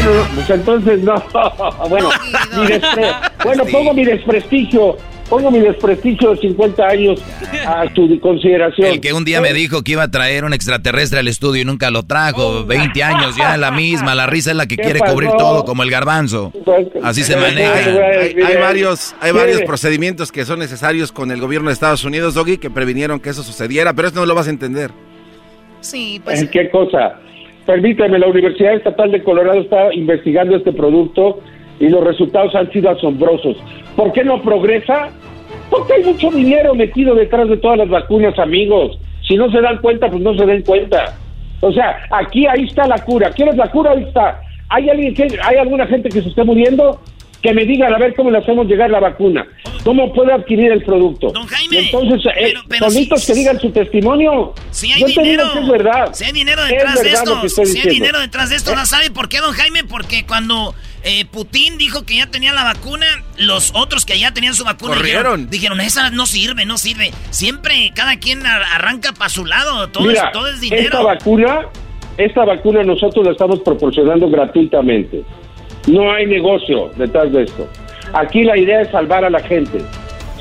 Bueno, 0.04 0.28
pues 0.34 0.50
entonces 0.50 1.02
no. 1.02 1.14
bueno, 1.88 2.10
mi 2.68 3.04
bueno, 3.44 3.64
pongo 3.66 3.94
mi 3.94 4.04
desprestigio. 4.04 4.96
Pongo 5.28 5.50
mi 5.50 5.58
desprestigio 5.58 6.30
de 6.30 6.36
50 6.38 6.86
años 6.86 7.22
a 7.66 7.84
tu 7.92 8.18
consideración. 8.20 8.88
El 8.92 9.00
que 9.00 9.12
un 9.12 9.24
día 9.26 9.42
me 9.42 9.52
dijo 9.52 9.82
que 9.82 9.92
iba 9.92 10.04
a 10.04 10.10
traer 10.10 10.44
un 10.44 10.54
extraterrestre 10.54 11.18
al 11.18 11.28
estudio 11.28 11.60
y 11.60 11.64
nunca 11.66 11.90
lo 11.90 12.02
trajo. 12.04 12.64
20 12.64 13.02
años 13.02 13.36
ya 13.36 13.56
la 13.58 13.70
misma. 13.70 14.14
La 14.14 14.26
risa 14.26 14.52
es 14.52 14.56
la 14.56 14.66
que 14.66 14.76
¿Qué 14.76 14.82
quiere 14.84 15.00
pasó? 15.00 15.12
cubrir 15.12 15.30
todo 15.36 15.64
como 15.66 15.82
el 15.82 15.90
garbanzo. 15.90 16.50
Así 17.02 17.22
se 17.24 17.34
Hay, 17.34 17.40
maneja. 17.42 17.74
hay- 17.74 18.42
hay 18.42 18.56
varios, 18.56 19.14
hay 19.20 19.32
varios 19.32 19.60
procedimientos 19.62 20.32
que 20.32 20.46
son 20.46 20.60
necesarios 20.60 21.12
con 21.12 21.30
el 21.30 21.40
gobierno 21.40 21.68
de 21.68 21.74
Estados 21.74 22.04
Unidos, 22.04 22.32
Doggy, 22.34 22.56
que 22.56 22.70
previnieron 22.70 23.20
que 23.20 23.28
eso 23.28 23.42
sucediera, 23.42 23.92
pero 23.92 24.08
eso 24.08 24.16
no 24.20 24.24
lo 24.24 24.34
vas 24.34 24.46
a 24.46 24.50
entender. 24.50 24.90
Sí, 25.80 26.20
pues 26.24 26.42
Eh, 26.42 26.48
¿Qué 26.50 26.70
cosa? 26.70 27.18
Permíteme, 27.66 28.18
la 28.18 28.28
Universidad 28.28 28.74
Estatal 28.76 29.12
de 29.12 29.22
Colorado 29.22 29.60
está 29.60 29.92
investigando 29.92 30.56
este 30.56 30.72
producto 30.72 31.40
y 31.78 31.88
los 31.88 32.02
resultados 32.02 32.54
han 32.54 32.72
sido 32.72 32.88
asombrosos. 32.90 33.58
¿Por 33.98 34.12
qué 34.12 34.22
no 34.22 34.40
progresa? 34.40 35.08
Porque 35.68 35.94
hay 35.94 36.04
mucho 36.04 36.30
dinero 36.30 36.72
metido 36.72 37.16
detrás 37.16 37.48
de 37.48 37.56
todas 37.56 37.78
las 37.78 37.88
vacunas, 37.88 38.38
amigos. 38.38 38.96
Si 39.26 39.34
no 39.36 39.50
se 39.50 39.60
dan 39.60 39.78
cuenta, 39.78 40.08
pues 40.08 40.22
no 40.22 40.36
se 40.38 40.46
den 40.46 40.62
cuenta. 40.62 41.16
O 41.60 41.72
sea, 41.72 41.98
aquí 42.12 42.46
ahí 42.46 42.62
está 42.62 42.86
la 42.86 42.98
cura. 43.04 43.30
¿Quieres 43.32 43.56
la 43.56 43.68
cura? 43.72 43.90
Ahí 43.90 44.04
está. 44.04 44.40
¿Hay 44.68 44.88
alguien 44.88 45.14
que, 45.14 45.26
hay 45.42 45.56
alguna 45.56 45.84
gente 45.88 46.10
que 46.10 46.22
se 46.22 46.28
esté 46.28 46.44
muriendo? 46.44 47.00
Que 47.42 47.52
me 47.52 47.64
digan 47.64 47.92
a 47.92 47.98
ver 47.98 48.14
cómo 48.14 48.30
le 48.30 48.38
hacemos 48.38 48.68
llegar 48.68 48.88
la 48.88 49.00
vacuna. 49.00 49.44
¿Cómo 49.82 50.12
puede 50.12 50.32
adquirir 50.32 50.70
el 50.70 50.84
producto? 50.84 51.30
Don 51.32 51.46
Jaime, 51.48 51.78
entonces, 51.80 52.24
eh, 52.26 52.38
pero- 52.40 52.60
pero 52.68 52.90
solitos 52.90 53.22
si- 53.24 53.32
que 53.32 53.38
digan 53.40 53.58
su 53.58 53.70
testimonio. 53.72 54.54
Si 54.70 54.92
hay 54.92 55.00
Yo 55.00 55.06
te 55.06 55.22
dinero, 55.22 55.42
digo 55.42 55.54
que 55.54 55.60
es 55.60 55.68
verdad. 55.68 56.08
si 56.12 56.24
hay 56.24 56.32
dinero 56.32 56.62
Es 56.62 56.68
detrás 56.68 57.02
de 57.02 57.10
esto, 57.10 57.48
si 57.66 57.80
hay 57.80 57.88
dinero 57.88 58.20
detrás 58.20 58.50
de 58.50 58.56
esto, 58.56 58.76
¿no 58.76 58.86
sabe 58.86 59.10
por 59.10 59.28
qué, 59.28 59.38
don 59.38 59.52
Jaime? 59.54 59.82
Porque 59.82 60.24
cuando 60.24 60.72
eh, 61.04 61.24
Putin 61.26 61.78
dijo 61.78 62.04
que 62.04 62.16
ya 62.16 62.26
tenía 62.26 62.52
la 62.52 62.64
vacuna, 62.64 63.06
los 63.36 63.72
otros 63.74 64.04
que 64.04 64.18
ya 64.18 64.32
tenían 64.32 64.54
su 64.54 64.64
vacuna 64.64 64.94
Corrieron. 64.94 65.48
dijeron, 65.48 65.78
dijeron, 65.78 65.80
esa 65.80 66.10
no 66.10 66.26
sirve, 66.26 66.64
no 66.66 66.78
sirve. 66.78 67.12
Siempre 67.30 67.92
cada 67.94 68.16
quien 68.18 68.44
ar- 68.46 68.62
arranca 68.74 69.12
para 69.12 69.28
su 69.28 69.44
lado, 69.46 69.88
todo, 69.88 70.04
Mira, 70.04 70.24
es, 70.26 70.32
todo 70.32 70.46
es 70.48 70.54
esta 70.62 70.74
dinero. 70.76 71.04
vacuna, 71.04 71.60
esta 72.16 72.44
vacuna 72.44 72.82
nosotros 72.82 73.24
la 73.24 73.32
estamos 73.32 73.60
proporcionando 73.60 74.28
gratuitamente. 74.28 75.22
No 75.86 76.12
hay 76.12 76.26
negocio 76.26 76.90
detrás 76.96 77.32
de 77.32 77.44
esto. 77.44 77.68
Aquí 78.12 78.42
la 78.42 78.58
idea 78.58 78.82
es 78.82 78.90
salvar 78.90 79.24
a 79.24 79.30
la 79.30 79.40
gente. 79.40 79.78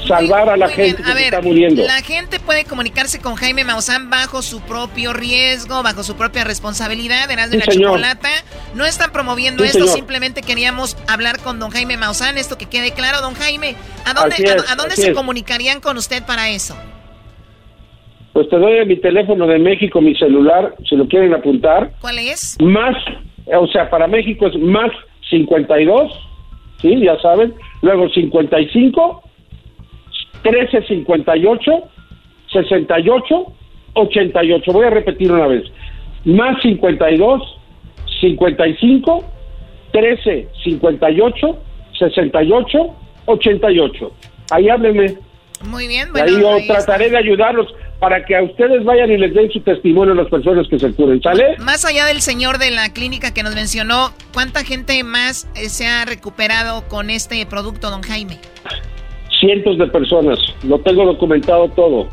Salvar 0.05 0.49
a 0.49 0.57
la 0.57 0.67
bien, 0.67 0.77
gente 0.79 1.03
que 1.03 1.09
a 1.09 1.13
se 1.13 1.13
ver, 1.15 1.23
está 1.33 1.41
muriendo. 1.41 1.83
la 1.83 2.01
gente 2.01 2.39
puede 2.39 2.65
comunicarse 2.65 3.19
con 3.19 3.35
Jaime 3.35 3.63
Maussan 3.63 4.09
bajo 4.09 4.41
su 4.41 4.61
propio 4.61 5.11
riesgo, 5.13 5.81
bajo 5.83 6.03
su 6.03 6.15
propia 6.15 6.43
responsabilidad. 6.43 7.27
Sí, 7.27 7.35
la 7.57 7.65
señor. 7.65 7.89
Chocolata 7.91 8.29
no 8.75 8.85
están 8.85 9.11
promoviendo 9.11 9.63
Sí, 9.63 9.69
esto, 9.69 9.79
señor. 9.79 9.95
simplemente 9.95 10.41
queríamos 10.43 10.95
hablar 11.07 11.39
con 11.39 11.59
don 11.59 11.71
Jaime 11.71 11.97
Maussan, 11.97 12.37
esto 12.37 12.57
que 12.57 12.67
quede 12.67 12.91
claro. 12.91 13.21
Don 13.21 13.33
Jaime, 13.33 13.75
¿a 14.05 14.13
dónde, 14.13 14.35
a- 14.69 14.75
dónde 14.75 14.95
se 14.95 15.09
es. 15.09 15.15
comunicarían 15.15 15.81
con 15.81 15.97
usted 15.97 16.23
para 16.25 16.49
eso? 16.49 16.75
Pues 18.33 18.47
te 18.49 18.57
doy 18.57 18.85
mi 18.85 18.97
teléfono 18.97 19.47
de 19.47 19.57
México, 19.57 19.99
mi 19.99 20.13
celular, 20.15 20.75
si 20.87 20.95
lo 20.95 21.07
quieren 21.07 21.33
apuntar. 21.33 21.91
¿Cuál 22.01 22.19
es? 22.19 22.55
Más, 22.61 22.95
o 23.47 23.67
sea, 23.67 23.89
para 23.89 24.05
México 24.07 24.45
es 24.47 24.55
más 24.59 24.91
52, 25.29 26.11
¿sí? 26.81 26.99
Ya 27.03 27.19
saben. 27.19 27.53
Luego 27.81 28.07
55, 28.09 29.23
1358, 30.43 31.71
68, 32.51 33.45
88. 33.93 34.71
Voy 34.71 34.85
a 34.85 34.89
repetir 34.89 35.31
una 35.31 35.47
vez. 35.47 35.63
Más 36.25 36.61
52, 36.61 37.41
55, 38.21 39.23
13, 39.91 40.47
58, 40.63 41.59
68, 41.99 42.95
88. 43.25 44.11
Ahí 44.51 44.69
háblenme. 44.69 45.15
Muy 45.65 45.87
bien, 45.87 46.09
Y 46.09 46.11
bueno. 46.11 46.25
ahí 46.27 46.41
yo 46.41 46.53
ahí 46.53 46.61
está. 46.61 46.73
trataré 46.75 47.09
de 47.09 47.17
ayudarlos 47.17 47.67
para 47.99 48.23
que 48.23 48.35
a 48.35 48.43
ustedes 48.43 48.83
vayan 48.83 49.11
y 49.11 49.17
les 49.17 49.33
den 49.33 49.51
su 49.51 49.59
testimonio 49.61 50.13
a 50.13 50.17
las 50.17 50.27
personas 50.27 50.67
que 50.67 50.77
se 50.77 50.91
curen. 50.93 51.19
¿Sale? 51.21 51.57
Más 51.57 51.83
allá 51.83 52.05
del 52.05 52.21
señor 52.21 52.59
de 52.59 52.69
la 52.69 52.93
clínica 52.93 53.33
que 53.33 53.41
nos 53.41 53.55
mencionó, 53.55 54.11
¿cuánta 54.33 54.63
gente 54.63 55.03
más 55.03 55.49
eh, 55.55 55.69
se 55.69 55.87
ha 55.87 56.05
recuperado 56.05 56.87
con 56.87 57.09
este 57.09 57.43
producto, 57.47 57.89
don 57.89 58.03
Jaime? 58.03 58.37
Cientos 59.39 59.77
de 59.77 59.87
personas. 59.87 60.39
Lo 60.63 60.79
tengo 60.79 61.05
documentado 61.05 61.69
todo. 61.69 62.07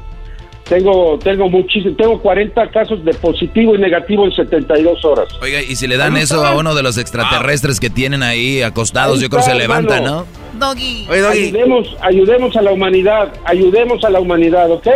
Tengo 0.69 1.19
tengo 1.19 1.51
muchísimo, 1.51 1.95
tengo 1.95 2.19
40 2.23 2.71
casos 2.71 3.05
de 3.05 3.13
positivo 3.15 3.75
y 3.75 3.79
negativo 3.79 4.25
en 4.25 4.33
72 4.33 5.05
horas. 5.05 5.29
Oiga, 5.43 5.61
y 5.61 5.77
si 5.77 5.87
le 5.87 5.99
dan 5.99 6.17
eso 6.17 6.37
está. 6.37 6.49
a 6.49 6.57
uno 6.57 6.75
de 6.75 6.83
los 6.83 6.97
extraterrestres 6.97 7.81
que 7.81 7.91
tienen 7.91 8.23
ahí 8.23 8.63
acostados, 8.63 9.17
Ahí 9.17 9.23
yo 9.25 9.29
creo 9.29 9.41
que 9.41 9.45
se 9.45 9.51
está, 9.51 9.63
levanta, 9.63 9.97
hermano. 9.99 10.27
¿no? 10.55 10.67
Doggy. 10.67 11.07
Ayudemos, 11.11 11.95
ayudemos 12.01 12.57
a 12.57 12.63
la 12.63 12.73
humanidad, 12.73 13.31
ayudemos 13.45 14.03
a 14.05 14.11
la 14.11 14.21
humanidad, 14.21 14.71
¿ok? 14.71 14.87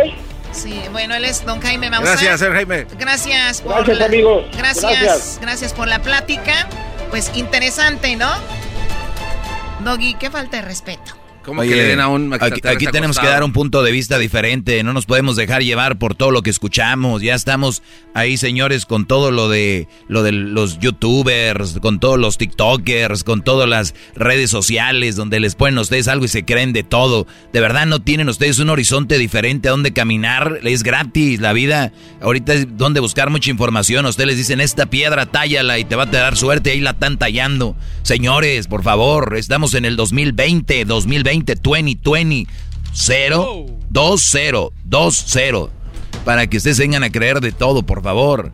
Sí, 0.51 0.73
bueno, 0.91 1.13
él 1.13 1.25
es 1.25 1.45
don 1.45 1.59
Jaime 1.61 1.91
Maussan. 1.91 2.17
Gracias, 2.19 2.41
Jaime. 2.51 2.87
Gracias 2.97 3.61
por 3.61 3.75
Gracias, 3.75 3.99
la- 3.99 4.05
amigos. 4.05 4.45
Gracias, 4.57 4.91
Gracias. 4.91 5.39
gracias 5.39 5.73
por 5.73 5.87
la 5.87 5.99
plática. 6.01 6.67
Pues 7.11 7.31
interesante, 7.35 8.15
¿no? 8.15 8.29
Doggy, 9.85 10.15
qué 10.15 10.31
falta 10.31 10.57
de 10.57 10.63
respeto. 10.63 11.13
¿Cómo 11.49 11.63
que 11.63 11.69
le 11.69 11.83
den 11.83 11.99
a 11.99 12.09
un 12.09 12.31
aquí, 12.31 12.61
aquí 12.63 12.85
tenemos 12.85 13.17
que 13.17 13.25
dar 13.25 13.43
un 13.43 13.53
punto 13.53 13.81
de 13.81 13.91
vista 13.91 14.19
diferente, 14.19 14.83
no 14.83 14.93
nos 14.93 15.07
podemos 15.07 15.35
dejar 15.35 15.63
llevar 15.63 15.97
por 15.97 16.13
todo 16.13 16.29
lo 16.29 16.43
que 16.43 16.51
escuchamos. 16.51 17.23
Ya 17.23 17.33
estamos 17.33 17.81
ahí, 18.13 18.37
señores, 18.37 18.85
con 18.85 19.07
todo 19.07 19.31
lo 19.31 19.49
de 19.49 19.87
lo 20.07 20.21
de 20.21 20.31
los 20.31 20.77
youtubers, 20.77 21.79
con 21.81 21.99
todos 21.99 22.19
los 22.19 22.37
tiktokers, 22.37 23.23
con 23.23 23.41
todas 23.41 23.67
las 23.67 23.95
redes 24.15 24.51
sociales 24.51 25.15
donde 25.15 25.39
les 25.39 25.55
ponen 25.55 25.79
a 25.79 25.81
ustedes 25.81 26.07
algo 26.07 26.25
y 26.25 26.27
se 26.27 26.45
creen 26.45 26.71
de 26.71 26.83
todo. 26.83 27.25
De 27.51 27.61
verdad 27.61 27.87
no 27.87 27.99
tienen 27.99 28.29
ustedes 28.29 28.59
un 28.59 28.69
horizonte 28.69 29.17
diferente 29.17 29.69
a 29.69 29.71
donde 29.71 29.91
caminar, 29.91 30.59
es 30.63 30.83
gratis 30.83 31.39
la 31.39 31.53
vida. 31.53 31.91
Ahorita 32.21 32.53
es 32.53 32.77
donde 32.77 32.99
buscar 32.99 33.31
mucha 33.31 33.49
información. 33.49 34.05
A 34.05 34.09
ustedes 34.09 34.27
les 34.27 34.37
dicen 34.37 34.61
esta 34.61 34.85
piedra 34.85 35.25
tállala 35.25 35.79
y 35.79 35.83
te 35.83 35.95
va 35.95 36.03
a 36.03 36.05
dar 36.05 36.37
suerte, 36.37 36.69
ahí 36.69 36.79
la 36.79 36.91
están 36.91 37.17
tallando. 37.17 37.75
Señores, 38.03 38.67
por 38.67 38.83
favor, 38.83 39.35
estamos 39.35 39.73
en 39.73 39.85
el 39.85 39.95
2020, 39.95 40.85
2020, 40.85 41.38
2020, 41.45 42.47
0, 42.93 43.65
2, 43.89 44.21
0, 44.31 44.73
2, 44.85 45.23
0. 45.27 45.71
Para 46.25 46.47
que 46.47 46.57
ustedes 46.57 46.77
vengan 46.79 47.03
a 47.03 47.11
creer 47.11 47.39
de 47.41 47.51
todo, 47.51 47.83
por 47.83 48.01
favor. 48.03 48.51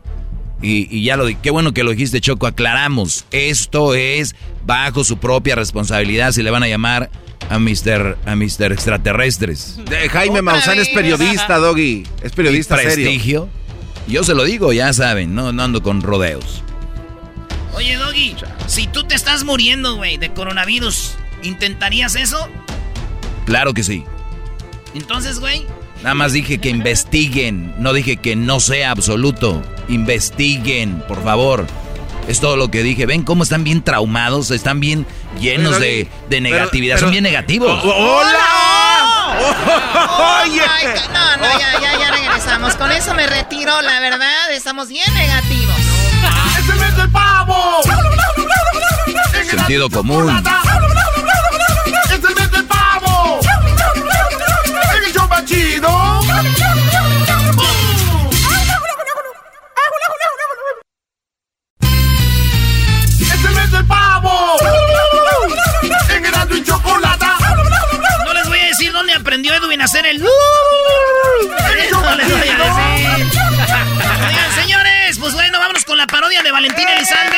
Y, 0.61 0.87
y 0.95 1.03
ya 1.03 1.17
lo 1.17 1.25
di, 1.25 1.35
qué 1.35 1.51
bueno 1.51 1.73
que 1.73 1.83
lo 1.83 1.91
dijiste, 1.91 2.21
Choco, 2.21 2.47
aclaramos. 2.47 3.25
Esto 3.31 3.93
es 3.95 4.35
bajo 4.65 5.03
su 5.03 5.17
propia 5.17 5.55
responsabilidad 5.55 6.31
si 6.31 6.43
le 6.43 6.51
van 6.51 6.63
a 6.63 6.67
llamar 6.67 7.09
a 7.49 7.59
Mr. 7.59 8.17
a 8.25 8.35
Mr. 8.35 8.71
Extraterrestres. 8.71 9.77
De- 9.89 10.09
Jaime 10.09 10.41
Maussan 10.41 10.79
es 10.79 10.89
periodista, 10.89 11.57
Doggy. 11.57 12.03
Es 12.23 12.31
periodista 12.31 12.75
Y 12.75 12.89
serio. 12.89 12.93
prestigio. 13.05 13.49
Yo 14.07 14.23
se 14.23 14.33
lo 14.35 14.43
digo, 14.43 14.71
ya 14.71 14.93
saben, 14.93 15.33
no, 15.35 15.51
no 15.51 15.63
ando 15.63 15.81
con 15.83 16.01
rodeos. 16.01 16.63
Oye, 17.73 17.97
Doggy, 17.97 18.35
si 18.67 18.87
tú 18.87 19.03
te 19.03 19.15
estás 19.15 19.43
muriendo, 19.43 19.95
güey, 19.97 20.17
de 20.17 20.31
coronavirus, 20.33 21.15
¿intentarías 21.45 22.15
eso? 22.15 22.49
Claro 23.45 23.73
que 23.73 23.83
sí. 23.83 24.03
Entonces, 24.93 25.39
güey, 25.39 25.65
Nada 26.03 26.13
más 26.15 26.33
dije 26.33 26.59
que 26.59 26.69
investiguen, 26.69 27.73
no 27.79 27.93
dije 27.93 28.17
que 28.17 28.35
no 28.35 28.59
sea 28.59 28.91
absoluto. 28.91 29.63
Investiguen, 29.87 31.01
por 31.07 31.23
favor. 31.23 31.65
Es 32.27 32.39
todo 32.39 32.57
lo 32.57 32.69
que 32.69 32.83
dije. 32.83 33.05
¿Ven 33.05 33.23
cómo 33.23 33.43
están 33.43 33.63
bien 33.63 33.81
traumados? 33.81 34.51
Están 34.51 34.79
bien 34.79 35.05
llenos 35.39 35.73
Pero, 35.73 35.81
de, 35.85 36.07
de 36.29 36.41
negatividad. 36.41 36.95
pero- 36.95 37.05
Son 37.07 37.11
bien 37.11 37.23
negativos. 37.23 37.81
Oh, 37.83 37.87
oh, 37.89 38.17
¡Hola! 38.19 38.39
Oye. 40.43 40.61
no, 41.13 41.37
no, 41.37 41.59
ya, 41.59 41.79
ya, 41.81 41.99
ya 41.99 42.11
regresamos. 42.11 42.75
Con 42.75 42.91
eso 42.91 43.13
me 43.13 43.25
retiro, 43.27 43.81
la 43.81 43.99
verdad, 43.99 44.51
estamos 44.51 44.89
bien 44.89 45.11
negativos. 45.13 45.75
¡Es 45.77 46.99
el 46.99 47.09
pavo! 47.11 47.79
Sentido 49.49 49.89
común. 49.89 50.27
¡En 55.25 55.29
el 55.29 55.29
show 55.29 55.29
más 55.29 55.45
chido! 55.45 55.89
¡Es 63.19 63.45
el 63.45 63.55
mes 63.55 63.71
del 63.71 63.85
pavo! 63.87 64.57
¡En 66.09 66.25
y 66.25 66.61
no 68.25 68.33
les 68.33 68.47
voy 68.47 68.59
a 68.59 68.65
decir 68.67 68.91
dónde 68.91 69.13
aprendió 69.13 69.53
Edwin 69.53 69.81
a 69.81 69.85
hacer 69.85 70.05
el... 70.05 70.23
de 76.43 76.51
Valentín 76.51 76.87
Elizalde. 76.87 77.37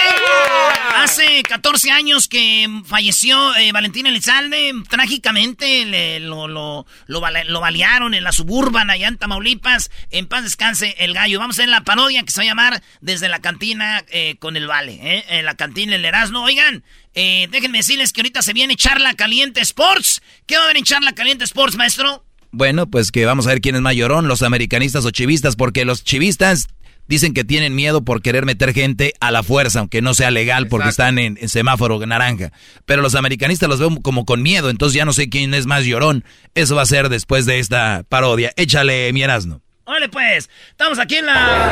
Hace 0.96 1.44
14 1.44 1.92
años 1.92 2.28
que 2.28 2.68
falleció 2.86 3.56
eh, 3.56 3.72
Valentín 3.72 4.08
Elizalde. 4.08 4.74
Trágicamente 4.90 5.86
le- 5.86 6.20
lo, 6.20 6.48
lo, 6.48 6.86
lo, 7.06 7.22
balearon 7.62 8.14
en 8.14 8.24
la 8.24 8.32
suburban 8.32 8.90
allá 8.90 9.08
en 9.08 9.18
Tamaulipas. 9.18 9.92
En 10.10 10.28
paz 10.28 10.44
descanse 10.44 10.96
el 11.00 11.14
gallo. 11.14 11.40
Vamos 11.40 11.58
a 11.60 11.62
ver 11.64 11.70
la 11.70 11.84
parodia 11.84 12.24
que 12.24 12.32
se 12.32 12.42
va 12.42 12.44
a 12.44 12.48
llamar 12.48 12.84
Desde 13.02 13.30
la 13.30 13.40
cantina 13.40 14.04
eh, 14.10 14.36
con 14.40 14.58
el 14.58 14.68
Vale. 14.68 15.00
¿eh? 15.02 15.26
En 15.30 15.46
la 15.46 15.56
cantina 15.56 15.96
El 15.96 16.04
Erasmo. 16.06 16.44
Oigan, 16.44 16.84
eh, 17.14 17.48
déjenme 17.52 17.80
decirles 17.80 18.12
que 18.14 18.22
ahorita 18.22 18.42
se 18.42 18.54
viene 18.54 18.76
Charla 18.76 19.14
Caliente 19.14 19.62
Sports. 19.62 20.22
¿Qué 20.46 20.56
va 20.56 20.62
a 20.62 20.66
haber 20.66 20.78
en 20.78 20.84
Charla 20.84 21.14
Caliente 21.14 21.44
Sports, 21.46 21.76
maestro? 21.76 22.24
Bueno, 22.52 22.90
pues 22.90 23.12
que 23.12 23.26
vamos 23.26 23.46
a 23.46 23.50
ver 23.50 23.62
quién 23.62 23.76
es 23.76 23.82
más 23.82 23.94
llorón, 23.94 24.28
los 24.30 24.42
americanistas 24.42 25.06
o 25.06 25.12
chivistas, 25.12 25.56
porque 25.58 25.84
los 25.86 26.04
chivistas 26.04 26.68
dicen 27.08 27.34
que 27.34 27.44
tienen 27.44 27.76
miedo 27.76 28.04
por 28.04 28.22
querer 28.22 28.46
meter 28.46 28.74
gente 28.74 29.14
a 29.20 29.32
la 29.32 29.44
fuerza, 29.44 29.80
aunque 29.80 30.02
no 30.02 30.14
sea 30.14 30.32
legal 30.32 30.68
porque 30.68 30.90
están 30.90 31.20
en, 31.20 31.38
en 31.40 31.50
semáforo 31.50 32.00
naranja. 32.06 32.52
Pero 32.86 33.02
los 33.02 33.16
americanistas 33.16 33.70
los 33.70 33.80
veo 33.80 34.02
como 34.02 34.26
con 34.26 34.42
miedo, 34.42 34.70
entonces 34.70 34.96
ya 34.96 35.06
no 35.06 35.14
sé 35.14 35.30
quién 35.30 35.54
es 35.54 35.66
más 35.66 35.86
llorón. 35.86 36.24
Eso 36.56 36.76
va 36.76 36.84
a 36.84 36.86
ser 36.86 37.10
después 37.10 37.46
de 37.46 37.60
esta 37.60 38.04
parodia. 38.08 38.52
Échale, 38.56 39.12
mi 39.14 39.24
Erasmo. 39.24 39.62
Órale 39.86 40.10
pues, 40.10 40.50
estamos 40.72 41.00
aquí 41.00 41.16
en 41.16 41.26
la... 41.28 41.72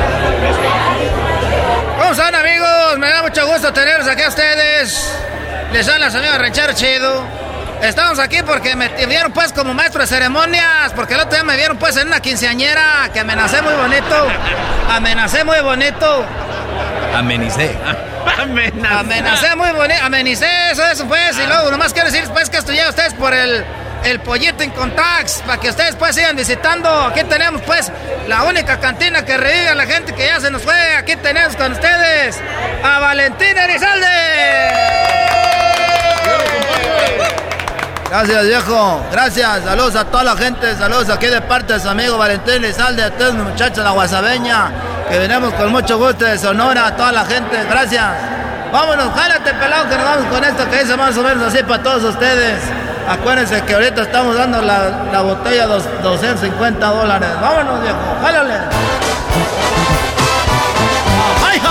¿Cómo 1.99 2.11
están 2.11 2.33
amigos? 2.33 2.97
Me 2.97 3.09
da 3.09 3.21
mucho 3.23 3.45
gusto 3.45 3.73
tenerlos 3.73 4.07
aquí 4.07 4.21
a 4.21 4.29
ustedes. 4.29 5.19
Les 5.73 5.87
habla 5.87 6.09
su 6.09 6.17
amigo 6.17 6.37
Ranchero 6.37 6.73
Chido. 6.73 7.44
Estamos 7.87 8.17
aquí 8.17 8.41
porque 8.43 8.75
me 8.75 8.89
vieron 9.05 9.31
pues 9.31 9.53
como 9.53 9.73
maestro 9.75 10.01
de 10.01 10.07
ceremonias, 10.07 10.91
porque 10.95 11.13
el 11.13 11.19
otro 11.19 11.33
día 11.33 11.43
me 11.43 11.55
vieron 11.55 11.77
pues 11.77 11.95
en 11.97 12.07
una 12.07 12.19
quinceañera 12.19 13.09
que 13.13 13.19
amenacé 13.19 13.61
muy 13.61 13.73
bonito. 13.73 14.27
Amenacé 14.89 15.43
muy 15.43 15.59
bonito. 15.59 16.25
Amenicé. 17.13 17.77
Amenacé. 18.39 18.87
Amenacé 18.87 19.55
muy 19.55 19.71
bonito. 19.71 20.01
Amenicé, 20.03 20.47
eso, 20.71 20.83
eso 20.87 21.05
pues. 21.05 21.37
Y 21.37 21.45
luego 21.45 21.69
nomás 21.69 21.93
quiero 21.93 22.09
decir 22.09 22.27
pues 22.33 22.49
que 22.49 22.57
estudié 22.57 22.81
a 22.81 22.89
ustedes 22.89 23.13
por 23.13 23.35
el, 23.35 23.63
el 24.03 24.19
pollito 24.19 24.63
en 24.63 24.71
Contax, 24.71 25.43
para 25.45 25.59
que 25.61 25.69
ustedes 25.69 25.95
pues 25.95 26.15
sigan 26.15 26.35
visitando. 26.35 26.89
Aquí 26.89 27.23
tenemos 27.25 27.61
pues 27.61 27.91
la 28.27 28.45
única 28.45 28.79
cantina 28.79 29.23
que 29.23 29.37
revive 29.37 29.69
a 29.69 29.75
la 29.75 29.85
gente 29.85 30.15
que 30.15 30.25
ya 30.25 30.39
se 30.39 30.49
nos 30.49 30.63
fue. 30.63 30.95
Aquí 30.95 31.15
tenemos 31.17 31.55
con 31.55 31.71
ustedes 31.71 32.41
a 32.83 32.99
Valentín 32.99 33.55
Elizalde. 33.55 35.34
Gracias, 38.17 38.45
viejo. 38.45 39.05
Gracias. 39.11 39.63
Saludos 39.65 39.95
a 39.97 40.05
toda 40.05 40.23
la 40.23 40.37
gente. 40.37 40.73
Saludos 40.75 41.09
aquí 41.09 41.27
de 41.27 41.41
parte 41.41 41.73
de 41.73 41.81
su 41.81 41.89
amigo 41.89 42.17
Valentín 42.17 42.61
Lizalde, 42.61 43.03
a 43.03 43.11
todos 43.11 43.33
mis 43.33 43.43
muchachos 43.43 43.75
de 43.75 43.83
la 43.83 43.91
Guasabeña, 43.91 44.71
que 45.09 45.19
venimos 45.19 45.53
con 45.55 45.69
mucho 45.69 45.97
gusto 45.97 46.23
de 46.23 46.37
Sonora, 46.37 46.87
a 46.87 46.95
toda 46.95 47.11
la 47.11 47.25
gente. 47.25 47.61
Gracias. 47.69 48.05
Vámonos, 48.71 49.13
jálate, 49.13 49.53
pelado, 49.55 49.89
que 49.89 49.97
nos 49.97 50.05
vamos 50.05 50.25
con 50.27 50.45
esto 50.45 50.69
que 50.69 50.79
dice 50.79 50.95
más 50.95 51.17
o 51.17 51.23
menos 51.23 51.43
así 51.43 51.61
para 51.63 51.83
todos 51.83 52.05
ustedes. 52.05 52.61
Acuérdense 53.05 53.61
que 53.63 53.73
ahorita 53.73 54.03
estamos 54.03 54.37
dando 54.37 54.61
la, 54.61 55.07
la 55.11 55.21
botella 55.21 55.67
dos, 55.67 55.83
250 56.01 56.87
dólares. 56.87 57.29
Vámonos, 57.41 57.81
viejo. 57.81 57.97
Jálale. 58.21 58.53
¡Ay, 61.45 61.61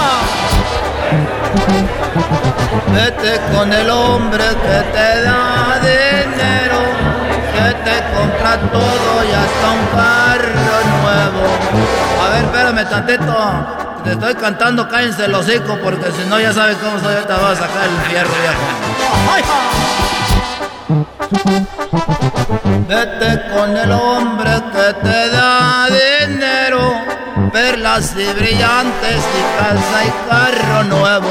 Vete 2.93 3.41
con 3.55 3.73
el 3.73 3.89
hombre 3.91 4.45
que 4.45 4.79
te 4.93 5.23
da 5.23 5.79
dinero, 5.81 6.81
que 7.55 7.69
te 7.85 7.97
compra 8.15 8.53
todo 8.71 9.25
y 9.25 9.33
hasta 9.33 9.71
un 9.71 9.85
carro 9.95 10.77
nuevo. 11.03 11.45
A 12.23 12.25
ver, 12.31 12.45
espérame 12.45 12.85
tantito. 12.89 13.35
Te 14.05 14.11
estoy 14.13 14.35
cantando, 14.35 14.87
cállense 14.89 15.25
el 15.25 15.35
hocico, 15.35 15.79
porque 15.83 16.13
si 16.13 16.29
no 16.29 16.39
ya 16.39 16.53
sabes 16.53 16.77
cómo 16.77 16.99
soy, 17.01 17.15
ahorita 17.15 17.37
voy 17.37 17.53
a 17.53 17.57
sacar 17.57 17.85
el 17.85 17.97
fierro 18.11 18.35
viejo. 18.43 18.65
Vete 22.87 23.43
con 23.55 23.77
el 23.77 23.91
hombre 23.93 24.51
que 24.73 24.93
te 25.09 25.31
da 25.31 25.87
dinero, 25.89 27.03
perlas 27.55 28.17
y 28.17 28.27
brillantes 28.33 29.23
y 29.39 29.43
casa 29.57 30.05
y 30.05 30.11
carro 30.29 30.83
nuevo 30.83 31.29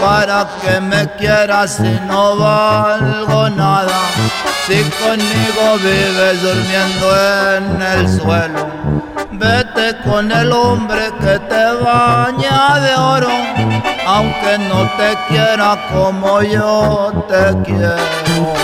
para 0.00 0.46
que 0.62 0.80
me 0.80 1.08
quieras 1.18 1.72
si 1.78 1.98
no 2.06 2.36
valgo 2.36 3.50
nada. 3.50 3.98
Si 4.68 4.80
conmigo 5.02 5.76
vives 5.82 6.40
durmiendo 6.40 7.06
en 7.56 7.82
el 7.82 8.08
suelo, 8.08 8.70
vete 9.32 9.96
con 10.04 10.30
el 10.30 10.52
hombre 10.52 11.10
que 11.18 11.40
te 11.40 11.64
baña 11.82 12.78
de 12.78 12.94
oro, 12.94 13.30
aunque 14.06 14.56
no 14.56 14.88
te 14.98 15.18
quiera 15.28 15.76
como 15.92 16.42
yo 16.42 17.26
te 17.28 17.60
quiero. 17.64 18.54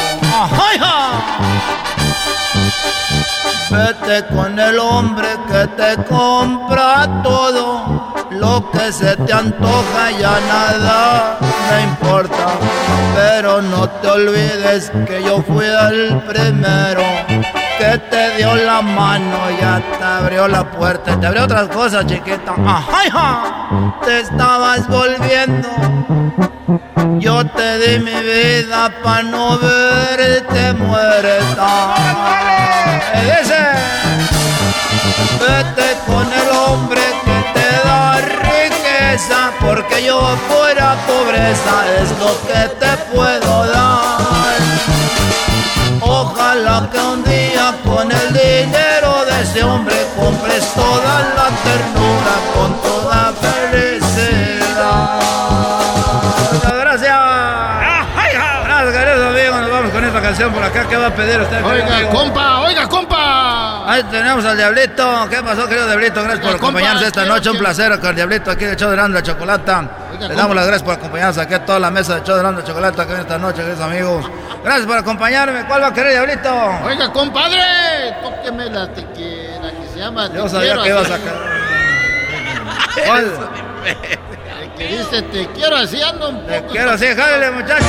Vete 3.71 4.27
con 4.35 4.59
el 4.59 4.79
hombre 4.79 5.29
que 5.49 5.67
te 5.77 6.03
compra 6.05 7.23
todo, 7.23 8.15
lo 8.31 8.71
que 8.71 8.93
se 8.93 9.17
te 9.17 9.33
antoja 9.33 10.11
ya 10.19 10.39
nada 10.41 11.39
me 11.71 11.83
importa. 11.83 12.47
Pero 13.15 13.61
no 13.63 13.89
te 13.89 14.09
olvides 14.09 14.93
que 15.07 15.23
yo 15.23 15.43
fui 15.43 15.67
el 15.67 16.21
primero 16.23 17.03
que 17.79 17.99
te 18.11 18.37
dio 18.37 18.55
la 18.55 18.81
mano, 18.81 19.39
ya 19.61 19.83
te 19.99 20.05
abrió 20.05 20.49
la 20.49 20.65
puerta, 20.65 21.19
te 21.19 21.27
abrió 21.27 21.45
otras 21.45 21.69
cosas, 21.69 22.07
chiquita. 22.07 22.55
Ajá, 22.67 23.99
te 24.05 24.21
estabas 24.21 24.89
volviendo. 24.89 25.69
Yo 27.19 27.45
te 27.47 27.79
di 27.79 27.99
mi 27.99 28.21
vida 28.21 28.91
para 29.03 29.23
no 29.23 29.59
verte 29.59 30.73
muerta. 30.75 31.95
Ese, 33.41 33.65
vete 35.41 35.97
con 36.07 36.27
el 36.33 36.49
hombre 36.57 37.03
que 37.25 37.61
te 37.61 37.89
da 37.89 38.17
riqueza, 38.21 39.53
porque 39.61 40.05
yo 40.05 40.21
fuera 40.49 40.97
pobreza 41.07 41.75
es 42.01 42.11
lo 42.19 42.33
que 42.47 42.69
te 42.81 42.97
puedo 43.15 43.67
dar. 43.67 44.57
Ojalá 46.01 46.89
que 46.93 46.99
un 46.99 47.25
día 47.25 47.46
con 47.85 48.11
el 48.11 48.33
dinero 48.33 49.25
de 49.25 49.43
ese 49.43 49.63
hombre 49.65 49.95
compres 50.19 50.67
toda 50.75 51.35
la 51.37 51.49
ternura 51.65 52.35
con 52.55 52.81
toda 52.83 53.33
felicidad. 53.41 55.21
Muchas 56.53 56.75
gracias. 56.75 57.19
Gracias, 58.65 58.97
queridos 58.97 59.27
amigos. 59.35 59.61
Nos 59.61 59.71
vamos 59.71 59.91
con 59.93 60.05
esta 60.05 60.21
canción 60.21 60.53
por 60.53 60.63
acá. 60.63 60.87
¿Qué 60.89 60.97
va 60.97 61.07
a 61.07 61.15
pedir 61.15 61.41
usted? 61.41 61.65
Oiga, 61.65 62.09
compa, 62.11 62.61
oiga, 62.61 62.89
compa. 62.89 63.16
Ahí 63.89 64.03
tenemos 64.11 64.45
al 64.45 64.57
Diablito. 64.57 65.29
¿Qué 65.31 65.41
pasó, 65.45 65.69
querido 65.69 65.87
Diablito? 65.87 66.21
Gracias 66.25 66.45
por 66.45 66.57
acompañarnos 66.57 67.03
esta 67.05 67.25
noche. 67.25 67.51
Un 67.51 67.57
que- 67.57 67.63
placer 67.63 68.01
con 68.01 68.11
el 68.11 68.17
Diablito 68.17 68.51
aquí 68.51 68.65
de 68.65 68.75
Show 68.75 68.91
de 68.91 68.97
la 68.97 69.23
Chocolata. 69.23 69.85
Le 70.19 70.35
damos 70.35 70.57
las 70.57 70.67
gracias 70.67 70.83
por 70.83 70.95
acompañarnos 70.95 71.39
aquí 71.39 71.55
a 71.55 71.65
toda 71.65 71.79
la 71.79 71.91
mesa 71.93 72.17
de 72.17 72.23
Show 72.27 72.37
de 72.37 72.43
la 72.43 72.65
Chocolata 72.65 73.03
aquí 73.05 73.13
esta 73.13 73.39
noche, 73.39 73.59
queridos 73.59 73.81
amigos. 73.81 74.27
Gracias 74.65 74.87
por 74.87 74.99
acompañarme. 74.99 75.65
¿Cuál 75.67 75.83
va 75.85 75.87
a 75.87 75.93
querer, 75.95 76.13
Diablito? 76.13 76.53
Oiga, 76.85 77.13
compadre, 77.13 77.63
tóqueme 78.23 78.69
la 78.71 78.89
tequera 78.93 79.71
que 79.71 79.89
se 79.93 79.99
llama 80.01 80.29
Yo 80.35 80.43
Te 80.45 80.49
sabía 80.51 80.83
que 80.83 80.89
ibas 80.89 81.07
a 81.07 81.09
sacar. 81.09 81.35
¿Cuál? 83.07 83.39
Que 84.77 84.89
dice 84.89 85.23
te 85.23 85.47
quiero 85.53 85.77
así 85.77 86.03
ando 86.03 86.31
un 86.31 86.41
poco. 86.45 86.73
Quiero 86.73 86.91
así, 86.91 87.07
jálele, 87.07 87.53
muchacho. 87.53 87.85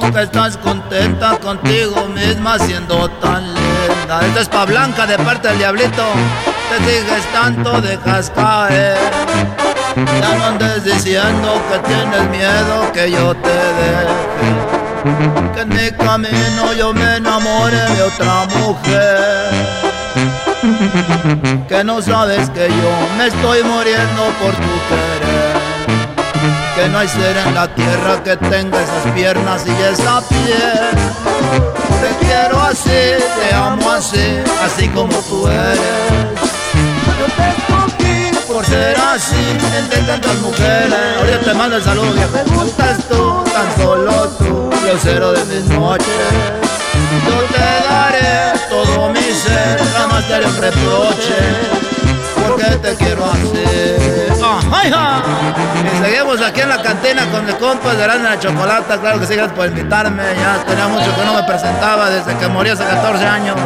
Nunca 0.00 0.22
estás 0.22 0.56
contenta 0.56 1.36
contigo 1.38 2.06
misma 2.14 2.58
siendo 2.58 3.08
tan 3.20 3.42
linda. 3.42 4.20
Esta 4.26 4.40
es 4.40 4.48
pa' 4.48 4.64
Blanca 4.64 5.06
de 5.06 5.18
parte 5.18 5.48
del 5.48 5.58
diablito. 5.58 6.04
Te 6.68 6.78
dices 6.84 7.24
tanto, 7.32 7.80
dejas 7.80 8.30
caer. 8.30 8.96
Ya 10.20 10.34
no 10.36 10.44
andes 10.46 10.84
diciendo 10.84 11.60
que 11.68 11.78
tienes 11.88 12.30
miedo 12.30 12.92
que 12.92 13.10
yo 13.10 13.34
te 13.34 13.48
deje. 13.48 14.28
Que 15.54 15.60
en 15.62 15.68
mi 15.68 15.90
camino 15.90 16.72
yo 16.78 16.92
me 16.94 17.16
enamore 17.16 17.76
de 17.76 18.02
otra 18.02 18.46
mujer. 18.56 19.50
Que 21.68 21.82
no 21.82 22.00
sabes 22.00 22.48
que 22.50 22.68
yo 22.68 23.16
me 23.18 23.26
estoy 23.26 23.64
muriendo 23.64 24.22
por 24.40 24.54
tu 24.54 24.74
querer. 24.88 25.27
Que 26.78 26.88
no 26.90 26.98
hay 27.00 27.08
ser 27.08 27.36
en 27.36 27.54
la 27.54 27.66
tierra 27.74 28.22
que 28.22 28.36
tenga 28.36 28.80
esas 28.80 29.12
piernas 29.12 29.64
y 29.66 29.82
esa 29.82 30.20
piel. 30.28 30.94
Te 32.00 32.24
quiero 32.24 32.62
así, 32.62 33.18
te 33.36 33.52
amo 33.52 33.90
así, 33.90 34.38
así 34.64 34.86
como 34.90 35.12
tú 35.28 35.48
eres. 35.48 35.80
Yo 37.18 37.26
te 37.34 37.48
escogí 37.50 38.46
por 38.46 38.64
ser 38.64 38.96
así 38.96 39.58
entre 39.76 40.02
tantas 40.02 40.36
mujeres. 40.36 40.94
Ahorita 41.18 41.40
te 41.40 41.54
mando 41.54 41.76
el 41.78 41.82
saludo, 41.82 42.12
viejo. 42.12 42.30
Me 42.32 42.44
gustas 42.54 42.98
tú, 43.08 43.42
tan 43.52 43.82
solo 43.82 44.28
tú, 44.38 44.70
lucero 44.86 45.32
de 45.32 45.44
mis 45.46 45.64
noches. 45.70 46.06
Yo 47.26 47.40
te 47.56 47.88
daré 47.88 48.52
todo 48.70 49.08
mi 49.08 49.20
ser, 49.20 49.80
jamás 49.96 50.28
te 50.28 50.34
haré 50.34 50.46
reproche, 50.46 51.38
porque 52.46 52.66
te 52.76 52.94
quiero 52.94 53.24
así. 53.24 53.87
¡Ay, 54.72 54.90
ja! 54.90 55.22
Y 55.94 56.04
seguimos 56.04 56.40
aquí 56.42 56.60
en 56.60 56.68
la 56.68 56.82
cantina 56.82 57.26
con 57.30 57.44
mis 57.46 57.54
compas 57.56 57.96
de 57.96 58.02
Grande 58.04 58.28
la 58.28 58.38
Chocolata. 58.38 58.98
Claro 58.98 59.20
que 59.20 59.26
sí, 59.26 59.34
gracias 59.34 59.56
por 59.56 59.66
invitarme. 59.66 60.22
Ya 60.36 60.64
tenía 60.66 60.88
mucho 60.88 61.14
que 61.16 61.24
no 61.24 61.34
me 61.34 61.42
presentaba 61.44 62.10
desde 62.10 62.36
que 62.36 62.48
morí 62.48 62.70
hace 62.70 62.84
14 62.84 63.24
años. 63.26 63.56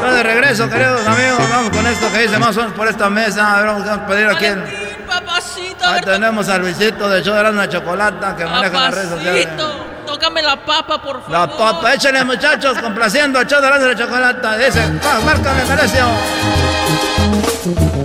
Pero 0.00 0.14
de 0.14 0.22
regreso, 0.22 0.68
queridos 0.68 1.06
amigos, 1.06 1.38
vamos 1.50 1.70
con 1.76 1.86
esto 1.86 2.10
que 2.12 2.18
dice 2.20 2.38
más 2.38 2.56
o 2.56 2.60
menos 2.60 2.74
por 2.74 2.88
esta 2.88 3.10
mesa. 3.10 3.54
A 3.54 3.56
ver, 3.58 3.66
vamos 3.66 3.88
a 3.88 4.06
pedir 4.06 4.26
aquí. 4.28 4.46
en- 4.46 4.90
Papacito, 5.06 5.84
Ahí 5.86 6.00
tenemos 6.02 6.48
al 6.48 6.60
Luisito 6.60 7.08
de 7.08 7.22
Show 7.22 7.34
de 7.34 7.68
Chocolata 7.68 8.36
que 8.36 8.44
maneja 8.46 8.80
las 8.80 8.94
redes 8.94 9.08
sociales. 9.10 9.46
papacito, 9.46 9.86
tócame 10.06 10.40
la 10.42 10.56
papa, 10.56 11.02
por 11.02 11.20
favor. 11.22 11.30
La 11.30 11.48
papa, 11.48 11.94
échenle 11.94 12.22
muchachos, 12.24 12.78
complaciendo 12.78 13.40
a 13.40 13.44
Show 13.44 13.60
de 13.60 13.66
Grande 13.66 13.88
la 13.94 13.96
Chocolata. 13.98 14.56
Dice, 14.56 14.80
"Ah, 15.04 15.18
márcame, 15.24 15.64
Merecio. 15.64 16.04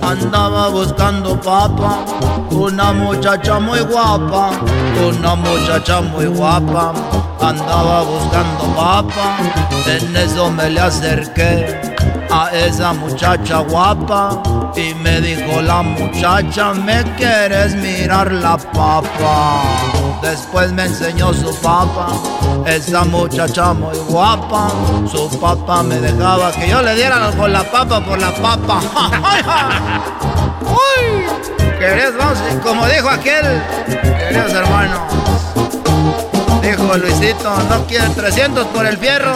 Andaba 0.06 0.68
buscando 0.68 1.34
papa, 1.40 2.04
una 2.50 2.92
muchacha 2.92 3.58
muy 3.58 3.80
guapa, 3.80 4.52
una 5.04 5.34
muchacha 5.34 6.00
muy 6.00 6.26
guapa. 6.26 6.92
Andaba 7.40 8.02
buscando 8.04 8.64
papa, 8.76 9.36
en 9.84 10.16
eso 10.16 10.48
me 10.48 10.70
le 10.70 10.80
acerqué. 10.80 11.95
A 12.30 12.50
esa 12.52 12.92
muchacha 12.92 13.58
guapa 13.60 14.42
y 14.76 14.94
me 14.94 15.20
dijo 15.20 15.60
la 15.62 15.82
muchacha, 15.82 16.72
¿me 16.74 17.02
quieres 17.16 17.74
mirar 17.76 18.32
la 18.32 18.56
papa? 18.56 19.62
Después 20.22 20.72
me 20.72 20.84
enseñó 20.84 21.32
su 21.32 21.54
papa, 21.60 22.08
esa 22.66 23.04
muchacha 23.04 23.72
muy 23.72 23.96
guapa, 24.08 24.70
su 25.10 25.28
papa 25.38 25.82
me 25.82 25.98
dejaba 26.00 26.52
que 26.52 26.68
yo 26.68 26.82
le 26.82 26.94
diera 26.94 27.30
con 27.36 27.52
la 27.52 27.64
papa 27.64 28.04
por 28.04 28.18
la 28.18 28.32
papa. 28.34 28.80
¡Uy! 30.62 31.24
¿Querés, 31.78 32.16
vamos? 32.16 32.38
Como 32.62 32.86
dijo 32.86 33.08
aquel, 33.08 33.62
queridos 33.86 34.52
hermanos, 34.52 34.98
dijo 36.62 36.96
Luisito, 36.96 37.56
¿no 37.68 37.86
quieren 37.86 38.14
300 38.14 38.66
por 38.68 38.86
el 38.86 38.96
fierro? 38.96 39.34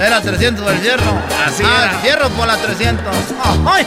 Era 0.00 0.20
300 0.20 0.64
por 0.64 0.72
el 0.74 0.80
fierro. 0.80 1.12
Así 1.46 1.62
ah, 1.64 1.88
era. 1.90 1.98
fierro 2.00 2.28
por 2.30 2.46
la 2.46 2.56
300. 2.56 3.04
¡Ay, 3.66 3.86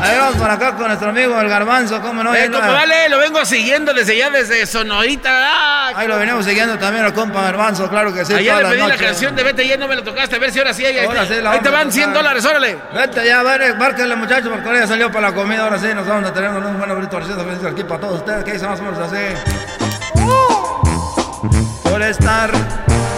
Ahí 0.00 0.18
vamos 0.18 0.36
por 0.36 0.50
acá 0.50 0.72
con 0.74 0.86
nuestro 0.88 1.10
amigo 1.10 1.38
el 1.40 1.48
garbanzo, 1.48 2.00
¿cómo 2.00 2.24
no? 2.24 2.34
Eh, 2.34 2.50
compa, 2.50 2.68
vale, 2.72 3.08
lo 3.10 3.18
vengo 3.18 3.44
siguiendo 3.44 3.92
desde 3.92 4.16
ya, 4.16 4.30
desde 4.30 4.66
Sonorita. 4.66 5.30
Ah, 5.30 5.92
Ahí 5.94 6.08
lo 6.08 6.18
venimos 6.18 6.44
siguiendo 6.44 6.78
también 6.78 7.04
al 7.04 7.12
compa 7.12 7.42
garbanzo, 7.42 7.88
claro 7.88 8.12
que 8.12 8.24
sí. 8.24 8.32
Ayer 8.34 8.56
le 8.56 8.64
pedí 8.64 8.78
la 8.78 8.88
noches. 8.88 9.02
canción 9.02 9.36
de 9.36 9.42
Vete 9.44 9.68
ya 9.68 9.76
no 9.76 9.86
me 9.86 9.94
la 9.96 10.02
tocaste, 10.02 10.36
a 10.36 10.38
ver 10.38 10.50
si 10.52 10.58
ahora 10.58 10.72
sí. 10.74 10.84
Ahí, 10.84 10.98
Ahora 10.98 11.26
sí 11.26 11.34
la 11.40 11.52
ahí 11.52 11.60
te 11.60 11.68
van 11.68 11.92
100 11.92 12.06
tocar. 12.06 12.22
dólares, 12.22 12.44
órale. 12.44 12.78
Vete 12.94 13.26
ya, 13.26 13.42
ver, 13.42 13.76
márquenle 13.76 14.16
muchachos, 14.16 14.48
porque 14.52 14.66
ahora 14.66 14.80
ya 14.80 14.86
salió 14.86 15.12
para 15.12 15.28
la 15.28 15.34
comida, 15.34 15.62
ahora 15.64 15.78
sí, 15.78 15.88
nos 15.94 16.06
vamos 16.06 16.28
a 16.30 16.32
tener 16.32 16.50
un 16.50 16.78
buen 16.78 16.90
abrito 16.90 17.20
feliz 17.20 17.64
aquí 17.64 17.84
para 17.84 18.00
todos 18.00 18.20
ustedes, 18.20 18.42
que 18.44 18.52
dice 18.52 18.66
más 18.66 18.80
o 18.80 18.82
menos 18.82 18.98
así. 18.98 19.16
Por 21.82 22.02
estar 22.02 22.50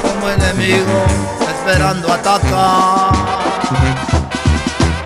como 0.02 0.30
enemigo, 0.30 1.06
esperando 1.66 2.12
atacar. 2.12 3.10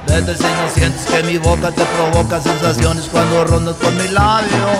Vete 0.07 0.37
si 0.37 0.43
no 0.43 0.69
sientes 0.75 1.07
que 1.07 1.23
mi 1.23 1.39
boca 1.39 1.71
te 1.71 1.83
provoca 1.85 2.39
sensaciones 2.41 3.09
cuando 3.11 3.45
rondas 3.45 3.77
por 3.77 3.93
mis 3.93 4.13
labios. 4.13 4.79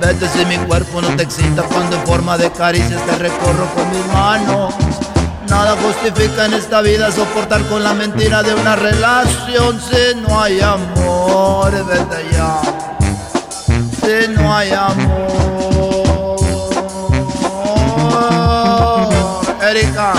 Vete 0.00 0.28
si 0.28 0.46
mi 0.46 0.56
cuerpo 0.58 1.02
no 1.02 1.08
te 1.16 1.24
excita 1.24 1.62
cuando 1.64 1.96
en 1.96 2.06
forma 2.06 2.38
de 2.38 2.52
caricias 2.52 3.04
te 3.06 3.16
recorro 3.16 3.66
con 3.74 3.90
mis 3.90 4.06
manos. 4.12 4.72
Nada 5.48 5.76
justifica 5.82 6.44
en 6.44 6.54
esta 6.54 6.80
vida 6.80 7.10
soportar 7.10 7.64
con 7.64 7.82
la 7.82 7.92
mentira 7.92 8.44
de 8.44 8.54
una 8.54 8.76
relación 8.76 9.80
si 9.80 10.14
no 10.20 10.40
hay 10.40 10.60
amor. 10.60 11.72
Vete 11.86 12.24
ya. 12.32 12.60
Si 14.00 14.28
no 14.28 14.54
hay 14.54 14.70
amor. 14.70 15.40
Erika, 19.62 20.14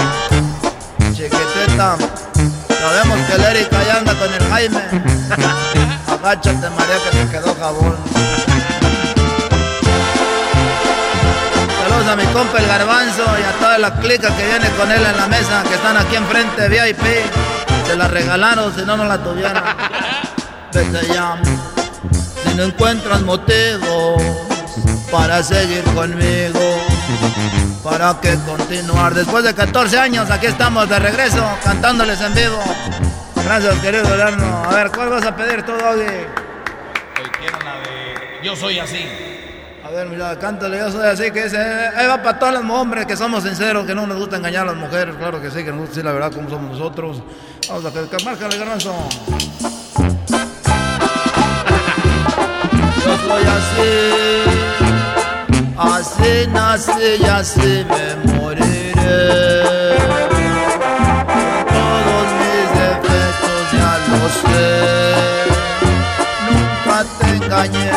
Sabemos 1.81 3.19
que 3.27 3.33
el 3.33 3.43
Erika 3.43 3.83
ya 3.83 3.97
anda 3.97 4.13
con 4.13 4.31
el 4.31 4.43
Jaime. 4.49 4.81
Agáchate, 6.07 6.69
María, 6.69 6.95
que 7.03 7.17
te 7.17 7.31
quedó 7.31 7.55
jabón. 7.55 7.97
Saludos 11.81 12.07
a 12.07 12.15
mi 12.15 12.25
compa 12.25 12.59
el 12.59 12.67
Garbanzo 12.67 13.23
y 13.23 13.43
a 13.43 13.59
toda 13.59 13.79
la 13.79 13.95
clica 13.95 14.27
que 14.37 14.45
viene 14.45 14.69
con 14.77 14.91
él 14.91 15.03
en 15.03 15.17
la 15.17 15.25
mesa, 15.25 15.63
que 15.63 15.73
están 15.73 15.97
aquí 15.97 16.17
enfrente, 16.17 16.69
VIP. 16.69 17.03
Se 17.87 17.95
la 17.95 18.07
regalaron, 18.07 18.71
si 18.75 18.85
no, 18.85 18.95
no 18.95 19.05
la 19.05 19.17
tuvieran. 19.17 19.63
Vete 20.71 21.07
ya. 21.11 21.41
Si 22.43 22.53
no 22.53 22.63
encuentras 22.63 23.21
motivos 23.21 24.21
para 25.11 25.41
seguir 25.41 25.83
conmigo, 25.95 26.59
para 27.83 28.19
que 28.21 28.35
continuar. 28.45 29.13
Después 29.13 29.43
de 29.43 29.53
14 29.53 29.97
años, 29.97 30.29
aquí 30.29 30.47
estamos 30.47 30.87
de 30.89 30.99
regreso, 30.99 31.43
cantándoles 31.63 32.19
en 32.21 32.33
vivo. 32.33 32.59
Gracias, 33.43 33.75
querido 33.79 34.13
Erasmo. 34.13 34.63
A 34.65 34.73
ver, 34.73 34.91
¿cuál 34.91 35.09
vas 35.09 35.25
a 35.25 35.35
pedir 35.35 35.63
tú, 35.63 35.73
Doggy? 35.73 36.27
Yo 38.43 38.55
soy 38.55 38.79
así. 38.79 39.05
A 39.83 39.89
ver, 39.89 40.07
mira, 40.07 40.37
cántale, 40.39 40.77
yo 40.77 40.91
soy 40.91 41.07
así, 41.07 41.31
que 41.31 41.43
dice, 41.43 41.57
eh, 41.57 41.89
ahí 41.95 42.07
va 42.07 42.21
para 42.23 42.39
todos 42.39 42.53
los 42.53 42.63
hombres 42.71 43.05
que 43.05 43.17
somos 43.17 43.43
sinceros, 43.43 43.85
que 43.85 43.93
no 43.93 44.07
nos 44.07 44.17
gusta 44.17 44.37
engañar 44.37 44.63
a 44.63 44.71
las 44.71 44.77
mujeres, 44.77 45.15
claro 45.15 45.41
que 45.41 45.51
sí, 45.51 45.63
que 45.63 45.71
nos 45.71 45.81
gusta 45.81 45.89
decir 45.89 46.05
la 46.05 46.13
verdad 46.13 46.31
como 46.31 46.49
somos 46.49 46.71
nosotros. 46.71 47.21
Vamos 47.67 47.85
a 47.85 47.91
que, 47.91 48.17
que 48.17 48.23
márcale, 48.23 48.57
garbanzo. 48.57 48.95
Yo 53.05 53.17
soy 53.17 53.43
así, 53.43 55.00
así 55.81 56.47
nací 56.47 56.91
y 57.19 57.25
así 57.25 57.85
me 57.89 58.33
moriré. 58.33 59.95
Todos 61.73 62.27
mis 62.39 62.67
defectos 62.81 63.63
ya 63.73 63.93
lo 64.09 64.21
sé. 64.41 64.67
Nunca 66.47 66.97
te 67.19 67.27
engañé, 67.35 67.91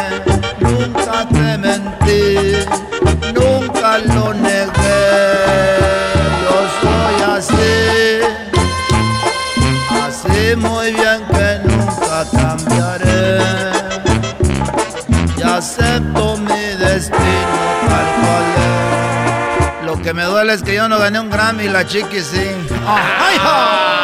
Lo 20.45 20.59
que 20.59 20.75
yo 20.75 20.89
no 20.91 20.99
gané 20.99 21.19
un 21.19 21.31
Grammy 21.31 21.65
y 21.65 21.69
la 21.69 21.87
chiqui 21.87 22.21
sí. 22.21 22.51
¡Ay, 22.87 23.39
ja! 23.39 23.95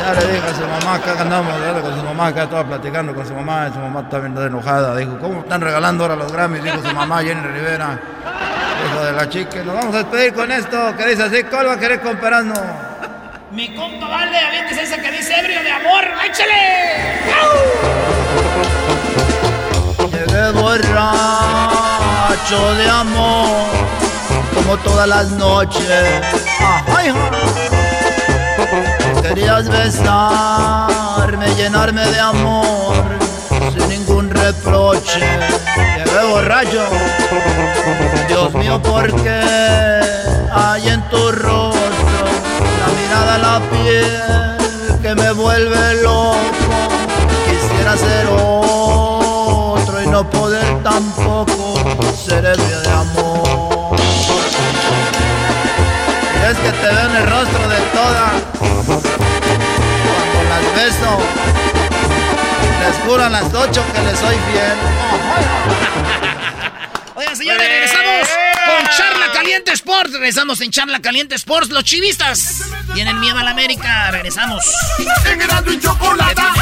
Ya 0.00 0.12
le 0.12 0.26
dije 0.32 0.48
a 0.48 0.54
su 0.54 0.66
mamá, 0.66 0.96
acá 0.96 1.14
andamos 1.20 1.54
con 1.82 1.96
su 1.96 2.02
mamá, 2.04 2.26
acá 2.26 2.42
estaba 2.42 2.64
platicando 2.64 3.14
con 3.14 3.24
su 3.24 3.32
mamá, 3.32 3.68
y 3.70 3.72
su 3.72 3.78
mamá 3.78 4.00
está 4.00 4.18
bien 4.18 4.36
enojada. 4.36 4.96
Dijo, 4.96 5.16
¿cómo 5.20 5.40
están 5.42 5.60
regalando 5.60 6.02
ahora 6.02 6.16
los 6.16 6.32
Grammys? 6.32 6.64
Dijo 6.64 6.82
su 6.82 6.92
mamá, 6.92 7.22
Jenny 7.22 7.40
Rivera. 7.40 8.00
Hijo 8.86 9.04
de 9.04 9.12
la 9.12 9.28
chica. 9.28 9.62
Nos 9.62 9.76
vamos 9.76 9.94
a 9.94 9.98
despedir 9.98 10.34
con 10.34 10.50
esto, 10.50 10.96
que 10.96 11.06
dice 11.06 11.22
así, 11.22 11.44
¿cuál 11.44 11.68
va 11.68 11.74
a 11.74 11.78
querer 11.78 12.00
comparando? 12.00 12.54
Mi 13.52 13.72
compa 13.72 14.08
Vale, 14.08 14.36
avientes 14.36 14.78
esa 14.78 15.00
que 15.00 15.12
dice 15.12 15.32
ebrio 15.38 15.62
de 15.62 15.70
amor. 15.70 16.04
¡Échale! 16.26 17.22
Llegué 20.10 20.50
borracho 20.60 21.44
de 22.74 22.90
amor, 22.90 23.73
todas 24.78 25.08
las 25.08 25.30
noches. 25.30 26.22
Ay. 26.96 27.12
Querías 29.22 29.68
besarme, 29.68 31.46
llenarme 31.56 32.04
de 32.06 32.20
amor, 32.20 33.04
sin 33.72 33.88
ningún 33.88 34.30
reproche. 34.30 35.20
Llegué 35.96 36.24
borracho. 36.30 36.84
Dios 38.28 38.54
mío, 38.54 38.80
¿por 38.82 39.12
qué 39.22 39.40
hay 40.52 40.88
en 40.88 41.02
tu 41.08 41.32
rostro 41.32 42.26
la 42.80 42.88
mirada, 43.00 43.38
la 43.38 43.60
piel 43.70 44.98
que 45.02 45.14
me 45.14 45.32
vuelve 45.32 46.02
loco? 46.02 46.36
Quisiera 47.48 47.96
ser 47.96 48.26
otro 48.30 50.02
y 50.02 50.06
no 50.06 50.28
poder 50.30 50.82
tampoco 50.82 51.74
ser 52.14 52.44
ebrio 52.44 52.80
de 52.80 52.90
amor. 52.90 53.73
Que 56.62 56.70
te 56.72 56.86
veo 56.86 57.10
en 57.10 57.16
el 57.16 57.26
rostro 57.30 57.68
de 57.68 57.80
todas 57.92 58.32
cuando 58.58 59.02
las 60.48 60.74
beso. 60.76 61.18
Les 62.80 62.96
juro 63.06 63.24
a 63.24 63.28
las 63.28 63.52
ocho 63.54 63.84
que 63.92 64.00
les 64.02 64.18
soy 64.18 64.36
fiel. 64.50 64.78
Oigan, 67.16 67.36
señores, 67.36 67.68
regresamos 67.68 68.28
con 68.64 68.88
Charla 68.96 69.32
Caliente 69.32 69.72
Sports. 69.72 70.12
Regresamos 70.12 70.60
en 70.60 70.70
Charla 70.70 71.00
Caliente 71.00 71.34
Sports. 71.36 71.70
Los 71.70 71.84
chivistas 71.84 72.62
tienen 72.94 73.20
miedo 73.20 73.38
a 73.38 73.44
la 73.44 73.50
América. 73.50 74.10
Regresamos. 74.10 74.64
En 75.26 75.40
Erasmo 75.40 75.72
y 75.72 75.80
Chocolata. 75.80 76.52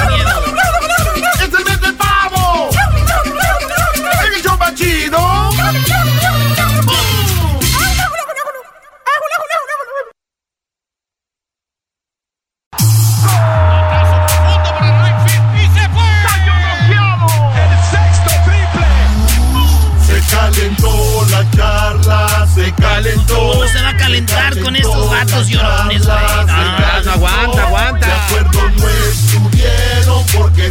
Es 1.17 1.43
el 1.43 1.95
pavo. 1.95 2.71
En 4.27 4.33
el 4.35 4.75
chido. 4.75 5.51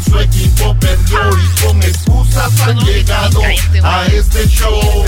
Su 0.03 0.19
equipo 0.19 0.75
perdió 0.79 1.19
y 1.37 1.61
con 1.61 1.81
excusas 1.83 2.59
han 2.61 2.79
llegado 2.79 3.41
a 3.83 4.05
este 4.07 4.47
show. 4.47 5.05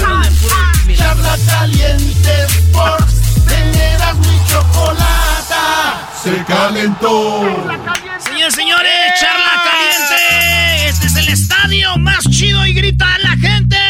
Charla 0.95 1.37
caliente 1.47 2.45
Sports, 2.47 3.45
teneras 3.47 4.15
mi 4.17 4.39
chocolata. 4.47 6.09
Se 6.21 6.43
calentó. 6.45 7.41
Señores, 8.19 8.55
señores, 8.55 8.91
charla 9.19 9.63
caliente. 9.63 10.87
Este 10.87 11.07
es 11.07 11.15
el 11.15 11.29
estadio 11.29 11.97
más 11.97 12.23
chido 12.29 12.65
y 12.65 12.73
grita 12.73 13.13
a 13.13 13.19
la 13.19 13.37
gente. 13.37 13.82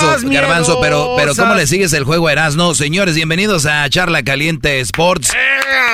Garbanzo, 0.00 0.78
pero, 0.80 1.14
pero 1.16 1.34
¿cómo 1.34 1.54
le 1.54 1.66
sigues 1.66 1.92
el 1.92 2.04
juego 2.04 2.28
a 2.28 2.32
Erasno? 2.32 2.74
Señores, 2.74 3.14
bienvenidos 3.14 3.66
a 3.66 3.88
Charla 3.88 4.22
Caliente 4.22 4.80
Sports. 4.80 5.32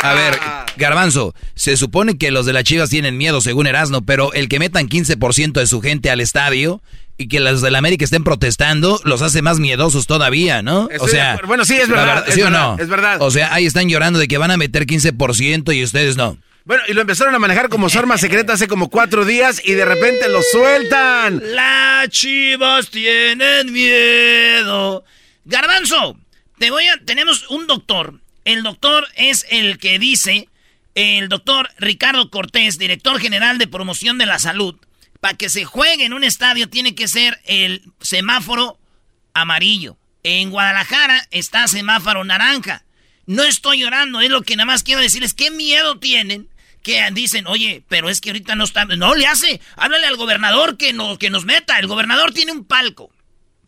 A 0.03 0.15
ver, 0.15 0.39
Garbanzo, 0.77 1.35
se 1.55 1.77
supone 1.77 2.19
que 2.19 2.31
los 2.31 2.47
de 2.47 2.53
las 2.53 2.65
Chivas 2.65 2.91
tienen 2.91 3.17
miedo 3.17 3.41
según 3.41 3.67
Erasno, 3.67 4.03
pero 4.03 4.33
el 4.33 4.49
que 4.49 4.59
metan 4.59 4.89
15% 4.89 5.53
de 5.53 5.67
su 5.67 5.81
gente 5.81 6.11
al 6.11 6.21
estadio 6.21 6.83
y 7.19 7.29
que 7.29 7.41
los 7.41 7.63
de 7.63 7.71
la 7.71 7.79
América 7.79 8.05
estén 8.05 8.25
protestando 8.25 9.01
los 9.05 9.23
hace 9.23 9.43
más 9.43 9.59
miedosos 9.61 10.07
todavía, 10.07 10.63
¿no? 10.63 10.89
Estoy 10.91 11.13
de 11.13 11.21
acuerdo. 11.21 11.49
Bueno, 11.49 11.65
sí, 11.65 11.77
es 11.77 11.89
verdad, 11.89 12.25
es 12.27 12.35
¿Sí 12.35 12.41
o 12.41 12.45
verdad, 12.45 12.77
no? 12.77 12.83
es 12.83 12.89
verdad. 12.89 13.17
O 13.21 13.31
sea, 13.31 13.55
ahí 13.55 13.67
están 13.67 13.89
llorando 13.89 14.19
de 14.19 14.27
que 14.29 14.39
van 14.39 14.51
a 14.51 14.57
meter 14.57 14.87
15% 14.87 15.75
y 15.77 15.85
ustedes 15.85 16.17
no. 16.17 16.37
Bueno, 16.65 16.85
y 16.87 16.93
lo 16.93 17.01
empezaron 17.01 17.35
a 17.35 17.41
manejar 17.41 17.69
como 17.69 17.89
su 17.91 17.99
arma 17.99 18.19
secreta 18.19 18.53
hace 18.53 18.69
como 18.69 18.89
cuatro 18.89 19.25
días 19.25 19.61
y 19.65 19.73
de 19.73 19.85
repente 19.85 20.29
lo 20.29 20.43
sueltan. 20.43 21.43
Las 21.55 22.09
chivas 22.11 22.89
tienen 22.89 23.73
miedo. 23.73 25.05
Garbanzo, 25.45 26.17
te 26.59 26.71
voy 26.71 26.87
a. 26.87 26.99
Tenemos 27.05 27.51
un 27.51 27.67
doctor. 27.67 28.21
El 28.45 28.63
doctor 28.63 29.09
es 29.17 29.45
el 29.51 29.79
que 29.79 29.99
dice, 29.99 30.49
el 30.95 31.29
doctor 31.29 31.71
Ricardo 31.79 32.31
Cortés, 32.31 32.79
director 32.79 33.21
general 33.21 33.59
de 33.59 33.67
promoción 33.67 34.19
de 34.19 34.27
la 34.27 34.39
salud. 34.39 34.77
Para 35.21 35.37
que 35.37 35.49
se 35.49 35.65
juegue 35.65 36.05
en 36.05 36.13
un 36.13 36.23
estadio 36.25 36.69
tiene 36.69 36.95
que 36.95 37.09
ser 37.09 37.41
el 37.45 37.83
semáforo 38.01 38.79
amarillo. 39.35 39.97
En 40.23 40.51
Guadalajara 40.51 41.27
está 41.33 41.67
semáforo 41.67 42.23
naranja. 42.23 42.85
No 43.27 43.45
estoy 43.45 43.81
llorando, 43.81 44.21
es 44.21 44.31
lo 44.31 44.43
que 44.43 44.57
nada 44.57 44.67
más 44.67 44.83
quiero 44.83 45.01
decirles. 45.01 45.35
¿Qué 45.35 45.51
miedo 45.51 45.99
tienen? 45.99 46.49
Que 46.83 47.09
dicen, 47.13 47.47
oye, 47.47 47.85
pero 47.89 48.09
es 48.09 48.21
que 48.21 48.31
ahorita 48.31 48.55
no 48.57 48.65
está. 48.65 48.85
No 48.85 49.15
le 49.15 49.27
hace. 49.27 49.61
Háblale 49.77 50.07
al 50.07 50.17
gobernador 50.17 50.77
que, 50.77 50.97
que 51.19 51.31
nos 51.31 51.45
meta. 51.45 51.79
El 51.79 51.87
gobernador 51.87 52.33
tiene 52.33 52.53
un 52.53 52.65
palco 52.65 53.11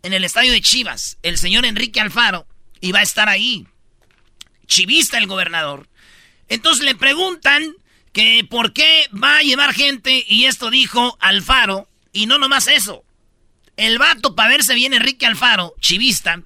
en 0.02 0.12
el 0.12 0.24
estadio 0.24 0.52
de 0.52 0.60
Chivas. 0.60 1.18
El 1.22 1.38
señor 1.38 1.64
Enrique 1.64 2.00
Alfaro. 2.00 2.46
Y 2.80 2.92
va 2.92 2.98
a 2.98 3.02
estar 3.02 3.28
ahí. 3.28 3.66
Chivista 4.66 5.18
el 5.18 5.26
gobernador. 5.26 5.88
Entonces 6.48 6.84
le 6.84 6.94
preguntan 6.94 7.74
que 8.12 8.46
por 8.48 8.72
qué 8.72 9.08
va 9.12 9.38
a 9.38 9.42
llevar 9.42 9.74
gente. 9.74 10.24
Y 10.26 10.46
esto 10.46 10.70
dijo 10.70 11.16
Alfaro. 11.20 11.88
Y 12.12 12.26
no 12.26 12.38
nomás 12.38 12.66
eso. 12.66 13.04
El 13.76 13.98
vato, 13.98 14.34
para 14.34 14.50
verse 14.50 14.74
bien 14.74 14.94
Enrique 14.94 15.26
Alfaro, 15.26 15.74
chivista, 15.80 16.42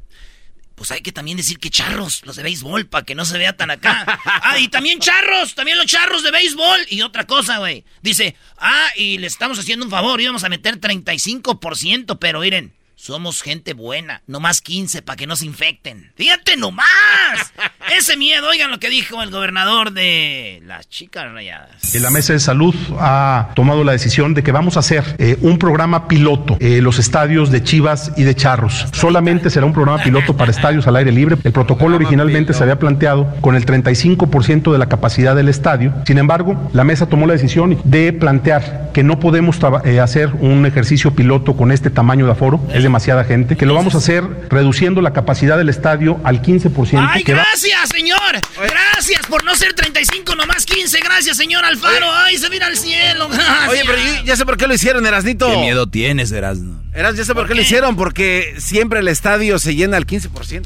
pues 0.78 0.92
hay 0.92 1.00
que 1.00 1.12
también 1.12 1.36
decir 1.36 1.58
que 1.58 1.70
charros, 1.70 2.22
los 2.24 2.36
de 2.36 2.44
béisbol, 2.44 2.86
para 2.86 3.04
que 3.04 3.16
no 3.16 3.24
se 3.24 3.36
vea 3.36 3.56
tan 3.56 3.70
acá. 3.70 4.20
Ah, 4.24 4.58
y 4.58 4.68
también 4.68 5.00
charros, 5.00 5.54
también 5.54 5.76
los 5.76 5.86
charros 5.86 6.22
de 6.22 6.30
béisbol. 6.30 6.86
Y 6.88 7.02
otra 7.02 7.26
cosa, 7.26 7.58
güey. 7.58 7.84
Dice, 8.00 8.36
ah, 8.56 8.88
y 8.96 9.18
le 9.18 9.26
estamos 9.26 9.58
haciendo 9.58 9.84
un 9.84 9.90
favor, 9.90 10.20
íbamos 10.20 10.44
a 10.44 10.48
meter 10.48 10.80
35%, 10.80 12.18
pero 12.18 12.40
miren, 12.40 12.72
somos 12.98 13.42
gente 13.42 13.74
buena, 13.74 14.22
nomás 14.26 14.60
15 14.60 15.02
para 15.02 15.16
que 15.16 15.28
no 15.28 15.36
se 15.36 15.46
infecten. 15.46 16.10
Fíjate 16.16 16.56
nomás. 16.56 16.84
Ese 17.96 18.16
miedo, 18.16 18.48
oigan 18.48 18.72
lo 18.72 18.80
que 18.80 18.90
dijo 18.90 19.22
el 19.22 19.30
gobernador 19.30 19.92
de 19.92 20.60
las 20.66 20.88
chicas 20.88 21.32
rayadas. 21.32 21.94
La 21.94 22.10
Mesa 22.10 22.32
de 22.32 22.40
Salud 22.40 22.74
ha 22.98 23.50
tomado 23.54 23.84
la 23.84 23.92
decisión 23.92 24.34
de 24.34 24.42
que 24.42 24.50
vamos 24.50 24.76
a 24.76 24.80
hacer 24.80 25.04
eh, 25.18 25.38
un 25.42 25.58
programa 25.58 26.08
piloto 26.08 26.56
en 26.58 26.82
los 26.82 26.98
estadios 26.98 27.52
de 27.52 27.62
Chivas 27.62 28.12
y 28.16 28.24
de 28.24 28.34
Charros. 28.34 28.86
Solamente 28.92 29.48
será 29.48 29.64
un 29.64 29.72
programa 29.72 30.02
piloto 30.02 30.36
para 30.36 30.50
estadios 30.50 30.88
al 30.88 30.96
aire 30.96 31.12
libre. 31.12 31.36
El 31.44 31.52
protocolo 31.52 31.96
originalmente 31.96 32.52
se 32.52 32.64
había 32.64 32.80
planteado 32.80 33.32
con 33.40 33.54
el 33.54 33.64
35% 33.64 34.72
de 34.72 34.78
la 34.78 34.88
capacidad 34.88 35.36
del 35.36 35.48
estadio. 35.48 35.94
Sin 36.04 36.18
embargo, 36.18 36.68
la 36.72 36.82
mesa 36.82 37.06
tomó 37.06 37.28
la 37.28 37.34
decisión 37.34 37.80
de 37.84 38.12
plantear 38.12 38.90
que 38.92 39.04
no 39.04 39.20
podemos 39.20 39.58
eh, 39.84 40.00
hacer 40.00 40.32
un 40.40 40.66
ejercicio 40.66 41.14
piloto 41.14 41.56
con 41.56 41.70
este 41.70 41.90
tamaño 41.90 42.26
de 42.26 42.32
aforo. 42.32 42.60
Es 42.74 42.87
demasiada 42.88 43.24
gente. 43.24 43.56
Que 43.56 43.66
lo 43.66 43.74
vamos 43.74 43.94
a 43.94 43.98
hacer 43.98 44.24
reduciendo 44.48 45.00
la 45.00 45.12
capacidad 45.12 45.56
del 45.58 45.68
estadio 45.68 46.18
al 46.24 46.42
15%. 46.42 47.06
¡Ay, 47.10 47.22
que 47.22 47.34
va- 47.34 47.42
gracias, 47.42 47.88
señor! 47.90 48.18
Gracias 48.56 49.26
por 49.26 49.44
no 49.44 49.54
ser 49.54 49.74
35, 49.74 50.34
nomás 50.34 50.64
15. 50.66 50.98
Gracias, 51.00 51.36
señor 51.36 51.64
Alfaro. 51.64 52.06
¡Ay, 52.12 52.38
se 52.38 52.48
mira 52.50 52.66
al 52.66 52.76
cielo! 52.76 53.28
Gracias. 53.28 53.68
Oye, 53.68 53.82
pero 53.86 53.98
yo 53.98 54.24
ya 54.24 54.36
sé 54.36 54.44
por 54.44 54.56
qué 54.56 54.66
lo 54.66 54.74
hicieron, 54.74 55.06
Erasnito. 55.06 55.50
¿Qué 55.50 55.56
miedo 55.58 55.86
tienes, 55.88 56.32
Erasno? 56.32 56.82
Eras, 56.94 57.16
ya 57.16 57.24
sé 57.24 57.34
por 57.34 57.46
qué 57.46 57.54
lo 57.54 57.60
hicieron, 57.62 57.94
porque 57.96 58.54
siempre 58.58 59.00
el 59.00 59.08
estadio 59.08 59.58
se 59.58 59.74
llena 59.74 59.96
al 59.96 60.06
15%. 60.06 60.62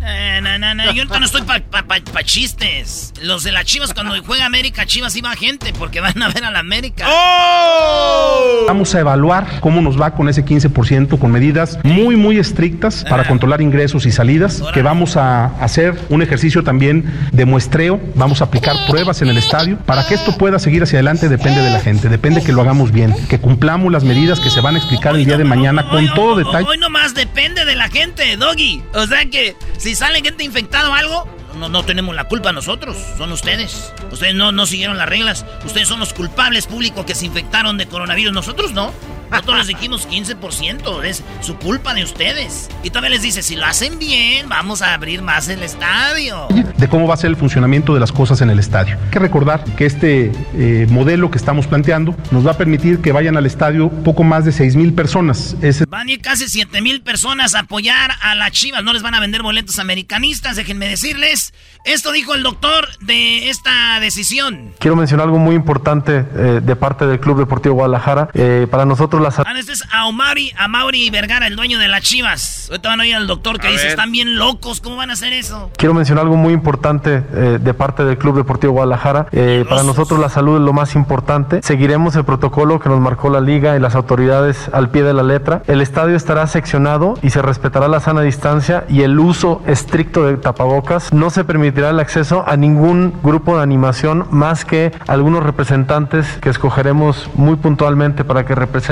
Eh, 0.00 0.38
no, 0.42 0.58
no, 0.60 0.74
no, 0.76 0.84
yo 0.92 1.02
ahorita 1.02 1.18
no 1.18 1.26
estoy 1.26 1.42
para 1.42 1.64
pa, 1.64 1.82
pa- 1.82 1.98
pa 2.00 2.22
chistes. 2.22 3.12
Los 3.20 3.42
de 3.42 3.50
las 3.50 3.64
Chivas, 3.64 3.92
cuando 3.92 4.14
juega 4.24 4.46
América, 4.46 4.86
Chivas 4.86 5.16
iba 5.16 5.34
gente 5.34 5.72
porque 5.76 6.00
van 6.00 6.22
a 6.22 6.28
ver 6.28 6.44
a 6.44 6.52
la 6.52 6.60
América. 6.60 7.04
¡Oh! 7.08 8.64
Vamos 8.68 8.94
a 8.94 9.00
evaluar 9.00 9.58
cómo 9.60 9.80
nos 9.80 10.00
va 10.00 10.12
con 10.14 10.28
ese 10.28 10.44
15% 10.44 11.18
con 11.18 11.32
medidas 11.32 11.78
muy, 11.82 12.14
muy 12.16 12.38
estrictas 12.38 13.04
para 13.08 13.24
controlar 13.26 13.60
ingresos 13.60 14.06
y 14.06 14.12
salidas, 14.12 14.62
que 14.72 14.82
vamos 14.82 15.16
a 15.16 15.46
hacer 15.62 15.98
un 16.10 16.22
ejercicio 16.22 16.62
también 16.62 17.04
de 17.32 17.44
muestreo, 17.44 18.00
vamos 18.14 18.40
a 18.40 18.44
aplicar 18.44 18.76
pruebas 18.86 19.20
en 19.22 19.28
el 19.28 19.38
estadio. 19.38 19.78
Para 19.78 20.06
que 20.06 20.14
esto 20.14 20.36
pueda 20.38 20.60
seguir 20.60 20.84
hacia 20.84 20.98
adelante 20.98 21.28
depende 21.28 21.60
de 21.60 21.70
la 21.70 21.80
gente, 21.80 22.08
depende 22.08 22.42
que 22.44 22.52
lo 22.52 22.60
hagamos 22.62 22.92
bien, 22.92 23.14
que 23.28 23.40
cumplamos 23.40 23.90
las 23.90 24.04
medidas 24.04 24.38
que 24.38 24.50
se 24.50 24.60
van 24.60 24.76
a 24.76 24.78
explicar 24.78 25.16
el 25.16 25.24
día 25.24 25.36
de 25.38 25.44
mañana 25.44 25.88
con 25.88 26.06
todo 26.14 26.36
detalle. 26.36 26.68
Hoy 26.68 26.78
nomás 26.78 27.14
depende 27.14 27.64
de 27.64 27.74
la 27.74 27.88
gente, 27.88 28.36
Doggy. 28.36 28.82
O 28.94 29.06
sea 29.06 29.24
que 29.26 29.56
si 29.76 29.87
sale 29.94 30.20
gente 30.20 30.44
infectada 30.44 30.90
o 30.90 30.94
algo, 30.94 31.28
no, 31.58 31.68
no 31.68 31.84
tenemos 31.84 32.14
la 32.14 32.24
culpa 32.24 32.52
nosotros, 32.52 32.96
son 33.16 33.32
ustedes. 33.32 33.92
Ustedes 34.10 34.34
no, 34.34 34.52
no 34.52 34.66
siguieron 34.66 34.96
las 34.98 35.08
reglas. 35.08 35.44
Ustedes 35.64 35.88
son 35.88 36.00
los 36.00 36.12
culpables 36.12 36.66
públicos 36.66 37.04
que 37.04 37.14
se 37.14 37.26
infectaron 37.26 37.78
de 37.78 37.86
coronavirus. 37.86 38.32
Nosotros 38.32 38.72
no. 38.72 38.92
Nosotros 39.30 39.58
les 39.58 39.66
dijimos 39.68 40.08
15%. 40.08 41.04
Es 41.04 41.22
su 41.40 41.56
culpa 41.56 41.94
de 41.94 42.04
ustedes. 42.04 42.68
Y 42.82 42.90
todavía 42.90 43.10
les 43.10 43.22
dice, 43.22 43.42
si 43.42 43.56
lo 43.56 43.66
hacen 43.66 43.98
bien, 43.98 44.48
vamos 44.48 44.82
a 44.82 44.94
abrir 44.94 45.22
más 45.22 45.48
el 45.48 45.62
estadio. 45.62 46.48
de 46.48 46.88
cómo 46.88 47.06
va 47.06 47.14
a 47.14 47.16
ser 47.16 47.30
el 47.30 47.36
funcionamiento 47.36 47.94
de 47.94 48.00
las 48.00 48.12
cosas 48.12 48.40
en 48.40 48.50
el 48.50 48.58
estadio. 48.58 48.96
Hay 49.04 49.10
que 49.10 49.18
recordar 49.18 49.64
que 49.76 49.86
este 49.86 50.32
eh, 50.54 50.86
modelo 50.90 51.30
que 51.30 51.38
estamos 51.38 51.66
planteando 51.66 52.14
nos 52.30 52.46
va 52.46 52.52
a 52.52 52.56
permitir 52.56 53.00
que 53.00 53.12
vayan 53.12 53.36
al 53.36 53.46
estadio 53.46 53.90
poco 53.90 54.22
más 54.24 54.44
de 54.44 54.52
6 54.52 54.76
mil 54.76 54.92
personas. 54.94 55.56
Ese 55.60 55.84
Van 55.86 56.08
a 56.08 56.12
ir 56.12 56.20
casi 56.20 56.48
7 56.48 56.80
mil 56.80 57.02
personas 57.02 57.54
a 57.54 57.60
apoyar 57.60 58.12
a 58.22 58.34
las 58.34 58.52
chivas. 58.52 58.82
No 58.84 58.92
les 58.92 59.02
van 59.02 59.14
a 59.14 59.20
vender 59.20 59.42
boletos 59.42 59.78
americanistas, 59.78 60.56
déjenme 60.56 60.88
decirles. 60.88 61.52
Esto 61.84 62.12
dijo 62.12 62.34
el 62.34 62.42
doctor 62.42 62.88
de 63.00 63.48
esta 63.48 63.98
decisión. 64.00 64.72
Quiero 64.78 64.96
mencionar 64.96 65.26
algo 65.26 65.38
muy 65.38 65.54
importante 65.54 66.24
eh, 66.34 66.60
de 66.62 66.76
parte 66.76 67.06
del 67.06 67.20
Club 67.20 67.38
Deportivo 67.38 67.76
Guadalajara. 67.76 68.28
Eh, 68.34 68.66
para 68.70 68.84
nosotros 68.84 69.17
la 69.20 69.28
Ah, 69.46 69.54
este 69.58 69.72
es 69.72 69.84
a 69.92 70.06
Omari, 70.06 70.52
a 70.56 70.68
Mauri 70.68 71.10
Vergara, 71.10 71.46
el 71.46 71.54
dueño 71.56 71.78
de 71.78 71.88
las 71.88 72.02
chivas. 72.02 72.66
Ahorita 72.70 72.88
van 72.88 73.00
a 73.00 73.02
oír 73.02 73.14
al 73.14 73.26
doctor 73.26 73.58
que 73.60 73.66
A 73.68 73.70
dice, 73.70 73.82
ver. 73.84 73.90
están 73.90 74.10
bien 74.12 74.36
locos, 74.36 74.80
¿cómo 74.80 74.96
van 74.96 75.10
a 75.10 75.12
hacer 75.12 75.32
eso? 75.32 75.70
Quiero 75.76 75.94
mencionar 75.94 76.24
algo 76.24 76.36
muy 76.36 76.52
importante 76.54 77.22
eh, 77.34 77.58
de 77.60 77.74
parte 77.74 78.04
del 78.04 78.18
Club 78.18 78.36
Deportivo 78.36 78.72
Guadalajara. 78.74 79.26
Eh, 79.32 79.64
para 79.68 79.82
nosotros 79.82 80.18
la 80.20 80.28
salud 80.28 80.56
es 80.56 80.62
lo 80.62 80.72
más 80.72 80.94
importante. 80.94 81.60
Seguiremos 81.62 82.16
el 82.16 82.24
protocolo 82.24 82.80
que 82.80 82.88
nos 82.88 83.00
marcó 83.00 83.30
la 83.30 83.40
liga 83.40 83.76
y 83.76 83.80
las 83.80 83.94
autoridades 83.94 84.70
al 84.72 84.90
pie 84.90 85.02
de 85.02 85.14
la 85.14 85.22
letra. 85.22 85.62
El 85.66 85.80
estadio 85.80 86.16
estará 86.16 86.46
seccionado 86.46 87.14
y 87.22 87.30
se 87.30 87.42
respetará 87.42 87.88
la 87.88 88.00
sana 88.00 88.22
distancia 88.22 88.84
y 88.88 89.02
el 89.02 89.18
uso 89.18 89.62
estricto 89.66 90.24
de 90.24 90.36
tapabocas. 90.36 91.12
No 91.12 91.30
se 91.30 91.44
permitirá 91.44 91.90
el 91.90 92.00
acceso 92.00 92.44
a 92.46 92.56
ningún 92.56 93.12
grupo 93.22 93.56
de 93.56 93.62
animación 93.62 94.26
más 94.30 94.64
que 94.64 94.92
algunos 95.06 95.42
representantes 95.42 96.26
que 96.40 96.48
escogeremos 96.50 97.28
muy 97.34 97.56
puntualmente 97.56 98.24
para 98.24 98.44
que 98.44 98.54
representen. 98.54 98.88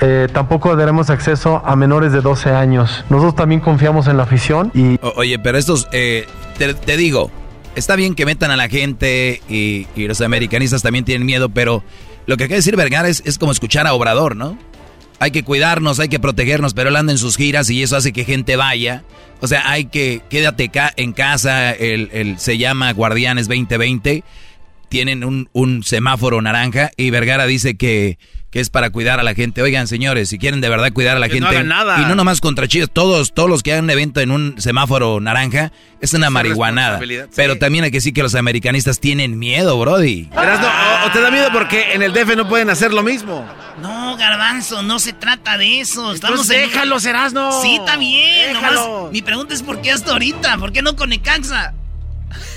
Eh, 0.00 0.28
tampoco 0.32 0.74
daremos 0.76 1.10
acceso 1.10 1.62
a 1.64 1.76
menores 1.76 2.12
de 2.12 2.20
12 2.20 2.50
años. 2.50 3.04
Nosotros 3.10 3.36
también 3.36 3.60
confiamos 3.60 4.06
en 4.06 4.16
la 4.16 4.22
afición 4.24 4.70
y 4.74 4.98
oye, 5.16 5.38
pero 5.38 5.58
estos, 5.58 5.88
eh, 5.92 6.26
te, 6.58 6.96
digo, 6.96 7.30
está 7.74 7.96
bien 7.96 8.14
que 8.14 8.26
metan 8.26 8.50
a 8.50 8.56
la 8.56 8.68
gente 8.68 9.40
y, 9.48 9.86
los 9.96 10.20
americanistas 10.20 10.82
también 10.82 11.04
tienen 11.04 11.26
miedo, 11.26 11.48
pero 11.48 11.82
lo 12.26 12.36
que 12.36 12.44
quiere 12.44 12.56
decir 12.56 12.76
Vergara 12.76 13.08
es, 13.08 13.22
es 13.26 13.38
como 13.38 13.52
escuchar 13.52 13.86
a 13.86 13.92
Obrador, 13.94 14.36
¿no? 14.36 14.58
Hay 15.18 15.30
que 15.30 15.44
cuidarnos, 15.44 15.98
hay 15.98 16.08
que 16.08 16.20
protegernos, 16.20 16.74
pero 16.74 16.90
él 16.90 16.96
anda 16.96 17.12
en 17.12 17.18
sus 17.18 17.36
giras 17.36 17.70
y 17.70 17.82
eso 17.82 17.96
hace 17.96 18.12
que 18.12 18.24
gente 18.24 18.56
vaya. 18.56 19.02
O 19.40 19.48
sea, 19.48 19.70
hay 19.70 19.86
que, 19.86 20.20
quédate 20.28 20.70
en 20.96 21.12
casa, 21.12 21.72
el, 21.72 22.10
el- 22.12 22.38
se 22.38 22.58
llama 22.58 22.92
Guardianes 22.92 23.48
2020, 23.48 24.24
tienen 24.88 25.24
un, 25.24 25.48
un 25.52 25.82
semáforo 25.82 26.40
naranja 26.42 26.90
y 26.96 27.10
Vergara 27.10 27.46
dice 27.46 27.76
que, 27.76 28.18
que 28.56 28.60
es 28.62 28.70
para 28.70 28.88
cuidar 28.88 29.20
a 29.20 29.22
la 29.22 29.34
gente. 29.34 29.60
Oigan, 29.60 29.86
señores, 29.86 30.30
si 30.30 30.38
quieren 30.38 30.62
de 30.62 30.70
verdad 30.70 30.90
cuidar 30.90 31.14
a 31.18 31.20
la 31.20 31.28
Que 31.28 31.40
no 31.40 31.48
gente, 31.48 31.58
hagan 31.58 31.68
nada. 31.68 32.00
y 32.00 32.06
no 32.06 32.14
nomás 32.14 32.40
contra 32.40 32.66
Chivas, 32.66 32.88
todos, 32.90 33.34
todos 33.34 33.50
los 33.50 33.62
que 33.62 33.72
hagan 33.72 33.84
un 33.84 33.90
evento 33.90 34.20
en 34.20 34.30
un 34.30 34.54
semáforo 34.58 35.20
naranja, 35.20 35.72
es 36.00 36.14
una 36.14 36.28
Esa 36.28 36.30
marihuanada. 36.30 36.98
sí. 36.98 37.06
Pero 37.36 37.58
también 37.58 37.84
hay 37.84 37.90
que 37.90 37.98
decir 37.98 38.14
que 38.14 38.22
los 38.22 38.34
americanistas 38.34 38.98
tienen 38.98 39.38
miedo, 39.38 39.78
Brody. 39.78 40.30
Erasno, 40.32 40.68
o, 40.68 41.06
o 41.06 41.10
te 41.10 41.20
da 41.20 41.30
miedo 41.30 41.50
porque 41.52 41.92
en 41.92 42.00
el 42.00 42.14
DF 42.14 42.34
no 42.34 42.48
pueden 42.48 42.70
hacer 42.70 42.94
lo 42.94 43.02
mismo. 43.02 43.46
No, 43.82 44.16
Garbanzo, 44.16 44.82
no 44.82 45.00
se 45.00 45.12
trata 45.12 45.58
de 45.58 45.80
eso. 45.82 46.14
Estamos 46.14 46.40
Entonces 46.40 46.56
en- 46.64 46.70
déjalo, 46.70 46.96
Erasno. 46.98 47.60
Sí, 47.60 47.76
está 47.76 47.98
bien. 47.98 48.54
Déjalo. 48.54 48.86
nomás 48.86 49.12
mi 49.12 49.20
pregunta 49.20 49.52
es 49.52 49.62
¿por 49.62 49.82
qué 49.82 49.92
hasta 49.92 50.12
ahorita? 50.12 50.56
¿Por 50.56 50.72
qué 50.72 50.80
no 50.80 50.96
con 50.96 51.10
Necaxa? 51.10 51.74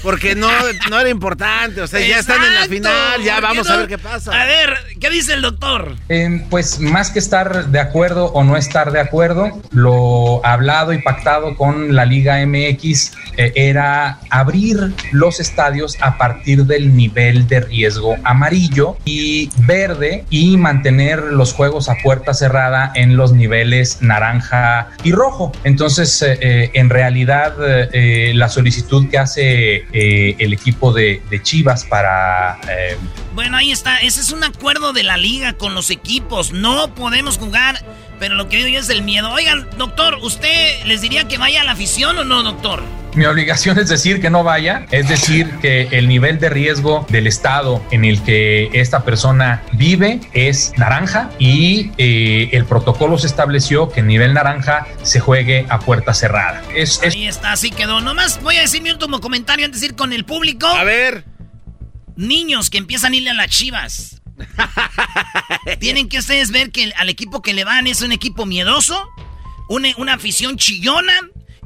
Porque 0.04 0.36
no, 0.36 0.50
no 0.90 1.00
era 1.00 1.10
importante, 1.10 1.82
o 1.82 1.88
sea, 1.88 2.00
ya 2.00 2.20
están 2.20 2.44
en 2.44 2.56
la 2.56 2.66
final, 2.68 3.22
ya 3.24 3.36
¿por 3.36 3.42
qué 3.42 3.48
vamos 3.48 3.68
no? 3.68 3.74
a 3.74 3.78
ver 3.78 3.88
qué 3.88 3.98
pasa. 3.98 4.32
A 4.32 4.46
ver, 4.46 4.74
¿qué 5.00 5.10
dice 5.10 5.34
el 5.34 5.42
doctor? 5.42 5.96
Eh, 6.10 6.46
pues 6.50 6.80
más 6.80 7.12
que 7.12 7.20
estar 7.20 7.68
de 7.68 7.80
acuerdo 7.80 8.26
o 8.28 8.44
no 8.44 8.58
estar 8.58 8.92
de 8.92 9.00
acuerdo, 9.00 9.62
lo 9.72 10.46
hablado 10.46 10.94
y 10.94 11.02
pactado 11.02 11.56
con 11.56 11.96
la 11.96 12.06
Liga 12.06 12.46
MX 12.46 13.12
eh, 13.38 13.54
era 13.56 14.20
abrir 14.30 14.94
los 15.12 15.40
estadios 15.40 15.98
a 16.02 16.18
partir 16.18 16.66
del 16.66 16.96
nivel 16.96 17.48
de 17.48 17.62
riesgo 17.62 18.16
amarillo 18.24 18.98
y 19.06 19.50
verde 19.60 20.26
y 20.30 20.58
mantener 20.58 21.24
los 21.24 21.54
juegos 21.54 21.90
a 21.90 21.96
puerta 22.04 22.34
cerrada 22.34 22.92
en 22.96 23.16
los 23.16 23.34
niveles 23.34 24.02
naranja 24.02 24.90
y 25.04 25.12
rojo. 25.12 25.52
Entonces, 25.64 26.22
eh, 26.22 26.38
eh, 26.42 26.72
en 26.74 26.90
realidad, 26.90 27.56
la 27.60 28.50
solicitud 28.50 29.10
que 29.10 29.18
hace 29.18 29.86
eh, 29.92 30.36
el 30.40 30.54
equipo 30.54 30.94
de, 30.94 31.22
Chivas 31.42 31.86
para... 31.86 32.60
eh, 32.70 32.98
Bueno, 33.34 33.58
ahí 33.58 33.72
está. 33.72 33.98
Ese 34.00 34.22
es 34.22 34.32
un 34.32 34.44
acuerdo 34.44 34.94
de 34.94 35.04
la 35.04 35.18
liga 35.18 35.54
con 35.54 35.74
los 35.74 35.90
equipos. 35.90 36.52
No 36.52 36.94
podemos 36.94 37.38
jugar, 37.38 37.84
pero 38.20 38.36
lo 38.36 38.50
que 38.50 38.58
digo 38.58 38.68
yo 38.68 38.80
es 38.80 38.90
el 38.90 39.02
miedo. 39.02 39.32
Oigan, 39.32 39.68
doctor, 39.78 40.20
¿usted 40.22 40.84
les 40.86 41.02
diría 41.02 41.28
que 41.28 41.38
vaya 41.38 41.62
a 41.62 41.64
la 41.64 41.72
afición 41.72 42.18
o 42.18 42.24
no, 42.24 42.44
doctor? 42.44 42.84
Mi 43.16 43.26
obligación 43.26 43.80
es 43.80 43.90
decir 43.90 44.22
que 44.22 44.30
no 44.30 44.44
vaya, 44.44 44.86
es 44.92 45.10
decir 45.10 45.50
que 45.62 45.88
el 45.92 46.08
nivel 46.08 46.40
de 46.40 46.50
riesgo 46.50 47.08
del 47.10 47.26
estado 47.26 47.84
en 47.90 48.06
el 48.06 48.22
que 48.22 48.70
esta 48.74 49.04
persona 49.04 49.64
vive 49.72 50.20
es 50.34 50.74
naranja 50.78 51.32
y 51.40 51.92
eh, 51.98 52.50
el 52.52 52.66
protocolo 52.66 53.18
se 53.18 53.26
estableció 53.26 53.90
que 53.90 54.02
en 54.02 54.08
nivel 54.08 54.36
naranja 54.36 54.86
se 55.02 55.20
juegue 55.20 55.66
a 55.70 55.80
puerta 55.80 56.14
cerrada. 56.14 56.62
Es, 56.76 57.02
es 57.02 57.16
Ahí 57.16 57.28
está, 57.28 57.54
así 57.54 57.72
quedó. 57.72 58.00
Nomás 58.00 58.42
voy 58.44 58.58
a 58.58 58.62
decir 58.62 58.84
mi 58.84 58.92
último 58.92 59.20
comentario 59.22 59.66
antes 59.66 59.82
de 59.82 59.88
ir 59.88 59.96
con 59.96 60.14
el 60.14 60.24
público. 60.24 60.68
A 60.68 60.84
ver. 60.84 61.26
Niños 62.16 62.70
que 62.70 62.78
empiezan 62.78 63.14
a 63.14 63.16
irle 63.16 63.32
a 63.32 63.34
las 63.34 63.50
chivas. 63.50 64.19
Tienen 65.80 66.10
que 66.10 66.20
ustedes 66.20 66.52
ver 66.52 66.72
que 66.72 66.92
al 66.98 67.10
equipo 67.10 67.42
que 67.42 67.54
le 67.54 67.64
van 67.64 67.88
es 67.88 68.02
un 68.02 68.12
equipo 68.12 68.46
miedoso, 68.46 69.10
una, 69.68 69.90
una 69.98 70.14
afición 70.14 70.58
chillona. 70.58 71.14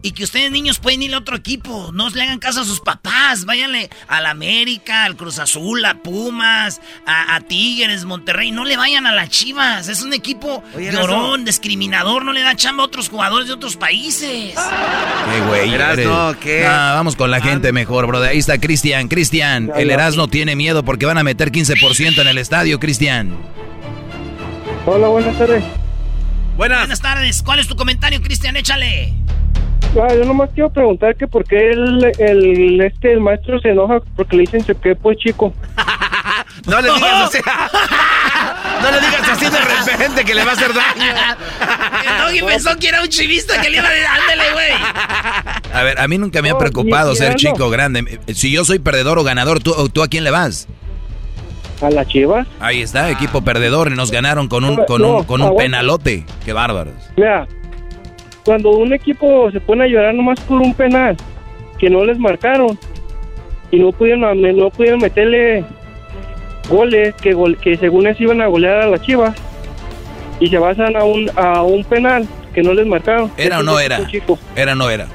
Y 0.05 0.11
que 0.11 0.25
ustedes 0.25 0.51
niños 0.51 0.79
pueden 0.79 1.01
ir 1.01 1.13
a 1.15 1.19
otro 1.19 1.37
equipo. 1.37 1.91
No 1.93 2.09
le 2.09 2.21
hagan 2.21 2.37
caso 2.37 2.59
a 2.59 2.65
sus 2.65 2.81
papás. 2.81 3.45
Váyanle 3.45 3.89
al 4.09 4.25
América, 4.25 5.05
al 5.05 5.15
Cruz 5.15 5.39
Azul, 5.39 5.83
a 5.85 5.95
Pumas, 5.95 6.81
a, 7.05 7.35
a 7.35 7.39
Tigres, 7.39 8.03
Monterrey. 8.03 8.51
No 8.51 8.65
le 8.65 8.75
vayan 8.75 9.07
a 9.07 9.13
las 9.13 9.29
Chivas. 9.29 9.87
Es 9.87 10.01
un 10.01 10.11
equipo 10.11 10.61
Oye, 10.75 10.91
llorón, 10.91 11.45
discriminador. 11.45 12.25
No 12.25 12.33
le 12.33 12.41
da 12.41 12.53
chamba 12.53 12.83
a 12.83 12.87
otros 12.87 13.07
jugadores 13.07 13.47
de 13.47 13.53
otros 13.53 13.77
países. 13.77 14.53
Qué 14.55 15.41
güey. 15.47 15.73
Erasno, 15.73 16.29
eres. 16.31 16.41
¿qué? 16.41 16.65
Ah, 16.67 16.91
vamos 16.95 17.15
con 17.15 17.31
la 17.31 17.39
gente 17.39 17.71
mejor, 17.71 18.05
brother. 18.05 18.31
Ahí 18.31 18.39
está 18.39 18.59
Cristian. 18.59 19.07
Cristian, 19.07 19.71
el 19.73 19.89
Erasmo 19.89 20.27
tiene 20.27 20.57
miedo 20.57 20.83
porque 20.83 21.05
van 21.05 21.17
a 21.17 21.23
meter 21.23 21.49
15% 21.49 22.19
en 22.19 22.27
el 22.27 22.37
estadio, 22.37 22.77
Cristian. 22.77 23.37
Hola, 24.85 25.07
buenas 25.07 25.37
tardes. 25.37 25.63
Buenas. 26.57 26.99
tardes. 26.99 27.41
¿Cuál 27.41 27.59
es 27.59 27.67
tu 27.67 27.77
comentario, 27.77 28.21
Cristian? 28.21 28.57
Échale. 28.57 29.13
Ah, 30.01 30.13
yo 30.15 30.25
nomás 30.25 30.49
quiero 30.53 30.71
preguntar 30.71 31.15
que 31.15 31.27
por 31.27 31.43
qué 31.45 31.71
el, 31.71 32.11
el, 32.17 32.81
este, 32.81 33.13
el 33.13 33.19
maestro 33.19 33.59
se 33.59 33.69
enoja 33.69 33.99
porque 34.15 34.37
le 34.37 34.41
dicen 34.41 34.63
que 34.81 34.95
pues 34.95 35.17
chico. 35.17 35.53
No 36.67 36.79
le 36.81 36.93
digas 36.93 37.23
así. 37.25 37.39
No 38.81 38.91
le 38.91 38.99
digas 38.99 39.29
así 39.29 39.45
de 39.45 39.59
repente 39.59 40.25
que 40.25 40.33
le 40.33 40.43
va 40.43 40.51
a 40.51 40.53
hacer 40.53 40.73
daño. 40.73 41.13
El 42.03 42.21
Doggy 42.21 42.41
pensó 42.41 42.75
que 42.77 42.87
era 42.89 43.01
un 43.01 43.07
chivista 43.07 43.61
que 43.61 43.69
le 43.69 43.77
iba 43.77 43.87
a 43.87 43.91
decir, 43.91 44.07
ándale, 44.07 44.53
güey. 44.53 44.71
A 45.73 45.83
ver, 45.83 45.99
a 45.99 46.07
mí 46.07 46.17
nunca 46.17 46.41
me 46.41 46.49
ha 46.49 46.57
preocupado 46.57 47.15
ser 47.15 47.35
chico 47.35 47.65
o 47.65 47.69
grande. 47.69 48.19
Si 48.33 48.51
yo 48.51 48.65
soy 48.65 48.79
perdedor 48.79 49.19
o 49.19 49.23
ganador, 49.23 49.61
¿tú, 49.61 49.89
¿tú 49.89 50.03
a 50.03 50.07
quién 50.07 50.23
le 50.23 50.31
vas? 50.31 50.67
¿A 51.81 51.89
la 51.89 52.05
Chivas? 52.05 52.47
Ahí 52.59 52.81
está, 52.81 53.09
equipo 53.09 53.41
perdedor 53.41 53.91
y 53.91 53.95
nos 53.95 54.11
ganaron 54.11 54.47
con 54.47 54.63
un, 54.63 54.83
con 54.85 55.03
un, 55.03 55.23
con 55.23 55.41
un 55.41 55.55
penalote. 55.55 56.25
Qué 56.45 56.53
bárbaros. 56.53 56.93
Mira, 57.17 57.47
cuando 58.45 58.71
un 58.71 58.93
equipo 58.93 59.49
se 59.51 59.59
pone 59.61 59.85
a 59.85 59.87
llorar 59.87 60.13
nomás 60.13 60.39
por 60.41 60.61
un 60.61 60.73
penal 60.73 61.15
que 61.77 61.89
no 61.89 62.03
les 62.05 62.17
marcaron 62.19 62.77
y 63.71 63.79
no 63.79 63.91
pudieron, 63.91 64.41
no 64.57 64.69
pudieron 64.69 64.99
meterle 64.99 65.63
goles 66.69 67.13
que, 67.15 67.33
gol- 67.33 67.57
que 67.57 67.77
según 67.77 68.07
eso 68.07 68.23
iban 68.23 68.41
a 68.41 68.47
golear 68.47 68.81
a 68.81 68.87
la 68.87 68.99
Chivas 69.01 69.35
y 70.39 70.47
se 70.47 70.57
basan 70.57 70.95
a 70.95 71.03
un, 71.03 71.29
a 71.35 71.61
un 71.63 71.83
penal 71.83 72.27
que 72.53 72.61
no 72.61 72.73
les 72.73 72.85
marcaron. 72.85 73.31
¿Era 73.37 73.59
o 73.59 73.63
no 73.63 73.79
era? 73.79 74.05
chico, 74.07 74.37
¿Era 74.55 74.73
o 74.73 74.75
no 74.75 74.89
era? 74.89 75.07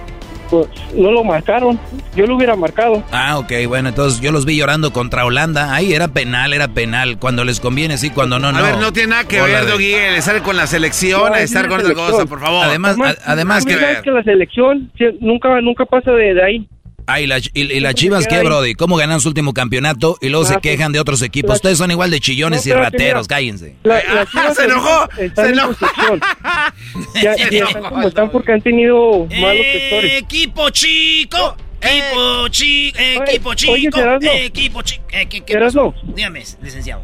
Pues, 0.51 0.67
no 0.95 1.11
lo 1.13 1.25
marcaron. 1.25 1.79
Yo 2.17 2.27
lo 2.27 2.37
hubiera 2.37 2.57
marcado. 2.57 3.03
Ah, 3.13 3.39
ok, 3.39 3.53
bueno, 3.67 3.89
entonces 3.91 4.21
yo 4.21 4.33
los 4.33 4.45
vi 4.45 4.57
llorando 4.57 4.93
contra 4.93 5.25
Holanda. 5.25 5.75
Ahí 5.75 5.93
era 5.93 6.09
penal, 6.09 6.53
era 6.53 6.69
penal. 6.69 7.19
Cuando 7.19 7.45
les 7.45 7.61
conviene, 7.61 7.97
sí, 7.99 8.11
cuando 8.11 8.39
no, 8.39 8.53
no. 8.53 8.59
A 8.59 8.63
ver, 8.63 8.79
no 8.79 8.93
tiene 8.93 9.11
nada 9.11 9.25
que 9.25 9.41
Bola 9.41 9.61
ver, 9.61 9.69
Doggy, 9.71 9.93
el 9.95 10.15
estar 10.15 10.41
con 10.43 10.57
la 10.57 10.67
selección, 10.67 11.31
No, 11.31 11.35
es 11.37 11.45
estar 11.45 11.69
con 11.69 11.81
otra 11.81 11.95
cosa, 11.95 12.27
por 12.27 12.41
favor. 12.41 12.65
Además, 12.67 12.97
a- 13.01 13.33
además 13.33 13.65
que... 13.65 13.75
sabes 13.75 14.03
que 14.03 14.11
la 14.11 14.23
selección 14.23 14.91
nunca, 15.21 15.61
nunca 15.61 15.85
pasa 15.85 16.13
de, 16.13 16.35
de 16.35 16.43
ahí. 16.45 16.69
Ah, 17.11 17.21
y, 17.21 17.27
la- 17.27 17.39
y- 17.39 17.51
y 17.55 17.81
las 17.81 17.95
chivas, 17.95 18.27
¿qué, 18.29 18.43
Brody? 18.43 18.75
¿Cómo 18.75 18.97
ganan 18.97 19.21
su 19.21 19.29
último 19.29 19.55
campeonato? 19.55 20.17
Y 20.21 20.29
luego 20.29 20.45
se 20.45 20.55
Ah, 20.57 20.61
quejan 20.61 20.93
de 20.93 21.01
otros 21.01 21.23
equipos. 21.23 21.49
la- 21.49 21.55
Ustedes 21.57 21.79
son 21.79 21.91
igual 21.91 22.11
de 22.11 22.21
chillones 22.21 22.67
No, 22.67 22.73
y 22.73 22.77
rateros, 22.77 23.27
mira. 23.29 23.37
cállense. 23.37 23.77
La, 23.83 24.03
las 24.15 24.31
Chivas 24.31 24.57
se 24.57 24.65
enojó, 24.67 25.09
Están 25.19 25.45
se 25.47 25.53
en 25.53 25.59
enojó. 25.59 25.87
Ya, 27.23 27.35
ya 27.37 27.65
están 27.65 27.83
como 27.83 28.03
están 28.09 28.31
porque 28.31 28.53
han 28.53 28.61
tenido 28.61 29.27
malos 29.41 29.65
gestores. 29.73 30.13
Equipo 30.23 30.71
chico. 30.71 31.57
Equipo 31.81 32.49
chico. 32.49 32.99
Equipo 33.01 33.49
oye, 33.51 33.57
chico. 33.83 34.01
Erasmo. 34.01 34.31
Equipo 34.35 34.83
chico. 34.83 35.05
Eh, 35.13 35.27
¿qué- 35.29 35.41
qué 35.43 35.53
Erasmo. 35.55 35.93
pasó? 35.93 36.07
Dígame, 36.15 36.41
licenciado. 36.63 37.03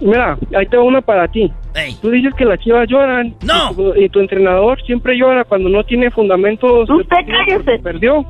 Mira, 0.00 0.38
ahí 0.56 0.66
te 0.68 0.76
va 0.76 0.82
una 0.82 1.00
para 1.00 1.26
ti. 1.28 1.50
Tú 2.02 2.10
dices 2.10 2.32
que 2.38 2.44
las 2.44 2.58
chivas 2.60 2.86
lloran. 2.88 3.34
No. 3.42 3.72
Y 3.72 3.74
tu, 3.74 3.94
y 3.96 4.08
tu 4.10 4.20
entrenador 4.20 4.82
siempre 4.86 5.16
llora 5.18 5.44
cuando 5.44 5.68
no 5.68 5.84
tiene 5.84 6.10
fundamentos. 6.10 6.88
Usted 6.88 7.16
cállese. 7.26 7.78
Perdió. 7.82 8.26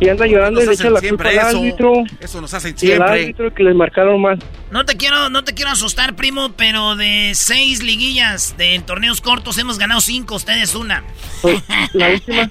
Y 0.00 0.08
anda 0.08 0.26
llorando 0.26 0.60
y 0.62 0.66
le 0.66 0.72
echa 0.72 0.90
la 0.90 1.00
siempre 1.00 1.30
culpa 1.30 1.42
al 1.42 1.48
eso. 1.50 1.58
árbitro. 1.58 1.92
Eso 2.20 2.40
nos 2.40 2.52
hacen 2.52 2.70
Y 2.72 2.74
el 2.74 2.78
siempre. 2.78 3.10
árbitro 3.22 3.54
que 3.54 3.62
les 3.62 3.74
marcaron 3.74 4.20
mal. 4.20 4.38
No 4.70 4.84
te 4.84 4.96
quiero, 4.96 5.28
no 5.30 5.44
te 5.44 5.54
quiero 5.54 5.70
asustar, 5.70 6.16
primo, 6.16 6.52
pero 6.56 6.96
de 6.96 7.30
seis 7.34 7.82
liguillas 7.82 8.56
de 8.58 8.80
torneos 8.84 9.20
cortos 9.20 9.56
hemos 9.58 9.78
ganado 9.78 10.00
cinco, 10.00 10.34
ustedes 10.34 10.74
una. 10.74 11.04
Pues, 11.42 11.62
La 11.92 12.10
última. 12.10 12.50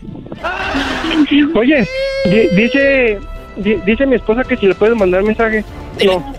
Oye, 1.56 1.88
di- 2.26 2.48
dice, 2.56 3.20
di- 3.58 3.76
dice 3.86 4.06
mi 4.06 4.16
esposa 4.16 4.44
que 4.44 4.58
si 4.58 4.66
le 4.68 4.76
puedes 4.76 4.96
mandar 4.96 5.24
mensaje. 5.24 5.64
No. 6.06 6.34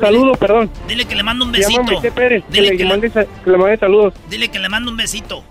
Saludo, 0.00 0.32
perdón. 0.34 0.70
Dile 0.86 1.04
que 1.04 1.14
le 1.16 1.22
mando 1.22 1.44
un 1.44 1.52
besito. 1.52 2.00
Pérez. 2.14 2.44
Dile 2.48 2.70
le, 2.70 2.76
que 2.76 2.84
le- 2.84 2.88
mande, 2.88 3.10
sa- 3.10 3.24
que 3.24 3.50
le 3.50 3.56
mande 3.56 3.76
saludos. 3.78 4.14
Dile 4.28 4.48
que 4.48 4.58
le 4.58 4.68
mando 4.68 4.90
un 4.90 4.96
besito. 4.96 5.42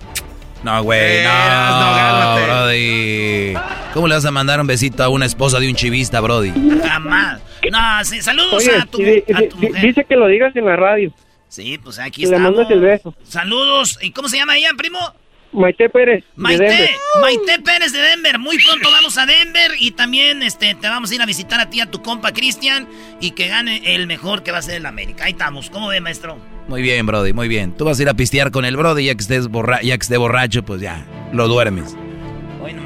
No, 0.63 0.83
güey, 0.83 0.99
Eh, 0.99 1.23
no, 1.23 1.95
cálmate. 1.95 2.45
Brody. 2.45 3.53
¿Cómo 3.93 4.07
le 4.07 4.15
vas 4.15 4.25
a 4.25 4.31
mandar 4.31 4.59
un 4.59 4.67
besito 4.67 5.03
a 5.03 5.09
una 5.09 5.25
esposa 5.25 5.59
de 5.59 5.67
un 5.69 5.75
chivista, 5.75 6.19
Brody? 6.21 6.51
Jamás. 6.83 7.41
No, 7.71 8.03
sí, 8.05 8.21
saludos 8.21 8.53
Oye, 8.55 8.75
a 8.75 8.85
tu, 8.85 9.01
y 9.01 9.05
di- 9.05 9.23
a 9.33 9.39
di- 9.41 9.47
tu 9.49 9.57
di- 9.57 9.67
mujer. 9.67 9.81
dice 9.81 10.05
que 10.05 10.15
lo 10.15 10.27
digas 10.27 10.55
en 10.55 10.65
la 10.65 10.75
radio. 10.75 11.11
Sí, 11.47 11.77
pues 11.81 11.97
aquí 11.99 12.23
Que 12.23 12.29
le 12.29 12.39
mandas 12.39 12.69
el 12.69 12.79
beso. 12.81 13.15
Saludos. 13.23 13.97
¿Y 14.01 14.11
cómo 14.11 14.27
se 14.29 14.37
llama 14.37 14.57
ella, 14.57 14.69
primo? 14.77 14.99
Maite 15.51 15.89
Pérez. 15.89 16.23
de 16.23 16.31
Maite, 16.35 16.63
Denver. 16.63 16.89
Maite 17.21 17.63
Pérez 17.63 17.91
de 17.91 17.99
Denver. 17.99 18.39
Muy 18.39 18.57
pronto 18.63 18.91
vamos 18.91 19.17
a 19.17 19.25
Denver 19.25 19.71
y 19.79 19.91
también 19.91 20.43
este, 20.43 20.75
te 20.75 20.87
vamos 20.87 21.11
a 21.11 21.15
ir 21.15 21.21
a 21.21 21.25
visitar 21.25 21.59
a 21.59 21.69
ti, 21.69 21.81
a 21.81 21.89
tu 21.89 22.01
compa 22.01 22.31
Cristian, 22.31 22.87
y 23.19 23.31
que 23.31 23.47
gane 23.47 23.95
el 23.95 24.07
mejor 24.07 24.43
que 24.43 24.51
va 24.51 24.59
a 24.59 24.61
ser 24.61 24.75
el 24.75 24.85
América. 24.85 25.25
Ahí 25.25 25.31
estamos. 25.31 25.69
¿Cómo 25.69 25.87
ve, 25.87 25.99
maestro? 26.01 26.37
Muy 26.67 26.81
bien, 26.81 27.05
Brody, 27.05 27.33
muy 27.33 27.47
bien. 27.47 27.75
Tú 27.75 27.85
vas 27.85 27.99
a 27.99 28.01
ir 28.03 28.09
a 28.09 28.13
pistear 28.13 28.51
con 28.51 28.63
el 28.63 28.77
Brody 28.77 29.05
ya 29.05 29.15
que 29.15 29.21
estés 29.21 29.47
borra 29.47 29.81
ya 29.81 29.97
que 29.97 30.03
esté 30.03 30.17
borracho, 30.17 30.63
pues 30.63 30.81
ya, 30.81 31.05
lo 31.33 31.47
duermes. 31.47 31.95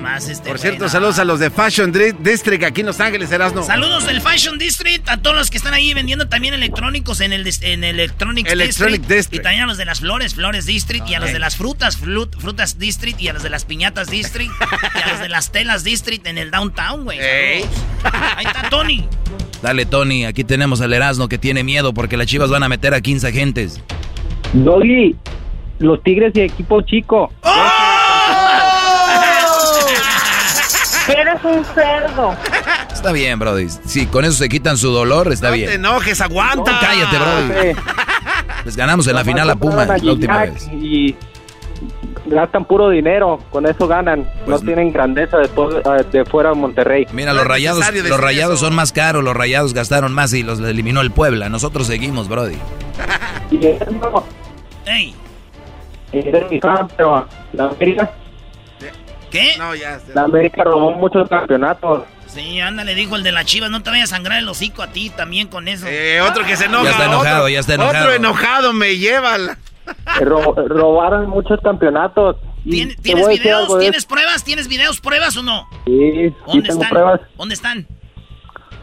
Este. 0.03 0.35
Por 0.49 0.57
güey, 0.57 0.59
cierto, 0.61 0.83
no. 0.85 0.89
saludos 0.89 1.17
a 1.19 1.25
los 1.25 1.39
de 1.39 1.49
Fashion 1.49 1.91
District 2.19 2.63
aquí 2.63 2.81
en 2.81 2.87
Los 2.87 2.99
Ángeles, 2.99 3.31
Erasno. 3.31 3.63
Saludos 3.63 4.05
del 4.05 4.21
Fashion 4.21 4.57
District, 4.57 5.07
a 5.09 5.17
todos 5.17 5.35
los 5.35 5.49
que 5.49 5.57
están 5.57 5.73
ahí 5.73 5.93
vendiendo 5.93 6.27
también 6.27 6.53
electrónicos 6.53 7.21
en 7.21 7.31
el 7.33 7.47
en 7.61 7.83
Electronics 7.83 8.51
Electronic 8.51 9.01
District, 9.01 9.07
District. 9.17 9.41
Y 9.41 9.43
también 9.43 9.63
a 9.63 9.65
los 9.67 9.77
de 9.77 9.85
las 9.85 9.99
flores, 10.01 10.35
Flores 10.35 10.65
District, 10.65 11.07
y 11.07 11.15
a 11.15 11.19
los 11.19 11.31
de 11.31 11.39
las 11.39 11.55
frutas, 11.55 11.99
flut- 12.01 12.35
Frutas 12.37 12.77
District, 12.79 13.19
y 13.21 13.27
a 13.29 13.33
los 13.33 13.43
de 13.43 13.49
las 13.49 13.65
piñatas 13.65 14.09
District, 14.09 14.51
y 14.51 15.01
a 15.01 15.07
los 15.11 15.19
de 15.19 15.29
las 15.29 15.51
telas 15.51 15.83
District 15.83 16.25
en 16.27 16.37
el 16.37 16.51
downtown, 16.51 17.03
güey. 17.05 17.19
Ahí 17.19 17.63
está 18.45 18.69
Tony. 18.69 19.07
Dale, 19.61 19.85
Tony, 19.85 20.25
aquí 20.25 20.43
tenemos 20.43 20.81
al 20.81 20.91
Erasmo 20.93 21.29
que 21.29 21.37
tiene 21.37 21.63
miedo 21.63 21.93
porque 21.93 22.17
las 22.17 22.27
chivas 22.27 22.49
van 22.49 22.63
a 22.63 22.69
meter 22.69 22.93
a 22.93 22.99
15 23.01 23.27
agentes. 23.27 23.81
Doggy, 24.53 25.15
los 25.79 26.03
Tigres 26.03 26.33
y 26.35 26.41
equipo 26.41 26.81
chico. 26.81 27.31
Eres 27.43 27.55
un 31.43 31.65
cerdo. 31.65 32.35
Está 32.93 33.11
bien, 33.11 33.37
Brody. 33.39 33.67
Si 33.69 34.05
con 34.07 34.23
eso 34.25 34.33
se 34.33 34.49
quitan 34.49 34.77
su 34.77 34.89
dolor, 34.91 35.31
está 35.31 35.47
No 35.49 35.53
bien. 35.55 35.67
te 35.69 35.75
enojes, 35.75 36.21
aguanta. 36.21 36.71
No, 36.71 36.79
cállate, 36.79 37.17
Brody. 37.17 37.75
Les 38.65 38.75
ganamos 38.77 39.07
en 39.07 39.15
la 39.15 39.23
final 39.25 39.49
a 39.49 39.55
Puma 39.55 39.85
la 39.85 40.11
última 40.11 40.39
vez. 40.45 40.67
Y 40.71 41.15
gastan 42.27 42.63
puro 42.65 42.89
dinero, 42.89 43.39
con 43.49 43.65
eso 43.65 43.87
ganan. 43.87 44.25
no 44.47 44.57
tienen 44.59 44.91
grandeza 44.93 45.37
después 45.37 45.75
eh, 45.85 46.05
de 46.11 46.23
fuera 46.25 46.49
de 46.51 46.55
Monterrey. 46.55 47.05
Mira, 47.11 47.33
los 47.33 47.45
rayados, 47.45 47.83
los 47.93 48.19
rayados 48.19 48.59
son 48.61 48.73
más 48.73 48.93
caros, 48.93 49.23
los 49.23 49.35
rayados 49.35 49.73
gastaron 49.73 50.13
más 50.13 50.33
y 50.33 50.43
los 50.43 50.59
eliminó 50.61 51.01
el 51.01 51.11
Puebla. 51.11 51.49
Nosotros 51.49 51.87
seguimos, 51.87 52.27
Brody. 52.29 52.57
Y 53.51 53.67
eso, 53.67 54.25
¡Ey! 54.85 55.13
eres 56.11 56.49
mi 56.49 56.59
fan, 56.59 56.87
pero 56.97 57.27
la 57.53 57.65
América, 57.65 58.11
¿Qué? 59.33 59.57
No, 59.57 59.75
ya. 59.75 59.99
la 60.13 60.21
América 60.23 60.63
robó 60.63 60.91
muchos 60.91 61.27
campeonatos. 61.27 62.03
Sí, 62.27 62.59
ándale, 62.61 62.95
dijo 62.95 63.15
el 63.17 63.23
de 63.23 63.31
las 63.31 63.45
chivas, 63.45 63.69
no 63.69 63.83
te 63.83 63.89
vayas 63.89 64.11
a 64.13 64.15
sangrar 64.15 64.39
el 64.39 64.47
hocico 64.47 64.81
a 64.83 64.87
ti 64.87 65.09
también 65.09 65.47
con 65.49 65.67
eso. 65.67 65.85
Eh, 65.89 66.21
otro 66.21 66.45
que 66.45 66.55
se 66.55 66.65
enoja. 66.65 66.83
Ya 66.85 66.91
está 66.91 67.05
enojado, 67.05 67.35
otro- 67.41 67.49
ya 67.49 67.59
está 67.59 67.73
enojado. 67.73 67.99
Otro 68.05 68.13
enojado 68.13 68.73
me 68.73 68.95
lleva. 68.97 69.37
la- 69.37 69.57
Ro- 70.21 70.55
robaron 70.67 71.29
muchos 71.29 71.59
campeonatos. 71.61 72.37
¿Tienes 72.63 72.95
videos? 73.03 73.73
de 73.73 73.79
¿Tienes 73.81 74.05
pruebas? 74.05 74.43
¿Tienes 74.43 74.67
videos, 74.69 75.01
pruebas 75.01 75.35
o 75.35 75.43
no? 75.43 75.67
Sí, 75.85 75.91
sí 76.29 76.33
¿Dónde 76.47 76.69
tengo 76.69 76.81
están? 76.83 76.89
pruebas. 76.89 77.21
¿Dónde 77.37 77.53
están? 77.55 77.87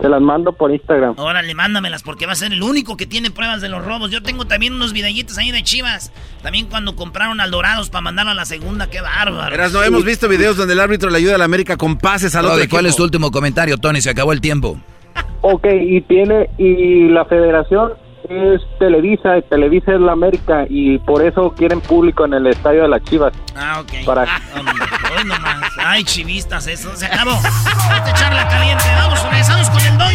Te 0.01 0.09
las 0.09 0.20
mando 0.22 0.52
por 0.52 0.72
Instagram. 0.72 1.14
Órale, 1.18 1.55
mándamelas 1.55 2.02
porque 2.02 2.24
va 2.27 2.32
a 2.32 2.36
ser 2.36 2.52
el 2.52 2.62
único 2.62 2.97
que 2.97 3.06
tiene 3.06 3.31
pruebas 3.31 3.60
de 3.60 3.68
los 3.68 3.85
robos. 3.85 4.10
Yo 4.10 4.22
tengo 4.22 4.47
también 4.47 4.72
unos 4.74 4.93
videitos 4.93 5.36
ahí 5.39 5.51
de 5.51 5.62
chivas. 5.62 6.10
También 6.43 6.66
cuando 6.66 6.97
compraron 6.97 7.40
al 7.40 7.51
Dorados 7.51 7.90
para 7.90 8.01
mandarlo 8.02 8.32
a 8.32 8.35
la 8.35 8.47
segunda, 8.47 8.89
qué 8.89 9.01
bárbaro. 9.01 9.51
Verás, 9.51 9.72
no 9.72 9.82
hemos 9.82 10.05
visto 10.05 10.27
videos 10.28 10.56
donde 10.56 10.72
el 10.72 10.81
árbitro 10.81 11.10
le 11.10 11.18
ayuda 11.18 11.35
a 11.35 11.39
la 11.39 11.44
América 11.44 11.77
con 11.77 11.98
pases 11.98 12.35
al 12.35 12.47
otro 12.47 12.56
Brody, 12.56 12.68
¿cuál 12.68 12.86
es 12.86 12.97
tu 12.97 13.02
último 13.02 13.31
comentario, 13.31 13.77
Tony? 13.77 14.01
Se 14.01 14.10
acabó 14.10 14.32
el 14.32 14.40
tiempo. 14.40 14.78
Ok, 15.43 15.66
y 15.72 16.02
tiene, 16.02 16.51
y 16.59 17.09
la 17.09 17.24
federación 17.24 17.93
es 18.28 18.60
Televisa, 18.78 19.39
y 19.39 19.43
Televisa 19.48 19.94
es 19.94 20.01
la 20.01 20.12
América, 20.12 20.66
y 20.68 20.98
por 20.98 21.24
eso 21.27 21.55
quieren 21.56 21.81
público 21.81 22.27
en 22.27 22.35
el 22.35 22.47
estadio 22.47 22.82
de 22.82 22.89
las 22.89 23.02
Chivas. 23.05 23.32
Ah, 23.56 23.81
ok. 23.81 24.05
Para- 24.05 24.24
Ah, 24.28 24.39
hombre, 24.59 24.74
hoy 25.16 25.24
nomás. 25.24 25.62
Ay, 25.78 26.05
chivistas, 26.05 26.66
eso 26.66 26.94
se 26.94 27.06
acabó. 27.06 27.31
Vamos 27.43 28.12
charla 28.14 28.47
caliente. 28.48 28.85
Vamos, 28.98 29.19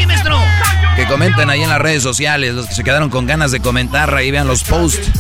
maestro. 0.08 0.38
Que 0.96 1.06
comenten 1.08 1.50
ahí 1.50 1.62
en 1.62 1.70
las 1.70 1.80
redes 1.80 2.02
sociales, 2.04 2.54
los 2.54 2.68
que 2.68 2.76
se 2.76 2.84
quedaron 2.84 3.10
con 3.10 3.26
ganas 3.26 3.52
de 3.52 3.60
comentar, 3.60 4.14
ahí 4.16 4.32
vean 4.32 4.48
los 4.48 4.64
posts. 4.64 5.12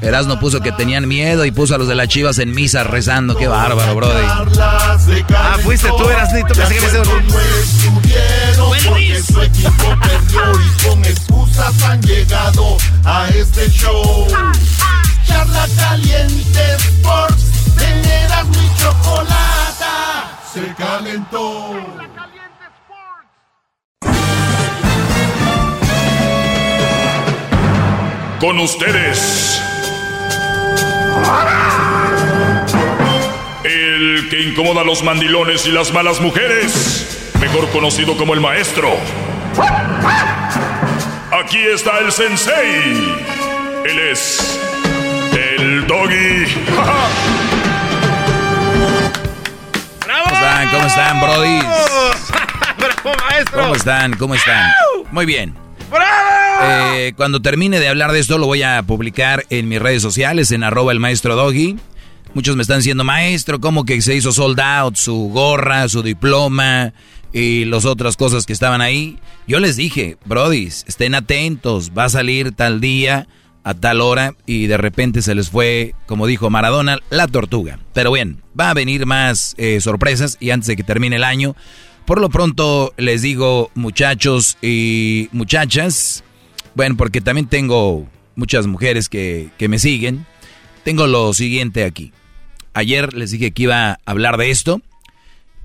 Erasno 0.00 0.38
puso 0.38 0.60
que 0.60 0.72
tenían 0.72 1.06
miedo 1.08 1.44
y 1.44 1.50
puso 1.50 1.74
a 1.74 1.78
los 1.78 1.88
de 1.88 1.94
las 1.94 2.08
chivas 2.08 2.38
en 2.38 2.54
misa 2.54 2.84
rezando. 2.84 3.36
Qué 3.36 3.48
bárbaro, 3.48 3.94
Brody. 3.96 4.24
Ah, 4.24 5.56
fuiste 5.62 5.88
tú, 5.98 6.08
eras 6.08 6.32
Nito, 6.32 6.54
pensé 6.54 6.74
que 6.74 6.80
sido- 6.88 7.02
Buen 8.66 8.84
Luis. 8.86 9.24
Su 9.26 9.42
equipo 9.42 9.96
perdió 10.00 10.42
y 10.60 10.86
con 10.86 11.04
excusas 11.04 11.82
han 11.82 12.00
llegado 12.02 12.76
a 13.04 13.28
este 13.28 13.68
show. 13.70 14.26
Charla 15.26 15.66
caliente 15.76 16.74
Sports, 16.76 17.44
teneras 17.76 18.46
mi 18.46 18.70
chocolata, 18.78 20.38
se 20.54 20.74
calentó. 20.74 21.74
Con 28.40 28.58
ustedes. 28.58 29.62
El 33.64 34.28
que 34.30 34.40
incomoda 34.40 34.80
a 34.80 34.84
los 34.84 35.02
mandilones 35.02 35.66
y 35.66 35.72
las 35.72 35.92
malas 35.92 36.22
mujeres. 36.22 37.32
Mejor 37.38 37.68
conocido 37.68 38.16
como 38.16 38.32
el 38.32 38.40
maestro. 38.40 38.96
Aquí 41.30 41.58
está 41.58 41.98
el 41.98 42.10
sensei. 42.10 43.14
Él 43.84 43.98
es. 44.10 44.58
El 45.32 45.86
doggy. 45.86 46.46
¿Cómo 50.06 50.24
están? 50.32 50.68
¿Cómo 50.70 50.86
están, 50.86 51.20
Brody? 51.20 51.58
¡Bravo, 52.78 53.16
maestro! 53.28 53.62
¿Cómo 53.62 53.74
están? 53.74 54.16
¿Cómo 54.16 54.34
están? 54.34 54.72
Muy 55.10 55.26
bien. 55.26 55.69
Eh, 56.62 57.12
cuando 57.16 57.40
termine 57.40 57.80
de 57.80 57.88
hablar 57.88 58.12
de 58.12 58.18
esto, 58.18 58.38
lo 58.38 58.46
voy 58.46 58.62
a 58.62 58.82
publicar 58.82 59.46
en 59.50 59.68
mis 59.68 59.80
redes 59.80 60.02
sociales, 60.02 60.50
en 60.52 60.62
arroba 60.62 60.92
el 60.92 61.00
maestro 61.00 61.36
Doggy. 61.36 61.76
Muchos 62.34 62.54
me 62.54 62.62
están 62.62 62.78
diciendo, 62.78 63.02
maestro, 63.02 63.60
¿cómo 63.60 63.84
que 63.84 64.00
se 64.02 64.14
hizo 64.14 64.30
sold 64.30 64.60
out? 64.60 64.96
Su 64.96 65.30
gorra, 65.32 65.88
su 65.88 66.02
diploma 66.02 66.92
y 67.32 67.64
las 67.64 67.84
otras 67.84 68.16
cosas 68.16 68.46
que 68.46 68.52
estaban 68.52 68.80
ahí. 68.80 69.18
Yo 69.46 69.58
les 69.58 69.76
dije, 69.76 70.16
brodis, 70.24 70.84
estén 70.86 71.14
atentos, 71.14 71.92
va 71.96 72.04
a 72.04 72.08
salir 72.08 72.52
tal 72.52 72.80
día, 72.80 73.26
a 73.64 73.74
tal 73.74 74.00
hora, 74.00 74.34
y 74.46 74.66
de 74.66 74.76
repente 74.76 75.22
se 75.22 75.34
les 75.34 75.50
fue, 75.50 75.94
como 76.06 76.26
dijo 76.26 76.50
Maradona, 76.50 76.98
la 77.10 77.26
tortuga. 77.26 77.78
Pero 77.94 78.12
bien, 78.12 78.42
va 78.58 78.70
a 78.70 78.74
venir 78.74 79.06
más 79.06 79.54
eh, 79.58 79.80
sorpresas 79.80 80.36
y 80.40 80.50
antes 80.50 80.68
de 80.68 80.76
que 80.76 80.84
termine 80.84 81.16
el 81.16 81.24
año, 81.24 81.56
por 82.10 82.20
lo 82.20 82.28
pronto 82.28 82.92
les 82.96 83.22
digo, 83.22 83.70
muchachos 83.76 84.58
y 84.60 85.28
muchachas, 85.30 86.24
bueno, 86.74 86.96
porque 86.96 87.20
también 87.20 87.46
tengo 87.46 88.04
muchas 88.34 88.66
mujeres 88.66 89.08
que, 89.08 89.50
que 89.58 89.68
me 89.68 89.78
siguen, 89.78 90.26
tengo 90.82 91.06
lo 91.06 91.32
siguiente 91.34 91.84
aquí. 91.84 92.12
Ayer 92.74 93.14
les 93.14 93.30
dije 93.30 93.52
que 93.52 93.62
iba 93.62 93.92
a 93.92 93.98
hablar 94.06 94.38
de 94.38 94.50
esto 94.50 94.82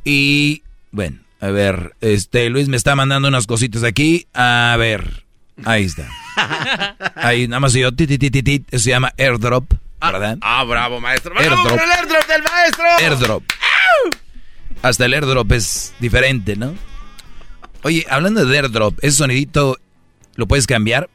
y, 0.04 0.62
bueno, 0.92 1.18
a 1.42 1.48
ver, 1.48 1.96
este 2.02 2.48
Luis 2.52 2.68
me 2.68 2.78
está 2.78 2.96
mandando 2.96 3.28
unas 3.28 3.48
cositas 3.48 3.84
aquí, 3.84 4.28
a 4.36 4.76
ver, 4.78 5.26
ahí 5.66 5.86
está. 5.86 6.08
Ahí 7.16 7.48
nada 7.48 7.62
más 7.62 7.74
yo, 7.74 7.92
ti, 7.92 8.06
ti, 8.06 8.20
ti, 8.20 8.30
ti, 8.30 8.44
ti, 8.44 8.64
eso 8.70 8.84
se 8.84 8.92
llama 8.92 9.12
airdrop, 9.18 9.66
¿verdad? 10.00 10.38
Ah, 10.42 10.64
bravo, 10.64 11.02
maestro. 11.02 11.34
¡Bravo 11.34 11.56
Airdrop. 11.56 11.70
por 11.70 11.82
el 11.82 11.92
airdrop 11.92 12.28
del 12.28 12.44
maestro! 12.44 12.86
Airdrop. 13.00 13.44
Hasta 14.82 15.06
el 15.06 15.14
airdrop 15.14 15.52
es 15.52 15.94
diferente, 16.00 16.56
¿no? 16.56 16.74
Oye, 17.84 18.06
hablando 18.10 18.46
de 18.46 18.58
airdrop, 18.58 18.98
¿ese 19.04 19.18
sonidito 19.18 19.78
lo 20.36 20.48
puedes 20.48 20.68
cambiar? 20.68 21.10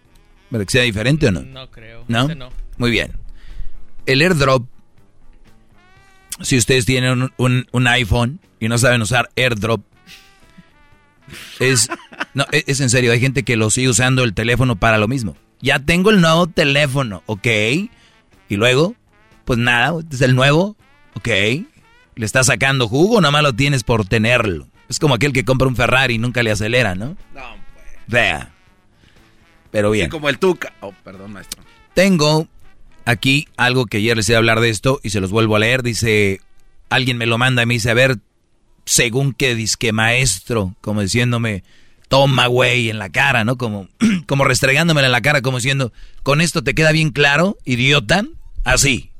¿Para 0.50 0.64
que 0.64 0.70
sea 0.72 0.82
diferente 0.82 1.28
o 1.28 1.32
no? 1.32 1.42
No 1.42 1.70
creo. 1.70 2.04
¿No? 2.08 2.24
Ese 2.24 2.34
no. 2.34 2.50
Muy 2.78 2.90
bien. 2.90 3.12
El 4.06 4.22
airdrop, 4.22 4.66
si 6.40 6.56
ustedes 6.56 6.86
tienen 6.86 7.10
un, 7.22 7.32
un- 7.36 7.66
un 7.72 7.86
iPhone 7.86 8.40
y 8.58 8.68
no 8.68 8.78
saben 8.78 9.02
usar 9.02 9.30
airdrop, 9.36 9.82
es, 11.60 11.88
no, 12.34 12.46
es, 12.52 12.64
es 12.66 12.80
en 12.80 12.90
serio, 12.90 13.12
hay 13.12 13.20
gente 13.20 13.42
que 13.44 13.56
lo 13.56 13.70
sigue 13.70 13.88
usando 13.88 14.24
el 14.24 14.34
teléfono 14.34 14.76
para 14.76 14.98
lo 14.98 15.06
mismo. 15.08 15.36
Ya 15.60 15.78
tengo 15.78 16.10
el 16.10 16.20
nuevo 16.20 16.46
teléfono, 16.46 17.22
ok. 17.26 17.46
Y 18.48 18.56
luego, 18.56 18.94
pues 19.44 19.58
nada, 19.58 19.98
este 20.00 20.16
es 20.16 20.22
el 20.22 20.34
nuevo, 20.34 20.76
ok. 21.14 21.28
Le 22.20 22.26
está 22.26 22.44
sacando 22.44 22.86
jugo, 22.86 23.18
nada 23.22 23.32
más 23.32 23.42
lo 23.42 23.54
tienes 23.54 23.82
por 23.82 24.04
tenerlo. 24.04 24.68
Es 24.90 24.98
como 24.98 25.14
aquel 25.14 25.32
que 25.32 25.46
compra 25.46 25.66
un 25.66 25.74
Ferrari 25.74 26.16
y 26.16 26.18
nunca 26.18 26.42
le 26.42 26.50
acelera, 26.50 26.94
¿no? 26.94 27.16
No, 27.34 27.56
Vea. 28.08 28.52
Pero 29.70 29.90
bien. 29.90 30.04
Sí, 30.04 30.10
como 30.10 30.28
el 30.28 30.38
Tuca. 30.38 30.70
Oh, 30.80 30.92
perdón, 31.02 31.32
maestro. 31.32 31.62
Tengo 31.94 32.46
aquí 33.06 33.48
algo 33.56 33.86
que 33.86 33.96
ayer 33.96 34.18
les 34.18 34.28
iba 34.28 34.36
a 34.36 34.40
hablar 34.40 34.60
de 34.60 34.68
esto 34.68 35.00
y 35.02 35.08
se 35.08 35.20
los 35.22 35.30
vuelvo 35.30 35.56
a 35.56 35.60
leer. 35.60 35.82
Dice, 35.82 36.42
alguien 36.90 37.16
me 37.16 37.24
lo 37.24 37.38
manda 37.38 37.62
y 37.62 37.66
me 37.66 37.72
dice, 37.72 37.90
a 37.90 37.94
ver, 37.94 38.18
según 38.84 39.32
que 39.32 39.54
disque 39.54 39.92
maestro, 39.94 40.74
como 40.82 41.00
diciéndome, 41.00 41.64
toma 42.08 42.48
güey 42.48 42.90
en 42.90 42.98
la 42.98 43.08
cara, 43.08 43.44
¿no? 43.44 43.56
Como, 43.56 43.88
como 44.26 44.44
restregándomela 44.44 45.06
en 45.06 45.12
la 45.12 45.22
cara, 45.22 45.40
como 45.40 45.56
diciendo, 45.56 45.90
¿con 46.22 46.42
esto 46.42 46.62
te 46.62 46.74
queda 46.74 46.92
bien 46.92 47.12
claro, 47.12 47.56
idiota? 47.64 48.26
Así. 48.62 49.10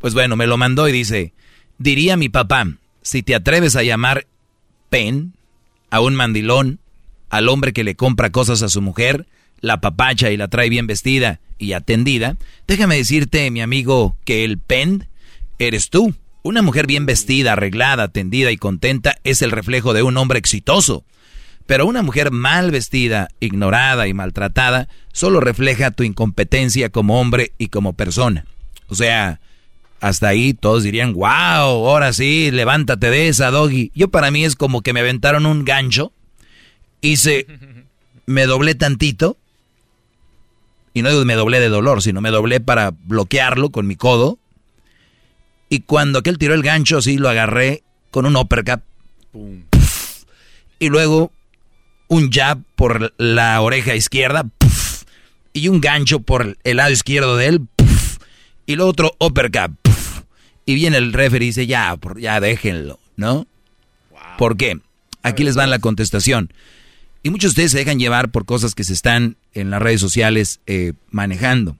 Pues 0.00 0.12
bueno, 0.12 0.36
me 0.36 0.46
lo 0.46 0.58
mandó 0.58 0.86
y 0.86 0.92
dice, 0.92 1.32
diría 1.78 2.16
mi 2.16 2.28
papá, 2.28 2.66
si 3.02 3.22
te 3.22 3.34
atreves 3.34 3.76
a 3.76 3.82
llamar 3.82 4.26
pen 4.90 5.34
a 5.90 6.00
un 6.00 6.14
mandilón, 6.14 6.80
al 7.30 7.48
hombre 7.48 7.72
que 7.72 7.84
le 7.84 7.94
compra 7.94 8.30
cosas 8.30 8.62
a 8.62 8.68
su 8.68 8.82
mujer, 8.82 9.26
la 9.60 9.80
papacha 9.80 10.30
y 10.30 10.36
la 10.36 10.48
trae 10.48 10.68
bien 10.68 10.86
vestida 10.86 11.40
y 11.58 11.72
atendida, 11.72 12.36
déjame 12.66 12.96
decirte, 12.96 13.50
mi 13.50 13.60
amigo, 13.60 14.16
que 14.24 14.44
el 14.44 14.58
pen 14.58 15.08
eres 15.58 15.90
tú. 15.90 16.14
Una 16.42 16.62
mujer 16.62 16.86
bien 16.86 17.06
vestida, 17.06 17.52
arreglada, 17.52 18.04
atendida 18.04 18.52
y 18.52 18.56
contenta 18.56 19.16
es 19.24 19.42
el 19.42 19.50
reflejo 19.50 19.94
de 19.94 20.02
un 20.02 20.16
hombre 20.16 20.38
exitoso. 20.38 21.04
Pero 21.66 21.86
una 21.86 22.02
mujer 22.02 22.30
mal 22.30 22.70
vestida, 22.70 23.28
ignorada 23.40 24.06
y 24.06 24.14
maltratada 24.14 24.88
solo 25.12 25.40
refleja 25.40 25.90
tu 25.90 26.04
incompetencia 26.04 26.90
como 26.90 27.20
hombre 27.20 27.52
y 27.58 27.68
como 27.68 27.94
persona. 27.94 28.44
O 28.88 28.94
sea, 28.94 29.40
hasta 30.08 30.28
ahí 30.28 30.54
todos 30.54 30.82
dirían, 30.82 31.12
wow, 31.14 31.26
ahora 31.26 32.12
sí, 32.12 32.50
levántate 32.50 33.10
de 33.10 33.28
esa, 33.28 33.50
doggy. 33.50 33.90
Yo 33.94 34.08
para 34.08 34.30
mí 34.30 34.44
es 34.44 34.56
como 34.56 34.82
que 34.82 34.92
me 34.92 35.00
aventaron 35.00 35.46
un 35.46 35.64
gancho, 35.64 36.12
hice, 37.00 37.46
me 38.26 38.46
doblé 38.46 38.74
tantito 38.74 39.36
Y 40.94 41.02
no 41.02 41.24
me 41.24 41.34
doblé 41.34 41.60
de 41.60 41.68
dolor, 41.68 42.02
sino 42.02 42.20
me 42.20 42.30
doblé 42.30 42.60
para 42.60 42.92
bloquearlo 43.04 43.70
con 43.70 43.86
mi 43.86 43.96
codo. 43.96 44.38
Y 45.68 45.80
cuando 45.80 46.20
aquel 46.20 46.38
tiró 46.38 46.54
el 46.54 46.62
gancho, 46.62 47.02
sí, 47.02 47.18
lo 47.18 47.28
agarré 47.28 47.82
con 48.10 48.26
un 48.26 48.36
uppercut. 48.36 48.80
Y 50.78 50.88
luego 50.88 51.32
un 52.08 52.30
jab 52.30 52.58
por 52.76 53.12
la 53.18 53.60
oreja 53.60 53.94
izquierda. 53.94 54.44
Y 55.52 55.68
un 55.68 55.80
gancho 55.80 56.20
por 56.20 56.56
el 56.64 56.76
lado 56.76 56.90
izquierdo 56.90 57.36
de 57.36 57.46
él. 57.46 57.68
Y 58.66 58.76
luego 58.76 58.90
otro 58.90 59.16
uppercut. 59.18 59.85
Y 60.66 60.74
viene 60.74 60.98
el 60.98 61.12
referee 61.12 61.46
y 61.46 61.50
dice, 61.50 61.66
ya, 61.66 61.96
ya 62.18 62.40
déjenlo, 62.40 62.98
¿no? 63.16 63.46
¿Por 64.36 64.56
qué? 64.56 64.80
Aquí 65.22 65.44
les 65.44 65.56
va 65.56 65.66
la 65.66 65.78
contestación. 65.78 66.52
Y 67.22 67.30
muchos 67.30 67.50
de 67.50 67.52
ustedes 67.52 67.72
se 67.72 67.78
dejan 67.78 67.98
llevar 67.98 68.30
por 68.30 68.44
cosas 68.44 68.74
que 68.74 68.84
se 68.84 68.92
están 68.92 69.36
en 69.54 69.70
las 69.70 69.80
redes 69.80 70.00
sociales 70.00 70.60
eh, 70.66 70.92
manejando. 71.10 71.76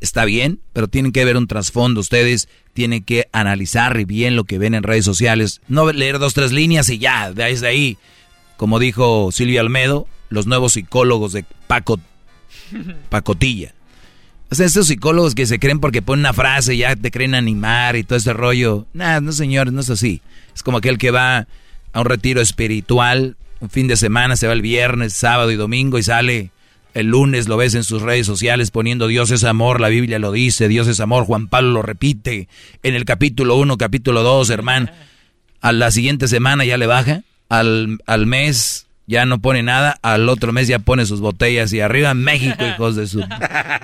Está 0.00 0.24
bien, 0.24 0.60
pero 0.72 0.88
tienen 0.88 1.12
que 1.12 1.24
ver 1.24 1.36
un 1.36 1.46
trasfondo. 1.46 2.00
Ustedes 2.00 2.48
tienen 2.74 3.02
que 3.02 3.28
analizar 3.32 4.04
bien 4.04 4.36
lo 4.36 4.44
que 4.44 4.58
ven 4.58 4.74
en 4.74 4.82
redes 4.82 5.04
sociales. 5.04 5.62
No 5.68 5.90
leer 5.92 6.18
dos, 6.18 6.34
tres 6.34 6.52
líneas 6.52 6.90
y 6.90 6.98
ya, 6.98 7.32
desde 7.32 7.68
ahí. 7.68 7.96
Como 8.58 8.78
dijo 8.78 9.30
Silvia 9.32 9.62
Almedo, 9.62 10.06
los 10.28 10.46
nuevos 10.46 10.74
psicólogos 10.74 11.32
de 11.32 11.44
Paco, 11.66 11.98
Pacotilla. 13.08 13.74
O 14.54 14.56
sea, 14.56 14.66
esos 14.66 14.86
psicólogos 14.86 15.34
que 15.34 15.46
se 15.46 15.58
creen 15.58 15.80
porque 15.80 16.00
ponen 16.00 16.20
una 16.20 16.32
frase 16.32 16.76
ya 16.76 16.94
te 16.94 17.10
creen 17.10 17.34
animar 17.34 17.96
y 17.96 18.04
todo 18.04 18.16
ese 18.16 18.32
rollo. 18.32 18.86
Nada, 18.92 19.20
no 19.20 19.32
señores, 19.32 19.72
no 19.72 19.80
es 19.80 19.90
así. 19.90 20.20
Es 20.54 20.62
como 20.62 20.78
aquel 20.78 20.96
que 20.96 21.10
va 21.10 21.48
a 21.92 22.00
un 22.00 22.04
retiro 22.04 22.40
espiritual, 22.40 23.36
un 23.58 23.68
fin 23.68 23.88
de 23.88 23.96
semana, 23.96 24.36
se 24.36 24.46
va 24.46 24.52
el 24.52 24.62
viernes, 24.62 25.12
sábado 25.12 25.50
y 25.50 25.56
domingo 25.56 25.98
y 25.98 26.04
sale 26.04 26.52
el 26.94 27.08
lunes, 27.08 27.48
lo 27.48 27.56
ves 27.56 27.74
en 27.74 27.82
sus 27.82 28.00
redes 28.00 28.28
sociales 28.28 28.70
poniendo 28.70 29.08
Dios 29.08 29.32
es 29.32 29.42
amor, 29.42 29.80
la 29.80 29.88
Biblia 29.88 30.20
lo 30.20 30.30
dice, 30.30 30.68
Dios 30.68 30.86
es 30.86 31.00
amor, 31.00 31.24
Juan 31.24 31.48
Pablo 31.48 31.72
lo 31.72 31.82
repite 31.82 32.46
en 32.84 32.94
el 32.94 33.04
capítulo 33.04 33.56
1, 33.56 33.76
capítulo 33.76 34.22
2, 34.22 34.50
hermano. 34.50 34.88
A 35.62 35.72
la 35.72 35.90
siguiente 35.90 36.28
semana 36.28 36.64
ya 36.64 36.76
le 36.76 36.86
baja, 36.86 37.24
al, 37.48 37.98
al 38.06 38.26
mes 38.26 38.83
ya 39.06 39.26
no 39.26 39.38
pone 39.38 39.62
nada, 39.62 39.98
al 40.02 40.28
otro 40.28 40.52
mes 40.52 40.66
ya 40.68 40.78
pone 40.78 41.04
sus 41.06 41.20
botellas 41.20 41.72
y 41.72 41.80
arriba 41.80 42.14
México, 42.14 42.64
hijos 42.74 42.96
de 42.96 43.06
su... 43.06 43.24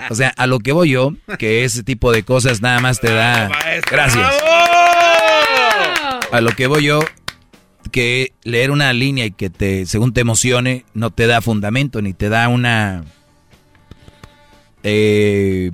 O 0.08 0.14
sea, 0.14 0.28
a 0.36 0.46
lo 0.46 0.60
que 0.60 0.72
voy 0.72 0.90
yo, 0.90 1.14
que 1.38 1.64
ese 1.64 1.82
tipo 1.82 2.12
de 2.12 2.22
cosas 2.22 2.62
nada 2.62 2.80
más 2.80 3.00
te 3.00 3.12
da... 3.12 3.50
Gracias. 3.90 4.26
A 6.32 6.40
lo 6.40 6.50
que 6.52 6.66
voy 6.66 6.84
yo, 6.84 7.00
que 7.90 8.32
leer 8.44 8.70
una 8.70 8.92
línea 8.92 9.26
y 9.26 9.30
que 9.32 9.50
te, 9.50 9.84
según 9.86 10.12
te 10.12 10.22
emocione, 10.22 10.84
no 10.94 11.10
te 11.10 11.26
da 11.26 11.40
fundamento 11.40 12.00
ni 12.02 12.12
te 12.12 12.28
da 12.28 12.48
una... 12.48 13.04
Eh, 14.82 15.70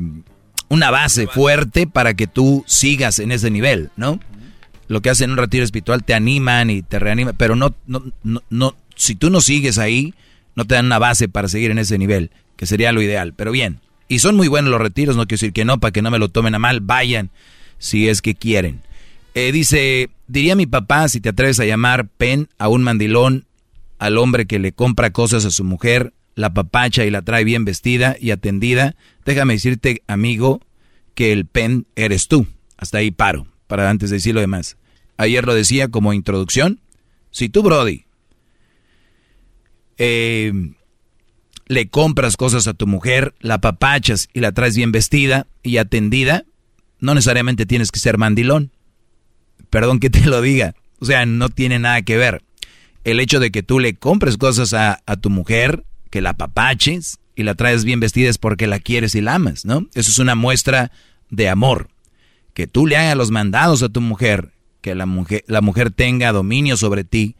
una 0.69 0.91
base 0.91 1.29
fuerte 1.29 1.87
para 1.87 2.15
que 2.15 2.27
tú 2.27 2.65
sigas 2.67 3.21
en 3.21 3.31
ese 3.31 3.53
nivel, 3.53 3.91
¿no? 3.97 4.19
Lo 4.89 5.01
que 5.01 5.11
hacen 5.11 5.27
en 5.27 5.33
un 5.33 5.37
retiro 5.39 5.65
espiritual 5.65 6.05
te 6.05 6.15
animan 6.15 6.71
y 6.71 6.83
te 6.83 6.99
reaniman, 6.99 7.35
pero 7.37 7.55
no, 7.55 7.75
no, 7.87 8.03
no, 8.25 8.43
no, 8.51 8.75
si 8.97 9.15
tú 9.15 9.31
no 9.31 9.41
sigues 9.41 9.79
ahí, 9.79 10.15
no 10.57 10.65
te 10.65 10.75
dan 10.75 10.87
una 10.87 10.99
base 10.99 11.29
para 11.29 11.49
seguir 11.49 11.71
en 11.71 11.79
ese 11.79 11.99
nivel, 11.99 12.31
que 12.57 12.67
sería 12.67 12.93
lo 12.93 13.03
ideal. 13.03 13.35
Pero 13.35 13.53
bien, 13.53 13.81
y 14.09 14.19
son 14.19 14.37
muy 14.37 14.49
buenos 14.49 14.71
los 14.71 14.81
retiros, 14.81 15.17
no 15.17 15.27
quiero 15.27 15.41
decir 15.41 15.53
que 15.53 15.65
no, 15.65 15.79
para 15.79 15.93
que 15.93 16.03
no 16.03 16.11
me 16.11 16.19
lo 16.19 16.29
tomen 16.29 16.55
a 16.55 16.59
mal, 16.59 16.81
vayan 16.81 17.31
si 17.79 18.09
es 18.09 18.23
que 18.23 18.35
quieren. 18.35 18.81
Eh, 19.35 19.53
dice, 19.53 20.11
diría 20.27 20.57
mi 20.57 20.67
papá, 20.67 21.09
si 21.09 21.21
te 21.21 21.29
atreves 21.29 21.61
a 21.61 21.67
llamar 21.67 22.09
pen 22.09 22.49
a 22.59 22.69
un 22.69 22.83
mandilón, 22.83 23.45
al 23.99 24.19
hombre 24.19 24.47
que 24.47 24.59
le 24.59 24.73
compra 24.73 25.11
cosas 25.11 25.45
a 25.45 25.51
su 25.51 25.63
mujer, 25.63 26.15
la 26.35 26.53
papacha 26.55 27.05
y 27.05 27.11
la 27.11 27.23
trae 27.23 27.45
bien 27.45 27.65
vestida 27.65 28.17
y 28.19 28.31
atendida, 28.31 28.97
déjame 29.25 29.55
decirte, 29.55 30.03
amigo, 30.07 30.61
que 31.15 31.33
el 31.33 31.47
pen 31.47 31.87
eres 31.97 32.29
tú. 32.29 32.47
Hasta 32.77 32.99
ahí 32.99 33.11
paro, 33.11 33.47
para 33.67 33.89
antes 33.89 34.11
de 34.11 34.17
decir 34.17 34.35
lo 34.35 34.41
demás. 34.41 34.77
Ayer 35.17 35.47
lo 35.47 35.55
decía 35.55 35.89
como 35.89 36.13
introducción. 36.13 36.81
Si 37.31 37.49
tú, 37.49 37.63
Brody, 37.63 38.06
eh, 39.99 40.53
le 41.67 41.89
compras 41.89 42.37
cosas 42.37 42.67
a 42.67 42.75
tu 42.75 42.87
mujer, 42.87 43.35
la 43.41 43.61
papachas 43.61 44.29
y 44.33 44.41
la 44.41 44.53
traes 44.53 44.77
bien 44.77 44.93
vestida 44.93 45.47
y 45.63 45.79
atendida, 45.79 46.45
no 47.01 47.15
necesariamente 47.15 47.67
tienes 47.67 47.91
que 47.91 47.99
ser 47.99 48.19
mandilón. 48.19 48.73
Perdón 49.71 49.99
que 50.01 50.11
te 50.11 50.25
lo 50.27 50.41
diga. 50.41 50.75
O 51.01 51.05
sea, 51.05 51.27
no 51.27 51.49
tiene 51.49 51.79
nada 51.79 52.03
que 52.03 52.17
ver. 52.17 52.43
El 53.05 53.21
hecho 53.21 53.41
de 53.41 53.51
que 53.51 53.63
tú 53.63 53.79
le 53.79 53.95
compres 53.95 54.37
cosas 54.37 54.73
a, 54.73 55.17
tu 55.21 55.31
mujer, 55.31 55.85
que 56.11 56.21
la 56.21 56.35
papaches 56.35 57.19
y 57.35 57.43
la 57.43 57.55
traes 57.55 57.85
bien 57.85 58.01
vestida 58.01 58.31
es 58.31 58.39
porque 58.39 58.67
la 58.67 58.81
quieres 58.81 59.15
y 59.15 59.21
la 59.21 59.35
amas, 59.35 59.65
¿no? 59.65 59.87
Eso 59.95 60.11
es 60.11 60.19
una 60.19 60.35
muestra 60.35 60.91
de 61.31 61.49
amor. 61.49 61.89
Que 62.55 62.67
tú 62.67 62.87
le 62.87 62.97
hagas 62.97 63.17
los 63.17 63.31
mandados 63.31 63.83
a 63.83 63.91
tu 63.91 64.01
mujer, 64.01 64.53
que 64.81 64.95
la 64.95 65.07
mujer, 65.07 65.45
la 65.47 65.61
mujer 65.61 65.91
tenga 65.91 66.33
dominio 66.33 66.77
sobre 66.77 67.05
ti, 67.05 67.37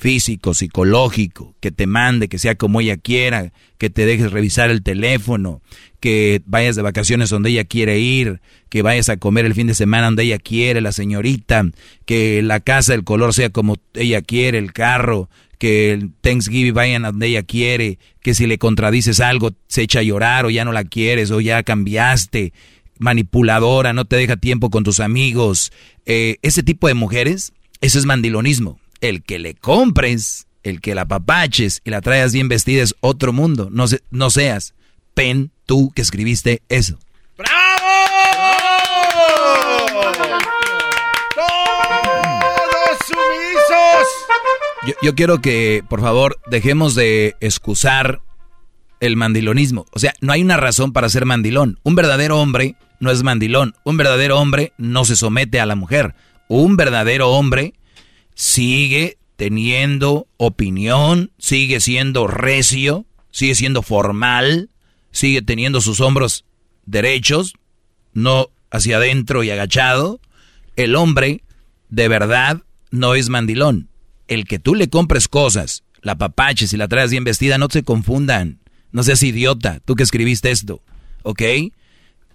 físico, 0.00 0.54
psicológico, 0.54 1.54
que 1.60 1.70
te 1.70 1.86
mande, 1.86 2.28
que 2.28 2.38
sea 2.38 2.54
como 2.54 2.80
ella 2.80 2.96
quiera, 2.96 3.52
que 3.76 3.90
te 3.90 4.06
dejes 4.06 4.32
revisar 4.32 4.70
el 4.70 4.82
teléfono, 4.82 5.60
que 6.00 6.40
vayas 6.46 6.74
de 6.74 6.82
vacaciones 6.82 7.28
donde 7.28 7.50
ella 7.50 7.64
quiere 7.64 7.98
ir, 7.98 8.40
que 8.70 8.80
vayas 8.80 9.10
a 9.10 9.18
comer 9.18 9.44
el 9.44 9.54
fin 9.54 9.66
de 9.66 9.74
semana 9.74 10.06
donde 10.06 10.22
ella 10.22 10.38
quiere, 10.38 10.80
la 10.80 10.92
señorita, 10.92 11.66
que 12.06 12.42
la 12.42 12.60
casa, 12.60 12.94
el 12.94 13.04
color 13.04 13.34
sea 13.34 13.50
como 13.50 13.76
ella 13.92 14.22
quiere, 14.22 14.56
el 14.56 14.72
carro, 14.72 15.28
que 15.58 15.92
el 15.92 16.12
Thanksgiving 16.22 16.72
vayan 16.72 17.02
donde 17.02 17.26
ella 17.26 17.42
quiere, 17.42 17.98
que 18.22 18.34
si 18.34 18.46
le 18.46 18.56
contradices 18.56 19.20
algo 19.20 19.50
se 19.68 19.82
echa 19.82 19.98
a 19.98 20.02
llorar 20.02 20.46
o 20.46 20.50
ya 20.50 20.64
no 20.64 20.72
la 20.72 20.84
quieres 20.84 21.30
o 21.30 21.42
ya 21.42 21.62
cambiaste, 21.62 22.54
manipuladora, 22.98 23.92
no 23.92 24.06
te 24.06 24.16
deja 24.16 24.38
tiempo 24.38 24.70
con 24.70 24.82
tus 24.82 24.98
amigos, 24.98 25.72
eh, 26.06 26.38
ese 26.40 26.62
tipo 26.62 26.88
de 26.88 26.94
mujeres, 26.94 27.52
eso 27.82 27.98
es 27.98 28.06
mandilonismo 28.06 28.78
el 29.00 29.22
que 29.22 29.38
le 29.38 29.54
compres, 29.54 30.46
el 30.62 30.80
que 30.80 30.94
la 30.94 31.06
papaches 31.06 31.80
y 31.84 31.90
la 31.90 32.00
traigas 32.00 32.32
bien 32.32 32.48
vestida 32.48 32.82
es 32.82 32.94
otro 33.00 33.32
mundo. 33.32 33.68
No, 33.70 33.86
no 34.10 34.30
seas 34.30 34.74
pen 35.14 35.50
tú 35.66 35.92
que 35.94 36.02
escribiste 36.02 36.62
eso. 36.68 36.98
¡Bravo! 37.36 37.50
¡Todos 41.34 42.98
sumisos! 43.06 44.08
Yo, 44.86 44.94
yo 45.02 45.14
quiero 45.14 45.40
que, 45.40 45.82
por 45.88 46.00
favor, 46.00 46.38
dejemos 46.50 46.94
de 46.94 47.36
excusar 47.40 48.20
el 49.00 49.16
mandilonismo. 49.16 49.86
O 49.92 49.98
sea, 49.98 50.14
no 50.20 50.32
hay 50.32 50.42
una 50.42 50.56
razón 50.56 50.92
para 50.92 51.08
ser 51.08 51.24
mandilón. 51.24 51.78
Un 51.82 51.94
verdadero 51.94 52.38
hombre 52.38 52.76
no 52.98 53.10
es 53.10 53.22
mandilón. 53.22 53.74
Un 53.84 53.96
verdadero 53.96 54.38
hombre 54.38 54.72
no 54.76 55.04
se 55.04 55.16
somete 55.16 55.60
a 55.60 55.66
la 55.66 55.74
mujer. 55.74 56.14
Un 56.48 56.76
verdadero 56.76 57.30
hombre 57.30 57.74
sigue 58.40 59.18
teniendo 59.36 60.26
opinión, 60.38 61.30
sigue 61.36 61.78
siendo 61.78 62.26
recio, 62.26 63.04
sigue 63.30 63.54
siendo 63.54 63.82
formal, 63.82 64.70
sigue 65.12 65.42
teniendo 65.42 65.82
sus 65.82 66.00
hombros 66.00 66.46
derechos, 66.86 67.52
no 68.14 68.48
hacia 68.70 68.96
adentro 68.96 69.44
y 69.44 69.50
agachado. 69.50 70.22
El 70.74 70.96
hombre 70.96 71.42
de 71.90 72.08
verdad 72.08 72.62
no 72.90 73.14
es 73.14 73.28
mandilón. 73.28 73.90
El 74.26 74.46
que 74.46 74.58
tú 74.58 74.74
le 74.74 74.88
compres 74.88 75.28
cosas, 75.28 75.84
la 76.00 76.16
papaches 76.16 76.72
y 76.72 76.78
la 76.78 76.88
traes 76.88 77.10
bien 77.10 77.24
vestida, 77.24 77.58
no 77.58 77.66
se 77.70 77.82
confundan. 77.82 78.60
No 78.90 79.02
seas 79.02 79.22
idiota, 79.22 79.80
tú 79.84 79.96
que 79.96 80.02
escribiste 80.02 80.50
esto, 80.50 80.82
¿ok? 81.24 81.42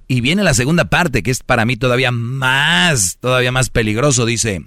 Y 0.08 0.22
viene 0.22 0.44
la 0.44 0.54
segunda 0.54 0.86
parte, 0.86 1.24
que 1.24 1.32
es 1.32 1.42
para 1.42 1.66
mí 1.66 1.78
todavía 1.78 2.12
más, 2.12 3.18
todavía 3.20 3.52
más 3.52 3.72
peligroso, 3.72 4.28
dice, 4.28 4.62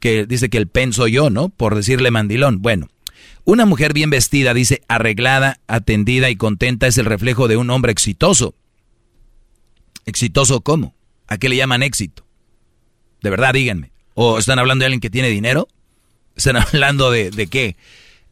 que 0.00 0.26
dice 0.26 0.48
que 0.48 0.58
el 0.58 0.68
pen 0.68 0.92
soy 0.92 1.12
yo, 1.12 1.30
¿no? 1.30 1.48
Por 1.48 1.74
decirle 1.74 2.10
mandilón. 2.10 2.60
Bueno, 2.62 2.88
una 3.44 3.64
mujer 3.64 3.92
bien 3.92 4.10
vestida, 4.10 4.54
dice, 4.54 4.82
arreglada, 4.88 5.60
atendida 5.66 6.30
y 6.30 6.36
contenta 6.36 6.86
es 6.86 6.98
el 6.98 7.06
reflejo 7.06 7.48
de 7.48 7.56
un 7.56 7.70
hombre 7.70 7.92
exitoso. 7.92 8.54
¿Exitoso 10.04 10.60
cómo? 10.60 10.94
¿A 11.28 11.38
qué 11.38 11.48
le 11.48 11.56
llaman 11.56 11.82
éxito? 11.82 12.26
De 13.22 13.30
verdad, 13.30 13.54
díganme. 13.54 13.92
¿O 14.14 14.38
están 14.38 14.58
hablando 14.58 14.82
de 14.82 14.86
alguien 14.86 15.00
que 15.00 15.10
tiene 15.10 15.28
dinero? 15.28 15.68
¿Están 16.34 16.56
hablando 16.56 17.10
de, 17.10 17.30
de 17.30 17.46
qué? 17.46 17.76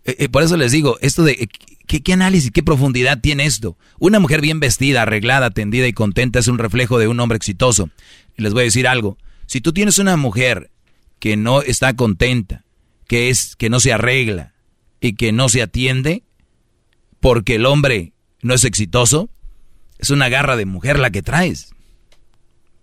Eh, 0.04 0.16
eh, 0.18 0.28
por 0.28 0.42
eso 0.42 0.56
les 0.56 0.72
digo, 0.72 0.98
esto 1.00 1.22
de... 1.22 1.32
Eh, 1.32 1.48
¿qué, 1.86 2.02
¿Qué 2.02 2.12
análisis, 2.12 2.50
qué 2.50 2.62
profundidad 2.62 3.20
tiene 3.20 3.44
esto? 3.44 3.76
Una 3.98 4.18
mujer 4.18 4.40
bien 4.40 4.60
vestida, 4.60 5.02
arreglada, 5.02 5.46
atendida 5.46 5.86
y 5.86 5.92
contenta 5.92 6.38
es 6.38 6.48
un 6.48 6.58
reflejo 6.58 6.98
de 6.98 7.08
un 7.08 7.20
hombre 7.20 7.36
exitoso. 7.36 7.90
Les 8.36 8.52
voy 8.52 8.62
a 8.62 8.64
decir 8.64 8.88
algo. 8.88 9.16
Si 9.46 9.60
tú 9.60 9.72
tienes 9.72 9.98
una 9.98 10.16
mujer 10.16 10.70
que 11.24 11.38
no 11.38 11.62
está 11.62 11.96
contenta, 11.96 12.66
que 13.08 13.30
es 13.30 13.56
que 13.56 13.70
no 13.70 13.80
se 13.80 13.94
arregla 13.94 14.52
y 15.00 15.14
que 15.14 15.32
no 15.32 15.48
se 15.48 15.62
atiende 15.62 16.22
porque 17.18 17.54
el 17.54 17.64
hombre 17.64 18.12
no 18.42 18.52
es 18.52 18.64
exitoso, 18.64 19.30
es 19.96 20.10
una 20.10 20.28
garra 20.28 20.54
de 20.54 20.66
mujer 20.66 20.98
la 20.98 21.08
que 21.08 21.22
traes. 21.22 21.72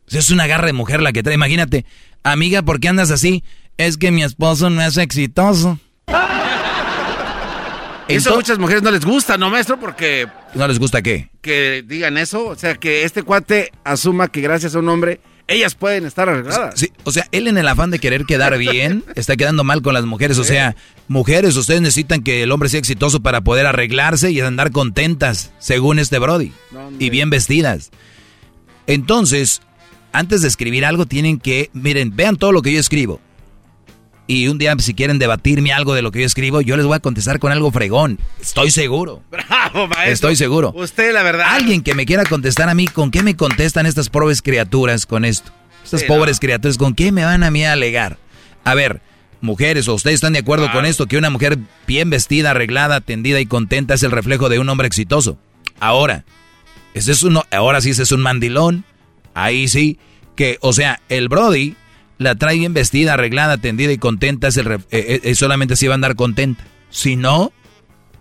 Es 0.07 0.31
una 0.31 0.47
garra 0.47 0.65
de 0.65 0.73
mujer 0.73 1.03
la 1.03 1.11
que 1.11 1.21
traes. 1.21 1.35
Imagínate, 1.35 1.85
amiga, 2.23 2.63
¿por 2.63 2.79
qué 2.79 2.87
andas 2.87 3.11
así? 3.11 3.43
Es 3.77 3.97
que 3.97 4.09
mi 4.09 4.23
esposo 4.23 4.71
no 4.71 4.81
es 4.81 4.97
exitoso. 4.97 5.79
Eso 8.07 8.33
a 8.33 8.35
muchas 8.37 8.57
mujeres 8.57 8.81
no 8.81 8.89
les 8.89 9.05
gusta, 9.05 9.37
¿no, 9.37 9.51
maestro? 9.51 9.79
Porque... 9.79 10.27
¿No 10.55 10.67
les 10.67 10.79
gusta 10.79 11.03
qué? 11.03 11.29
Que 11.41 11.83
digan 11.85 12.17
eso, 12.17 12.47
o 12.47 12.55
sea, 12.55 12.73
que 12.73 13.03
este 13.03 13.21
cuate 13.21 13.71
asuma 13.83 14.29
que 14.29 14.41
gracias 14.41 14.73
a 14.73 14.79
un 14.79 14.89
hombre 14.89 15.21
ellas 15.51 15.75
pueden 15.75 16.05
estar 16.05 16.29
arregladas. 16.29 16.79
Sí, 16.79 16.91
o 17.03 17.11
sea, 17.11 17.27
él 17.31 17.47
en 17.47 17.57
el 17.57 17.67
afán 17.67 17.91
de 17.91 17.99
querer 17.99 18.25
quedar 18.25 18.57
bien, 18.57 19.03
está 19.15 19.35
quedando 19.35 19.63
mal 19.63 19.81
con 19.81 19.93
las 19.93 20.05
mujeres. 20.05 20.37
O 20.37 20.43
sea, 20.43 20.75
mujeres, 21.07 21.55
ustedes 21.55 21.81
necesitan 21.81 22.23
que 22.23 22.43
el 22.43 22.51
hombre 22.51 22.69
sea 22.69 22.79
exitoso 22.79 23.21
para 23.21 23.41
poder 23.41 23.65
arreglarse 23.65 24.31
y 24.31 24.39
andar 24.41 24.71
contentas, 24.71 25.51
según 25.59 25.99
este 25.99 26.19
Brody. 26.19 26.51
y 26.99 27.09
bien 27.09 27.29
vestidas. 27.29 27.91
Entonces, 28.87 29.61
antes 30.11 30.41
de 30.41 30.47
escribir 30.47 30.85
algo, 30.85 31.05
tienen 31.05 31.39
que, 31.39 31.69
miren, 31.73 32.15
vean 32.15 32.37
todo 32.37 32.51
lo 32.51 32.61
que 32.61 32.73
yo 32.73 32.79
escribo. 32.79 33.19
Y 34.31 34.47
un 34.47 34.57
día, 34.57 34.73
si 34.79 34.93
quieren 34.93 35.19
debatirme 35.19 35.73
algo 35.73 35.93
de 35.93 36.01
lo 36.01 36.09
que 36.09 36.21
yo 36.21 36.25
escribo, 36.25 36.61
yo 36.61 36.77
les 36.77 36.85
voy 36.85 36.95
a 36.95 37.01
contestar 37.01 37.37
con 37.37 37.51
algo 37.51 37.69
fregón. 37.69 38.17
Estoy 38.39 38.71
seguro. 38.71 39.21
Bravo, 39.29 39.89
maestro. 39.89 40.13
Estoy 40.13 40.35
seguro. 40.37 40.71
Usted, 40.73 41.13
la 41.13 41.21
verdad. 41.21 41.47
Alguien 41.49 41.83
que 41.83 41.95
me 41.95 42.05
quiera 42.05 42.23
contestar 42.23 42.69
a 42.69 42.73
mí, 42.73 42.87
¿con 42.87 43.11
qué 43.11 43.23
me 43.23 43.35
contestan 43.35 43.85
estas 43.85 44.07
pobres 44.07 44.41
criaturas 44.41 45.05
con 45.05 45.25
esto? 45.25 45.51
Estas 45.83 46.03
pobres 46.03 46.39
criaturas, 46.39 46.77
¿con 46.77 46.95
qué 46.95 47.11
me 47.11 47.25
van 47.25 47.43
a 47.43 47.51
mí 47.51 47.65
a 47.65 47.73
alegar? 47.73 48.19
A 48.63 48.73
ver, 48.73 49.01
mujeres, 49.41 49.89
¿o 49.89 49.95
ustedes 49.95 50.15
están 50.15 50.31
de 50.31 50.39
acuerdo 50.39 50.71
con 50.71 50.85
esto? 50.85 51.07
Que 51.07 51.17
una 51.17 51.29
mujer 51.29 51.57
bien 51.85 52.09
vestida, 52.09 52.51
arreglada, 52.51 52.95
atendida 52.95 53.41
y 53.41 53.45
contenta 53.45 53.95
es 53.95 54.03
el 54.03 54.11
reflejo 54.11 54.47
de 54.47 54.59
un 54.59 54.69
hombre 54.69 54.87
exitoso. 54.87 55.37
Ahora, 55.81 56.23
ese 56.93 57.11
es 57.11 57.23
uno, 57.23 57.43
ahora 57.51 57.81
sí 57.81 57.89
ese 57.89 58.03
es 58.03 58.13
un 58.13 58.21
mandilón. 58.21 58.85
Ahí 59.33 59.67
sí, 59.67 59.99
que, 60.37 60.57
o 60.61 60.71
sea, 60.71 61.01
el 61.09 61.27
Brody 61.27 61.75
la 62.21 62.35
trae 62.35 62.57
bien 62.57 62.73
vestida, 62.73 63.13
arreglada, 63.13 63.53
atendida 63.53 63.91
y 63.91 63.97
contenta, 63.97 64.47
es 64.47 64.57
el, 64.57 64.71
eh, 64.71 64.81
eh, 64.91 65.35
solamente 65.35 65.73
así 65.73 65.87
va 65.87 65.93
a 65.93 65.95
andar 65.95 66.15
contenta. 66.15 66.63
Si 66.89 67.15
no, 67.15 67.51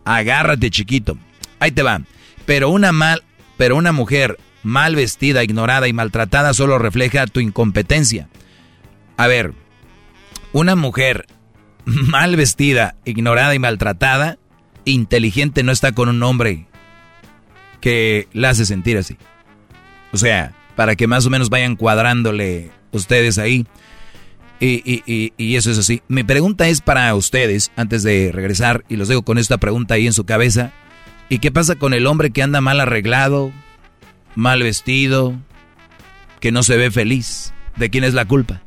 agárrate 0.05 0.71
chiquito. 0.71 1.19
Ahí 1.59 1.73
te 1.73 1.83
va. 1.83 2.01
Pero 2.47 2.71
una 2.71 2.93
mal, 2.93 3.23
pero 3.57 3.77
una 3.77 3.93
mujer 3.93 4.39
mal 4.63 4.97
vestida, 4.97 5.45
ignorada 5.45 5.87
y 5.87 5.93
maltratada 5.93 6.55
solo 6.55 6.79
refleja 6.79 7.27
tu 7.27 7.41
incompetencia. 7.41 8.29
A 9.17 9.27
ver, 9.27 9.53
una 10.53 10.77
mujer 10.77 11.27
mal 11.85 12.37
vestida, 12.37 12.97
ignorada 13.05 13.55
y 13.55 13.59
maltratada, 13.59 14.39
inteligente 14.87 15.63
no 15.63 15.73
está 15.73 15.93
con 15.93 16.09
un 16.09 16.23
hombre 16.23 16.67
que 17.81 18.29
la 18.33 18.51
hace 18.51 18.65
sentir 18.65 18.97
así. 18.97 19.19
O 20.13 20.17
sea, 20.17 20.55
para 20.75 20.97
que 20.97 21.07
más 21.07 21.27
o 21.27 21.31
menos 21.31 21.51
vayan 21.51 21.77
cuadrándole 21.77 22.71
ustedes 22.93 23.39
ahí. 23.39 23.67
Y, 24.61 25.57
eso 25.57 25.71
es 25.71 25.79
así. 25.79 26.03
Mi 26.09 26.23
pregunta 26.23 26.69
es 26.69 26.81
para 26.83 27.15
ustedes, 27.15 27.73
antes 27.77 28.03
de 28.03 28.31
regresar, 28.33 28.85
y 28.89 28.97
los 28.97 29.09
dejo 29.09 29.23
con 29.23 29.39
esta 29.39 29.59
pregunta 29.59 29.95
ahí 29.95 30.07
en 30.07 30.13
su 30.13 30.25
cabeza. 30.25 30.73
¿Y 31.29 31.39
qué 31.39 31.51
pasa 31.51 31.77
con 31.77 31.95
el 31.95 32.07
hombre 32.07 32.31
que 32.31 32.43
anda 32.43 32.61
mal 32.61 32.81
arreglado, 32.81 33.53
mal 34.35 34.63
vestido, 34.63 35.35
que 36.41 36.53
no 36.53 36.63
se 36.63 36.77
ve 36.77 36.91
feliz? 36.91 37.55
¿De 37.77 37.89
quién 37.89 38.05
es 38.05 38.15
la 38.15 38.27
culpa? 38.27 38.63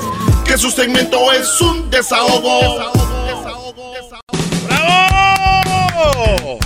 Que 0.44 0.56
su 0.56 0.70
segmento 0.70 1.32
es 1.32 1.60
un 1.60 1.90
desahogo. 1.90 2.92
¡Bravo! 4.66 6.58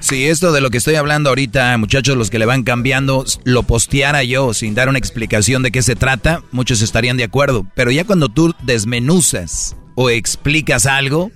Si 0.00 0.26
esto 0.26 0.52
de 0.52 0.60
lo 0.62 0.70
que 0.70 0.78
estoy 0.78 0.94
hablando 0.94 1.28
ahorita, 1.28 1.76
muchachos, 1.76 2.16
los 2.16 2.30
que 2.30 2.38
le 2.38 2.46
van 2.46 2.62
cambiando, 2.62 3.26
lo 3.44 3.62
posteara 3.64 4.24
yo 4.24 4.54
sin 4.54 4.74
dar 4.74 4.88
una 4.88 4.96
explicación 4.98 5.62
de 5.62 5.70
qué 5.70 5.82
se 5.82 5.96
trata, 5.96 6.42
muchos 6.50 6.80
estarían 6.80 7.18
de 7.18 7.24
acuerdo. 7.24 7.66
Pero 7.74 7.90
ya 7.90 8.04
cuando 8.04 8.30
tú 8.30 8.54
desmenuzas 8.62 9.76
o 9.96 10.08
explicas 10.08 10.86
algo, 10.86 11.30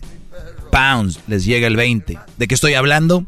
pounds, 0.70 1.20
les 1.26 1.44
llega 1.44 1.66
el 1.66 1.76
20. 1.76 2.18
¿De 2.38 2.48
qué 2.48 2.54
estoy 2.54 2.72
hablando? 2.72 3.26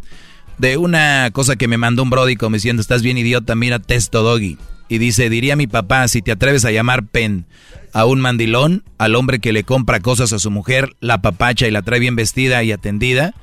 De 0.58 0.76
una 0.76 1.30
cosa 1.32 1.56
que 1.56 1.68
me 1.68 1.78
mandó 1.78 2.02
un 2.02 2.10
brody 2.10 2.36
como 2.36 2.54
diciendo, 2.54 2.80
estás 2.80 3.02
bien 3.02 3.18
idiota, 3.18 3.54
mira 3.54 3.78
Testo 3.78 4.22
Doggy. 4.22 4.56
Y 4.88 4.98
dice, 4.98 5.30
diría 5.30 5.56
mi 5.56 5.66
papá, 5.66 6.06
si 6.08 6.22
te 6.22 6.30
atreves 6.32 6.64
a 6.64 6.70
llamar 6.70 7.04
pen 7.06 7.46
a 7.92 8.04
un 8.06 8.20
mandilón, 8.20 8.82
al 8.98 9.14
hombre 9.14 9.38
que 9.38 9.52
le 9.52 9.64
compra 9.64 10.00
cosas 10.00 10.32
a 10.32 10.38
su 10.38 10.50
mujer, 10.50 10.94
la 11.00 11.22
papacha 11.22 11.66
y 11.66 11.70
la 11.70 11.82
trae 11.82 12.00
bien 12.00 12.16
vestida 12.16 12.62
y 12.62 12.72
atendida, 12.72 13.34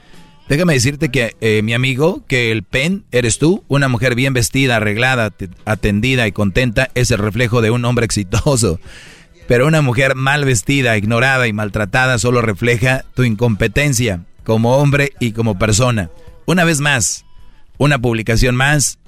Déjame 0.50 0.74
decirte 0.74 1.08
que, 1.12 1.38
eh, 1.40 1.62
mi 1.64 1.74
amigo, 1.74 2.26
que 2.28 2.52
el 2.52 2.64
pen 2.64 3.06
eres 3.14 3.38
tú, 3.40 3.64
una 3.70 3.88
mujer 3.88 4.16
bien 4.16 4.34
vestida, 4.34 4.76
arreglada, 4.78 5.30
te- 5.30 5.48
atendida 5.64 6.28
y 6.28 6.34
contenta, 6.34 6.90
es 6.94 7.10
el 7.12 7.20
reflejo 7.20 7.62
de 7.62 7.72
un 7.72 7.86
hombre 7.86 8.04
exitoso. 8.04 8.78
Pero 9.48 9.66
una 9.66 9.82
mujer 9.82 10.16
mal 10.16 10.44
vestida, 10.44 10.98
ignorada 10.98 11.48
y 11.48 11.54
maltratada 11.54 12.20
solo 12.20 12.42
refleja 12.42 13.06
tu 13.16 13.24
incompetencia 13.24 14.26
como 14.44 14.76
hombre 14.76 15.14
y 15.22 15.32
como 15.32 15.58
persona. 15.58 16.10
Una 16.46 16.64
vez 16.64 16.80
más, 16.80 17.26
una 17.78 18.00
publicación 18.00 18.56
más 18.56 19.00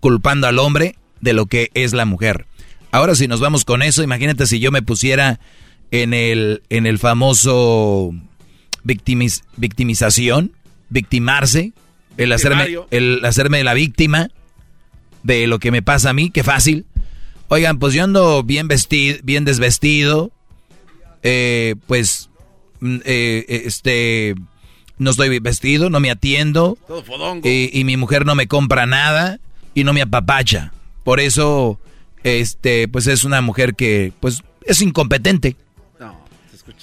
culpando 0.00 0.46
al 0.46 0.58
hombre 0.58 0.96
de 1.20 1.32
lo 1.32 1.46
que 1.46 1.70
es 1.74 1.92
la 1.92 2.04
mujer. 2.04 2.46
Ahora 2.90 3.14
si 3.14 3.26
nos 3.26 3.40
vamos 3.40 3.64
con 3.64 3.82
eso, 3.82 4.02
imagínate 4.02 4.46
si 4.46 4.60
yo 4.60 4.70
me 4.70 4.82
pusiera 4.82 5.40
en 5.90 6.14
el, 6.14 6.62
en 6.70 6.86
el 6.86 6.98
famoso 6.98 8.12
victimiz- 8.84 9.42
victimización, 9.56 10.52
victimarse, 10.90 11.72
el 12.16 12.32
hacerme, 12.32 12.76
el 12.90 13.24
hacerme 13.24 13.64
la 13.64 13.74
víctima 13.74 14.28
de 15.22 15.46
lo 15.46 15.58
que 15.58 15.70
me 15.70 15.82
pasa 15.82 16.10
a 16.10 16.12
mí, 16.12 16.30
qué 16.30 16.44
fácil. 16.44 16.86
Oigan, 17.48 17.78
pues 17.78 17.94
yo 17.94 18.04
ando 18.04 18.42
bien 18.44 18.68
vestido, 18.68 19.18
bien 19.22 19.44
desvestido, 19.44 20.30
eh, 21.22 21.74
pues, 21.86 22.30
mm, 22.80 22.98
eh, 23.04 23.62
este, 23.66 24.34
no 24.98 25.10
estoy 25.10 25.38
vestido, 25.40 25.90
no 25.90 26.00
me 26.00 26.10
atiendo, 26.10 26.78
Todo 26.86 27.02
fodongo. 27.02 27.48
y, 27.48 27.70
y 27.72 27.84
mi 27.84 27.96
mujer 27.96 28.24
no 28.26 28.34
me 28.34 28.46
compra 28.48 28.86
nada 28.86 29.38
y 29.74 29.84
no 29.84 29.92
me 29.92 30.02
apapacha. 30.02 30.72
Por 31.02 31.20
eso, 31.20 31.78
este, 32.22 32.88
pues 32.88 33.06
es 33.06 33.24
una 33.24 33.40
mujer 33.40 33.74
que, 33.74 34.12
pues, 34.20 34.42
es 34.66 34.80
incompetente. 34.80 35.56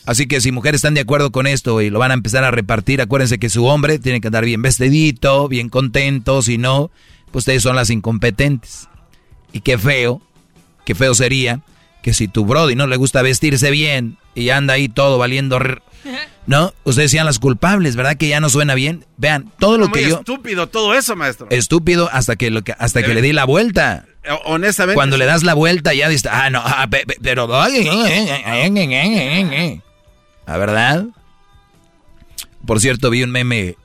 Así 0.05 0.27
que 0.27 0.41
si 0.41 0.51
mujeres 0.51 0.79
están 0.79 0.93
de 0.95 1.01
acuerdo 1.01 1.31
con 1.31 1.45
esto 1.47 1.79
y 1.81 1.89
lo 1.89 1.99
van 1.99 2.11
a 2.11 2.15
empezar 2.15 2.43
a 2.43 2.51
repartir, 2.51 3.01
acuérdense 3.01 3.37
que 3.39 3.49
su 3.49 3.65
hombre 3.65 3.99
tiene 3.99 4.19
que 4.19 4.27
andar 4.27 4.45
bien 4.45 4.61
vestidito, 4.61 5.47
bien 5.47 5.69
contento, 5.69 6.41
si 6.41 6.57
no, 6.57 6.89
pues 7.31 7.43
ustedes 7.43 7.61
son 7.63 7.75
las 7.75 7.89
incompetentes. 7.91 8.87
Y 9.53 9.61
qué 9.61 9.77
feo, 9.77 10.21
qué 10.85 10.95
feo 10.95 11.13
sería 11.13 11.61
que 12.01 12.13
si 12.13 12.27
tu 12.27 12.45
brody 12.45 12.75
no 12.75 12.87
le 12.87 12.95
gusta 12.97 13.21
vestirse 13.21 13.69
bien 13.69 14.17
y 14.33 14.49
anda 14.49 14.73
ahí 14.73 14.89
todo 14.89 15.17
valiendo, 15.19 15.59
¿no? 16.47 16.73
Ustedes 16.83 17.11
sean 17.11 17.25
las 17.25 17.39
culpables, 17.39 17.95
¿verdad? 17.95 18.17
Que 18.17 18.27
ya 18.27 18.39
no 18.39 18.49
suena 18.49 18.73
bien. 18.75 19.05
Vean, 19.17 19.51
todo 19.59 19.77
lo 19.77 19.87
Muy 19.89 19.99
que 20.01 20.09
yo... 20.09 20.17
estúpido 20.19 20.67
todo 20.67 20.93
eso, 20.93 21.15
maestro. 21.15 21.47
Estúpido 21.49 22.09
hasta 22.11 22.35
que, 22.35 22.49
lo 22.49 22.61
que, 22.63 22.73
hasta 22.77 23.03
que 23.03 23.13
le 23.13 23.21
di 23.21 23.31
la 23.33 23.45
vuelta. 23.45 24.05
Eh, 24.23 24.29
Honestamente. 24.45 24.95
Cuando 24.95 25.17
le 25.17 25.25
das 25.25 25.43
la 25.43 25.53
vuelta 25.53 25.93
ya 25.93 26.09
dices, 26.09 26.29
ah, 26.31 26.49
no, 26.49 26.61
ah, 26.63 26.87
pe- 26.89 27.05
pe- 27.05 27.17
pero... 27.21 27.47
¿La 30.47 30.57
verdad? 30.57 31.05
Por 32.65 32.79
cierto, 32.79 33.09
vi 33.09 33.23
un 33.23 33.31
meme 33.31 33.75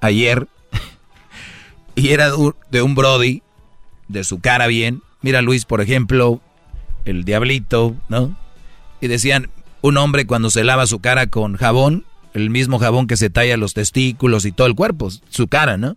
ayer 0.00 0.46
y 1.94 2.10
era 2.10 2.30
de 2.70 2.82
un 2.82 2.94
Brody, 2.94 3.42
de 4.08 4.24
su 4.24 4.40
cara 4.40 4.66
bien. 4.66 5.02
Mira 5.20 5.42
Luis, 5.42 5.64
por 5.64 5.80
ejemplo, 5.80 6.40
el 7.04 7.24
diablito, 7.24 7.94
¿no? 8.08 8.36
Y 9.00 9.08
decían, 9.08 9.50
un 9.82 9.96
hombre 9.98 10.26
cuando 10.26 10.48
se 10.50 10.64
lava 10.64 10.86
su 10.86 11.00
cara 11.00 11.26
con 11.26 11.56
jabón, 11.56 12.06
el 12.34 12.48
mismo 12.48 12.78
jabón 12.78 13.06
que 13.06 13.16
se 13.16 13.30
talla 13.30 13.56
los 13.56 13.74
testículos 13.74 14.44
y 14.44 14.52
todo 14.52 14.66
el 14.66 14.74
cuerpo, 14.74 15.10
su 15.28 15.48
cara, 15.48 15.76
¿no? 15.76 15.96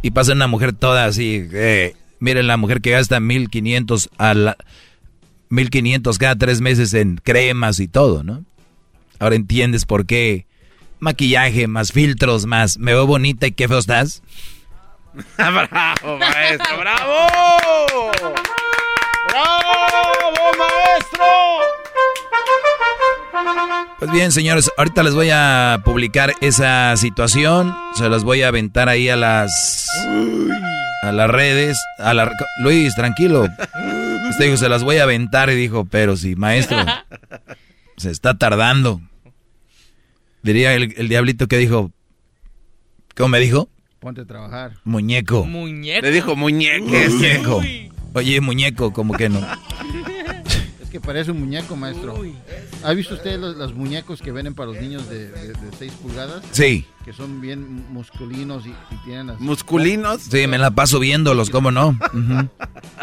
Y 0.00 0.12
pasa 0.12 0.32
una 0.32 0.46
mujer 0.46 0.72
toda 0.72 1.04
así, 1.04 1.46
eh, 1.52 1.94
miren 2.20 2.46
la 2.46 2.56
mujer 2.56 2.80
que 2.80 2.92
gasta 2.92 3.20
1500 3.20 4.10
a 4.16 4.34
la, 4.34 4.56
1500 5.50 6.18
cada 6.18 6.36
tres 6.36 6.60
meses 6.60 6.94
en 6.94 7.16
cremas 7.16 7.80
y 7.80 7.88
todo, 7.88 8.22
¿no? 8.22 8.44
Ahora 9.18 9.34
entiendes 9.34 9.84
por 9.84 10.06
qué 10.06 10.46
maquillaje, 11.00 11.66
más 11.66 11.92
filtros, 11.92 12.46
más 12.46 12.78
me 12.78 12.92
veo 12.92 13.06
bonita 13.06 13.48
y 13.48 13.52
qué 13.52 13.66
feo 13.66 13.78
estás. 13.78 14.22
bravo, 15.36 16.18
maestro, 16.18 16.78
bravo. 16.78 18.12
Bravo, 19.28 20.32
maestro. 20.56 21.67
Pues 23.98 24.10
bien, 24.10 24.32
señores, 24.32 24.70
ahorita 24.76 25.02
les 25.02 25.14
voy 25.14 25.30
a 25.32 25.80
publicar 25.84 26.34
esa 26.40 26.96
situación, 26.96 27.74
se 27.94 28.08
las 28.08 28.24
voy 28.24 28.42
a 28.42 28.48
aventar 28.48 28.88
ahí 28.88 29.08
a 29.08 29.16
las 29.16 29.88
a 31.02 31.12
las 31.12 31.28
redes, 31.30 31.78
a 31.98 32.14
la 32.14 32.30
Luis, 32.62 32.94
tranquilo. 32.94 33.48
Usted 34.30 34.44
dijo, 34.44 34.56
se 34.56 34.68
las 34.68 34.84
voy 34.84 34.98
a 34.98 35.04
aventar 35.04 35.50
y 35.50 35.54
dijo, 35.54 35.84
pero 35.84 36.16
sí, 36.16 36.36
maestro. 36.36 36.78
Se 37.96 38.10
está 38.10 38.38
tardando. 38.38 39.00
Diría 40.42 40.74
el, 40.74 40.94
el 40.96 41.08
diablito 41.08 41.48
que 41.48 41.58
dijo. 41.58 41.90
¿Cómo 43.16 43.30
me 43.30 43.40
dijo? 43.40 43.68
Ponte 43.98 44.20
a 44.20 44.24
trabajar. 44.24 44.74
Muñeco. 44.84 45.44
Muñeco. 45.44 46.02
Le 46.02 46.12
dijo 46.12 46.36
muñeco. 46.36 46.86
Muñeco. 46.86 47.60
Oye, 48.14 48.40
muñeco, 48.40 48.92
como 48.92 49.14
que 49.14 49.28
no. 49.28 49.40
Que 50.98 51.06
parece 51.06 51.30
un 51.30 51.38
muñeco, 51.38 51.76
maestro. 51.76 52.20
¿Ha 52.82 52.92
visto 52.92 53.14
usted 53.14 53.38
los, 53.38 53.56
los 53.56 53.72
muñecos 53.72 54.20
que 54.20 54.32
venden 54.32 54.54
para 54.54 54.72
los 54.72 54.80
niños 54.80 55.08
de, 55.08 55.30
6 55.78 55.92
pulgadas? 56.02 56.42
Sí. 56.50 56.88
Que 57.04 57.12
son 57.12 57.40
bien 57.40 57.86
musculinos 57.92 58.66
y, 58.66 58.70
y 58.70 58.96
tienen 59.04 59.28
las... 59.28 59.38
¿Musculinos? 59.38 60.22
Sí, 60.22 60.48
me 60.48 60.58
la 60.58 60.72
paso 60.72 60.98
viéndolos, 60.98 61.50
¿cómo 61.50 61.70
no? 61.70 61.96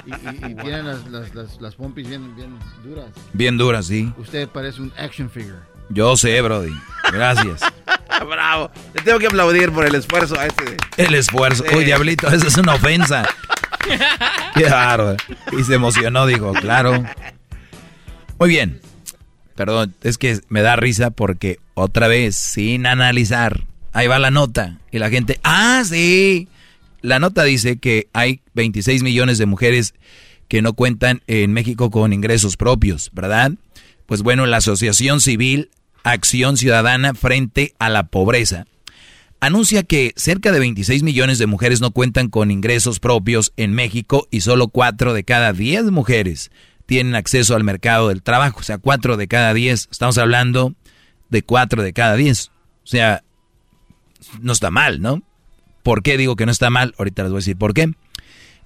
Y, 0.05 0.09
y- 0.11 0.51
y 0.51 0.55
tienen 0.55 0.88
las, 0.88 1.07
las, 1.07 1.34
las, 1.34 1.61
las 1.61 1.76
pompis 1.76 2.09
bien, 2.09 2.35
bien 2.35 2.59
duras. 2.84 3.05
Bien 3.31 3.57
duras, 3.57 3.85
sí. 3.85 4.11
Usted 4.17 4.49
parece 4.49 4.81
un 4.81 4.91
action 4.97 5.30
figure. 5.30 5.59
Yo 5.89 6.17
sé, 6.17 6.41
Brody. 6.41 6.73
Gracias. 7.13 7.61
Bravo. 8.30 8.72
Le 8.93 9.03
tengo 9.03 9.19
que 9.19 9.27
aplaudir 9.27 9.72
por 9.72 9.85
el 9.85 9.95
esfuerzo 9.95 10.38
a 10.38 10.47
este. 10.47 10.76
El 10.97 11.15
esfuerzo. 11.15 11.63
Sí. 11.69 11.76
Uy, 11.77 11.85
diablito, 11.85 12.27
eso 12.27 12.45
es 12.47 12.57
una 12.57 12.73
ofensa. 12.73 13.26
Qué 14.53 14.65
bárbaro. 14.65 15.15
Y 15.57 15.63
se 15.63 15.76
emocionó, 15.76 16.26
dijo, 16.26 16.51
claro. 16.53 17.03
Muy 18.40 18.49
bien. 18.49 18.82
Perdón, 19.56 19.95
es 20.03 20.18
que 20.18 20.40
me 20.49 20.62
da 20.62 20.76
risa 20.76 21.12
porque 21.12 21.60
otra 21.74 22.07
vez, 22.07 22.36
sin 22.36 22.86
analizar, 22.86 23.66
ahí 23.94 24.07
va 24.07 24.20
la 24.20 24.32
nota. 24.32 24.80
Y 24.91 24.99
la 24.99 25.10
gente, 25.10 25.40
ah, 25.44 25.84
sí. 25.86 26.49
La 27.02 27.20
nota 27.20 27.44
dice 27.44 27.78
que 27.78 28.07
hay 28.14 28.41
26 28.53 29.03
millones 29.03 29.38
de 29.38 29.45
mujeres 29.45 29.94
que 30.48 30.62
no 30.62 30.74
cuentan 30.74 31.22
en 31.28 31.53
México 31.53 31.90
con 31.90 32.12
ingresos 32.12 32.57
propios, 32.57 33.10
¿verdad? 33.14 33.53
Pues 34.06 34.22
bueno, 34.22 34.45
la 34.45 34.57
Asociación 34.57 35.22
Civil 35.22 35.70
Acción 36.03 36.57
Ciudadana 36.57 37.14
frente 37.14 37.74
a 37.80 37.90
la 37.90 38.07
Pobreza 38.07 38.66
anuncia 39.40 39.84
que 39.84 40.14
cerca 40.16 40.52
de 40.52 40.60
26 40.60 41.03
millones 41.03 41.38
de 41.38 41.45
mujeres 41.45 41.82
no 41.82 41.91
cuentan 41.91 42.30
con 42.30 42.52
ingresos 42.52 42.99
propios 42.99 43.53
en 43.57 43.74
México 43.74 44.28
y 44.32 44.41
solo 44.41 44.70
4 44.70 45.14
de 45.14 45.24
cada 45.24 45.53
10 45.53 45.86
mujeres 45.91 46.52
tienen 46.86 47.16
acceso 47.16 47.56
al 47.56 47.64
mercado 47.64 48.10
del 48.10 48.22
trabajo. 48.22 48.60
O 48.60 48.64
sea, 48.64 48.78
4 48.78 49.18
de 49.18 49.28
cada 49.28 49.53
10. 49.53 49.90
Estamos 49.91 50.18
hablando 50.18 50.74
de 51.30 51.41
4 51.44 51.84
de 51.84 51.94
cada 51.94 52.16
10. 52.16 52.52
O 52.84 52.88
sea, 52.88 53.24
no 54.41 54.53
está 54.53 54.72
mal, 54.72 55.02
¿no? 55.02 55.22
¿Por 55.84 56.02
qué 56.02 56.18
digo 56.18 56.36
que 56.36 56.45
no 56.45 56.52
está 56.52 56.70
mal? 56.70 56.95
Ahorita 56.98 57.24
les 57.24 57.32
voy 57.32 57.38
a 57.38 57.41
decir 57.41 57.57
por 57.57 57.74
qué. 57.74 57.91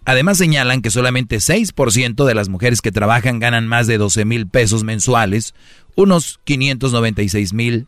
Además 0.05 0.37
señalan 0.37 0.81
que 0.81 0.91
solamente 0.91 1.37
6% 1.37 2.25
de 2.25 2.33
las 2.33 2.49
mujeres 2.49 2.81
que 2.81 2.91
trabajan 2.91 3.39
ganan 3.39 3.67
más 3.67 3.85
de 3.87 3.97
12 3.97 4.25
mil 4.25 4.47
pesos 4.47 4.83
mensuales, 4.83 5.53
unos 5.95 6.39
596 6.45 7.53
mil 7.53 7.87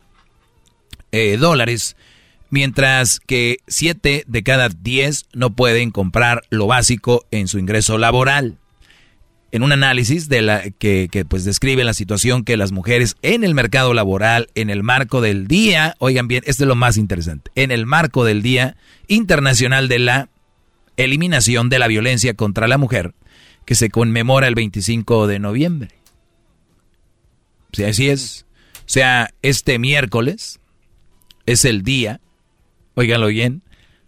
eh, 1.10 1.36
dólares, 1.38 1.96
mientras 2.50 3.18
que 3.20 3.58
7 3.66 4.24
de 4.26 4.42
cada 4.42 4.68
10 4.68 5.26
no 5.32 5.56
pueden 5.56 5.90
comprar 5.90 6.42
lo 6.50 6.66
básico 6.66 7.24
en 7.30 7.48
su 7.48 7.58
ingreso 7.58 7.98
laboral. 7.98 8.58
En 9.52 9.62
un 9.62 9.70
análisis 9.70 10.30
de 10.30 10.40
la, 10.40 10.70
que, 10.70 11.26
pues 11.28 11.44
describe 11.44 11.84
la 11.84 11.92
situación 11.92 12.42
que 12.42 12.56
las 12.56 12.72
mujeres 12.72 13.16
en 13.20 13.44
el 13.44 13.54
mercado 13.54 13.92
laboral, 13.92 14.48
en 14.54 14.70
el 14.70 14.82
marco 14.82 15.20
del 15.20 15.46
día, 15.46 15.94
oigan 15.98 16.26
bien, 16.26 16.42
esto 16.46 16.64
es 16.64 16.68
lo 16.68 16.74
más 16.74 16.96
interesante, 16.96 17.50
en 17.54 17.70
el 17.70 17.84
marco 17.84 18.24
del 18.24 18.42
Día 18.42 18.76
Internacional 19.08 19.88
de 19.88 19.98
la 19.98 20.30
Eliminación 20.96 21.68
de 21.68 21.78
la 21.78 21.86
Violencia 21.86 22.32
contra 22.32 22.66
la 22.66 22.78
Mujer, 22.78 23.14
que 23.66 23.74
se 23.74 23.90
conmemora 23.90 24.48
el 24.48 24.54
25 24.54 25.26
de 25.26 25.38
noviembre. 25.38 25.90
Así 27.86 28.08
es. 28.08 28.46
O 28.78 28.88
sea, 28.92 29.34
este 29.42 29.78
miércoles 29.78 30.60
es 31.46 31.64
el 31.64 31.82
día, 31.82 32.20
óiganlo 32.94 33.26
bien, 33.26 33.62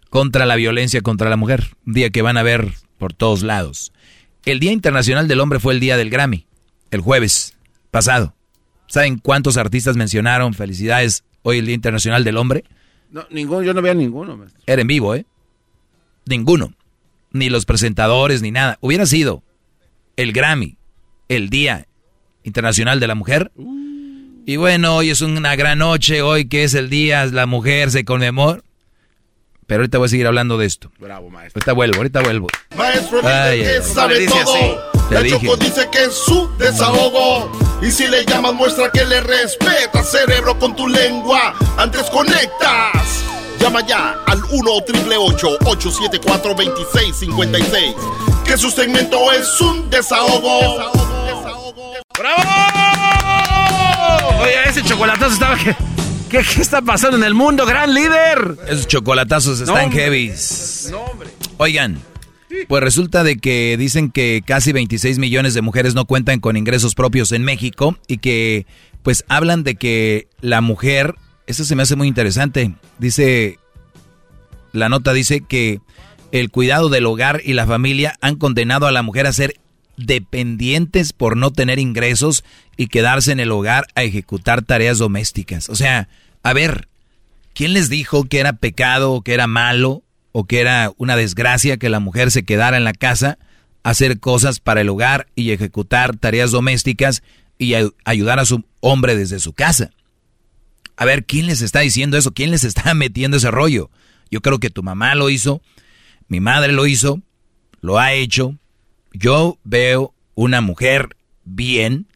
contra 0.09 0.45
la 0.45 0.55
violencia 0.55 1.01
contra 1.01 1.29
la 1.29 1.37
mujer. 1.37 1.75
Un 1.85 1.93
día 1.93 2.09
que 2.09 2.21
van 2.21 2.37
a 2.37 2.43
ver 2.43 2.73
por 2.97 3.13
todos 3.13 3.43
lados. 3.43 3.91
El 4.45 4.59
Día 4.59 4.71
Internacional 4.71 5.27
del 5.27 5.39
Hombre 5.39 5.59
fue 5.59 5.73
el 5.73 5.79
día 5.79 5.97
del 5.97 6.11
Grammy, 6.11 6.45
el 6.91 7.01
jueves 7.01 7.57
pasado. 7.89 8.35
¿Saben 8.87 9.17
cuántos 9.17 9.57
artistas 9.57 9.95
mencionaron 9.97 10.53
felicidades 10.53 11.23
hoy 11.41 11.57
el 11.57 11.65
Día 11.65 11.73
Internacional 11.73 12.23
del 12.23 12.37
Hombre? 12.37 12.63
No, 13.09 13.25
ninguno, 13.31 13.63
yo 13.63 13.73
no 13.73 13.81
veía 13.81 13.95
ninguno. 13.95 14.37
maestro. 14.37 14.61
Era 14.67 14.81
en 14.81 14.87
vivo, 14.87 15.15
¿eh? 15.15 15.25
Ninguno. 16.27 16.73
Ni 17.31 17.49
los 17.49 17.65
presentadores, 17.65 18.43
ni 18.43 18.51
nada. 18.51 18.77
Hubiera 18.81 19.07
sido 19.07 19.43
el 20.15 20.31
Grammy, 20.31 20.77
el 21.27 21.49
Día 21.49 21.87
Internacional 22.43 22.99
de 22.99 23.07
la 23.07 23.15
Mujer. 23.15 23.51
Y 24.45 24.57
bueno, 24.57 24.97
hoy 24.97 25.09
es 25.09 25.21
una 25.21 25.55
gran 25.55 25.79
noche, 25.79 26.21
hoy 26.21 26.47
que 26.47 26.63
es 26.63 26.75
el 26.75 26.91
Día, 26.91 27.25
la 27.25 27.47
mujer 27.47 27.89
se 27.89 28.05
conmemora. 28.05 28.61
Pero 29.67 29.81
ahorita 29.81 29.97
voy 29.97 30.05
a 30.05 30.09
seguir 30.09 30.27
hablando 30.27 30.57
de 30.57 30.65
esto. 30.67 30.91
Bravo, 30.99 31.29
maestro. 31.29 31.59
Ahorita 31.59 31.73
vuelvo, 31.73 31.97
ahorita 31.97 32.21
vuelvo. 32.21 32.47
Maestro 32.77 33.17
dice 33.21 33.33
Ay, 33.33 33.61
que 33.63 33.81
sabe 33.81 34.19
Dice 34.19 34.43
todo. 34.43 34.53
así. 34.55 34.75
Te 35.09 35.15
La 35.15 35.21
dije. 35.21 35.39
Choco 35.41 35.57
dice 35.57 35.89
que 35.91 36.03
es 36.03 36.13
su 36.13 36.49
desahogo. 36.57 37.51
Y 37.81 37.91
si 37.91 38.07
le 38.07 38.25
llamas, 38.25 38.53
muestra 38.53 38.91
que 38.91 39.03
le 39.05 39.21
respeta, 39.21 40.03
cerebro, 40.03 40.57
con 40.59 40.75
tu 40.75 40.87
lengua. 40.87 41.55
Antes 41.77 42.03
conectas. 42.11 43.23
Llama 43.59 43.85
ya 43.87 44.15
al 44.27 44.43
1 44.43 44.71
874 44.71 46.53
2656 46.53 47.95
Que 48.45 48.57
su 48.57 48.69
segmento 48.69 49.31
es 49.31 49.59
un 49.61 49.89
desahogo. 49.89 50.91
¡Bravo! 52.17 52.43
Oye, 54.41 54.69
ese 54.69 54.83
chocolatazo 54.83 55.33
estaba... 55.33 55.55
¿Qué, 55.57 55.75
qué, 56.29 56.41
qué 56.43 56.61
está 56.61 56.81
pasando 56.81 57.17
en 57.17 57.23
el 57.23 57.33
mundo, 57.33 57.65
gran 57.65 57.93
líder? 57.93 58.57
Esos 58.67 58.87
chocolatazos 58.87 59.59
están. 59.59 59.75
No, 60.91 61.01
hombre. 61.01 61.29
Oigan, 61.57 62.01
pues 62.67 62.83
resulta 62.83 63.23
de 63.23 63.37
que 63.37 63.75
dicen 63.77 64.11
que 64.11 64.41
casi 64.45 64.71
26 64.71 65.19
millones 65.19 65.53
de 65.53 65.61
mujeres 65.61 65.95
no 65.95 66.05
cuentan 66.05 66.39
con 66.39 66.57
ingresos 66.57 66.95
propios 66.95 67.31
en 67.31 67.43
México 67.43 67.97
y 68.07 68.17
que 68.17 68.65
pues 69.03 69.23
hablan 69.27 69.63
de 69.63 69.75
que 69.75 70.27
la 70.41 70.61
mujer, 70.61 71.15
eso 71.47 71.63
se 71.63 71.75
me 71.75 71.83
hace 71.83 71.95
muy 71.95 72.07
interesante, 72.07 72.73
dice, 72.97 73.59
la 74.71 74.89
nota 74.89 75.13
dice 75.13 75.41
que 75.47 75.79
el 76.31 76.49
cuidado 76.49 76.89
del 76.89 77.05
hogar 77.05 77.41
y 77.45 77.53
la 77.53 77.67
familia 77.67 78.15
han 78.21 78.35
condenado 78.35 78.87
a 78.87 78.91
la 78.91 79.03
mujer 79.03 79.27
a 79.27 79.33
ser 79.33 79.55
dependientes 79.97 81.13
por 81.13 81.37
no 81.37 81.51
tener 81.51 81.79
ingresos 81.79 82.43
y 82.77 82.87
quedarse 82.87 83.31
en 83.31 83.39
el 83.39 83.51
hogar 83.51 83.87
a 83.95 84.03
ejecutar 84.03 84.61
tareas 84.61 84.97
domésticas. 84.97 85.69
O 85.69 85.75
sea, 85.75 86.07
a 86.43 86.53
ver, 86.53 86.87
¿quién 87.53 87.73
les 87.73 87.89
dijo 87.89 88.25
que 88.25 88.39
era 88.39 88.53
pecado 88.53 89.13
o 89.13 89.21
que 89.21 89.33
era 89.33 89.47
malo 89.47 90.03
o 90.31 90.45
que 90.45 90.59
era 90.59 90.91
una 90.97 91.15
desgracia 91.15 91.77
que 91.77 91.89
la 91.89 91.99
mujer 91.99 92.31
se 92.31 92.43
quedara 92.43 92.77
en 92.77 92.83
la 92.83 92.93
casa 92.93 93.37
a 93.83 93.91
hacer 93.91 94.19
cosas 94.19 94.59
para 94.59 94.81
el 94.81 94.89
hogar 94.89 95.27
y 95.35 95.51
ejecutar 95.51 96.17
tareas 96.17 96.51
domésticas 96.51 97.23
y 97.57 97.73
ay- 97.75 97.91
ayudar 98.03 98.39
a 98.39 98.45
su 98.45 98.63
hombre 98.81 99.15
desde 99.15 99.39
su 99.39 99.53
casa? 99.53 99.91
A 100.97 101.05
ver, 101.05 101.25
¿quién 101.25 101.47
les 101.47 101.61
está 101.61 101.81
diciendo 101.81 102.17
eso? 102.17 102.33
¿Quién 102.33 102.51
les 102.51 102.63
está 102.63 102.93
metiendo 102.95 103.37
ese 103.37 103.51
rollo? 103.51 103.89
Yo 104.31 104.41
creo 104.41 104.59
que 104.59 104.69
tu 104.69 104.81
mamá 104.83 105.15
lo 105.15 105.29
hizo, 105.29 105.61
mi 106.27 106.39
madre 106.39 106.73
lo 106.73 106.87
hizo, 106.87 107.21
lo 107.81 107.99
ha 107.99 108.13
hecho. 108.13 108.55
Yo 109.17 109.57
veo 109.63 110.13
una 110.35 110.59
mujer 110.59 111.15
bien, 111.45 112.07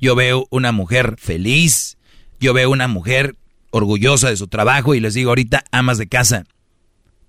yo 0.00 0.14
veo 0.14 0.46
una 0.50 0.72
mujer 0.72 1.16
feliz, 1.18 1.98
yo 2.40 2.54
veo 2.54 2.70
una 2.70 2.88
mujer 2.88 3.36
orgullosa 3.70 4.30
de 4.30 4.38
su 4.38 4.48
trabajo 4.48 4.94
y 4.94 5.00
les 5.00 5.12
digo 5.12 5.30
ahorita, 5.30 5.64
amas 5.70 5.98
de 5.98 6.06
casa, 6.06 6.44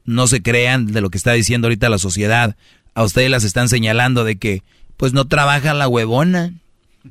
no 0.06 0.28
se 0.28 0.41
crean 0.41 0.88
de 0.88 1.02
lo 1.02 1.10
que 1.10 1.18
está 1.18 1.34
diciendo 1.34 1.68
ahorita 1.68 1.90
la 1.90 1.98
sociedad. 1.98 2.56
A 2.94 3.04
ustedes 3.04 3.30
las 3.30 3.44
están 3.44 3.68
señalando 3.68 4.24
de 4.24 4.38
que, 4.38 4.64
pues 4.95 5.12
no 5.12 5.28
trabaja 5.28 5.74
la 5.74 5.90
huevona, 5.90 6.54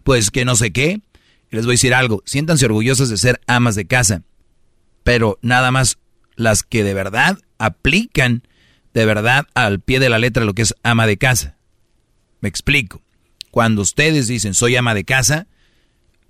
pues 0.02 0.30
que 0.30 0.46
no 0.46 0.56
sé 0.56 0.72
qué. 0.72 1.00
Les 1.50 1.66
voy 1.66 1.72
a 1.72 1.74
decir 1.74 1.92
algo, 1.92 2.22
siéntanse 2.24 2.64
orgullosas 2.64 3.10
de 3.10 3.18
ser 3.18 3.42
amas 3.46 3.74
de 3.74 3.84
casa, 3.84 4.22
pero 5.04 5.38
nada 5.42 5.70
más 5.70 5.98
las 6.34 6.62
que 6.62 6.82
de 6.82 6.94
verdad 6.94 7.38
aplican 7.58 8.42
de 8.94 9.04
verdad 9.04 9.46
al 9.52 9.80
pie 9.80 10.00
de 10.00 10.08
la 10.08 10.18
letra 10.18 10.46
lo 10.46 10.54
que 10.54 10.62
es 10.62 10.74
ama 10.82 11.06
de 11.06 11.18
casa. 11.18 11.55
Me 12.40 12.48
explico. 12.48 13.02
Cuando 13.50 13.82
ustedes 13.82 14.26
dicen 14.28 14.54
soy 14.54 14.76
ama 14.76 14.94
de 14.94 15.04
casa, 15.04 15.46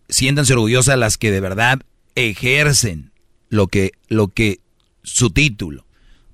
siéntanse 0.08 0.52
orgullosas 0.52 0.98
las 0.98 1.18
que 1.18 1.30
de 1.30 1.40
verdad 1.40 1.80
ejercen 2.14 3.12
lo 3.48 3.68
que, 3.68 3.92
lo 4.08 4.28
que, 4.28 4.60
su 5.02 5.30
título. 5.30 5.86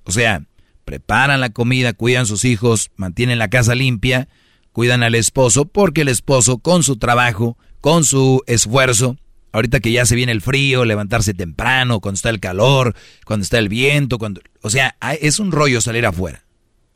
O 0.04 0.12
sea, 0.12 0.44
preparan 0.84 1.40
la 1.40 1.50
comida, 1.50 1.92
cuidan 1.92 2.26
sus 2.26 2.44
hijos, 2.44 2.90
mantienen 2.96 3.38
la 3.38 3.48
casa 3.48 3.74
limpia, 3.74 4.28
cuidan 4.72 5.02
al 5.02 5.14
esposo, 5.14 5.66
porque 5.66 6.02
el 6.02 6.08
esposo 6.08 6.58
con 6.58 6.82
su 6.82 6.96
trabajo, 6.96 7.56
con 7.80 8.04
su 8.04 8.42
esfuerzo, 8.46 9.16
ahorita 9.52 9.80
que 9.80 9.92
ya 9.92 10.06
se 10.06 10.16
viene 10.16 10.32
el 10.32 10.40
frío, 10.40 10.84
levantarse 10.84 11.34
temprano, 11.34 12.00
cuando 12.00 12.16
está 12.16 12.30
el 12.30 12.40
calor, 12.40 12.94
cuando 13.24 13.44
está 13.44 13.58
el 13.58 13.68
viento, 13.68 14.18
cuando, 14.18 14.40
o 14.62 14.70
sea, 14.70 14.96
es 15.20 15.38
un 15.38 15.52
rollo 15.52 15.80
salir 15.80 16.06
afuera. 16.06 16.44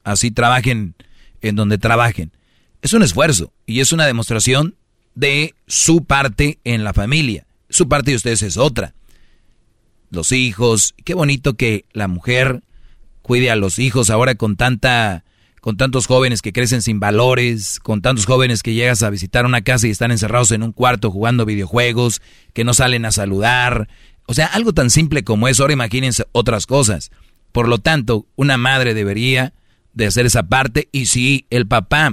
Así 0.04 0.30
trabajen 0.30 0.94
en 1.40 1.56
donde 1.56 1.78
trabajen. 1.78 2.32
Es 2.86 2.92
un 2.92 3.02
esfuerzo 3.02 3.52
y 3.66 3.80
es 3.80 3.92
una 3.92 4.06
demostración 4.06 4.76
de 5.16 5.56
su 5.66 6.04
parte 6.04 6.60
en 6.62 6.84
la 6.84 6.92
familia. 6.92 7.44
Su 7.68 7.88
parte 7.88 8.12
de 8.12 8.16
ustedes 8.16 8.42
es 8.42 8.56
otra. 8.56 8.94
Los 10.12 10.30
hijos, 10.30 10.94
qué 11.04 11.14
bonito 11.14 11.54
que 11.54 11.84
la 11.92 12.06
mujer 12.06 12.62
cuide 13.22 13.50
a 13.50 13.56
los 13.56 13.80
hijos 13.80 14.08
ahora 14.08 14.36
con 14.36 14.54
tanta 14.54 15.24
con 15.60 15.76
tantos 15.76 16.06
jóvenes 16.06 16.42
que 16.42 16.52
crecen 16.52 16.80
sin 16.80 17.00
valores, 17.00 17.80
con 17.80 18.02
tantos 18.02 18.24
jóvenes 18.24 18.62
que 18.62 18.74
llegas 18.74 19.02
a 19.02 19.10
visitar 19.10 19.46
una 19.46 19.62
casa 19.62 19.88
y 19.88 19.90
están 19.90 20.12
encerrados 20.12 20.52
en 20.52 20.62
un 20.62 20.70
cuarto 20.70 21.10
jugando 21.10 21.44
videojuegos, 21.44 22.22
que 22.52 22.62
no 22.62 22.72
salen 22.72 23.04
a 23.04 23.10
saludar. 23.10 23.88
O 24.26 24.34
sea, 24.34 24.46
algo 24.46 24.72
tan 24.72 24.90
simple 24.90 25.24
como 25.24 25.48
eso, 25.48 25.64
ahora 25.64 25.72
imagínense 25.72 26.26
otras 26.30 26.66
cosas. 26.66 27.10
Por 27.50 27.66
lo 27.66 27.78
tanto, 27.78 28.26
una 28.36 28.58
madre 28.58 28.94
debería 28.94 29.54
de 29.92 30.06
hacer 30.06 30.24
esa 30.24 30.44
parte 30.44 30.88
y 30.92 31.06
si 31.06 31.46
el 31.50 31.66
papá 31.66 32.12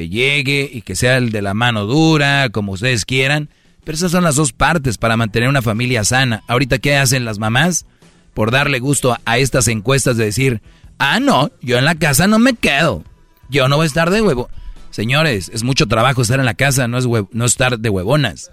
que 0.00 0.08
llegue 0.08 0.70
y 0.72 0.80
que 0.80 0.96
sea 0.96 1.18
el 1.18 1.30
de 1.30 1.42
la 1.42 1.52
mano 1.52 1.84
dura, 1.84 2.48
como 2.48 2.72
ustedes 2.72 3.04
quieran, 3.04 3.50
pero 3.84 3.96
esas 3.96 4.10
son 4.10 4.24
las 4.24 4.34
dos 4.34 4.54
partes 4.54 4.96
para 4.96 5.18
mantener 5.18 5.50
una 5.50 5.60
familia 5.60 6.04
sana. 6.04 6.42
Ahorita, 6.48 6.78
¿qué 6.78 6.96
hacen 6.96 7.26
las 7.26 7.38
mamás? 7.38 7.84
Por 8.32 8.50
darle 8.50 8.78
gusto 8.78 9.18
a 9.26 9.36
estas 9.36 9.68
encuestas 9.68 10.16
de 10.16 10.24
decir, 10.24 10.62
Ah, 10.98 11.20
no, 11.20 11.50
yo 11.60 11.76
en 11.76 11.84
la 11.84 11.96
casa 11.96 12.26
no 12.26 12.38
me 12.38 12.54
quedo. 12.54 13.04
Yo 13.50 13.68
no 13.68 13.76
voy 13.76 13.84
a 13.84 13.88
estar 13.88 14.08
de 14.08 14.22
huevo. 14.22 14.48
Señores, 14.88 15.50
es 15.52 15.64
mucho 15.64 15.86
trabajo 15.86 16.22
estar 16.22 16.40
en 16.40 16.46
la 16.46 16.54
casa, 16.54 16.88
no 16.88 16.96
es 16.96 17.06
no 17.32 17.44
estar 17.44 17.78
de 17.78 17.90
huevonas. 17.90 18.50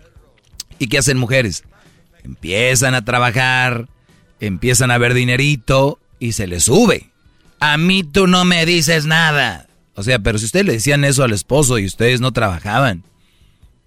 ¿Y 0.80 0.88
qué 0.88 0.98
hacen 0.98 1.18
mujeres? 1.18 1.64
Empiezan 2.26 2.94
a 2.94 3.06
trabajar, 3.06 3.88
empiezan 4.42 4.92
a 4.92 4.98
ver 4.98 5.14
dinerito 5.14 5.98
y 6.20 6.34
se 6.34 6.46
les 6.46 6.66
sube. 6.66 7.10
A 7.62 7.78
mí 7.78 8.04
tú 8.04 8.28
no 8.28 8.44
me 8.44 8.66
dices 8.66 9.06
nada. 9.06 9.67
O 9.98 10.04
sea, 10.04 10.20
pero 10.20 10.38
si 10.38 10.46
ustedes 10.46 10.66
le 10.66 10.74
decían 10.74 11.04
eso 11.04 11.24
al 11.24 11.34
esposo 11.34 11.80
y 11.80 11.86
ustedes 11.86 12.22
no 12.22 12.32
trabajaban, 12.32 13.04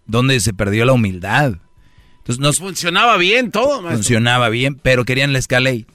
¿dónde 0.07 0.39
se 0.41 0.53
perdió 0.53 0.85
la 0.85 0.93
humildad? 0.93 1.55
Entonces 2.19 2.41
no 2.41 2.53
funcionaba 2.53 3.17
bien 3.17 3.51
todo, 3.51 3.81
Funcionaba 3.89 4.51
bien, 4.51 4.75
pero 4.75 5.05
querían 5.05 5.33
la 5.33 5.39
escalade, 5.39 5.87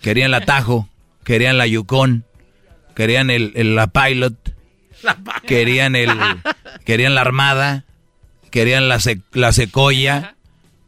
querían 0.00 0.28
el 0.28 0.34
atajo 0.34 0.88
querían 1.24 1.58
la 1.58 1.66
Yukon, 1.66 2.24
querían 2.94 3.30
el, 3.30 3.74
la 3.74 3.88
Pilot, 3.88 4.34
querían 5.46 5.96
el 5.96 6.10
querían 6.84 7.14
la 7.14 7.22
Armada, 7.22 7.84
querían 8.50 8.88
la, 8.88 9.00
la 9.32 9.52
Secoya, 9.52 10.36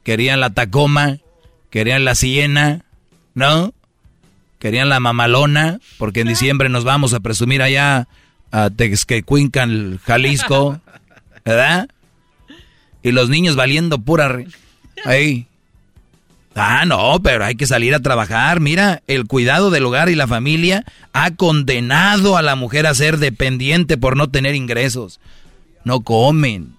querían 0.04 0.38
la 0.38 0.50
Tacoma, 0.50 1.18
querían 1.70 2.04
la 2.04 2.14
Siena, 2.14 2.84
¿no? 3.34 3.74
Querían 4.60 4.88
la 4.88 5.00
Mamalona, 5.00 5.80
porque 5.98 6.20
en 6.20 6.28
diciembre 6.28 6.68
nos 6.68 6.84
vamos 6.84 7.12
a 7.12 7.20
presumir 7.20 7.62
allá 7.62 8.08
a 8.50 8.70
Texquecuincan, 8.70 9.98
Jalisco, 10.04 10.80
¿verdad? 11.44 11.88
Y 13.02 13.12
los 13.12 13.28
niños 13.28 13.56
valiendo 13.56 13.98
pura... 13.98 14.44
Ahí, 15.04 15.46
Ah, 16.58 16.86
no, 16.86 17.20
pero 17.22 17.44
hay 17.44 17.54
que 17.54 17.66
salir 17.66 17.94
a 17.94 18.00
trabajar. 18.00 18.60
Mira, 18.60 19.02
el 19.06 19.26
cuidado 19.26 19.70
del 19.70 19.84
hogar 19.84 20.08
y 20.08 20.14
la 20.14 20.26
familia 20.26 20.86
ha 21.12 21.32
condenado 21.32 22.38
a 22.38 22.42
la 22.42 22.56
mujer 22.56 22.86
a 22.86 22.94
ser 22.94 23.18
dependiente 23.18 23.98
por 23.98 24.16
no 24.16 24.30
tener 24.30 24.54
ingresos. 24.54 25.20
No 25.84 26.00
comen, 26.00 26.76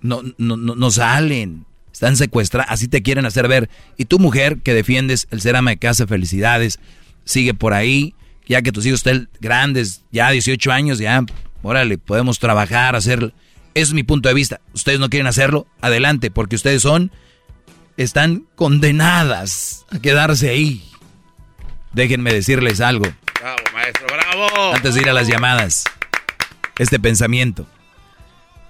no, 0.00 0.22
no, 0.38 0.56
no, 0.56 0.90
salen, 0.90 1.66
están 1.92 2.16
secuestradas, 2.16 2.70
así 2.70 2.88
te 2.88 3.02
quieren 3.02 3.26
hacer 3.26 3.46
ver. 3.46 3.68
Y 3.98 4.06
tu 4.06 4.18
mujer 4.18 4.58
que 4.64 4.72
defiendes 4.72 5.28
el 5.30 5.42
ser 5.42 5.54
ama 5.54 5.72
de 5.72 5.76
casa, 5.76 6.06
felicidades, 6.06 6.78
sigue 7.24 7.52
por 7.52 7.74
ahí, 7.74 8.14
ya 8.46 8.62
que 8.62 8.72
tus 8.72 8.86
hijos 8.86 9.00
estén 9.00 9.28
grandes, 9.40 10.02
ya 10.10 10.30
18 10.30 10.72
años, 10.72 10.98
ya, 10.98 11.24
órale, 11.62 11.98
podemos 11.98 12.38
trabajar, 12.38 12.96
hacer... 12.96 13.32
Ese 13.74 13.84
es 13.84 13.92
mi 13.94 14.02
punto 14.02 14.28
de 14.28 14.34
vista. 14.34 14.60
Ustedes 14.74 15.00
no 15.00 15.08
quieren 15.08 15.26
hacerlo, 15.26 15.66
adelante, 15.80 16.30
porque 16.30 16.56
ustedes 16.56 16.82
son 16.82 17.10
están 17.96 18.44
condenadas 18.54 19.86
a 19.90 19.98
quedarse 19.98 20.50
ahí. 20.50 20.82
Déjenme 21.92 22.32
decirles 22.32 22.80
algo. 22.80 23.06
Bravo, 23.40 23.62
maestro, 23.72 24.06
bravo. 24.06 24.74
Antes 24.74 24.94
de 24.94 25.00
ir 25.02 25.08
a 25.08 25.12
las 25.14 25.26
llamadas, 25.26 25.84
este 26.78 26.98
pensamiento. 26.98 27.66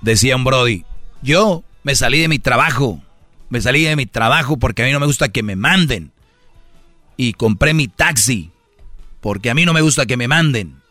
Decía 0.00 0.36
un 0.36 0.44
Brody, 0.44 0.84
yo 1.20 1.64
me 1.82 1.96
salí 1.96 2.20
de 2.20 2.28
mi 2.28 2.38
trabajo. 2.38 3.02
Me 3.48 3.60
salí 3.60 3.82
de 3.82 3.96
mi 3.96 4.06
trabajo 4.06 4.56
porque 4.56 4.82
a 4.82 4.86
mí 4.86 4.92
no 4.92 5.00
me 5.00 5.06
gusta 5.06 5.28
que 5.28 5.42
me 5.42 5.56
manden. 5.56 6.12
Y 7.16 7.34
compré 7.34 7.74
mi 7.74 7.88
taxi 7.88 8.51
porque 9.22 9.48
a 9.48 9.54
mí 9.54 9.64
no 9.64 9.72
me 9.72 9.80
gusta 9.80 10.04
que 10.04 10.18
me 10.18 10.28
manden. 10.28 10.82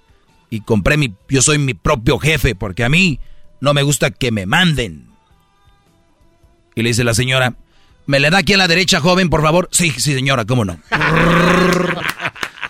Y 0.49 0.62
compré 0.62 0.98
mi, 0.98 1.14
yo 1.30 1.44
soy 1.44 1.60
mi 1.60 1.76
propio 1.76 2.18
jefe 2.18 2.56
porque 2.56 2.84
a 2.84 2.90
mí 2.90 3.20
no 3.60 3.76
me 3.76 3.84
gusta 3.84 4.10
que 4.10 4.32
me 4.32 4.48
manden. 4.48 5.06
Y 6.74 6.82
le 6.82 6.90
dice 6.90 7.03
la 7.03 7.14
señora, 7.14 7.56
¿Me 8.12 8.20
le 8.20 8.30
da 8.30 8.40
aquí 8.40 8.53
a 8.53 8.58
la 8.58 8.68
derecha, 8.68 8.99
joven, 8.99 9.30
por 9.30 9.41
favor? 9.41 9.70
Sí, 9.72 9.91
sí, 9.91 10.14
señora, 10.14 10.45
¿cómo 10.45 10.66
no? 10.66 10.78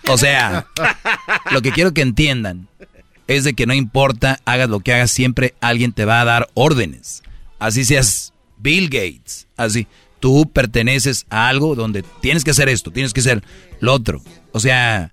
o 0.07 0.17
sea, 0.17 0.67
lo 1.51 1.61
que 1.61 1.71
quiero 1.71 1.93
que 1.93 2.01
entiendan 2.01 2.67
es 3.27 3.43
de 3.43 3.53
que 3.53 3.65
no 3.65 3.73
importa, 3.73 4.39
hagas 4.45 4.69
lo 4.69 4.81
que 4.81 4.93
hagas, 4.93 5.09
siempre 5.09 5.55
alguien 5.61 5.93
te 5.93 6.05
va 6.05 6.21
a 6.21 6.25
dar 6.25 6.49
órdenes. 6.53 7.23
Así 7.59 7.85
seas 7.85 8.33
Bill 8.57 8.89
Gates, 8.89 9.47
así. 9.57 9.87
Tú 10.19 10.47
perteneces 10.51 11.25
a 11.29 11.47
algo 11.47 11.73
donde 11.73 12.03
tienes 12.21 12.43
que 12.43 12.51
hacer 12.51 12.69
esto, 12.69 12.91
tienes 12.91 13.13
que 13.13 13.21
hacer 13.21 13.43
lo 13.79 13.93
otro. 13.93 14.21
O 14.51 14.59
sea, 14.59 15.11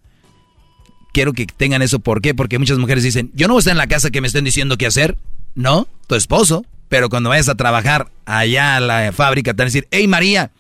quiero 1.13 1.33
que 1.33 1.47
tengan 1.47 1.83
eso. 1.83 1.99
¿Por 1.99 2.21
qué? 2.21 2.35
Porque 2.35 2.59
muchas 2.59 2.79
mujeres 2.79 3.05
dicen, 3.05 3.31
yo 3.35 3.49
no 3.49 3.55
voy 3.55 3.59
a 3.59 3.61
estar 3.61 3.73
en 3.73 3.79
la 3.79 3.87
casa 3.87 4.11
que 4.11 4.21
me 4.21 4.27
estén 4.27 4.45
diciendo 4.45 4.77
qué 4.77 4.87
hacer. 4.87 5.17
No, 5.55 5.89
tu 6.07 6.15
esposo. 6.15 6.65
Pero 6.89 7.11
cuando 7.11 7.29
vayas 7.29 7.49
a 7.49 7.55
trabajar 7.55 8.11
allá 8.25 8.77
a 8.77 8.81
la 8.81 9.13
fábrica, 9.13 9.53
te 9.53 9.59
van 9.59 9.67
a 9.67 9.71
decir, 9.71 9.87
hey 9.91 10.07
María, 10.09 10.51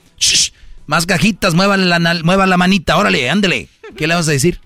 más 0.87 1.07
cajitas, 1.07 1.55
mueva 1.55 1.77
la, 1.77 1.99
mueva 2.23 2.47
la 2.47 2.57
manita, 2.57 2.97
órale, 2.97 3.31
ándele. 3.31 3.69
¿Qué 3.97 4.07
le 4.07 4.15
vas 4.15 4.29
a 4.29 4.33
decir? 4.33 4.61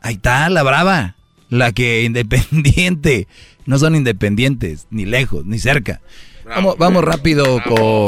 Ahí 0.00 0.14
está, 0.14 0.48
la 0.50 0.62
brava, 0.62 1.16
la 1.48 1.72
que 1.72 2.02
independiente. 2.04 3.28
No 3.66 3.78
son 3.78 3.94
independientes, 3.94 4.86
ni 4.90 5.06
lejos, 5.06 5.46
ni 5.46 5.58
cerca. 5.58 6.00
vamos, 6.44 6.76
vamos 6.78 7.02
rápido 7.04 7.62
con... 7.62 8.06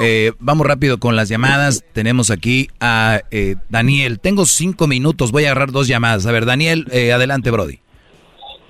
Eh, 0.00 0.32
vamos 0.38 0.66
rápido 0.66 0.98
con 0.98 1.16
las 1.16 1.28
llamadas. 1.28 1.84
Tenemos 1.92 2.30
aquí 2.30 2.68
a 2.80 3.20
eh, 3.30 3.56
Daniel. 3.68 4.20
Tengo 4.20 4.46
cinco 4.46 4.86
minutos, 4.86 5.32
voy 5.32 5.44
a 5.44 5.50
agarrar 5.50 5.72
dos 5.72 5.88
llamadas. 5.88 6.26
A 6.26 6.32
ver, 6.32 6.46
Daniel, 6.46 6.86
eh, 6.92 7.12
adelante, 7.12 7.50
Brody. 7.50 7.78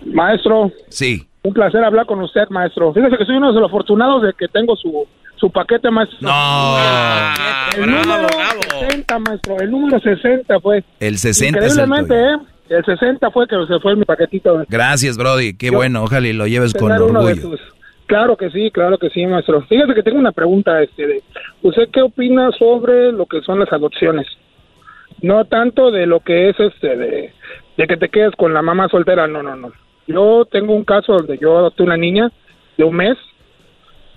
Maestro. 0.07 0.73
Sí. 0.89 1.27
Un 1.43 1.53
placer 1.53 1.85
hablar 1.85 2.07
con 2.07 2.21
usted, 2.21 2.49
maestro. 2.51 2.93
Fíjese 2.93 3.17
que 3.17 3.25
soy 3.25 3.37
uno 3.37 3.53
de 3.53 3.61
los 3.61 3.69
afortunados 3.69 4.23
de 4.23 4.33
que 4.39 4.49
tengo 4.49 4.77
su, 4.77 5.07
su 5.37 5.51
paquete, 5.51 5.91
maestro. 5.91 6.19
No. 6.21 6.79
el 7.77 7.91
número 7.91 8.29
60, 8.81 9.19
maestro. 9.19 9.61
El 9.61 9.71
número 9.71 10.01
60 10.01 10.61
fue. 10.61 10.85
El 11.01 11.19
60 11.19 11.59
Increíblemente, 11.59 12.15
¿eh? 12.15 12.37
El 12.69 12.85
60 12.85 13.31
fue 13.31 13.47
que 13.47 13.57
se 13.67 13.79
fue 13.81 13.97
mi 13.97 14.05
paquetito. 14.05 14.65
Gracias, 14.69 15.17
Brody. 15.17 15.55
Qué 15.55 15.71
bueno. 15.71 16.03
Ojalá 16.03 16.29
y 16.29 16.33
lo 16.33 16.47
lleves 16.47 16.75
con 16.75 16.93
orgullo. 16.93 17.57
Claro 18.09 18.37
que 18.37 18.51
sí, 18.51 18.73
claro 18.73 18.99
que 18.99 19.11
sí, 19.11 19.25
maestro. 19.25 19.63
Fíjese 19.63 19.95
que 19.95 20.03
tengo 20.03 20.19
una 20.19 20.33
pregunta. 20.33 20.83
Este, 20.83 21.07
de, 21.07 21.23
¿Usted 21.63 21.89
qué 21.93 22.03
opina 22.03 22.51
sobre 22.59 23.13
lo 23.13 23.27
que 23.27 23.41
son 23.43 23.61
las 23.61 23.73
adopciones? 23.73 24.27
No 25.23 25.45
tanto 25.45 25.93
de 25.93 26.07
lo 26.07 26.21
que 26.21 26.49
es 26.49 26.59
este, 26.59 26.97
de, 26.97 27.33
de 27.77 27.87
que 27.87 27.97
te 27.97 28.09
quedes 28.09 28.35
con 28.35 28.53
la 28.53 28.63
mamá 28.63 28.89
soltera. 28.89 29.29
No, 29.29 29.43
no, 29.45 29.55
no 29.55 29.73
yo 30.09 30.47
tengo 30.51 30.75
un 30.75 30.85
caso 30.85 31.13
donde 31.13 31.39
yo 31.39 31.59
adopté 31.59 31.83
una 31.83 31.97
niña 31.97 32.33
de 32.77 32.85
un 32.85 32.97
mes 32.97 33.17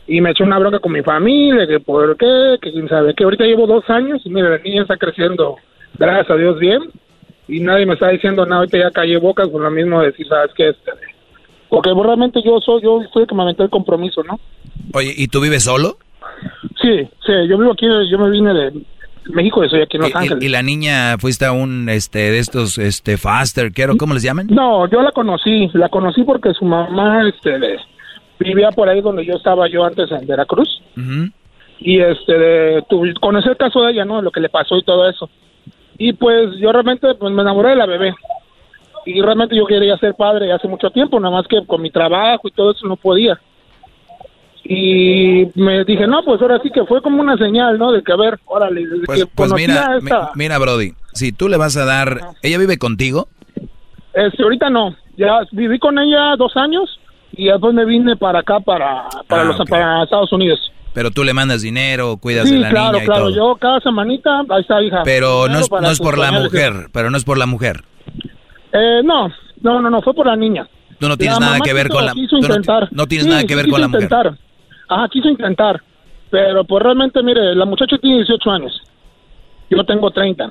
y 0.08 0.22
me 0.22 0.32
eché 0.32 0.44
una 0.44 0.58
bronca 0.58 0.80
con 0.80 0.94
mi 0.94 1.04
familia, 1.04 1.68
que 1.68 1.80
por 1.80 2.18
qué, 2.18 2.58
que 2.62 2.72
quién 2.72 2.88
sabe, 2.88 3.14
que 3.14 3.24
ahorita 3.24 3.44
llevo 3.44 3.68
dos 3.68 3.88
años 3.90 4.22
y 4.26 4.30
mira, 4.30 4.50
la 4.50 4.58
niña 4.58 4.82
está 4.82 4.98
creciendo, 4.98 5.58
gracias 5.98 6.30
a 6.30 6.36
Dios, 6.36 6.60
bien, 6.60 6.82
y 7.48 7.60
nadie 7.60 7.86
me 7.86 7.94
está 7.94 8.10
diciendo 8.10 8.46
nada, 8.46 8.62
ahorita 8.62 8.78
ya 8.78 8.92
callé 8.92 9.18
bocas 9.18 9.50
con 9.50 9.62
lo 9.62 9.70
mismo 9.70 10.00
de 10.00 10.08
decir, 10.08 10.28
¿sabes 10.28 10.52
qué? 10.56 10.70
Este, 10.70 10.92
porque 11.72 11.90
realmente 11.94 12.42
yo 12.44 12.60
soy, 12.60 12.82
yo 12.84 13.00
fui 13.14 13.22
el 13.22 13.28
que 13.30 13.34
me 13.34 13.44
aventé 13.44 13.64
el 13.64 13.70
compromiso, 13.70 14.22
¿no? 14.24 14.38
Oye, 14.94 15.14
¿y 15.16 15.30
tú 15.30 15.40
vives 15.40 15.64
solo? 15.64 15.98
Sí, 16.82 17.08
sí, 17.26 17.32
yo 17.48 17.58
vivo 17.58 17.72
aquí, 17.72 17.88
yo 18.10 18.20
me 18.20 18.30
vine 18.30 18.54
de, 18.54 18.74
México, 19.32 19.66
soy 19.70 19.82
aquí 19.82 19.96
en 19.96 20.04
Los 20.04 20.16
Ángeles. 20.16 20.44
¿Y, 20.44 20.50
la 20.50 20.64
niña 20.64 21.18
fuiste 21.18 21.46
a 21.46 21.54
un 21.54 21.88
este 21.88 22.20
de 22.32 22.40
estos 22.40 22.78
este 22.78 23.18
faster 23.18 23.72
quiero 23.72 23.96
cómo 23.96 24.14
les 24.14 24.22
llaman? 24.22 24.48
No, 24.50 24.86
yo 24.90 25.02
la 25.02 25.14
conocí, 25.14 25.70
la 25.74 25.88
conocí 25.88 26.24
porque 26.24 26.54
su 26.54 26.66
mamá 26.66 27.26
este 27.30 27.78
vivía 28.38 28.72
por 28.72 28.90
ahí 28.90 29.00
donde 29.00 29.26
yo 29.26 29.36
estaba 29.36 29.70
yo 29.70 29.86
antes 29.86 30.12
en 30.12 30.28
Veracruz. 30.28 30.82
Y 31.80 32.02
este 32.02 32.38
de, 32.38 32.84
conocí 33.22 33.48
el 33.48 33.56
caso 33.56 33.82
de 33.84 33.94
ella, 33.94 34.04
¿no? 34.04 34.22
Lo 34.22 34.32
que 34.32 34.42
le 34.42 34.50
pasó 34.50 34.78
y 34.78 34.84
todo 34.84 35.10
eso. 35.10 35.30
Y 35.98 36.12
pues 36.12 36.58
yo 36.60 36.74
realmente 36.74 37.16
pues 37.16 37.32
me 37.32 37.44
enamoré 37.44 37.70
de 37.70 37.76
la 37.78 37.86
bebé. 37.86 38.14
Y 39.06 39.22
realmente 39.22 39.56
yo 39.56 39.66
quería 39.66 39.98
ser 39.98 40.14
padre 40.16 40.52
hace 40.52 40.68
mucho 40.68 40.90
tiempo, 40.92 41.20
nada 41.20 41.36
más 41.36 41.48
que 41.48 41.66
con 41.66 41.82
mi 41.82 41.90
trabajo 41.90 42.48
y 42.48 42.52
todo 42.52 42.72
eso 42.72 42.88
no 42.88 42.96
podía 42.96 43.40
y 44.64 45.48
me 45.56 45.84
dije, 45.86 46.06
no, 46.08 46.24
pues 46.24 46.42
ahora 46.42 46.60
sí 46.62 46.70
que 46.72 46.86
fue 46.86 47.02
como 47.02 47.22
una 47.22 47.36
señal, 47.38 47.78
¿no? 47.78 47.92
De 47.92 48.04
que, 48.04 48.12
a 48.12 48.16
ver, 48.16 48.40
órale, 48.46 48.86
pues, 49.06 49.26
pues 49.34 49.54
mira, 49.54 50.00
mira, 50.36 50.58
Brody, 50.60 50.94
si 51.14 51.32
tú 51.32 51.50
le 51.50 51.58
vas 51.58 51.76
a 51.78 51.86
dar, 51.86 52.20
¿ella 52.44 52.58
vive 52.60 52.78
contigo? 52.78 53.28
Este, 54.14 54.44
ahorita 54.44 54.70
no, 54.70 54.96
ya 55.18 55.40
viví 55.52 55.80
con 55.80 55.98
ella 55.98 56.36
dos 56.38 56.56
años 56.56 57.00
y 57.32 57.48
después 57.48 57.74
me 57.74 57.86
vine 57.86 58.16
para 58.18 58.40
acá, 58.40 58.60
para, 58.60 59.08
para, 59.28 59.42
Ah, 59.42 59.46
los, 59.46 59.70
para 59.70 60.04
Estados 60.04 60.32
Unidos. 60.32 60.72
Pero 60.94 61.10
tú 61.10 61.24
le 61.24 61.34
mandas 61.34 61.62
dinero, 61.62 62.18
cuidas 62.18 62.48
Sí, 62.48 62.56
de 62.56 62.60
la 62.62 62.70
claro, 62.70 62.92
niña 62.92 63.04
y 63.04 63.08
claro. 63.08 63.22
todo. 63.26 63.36
Yo 63.36 63.56
cada 63.56 63.80
semanita, 63.80 64.42
ahí 64.50 64.62
está, 64.62 64.82
hija. 64.82 65.02
Pero 65.04 65.48
no 65.48 65.60
es, 65.60 65.72
no 65.72 65.90
es 65.90 66.00
por 66.00 66.18
la 66.18 66.32
mujer, 66.32 66.90
pero 66.92 67.10
no 67.10 67.18
es 67.18 67.24
por 67.24 67.38
la 67.38 67.46
mujer. 67.46 67.84
Eh, 68.74 69.02
no, 69.04 69.30
no, 69.62 69.82
no, 69.82 69.90
no, 69.90 70.02
fue 70.02 70.14
por 70.14 70.28
la 70.28 70.36
niña. 70.36 70.68
Tú 71.00 71.08
no 71.10 71.18
tienes 71.18 71.40
La 71.40 71.46
nada 71.48 71.60
que 71.60 71.74
ver 71.74 71.88
quiso- 71.88 71.96
con 71.98 72.06
la 72.06 72.14
quiso 72.14 72.36
no- 72.38 72.42
intentar. 72.48 72.88
no 72.92 73.08
tienes 73.08 73.26
Sí, 73.26 73.30
nada 73.32 73.44
que 73.44 73.56
ver 73.56 73.68
con 73.70 73.82
la 73.82 73.88
mujer. 73.88 74.04
intentar. 74.04 74.38
Ajá, 74.88 75.08
quiso 75.10 75.30
intentar. 75.30 75.82
Pero 76.30 76.64
pues 76.64 76.84
realmente, 76.84 77.22
mire, 77.24 77.56
la 77.56 77.66
muchacha 77.66 77.98
tiene 77.98 78.18
18 78.18 78.52
años. 78.52 78.82
Yo 79.70 79.84
tengo 79.84 80.12
30. 80.12 80.50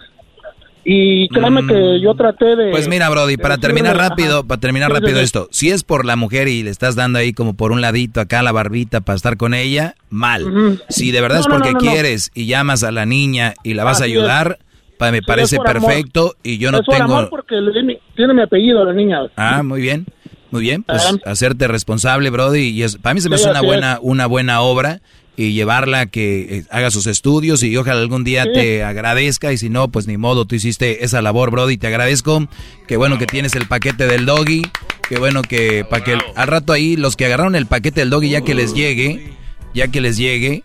Y 0.83 1.29
créeme 1.29 1.67
que 1.67 2.01
yo 2.01 2.15
traté 2.15 2.57
de... 2.57 2.71
Pues 2.71 2.89
mira, 2.89 3.09
Brody, 3.11 3.37
para 3.37 3.59
terminar 3.59 3.97
rápido, 3.99 4.39
ajá. 4.39 4.49
para 4.49 4.61
terminar 4.61 4.91
rápido 4.91 5.19
sí. 5.19 5.25
esto, 5.25 5.49
si 5.51 5.71
es 5.71 5.85
por 5.85 6.07
la 6.07 6.17
mujer 6.17 6.49
y 6.49 6.63
le 6.63 6.71
estás 6.71 6.97
dando 6.97 7.19
ahí 7.19 7.35
como 7.35 7.55
por 7.55 7.71
un 7.71 7.83
ladito 7.83 8.19
acá 8.21 8.43
la 8.43 8.51
barbita 8.51 9.03
para 9.03 9.17
estar 9.17 9.37
con 9.37 9.53
ella, 9.53 9.95
mal. 10.09 10.81
Si 10.89 11.11
de 11.13 11.21
verdad 11.21 11.37
No, 11.37 11.41
es 11.43 11.49
no, 11.49 11.55
porque 11.55 11.73
no, 11.73 11.79
no, 11.81 11.85
no. 11.85 11.91
quieres 11.93 12.31
y 12.35 12.47
llamas 12.47 12.83
a 12.83 12.93
la 12.93 13.05
niña 13.05 13.53
y 13.63 13.75
la 13.75 13.85
vas 13.85 14.01
a 14.01 14.05
ayudar, 14.05 14.59
pa- 15.01 15.11
me 15.13 15.23
parece 15.23 15.57
amor. 15.57 15.67
perfecto 15.73 16.37
y 16.45 16.59
yo 16.59 16.71
no 16.71 16.79
es 16.79 16.85
por 16.87 16.95
tengo... 16.97 17.13
amor 17.17 17.29
porque 17.31 17.57
le 17.57 17.73
tiene 18.15 18.35
mi 18.35 18.43
apellido 18.43 18.85
la 18.85 18.93
niña. 18.93 19.19
Ah, 19.37 19.63
muy 19.65 19.81
bien, 19.81 20.07
muy 20.53 20.63
bien, 20.63 20.83
pues 20.85 21.03
hacerte 21.25 21.67
responsable, 21.67 22.31
Brody, 22.31 22.69
y 22.69 22.83
es, 22.85 22.97
para 22.99 23.15
mí 23.15 23.21
se 23.21 23.29
me 23.29 23.35
hace 23.37 23.51
una 23.51 23.63
buena, 23.63 23.93
es. 23.95 23.99
una 24.03 24.27
buena 24.27 24.61
obra 24.61 25.01
y 25.37 25.53
llevarla 25.55 26.01
a 26.01 26.07
que 26.07 26.59
eh, 26.59 26.65
haga 26.71 26.91
sus 26.91 27.07
estudios 27.07 27.63
y 27.63 27.75
ojalá 27.77 28.01
algún 28.01 28.25
día 28.25 28.45
Sí. 28.45 28.51
te 28.53 28.85
agradezca 28.85 29.53
y 29.53 29.57
si 29.57 29.71
no, 29.71 29.89
pues 29.89 30.07
ni 30.07 30.17
modo, 30.19 30.45
tú 30.45 30.55
hiciste 30.55 31.03
esa 31.05 31.23
labor, 31.23 31.51
Brody, 31.51 31.79
te 31.79 31.87
agradezco, 31.87 32.47
que 32.87 32.97
bueno 32.99 33.17
que 33.19 33.27
tienes 33.27 33.55
el 33.55 33.67
paquete 33.67 34.07
del 34.07 34.27
doggy, 34.27 34.63
que 35.09 35.19
bueno 35.19 35.41
que 35.43 35.85
para 35.89 36.05
que 36.05 36.19
al 36.35 36.47
rato 36.47 36.73
ahí 36.75 36.97
los 36.97 37.17
que 37.17 37.25
agarraron 37.27 37.55
el 37.55 37.65
paquete 37.67 38.01
del 38.01 38.11
doggy 38.11 38.29
ya 38.31 38.43
que 38.43 38.55
les 38.55 38.75
llegue, 38.75 39.33
ya 39.73 39.89
que 39.89 40.01
les 40.03 40.19
llegue, 40.19 40.65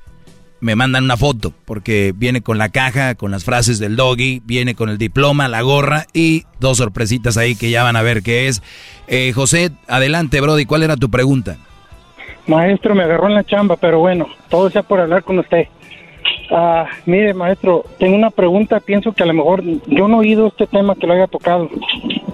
me 0.65 0.75
mandan 0.75 1.03
una 1.03 1.15
foto, 1.15 1.53
porque 1.63 2.11
viene 2.15 2.41
con 2.41 2.57
la 2.57 2.69
caja, 2.69 3.13
con 3.13 3.29
las 3.29 3.45
frases 3.45 3.77
del 3.77 3.95
doggy, 3.95 4.41
viene 4.45 4.73
con 4.73 4.89
el 4.89 4.97
diploma, 4.97 5.47
la 5.47 5.61
gorra 5.61 6.07
y 6.11 6.45
dos 6.59 6.79
sorpresitas 6.79 7.37
ahí 7.37 7.55
que 7.55 7.69
ya 7.69 7.83
van 7.83 7.95
a 7.95 8.01
ver 8.01 8.23
qué 8.23 8.47
es. 8.47 8.63
Eh, 9.05 9.31
José, 9.31 9.69
adelante, 9.87 10.41
Brody, 10.41 10.65
¿cuál 10.65 10.81
era 10.81 10.97
tu 10.97 11.11
pregunta? 11.11 11.57
Maestro, 12.47 12.95
me 12.95 13.03
agarró 13.03 13.27
en 13.27 13.35
la 13.35 13.43
chamba, 13.43 13.75
pero 13.75 13.99
bueno, 13.99 14.27
todo 14.49 14.71
sea 14.71 14.81
por 14.81 14.99
hablar 14.99 15.23
con 15.23 15.37
usted. 15.37 15.67
Ah, 16.49 16.87
mire, 17.05 17.35
maestro, 17.35 17.85
tengo 17.99 18.15
una 18.15 18.31
pregunta, 18.31 18.79
pienso 18.79 19.13
que 19.13 19.21
a 19.21 19.27
lo 19.27 19.33
mejor 19.35 19.61
yo 19.85 20.07
no 20.07 20.15
he 20.15 20.19
oído 20.21 20.47
este 20.47 20.65
tema 20.65 20.95
que 20.95 21.05
lo 21.05 21.13
haya 21.13 21.27
tocado, 21.27 21.69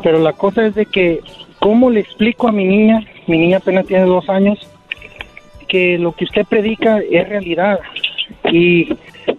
pero 0.02 0.20
la 0.20 0.32
cosa 0.32 0.66
es 0.66 0.76
de 0.76 0.86
que, 0.86 1.20
¿cómo 1.60 1.90
le 1.90 2.00
explico 2.00 2.48
a 2.48 2.54
mi 2.54 2.64
niña? 2.64 3.06
Mi 3.28 3.38
niña 3.38 3.58
apenas 3.58 3.86
tiene 3.88 4.06
dos 4.06 4.30
años, 4.30 4.58
que 5.68 5.98
lo 5.98 6.14
que 6.14 6.24
usted 6.24 6.46
predica 6.46 7.00
es 7.00 7.28
realidad. 7.28 7.82
Y 8.52 8.90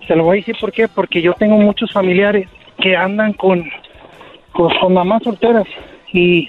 se 0.06 0.16
lo 0.16 0.24
voy 0.24 0.38
a 0.38 0.40
decir 0.40 0.56
por 0.60 0.72
qué, 0.72 0.88
porque 0.88 1.20
yo 1.22 1.34
tengo 1.34 1.56
muchos 1.58 1.92
familiares 1.92 2.48
que 2.80 2.96
andan 2.96 3.32
con, 3.34 3.64
con, 4.52 4.70
con 4.78 4.94
mamás 4.94 5.22
solteras. 5.22 5.66
Y 6.12 6.48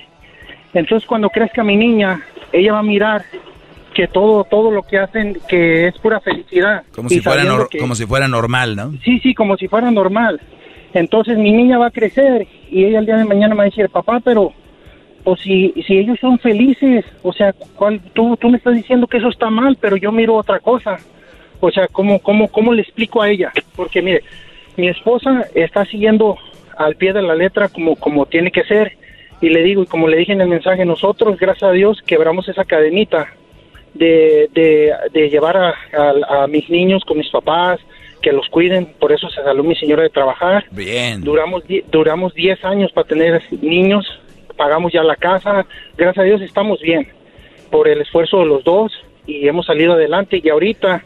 entonces 0.73 1.07
cuando 1.07 1.29
crezca 1.29 1.63
mi 1.63 1.75
niña, 1.75 2.21
ella 2.51 2.73
va 2.73 2.79
a 2.79 2.83
mirar 2.83 3.23
que 3.93 4.07
todo 4.07 4.43
todo 4.45 4.71
lo 4.71 4.81
que 4.83 4.97
hacen 4.97 5.37
que 5.47 5.87
es 5.87 5.97
pura 5.99 6.19
felicidad. 6.19 6.83
Como 6.95 7.09
si 7.09 7.19
fuera 7.21 7.43
nor- 7.43 7.69
que- 7.69 7.77
como 7.77 7.93
si 7.95 8.05
fuera 8.07 8.27
normal, 8.27 8.75
¿no? 8.75 8.91
sí 9.03 9.19
sí 9.19 9.33
como 9.35 9.55
si 9.57 9.67
fuera 9.67 9.91
normal. 9.91 10.41
Entonces 10.95 11.37
mi 11.37 11.51
niña 11.51 11.77
va 11.77 11.87
a 11.87 11.91
crecer 11.91 12.47
y 12.71 12.85
ella 12.85 12.99
el 12.99 13.05
día 13.05 13.17
de 13.17 13.25
mañana 13.25 13.49
me 13.53 13.59
va 13.59 13.63
a 13.63 13.65
decir 13.65 13.89
papá 13.89 14.19
pero 14.19 14.51
o 15.25 15.35
si 15.37 15.73
si 15.87 15.97
ellos 15.99 16.17
son 16.19 16.37
felices 16.39 17.05
o 17.21 17.31
sea 17.33 17.53
¿cuál, 17.75 17.99
tú 18.13 18.35
tú 18.37 18.49
me 18.49 18.57
estás 18.57 18.75
diciendo 18.75 19.05
que 19.07 19.17
eso 19.17 19.29
está 19.29 19.49
mal 19.49 19.77
pero 19.79 19.95
yo 19.95 20.11
miro 20.11 20.35
otra 20.35 20.59
cosa 20.59 20.97
o 21.67 21.71
sea 21.71 21.87
cómo 21.87 22.19
cómo 22.19 22.47
cómo 22.49 22.73
le 22.73 22.81
explico 22.81 23.21
a 23.21 23.29
ella 23.29 23.51
porque 23.75 24.01
mire 24.01 24.23
mi 24.77 24.87
esposa 24.87 25.47
está 25.55 25.85
siguiendo 25.85 26.37
al 26.77 26.95
pie 26.95 27.13
de 27.13 27.21
la 27.21 27.35
letra 27.35 27.69
como 27.69 27.95
como 27.95 28.25
tiene 28.25 28.51
que 28.51 28.63
ser. 28.63 28.93
Y 29.41 29.49
le 29.49 29.61
digo 29.61 29.83
y 29.83 29.87
como 29.87 30.07
le 30.07 30.17
dije 30.17 30.31
en 30.31 30.41
el 30.41 30.47
mensaje 30.47 30.85
nosotros 30.85 31.37
gracias 31.37 31.69
a 31.69 31.73
Dios 31.73 32.01
quebramos 32.05 32.47
esa 32.47 32.63
cadenita 32.63 33.27
de, 33.93 34.49
de, 34.53 34.93
de 35.11 35.29
llevar 35.29 35.57
a, 35.57 35.69
a- 35.69 36.43
a 36.43 36.47
mis 36.47 36.69
niños 36.69 37.03
con 37.05 37.17
mis 37.17 37.29
papás, 37.29 37.79
que 38.21 38.31
los 38.31 38.47
cuiden, 38.49 38.85
por 38.99 39.11
eso 39.11 39.29
se 39.29 39.43
salió 39.43 39.63
mi 39.63 39.75
señora 39.75 40.03
de 40.03 40.09
trabajar. 40.09 40.65
Bien. 40.71 41.21
Duramos, 41.21 41.67
die- 41.67 41.83
duramos 41.91 42.33
10 42.33 42.63
años 42.65 42.91
para 42.93 43.07
tener 43.07 43.41
niños, 43.61 44.05
pagamos 44.57 44.93
ya 44.93 45.03
la 45.03 45.15
casa, 45.17 45.65
gracias 45.97 46.23
a 46.23 46.27
Dios 46.27 46.41
estamos 46.41 46.79
bien, 46.81 47.07
por 47.69 47.87
el 47.87 48.01
esfuerzo 48.01 48.39
de 48.39 48.45
los 48.45 48.63
dos 48.63 48.91
y 49.27 49.47
hemos 49.47 49.65
salido 49.65 49.93
adelante. 49.93 50.39
Y 50.43 50.49
ahorita 50.49 51.03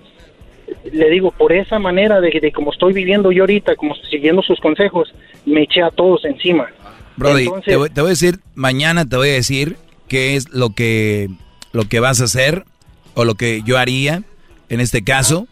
le 0.93 1.09
digo, 1.09 1.31
por 1.31 1.53
esa 1.53 1.79
manera 1.79 2.19
de, 2.21 2.39
de 2.41 2.51
como 2.51 2.71
estoy 2.71 2.93
viviendo 2.93 3.31
yo 3.31 3.43
ahorita, 3.43 3.75
como 3.75 3.95
siguiendo 4.09 4.41
sus 4.41 4.59
consejos, 4.59 5.13
me 5.45 5.63
eché 5.63 5.81
a 5.81 5.91
todos 5.91 6.25
encima. 6.25 6.67
Brody, 7.15 7.43
Entonces- 7.43 7.65
te, 7.65 7.75
voy, 7.77 7.89
te 7.89 8.01
voy 8.01 8.09
a 8.09 8.11
decir, 8.11 8.39
mañana 8.55 9.05
te 9.05 9.15
voy 9.17 9.29
a 9.29 9.33
decir 9.33 9.77
qué 10.07 10.35
es 10.35 10.49
lo 10.49 10.71
que, 10.71 11.29
lo 11.73 11.85
que 11.85 11.99
vas 11.99 12.21
a 12.21 12.25
hacer 12.25 12.63
o 13.13 13.25
lo 13.25 13.35
que 13.35 13.61
yo 13.65 13.77
haría 13.77 14.23
en 14.69 14.79
este 14.79 15.03
caso. 15.03 15.47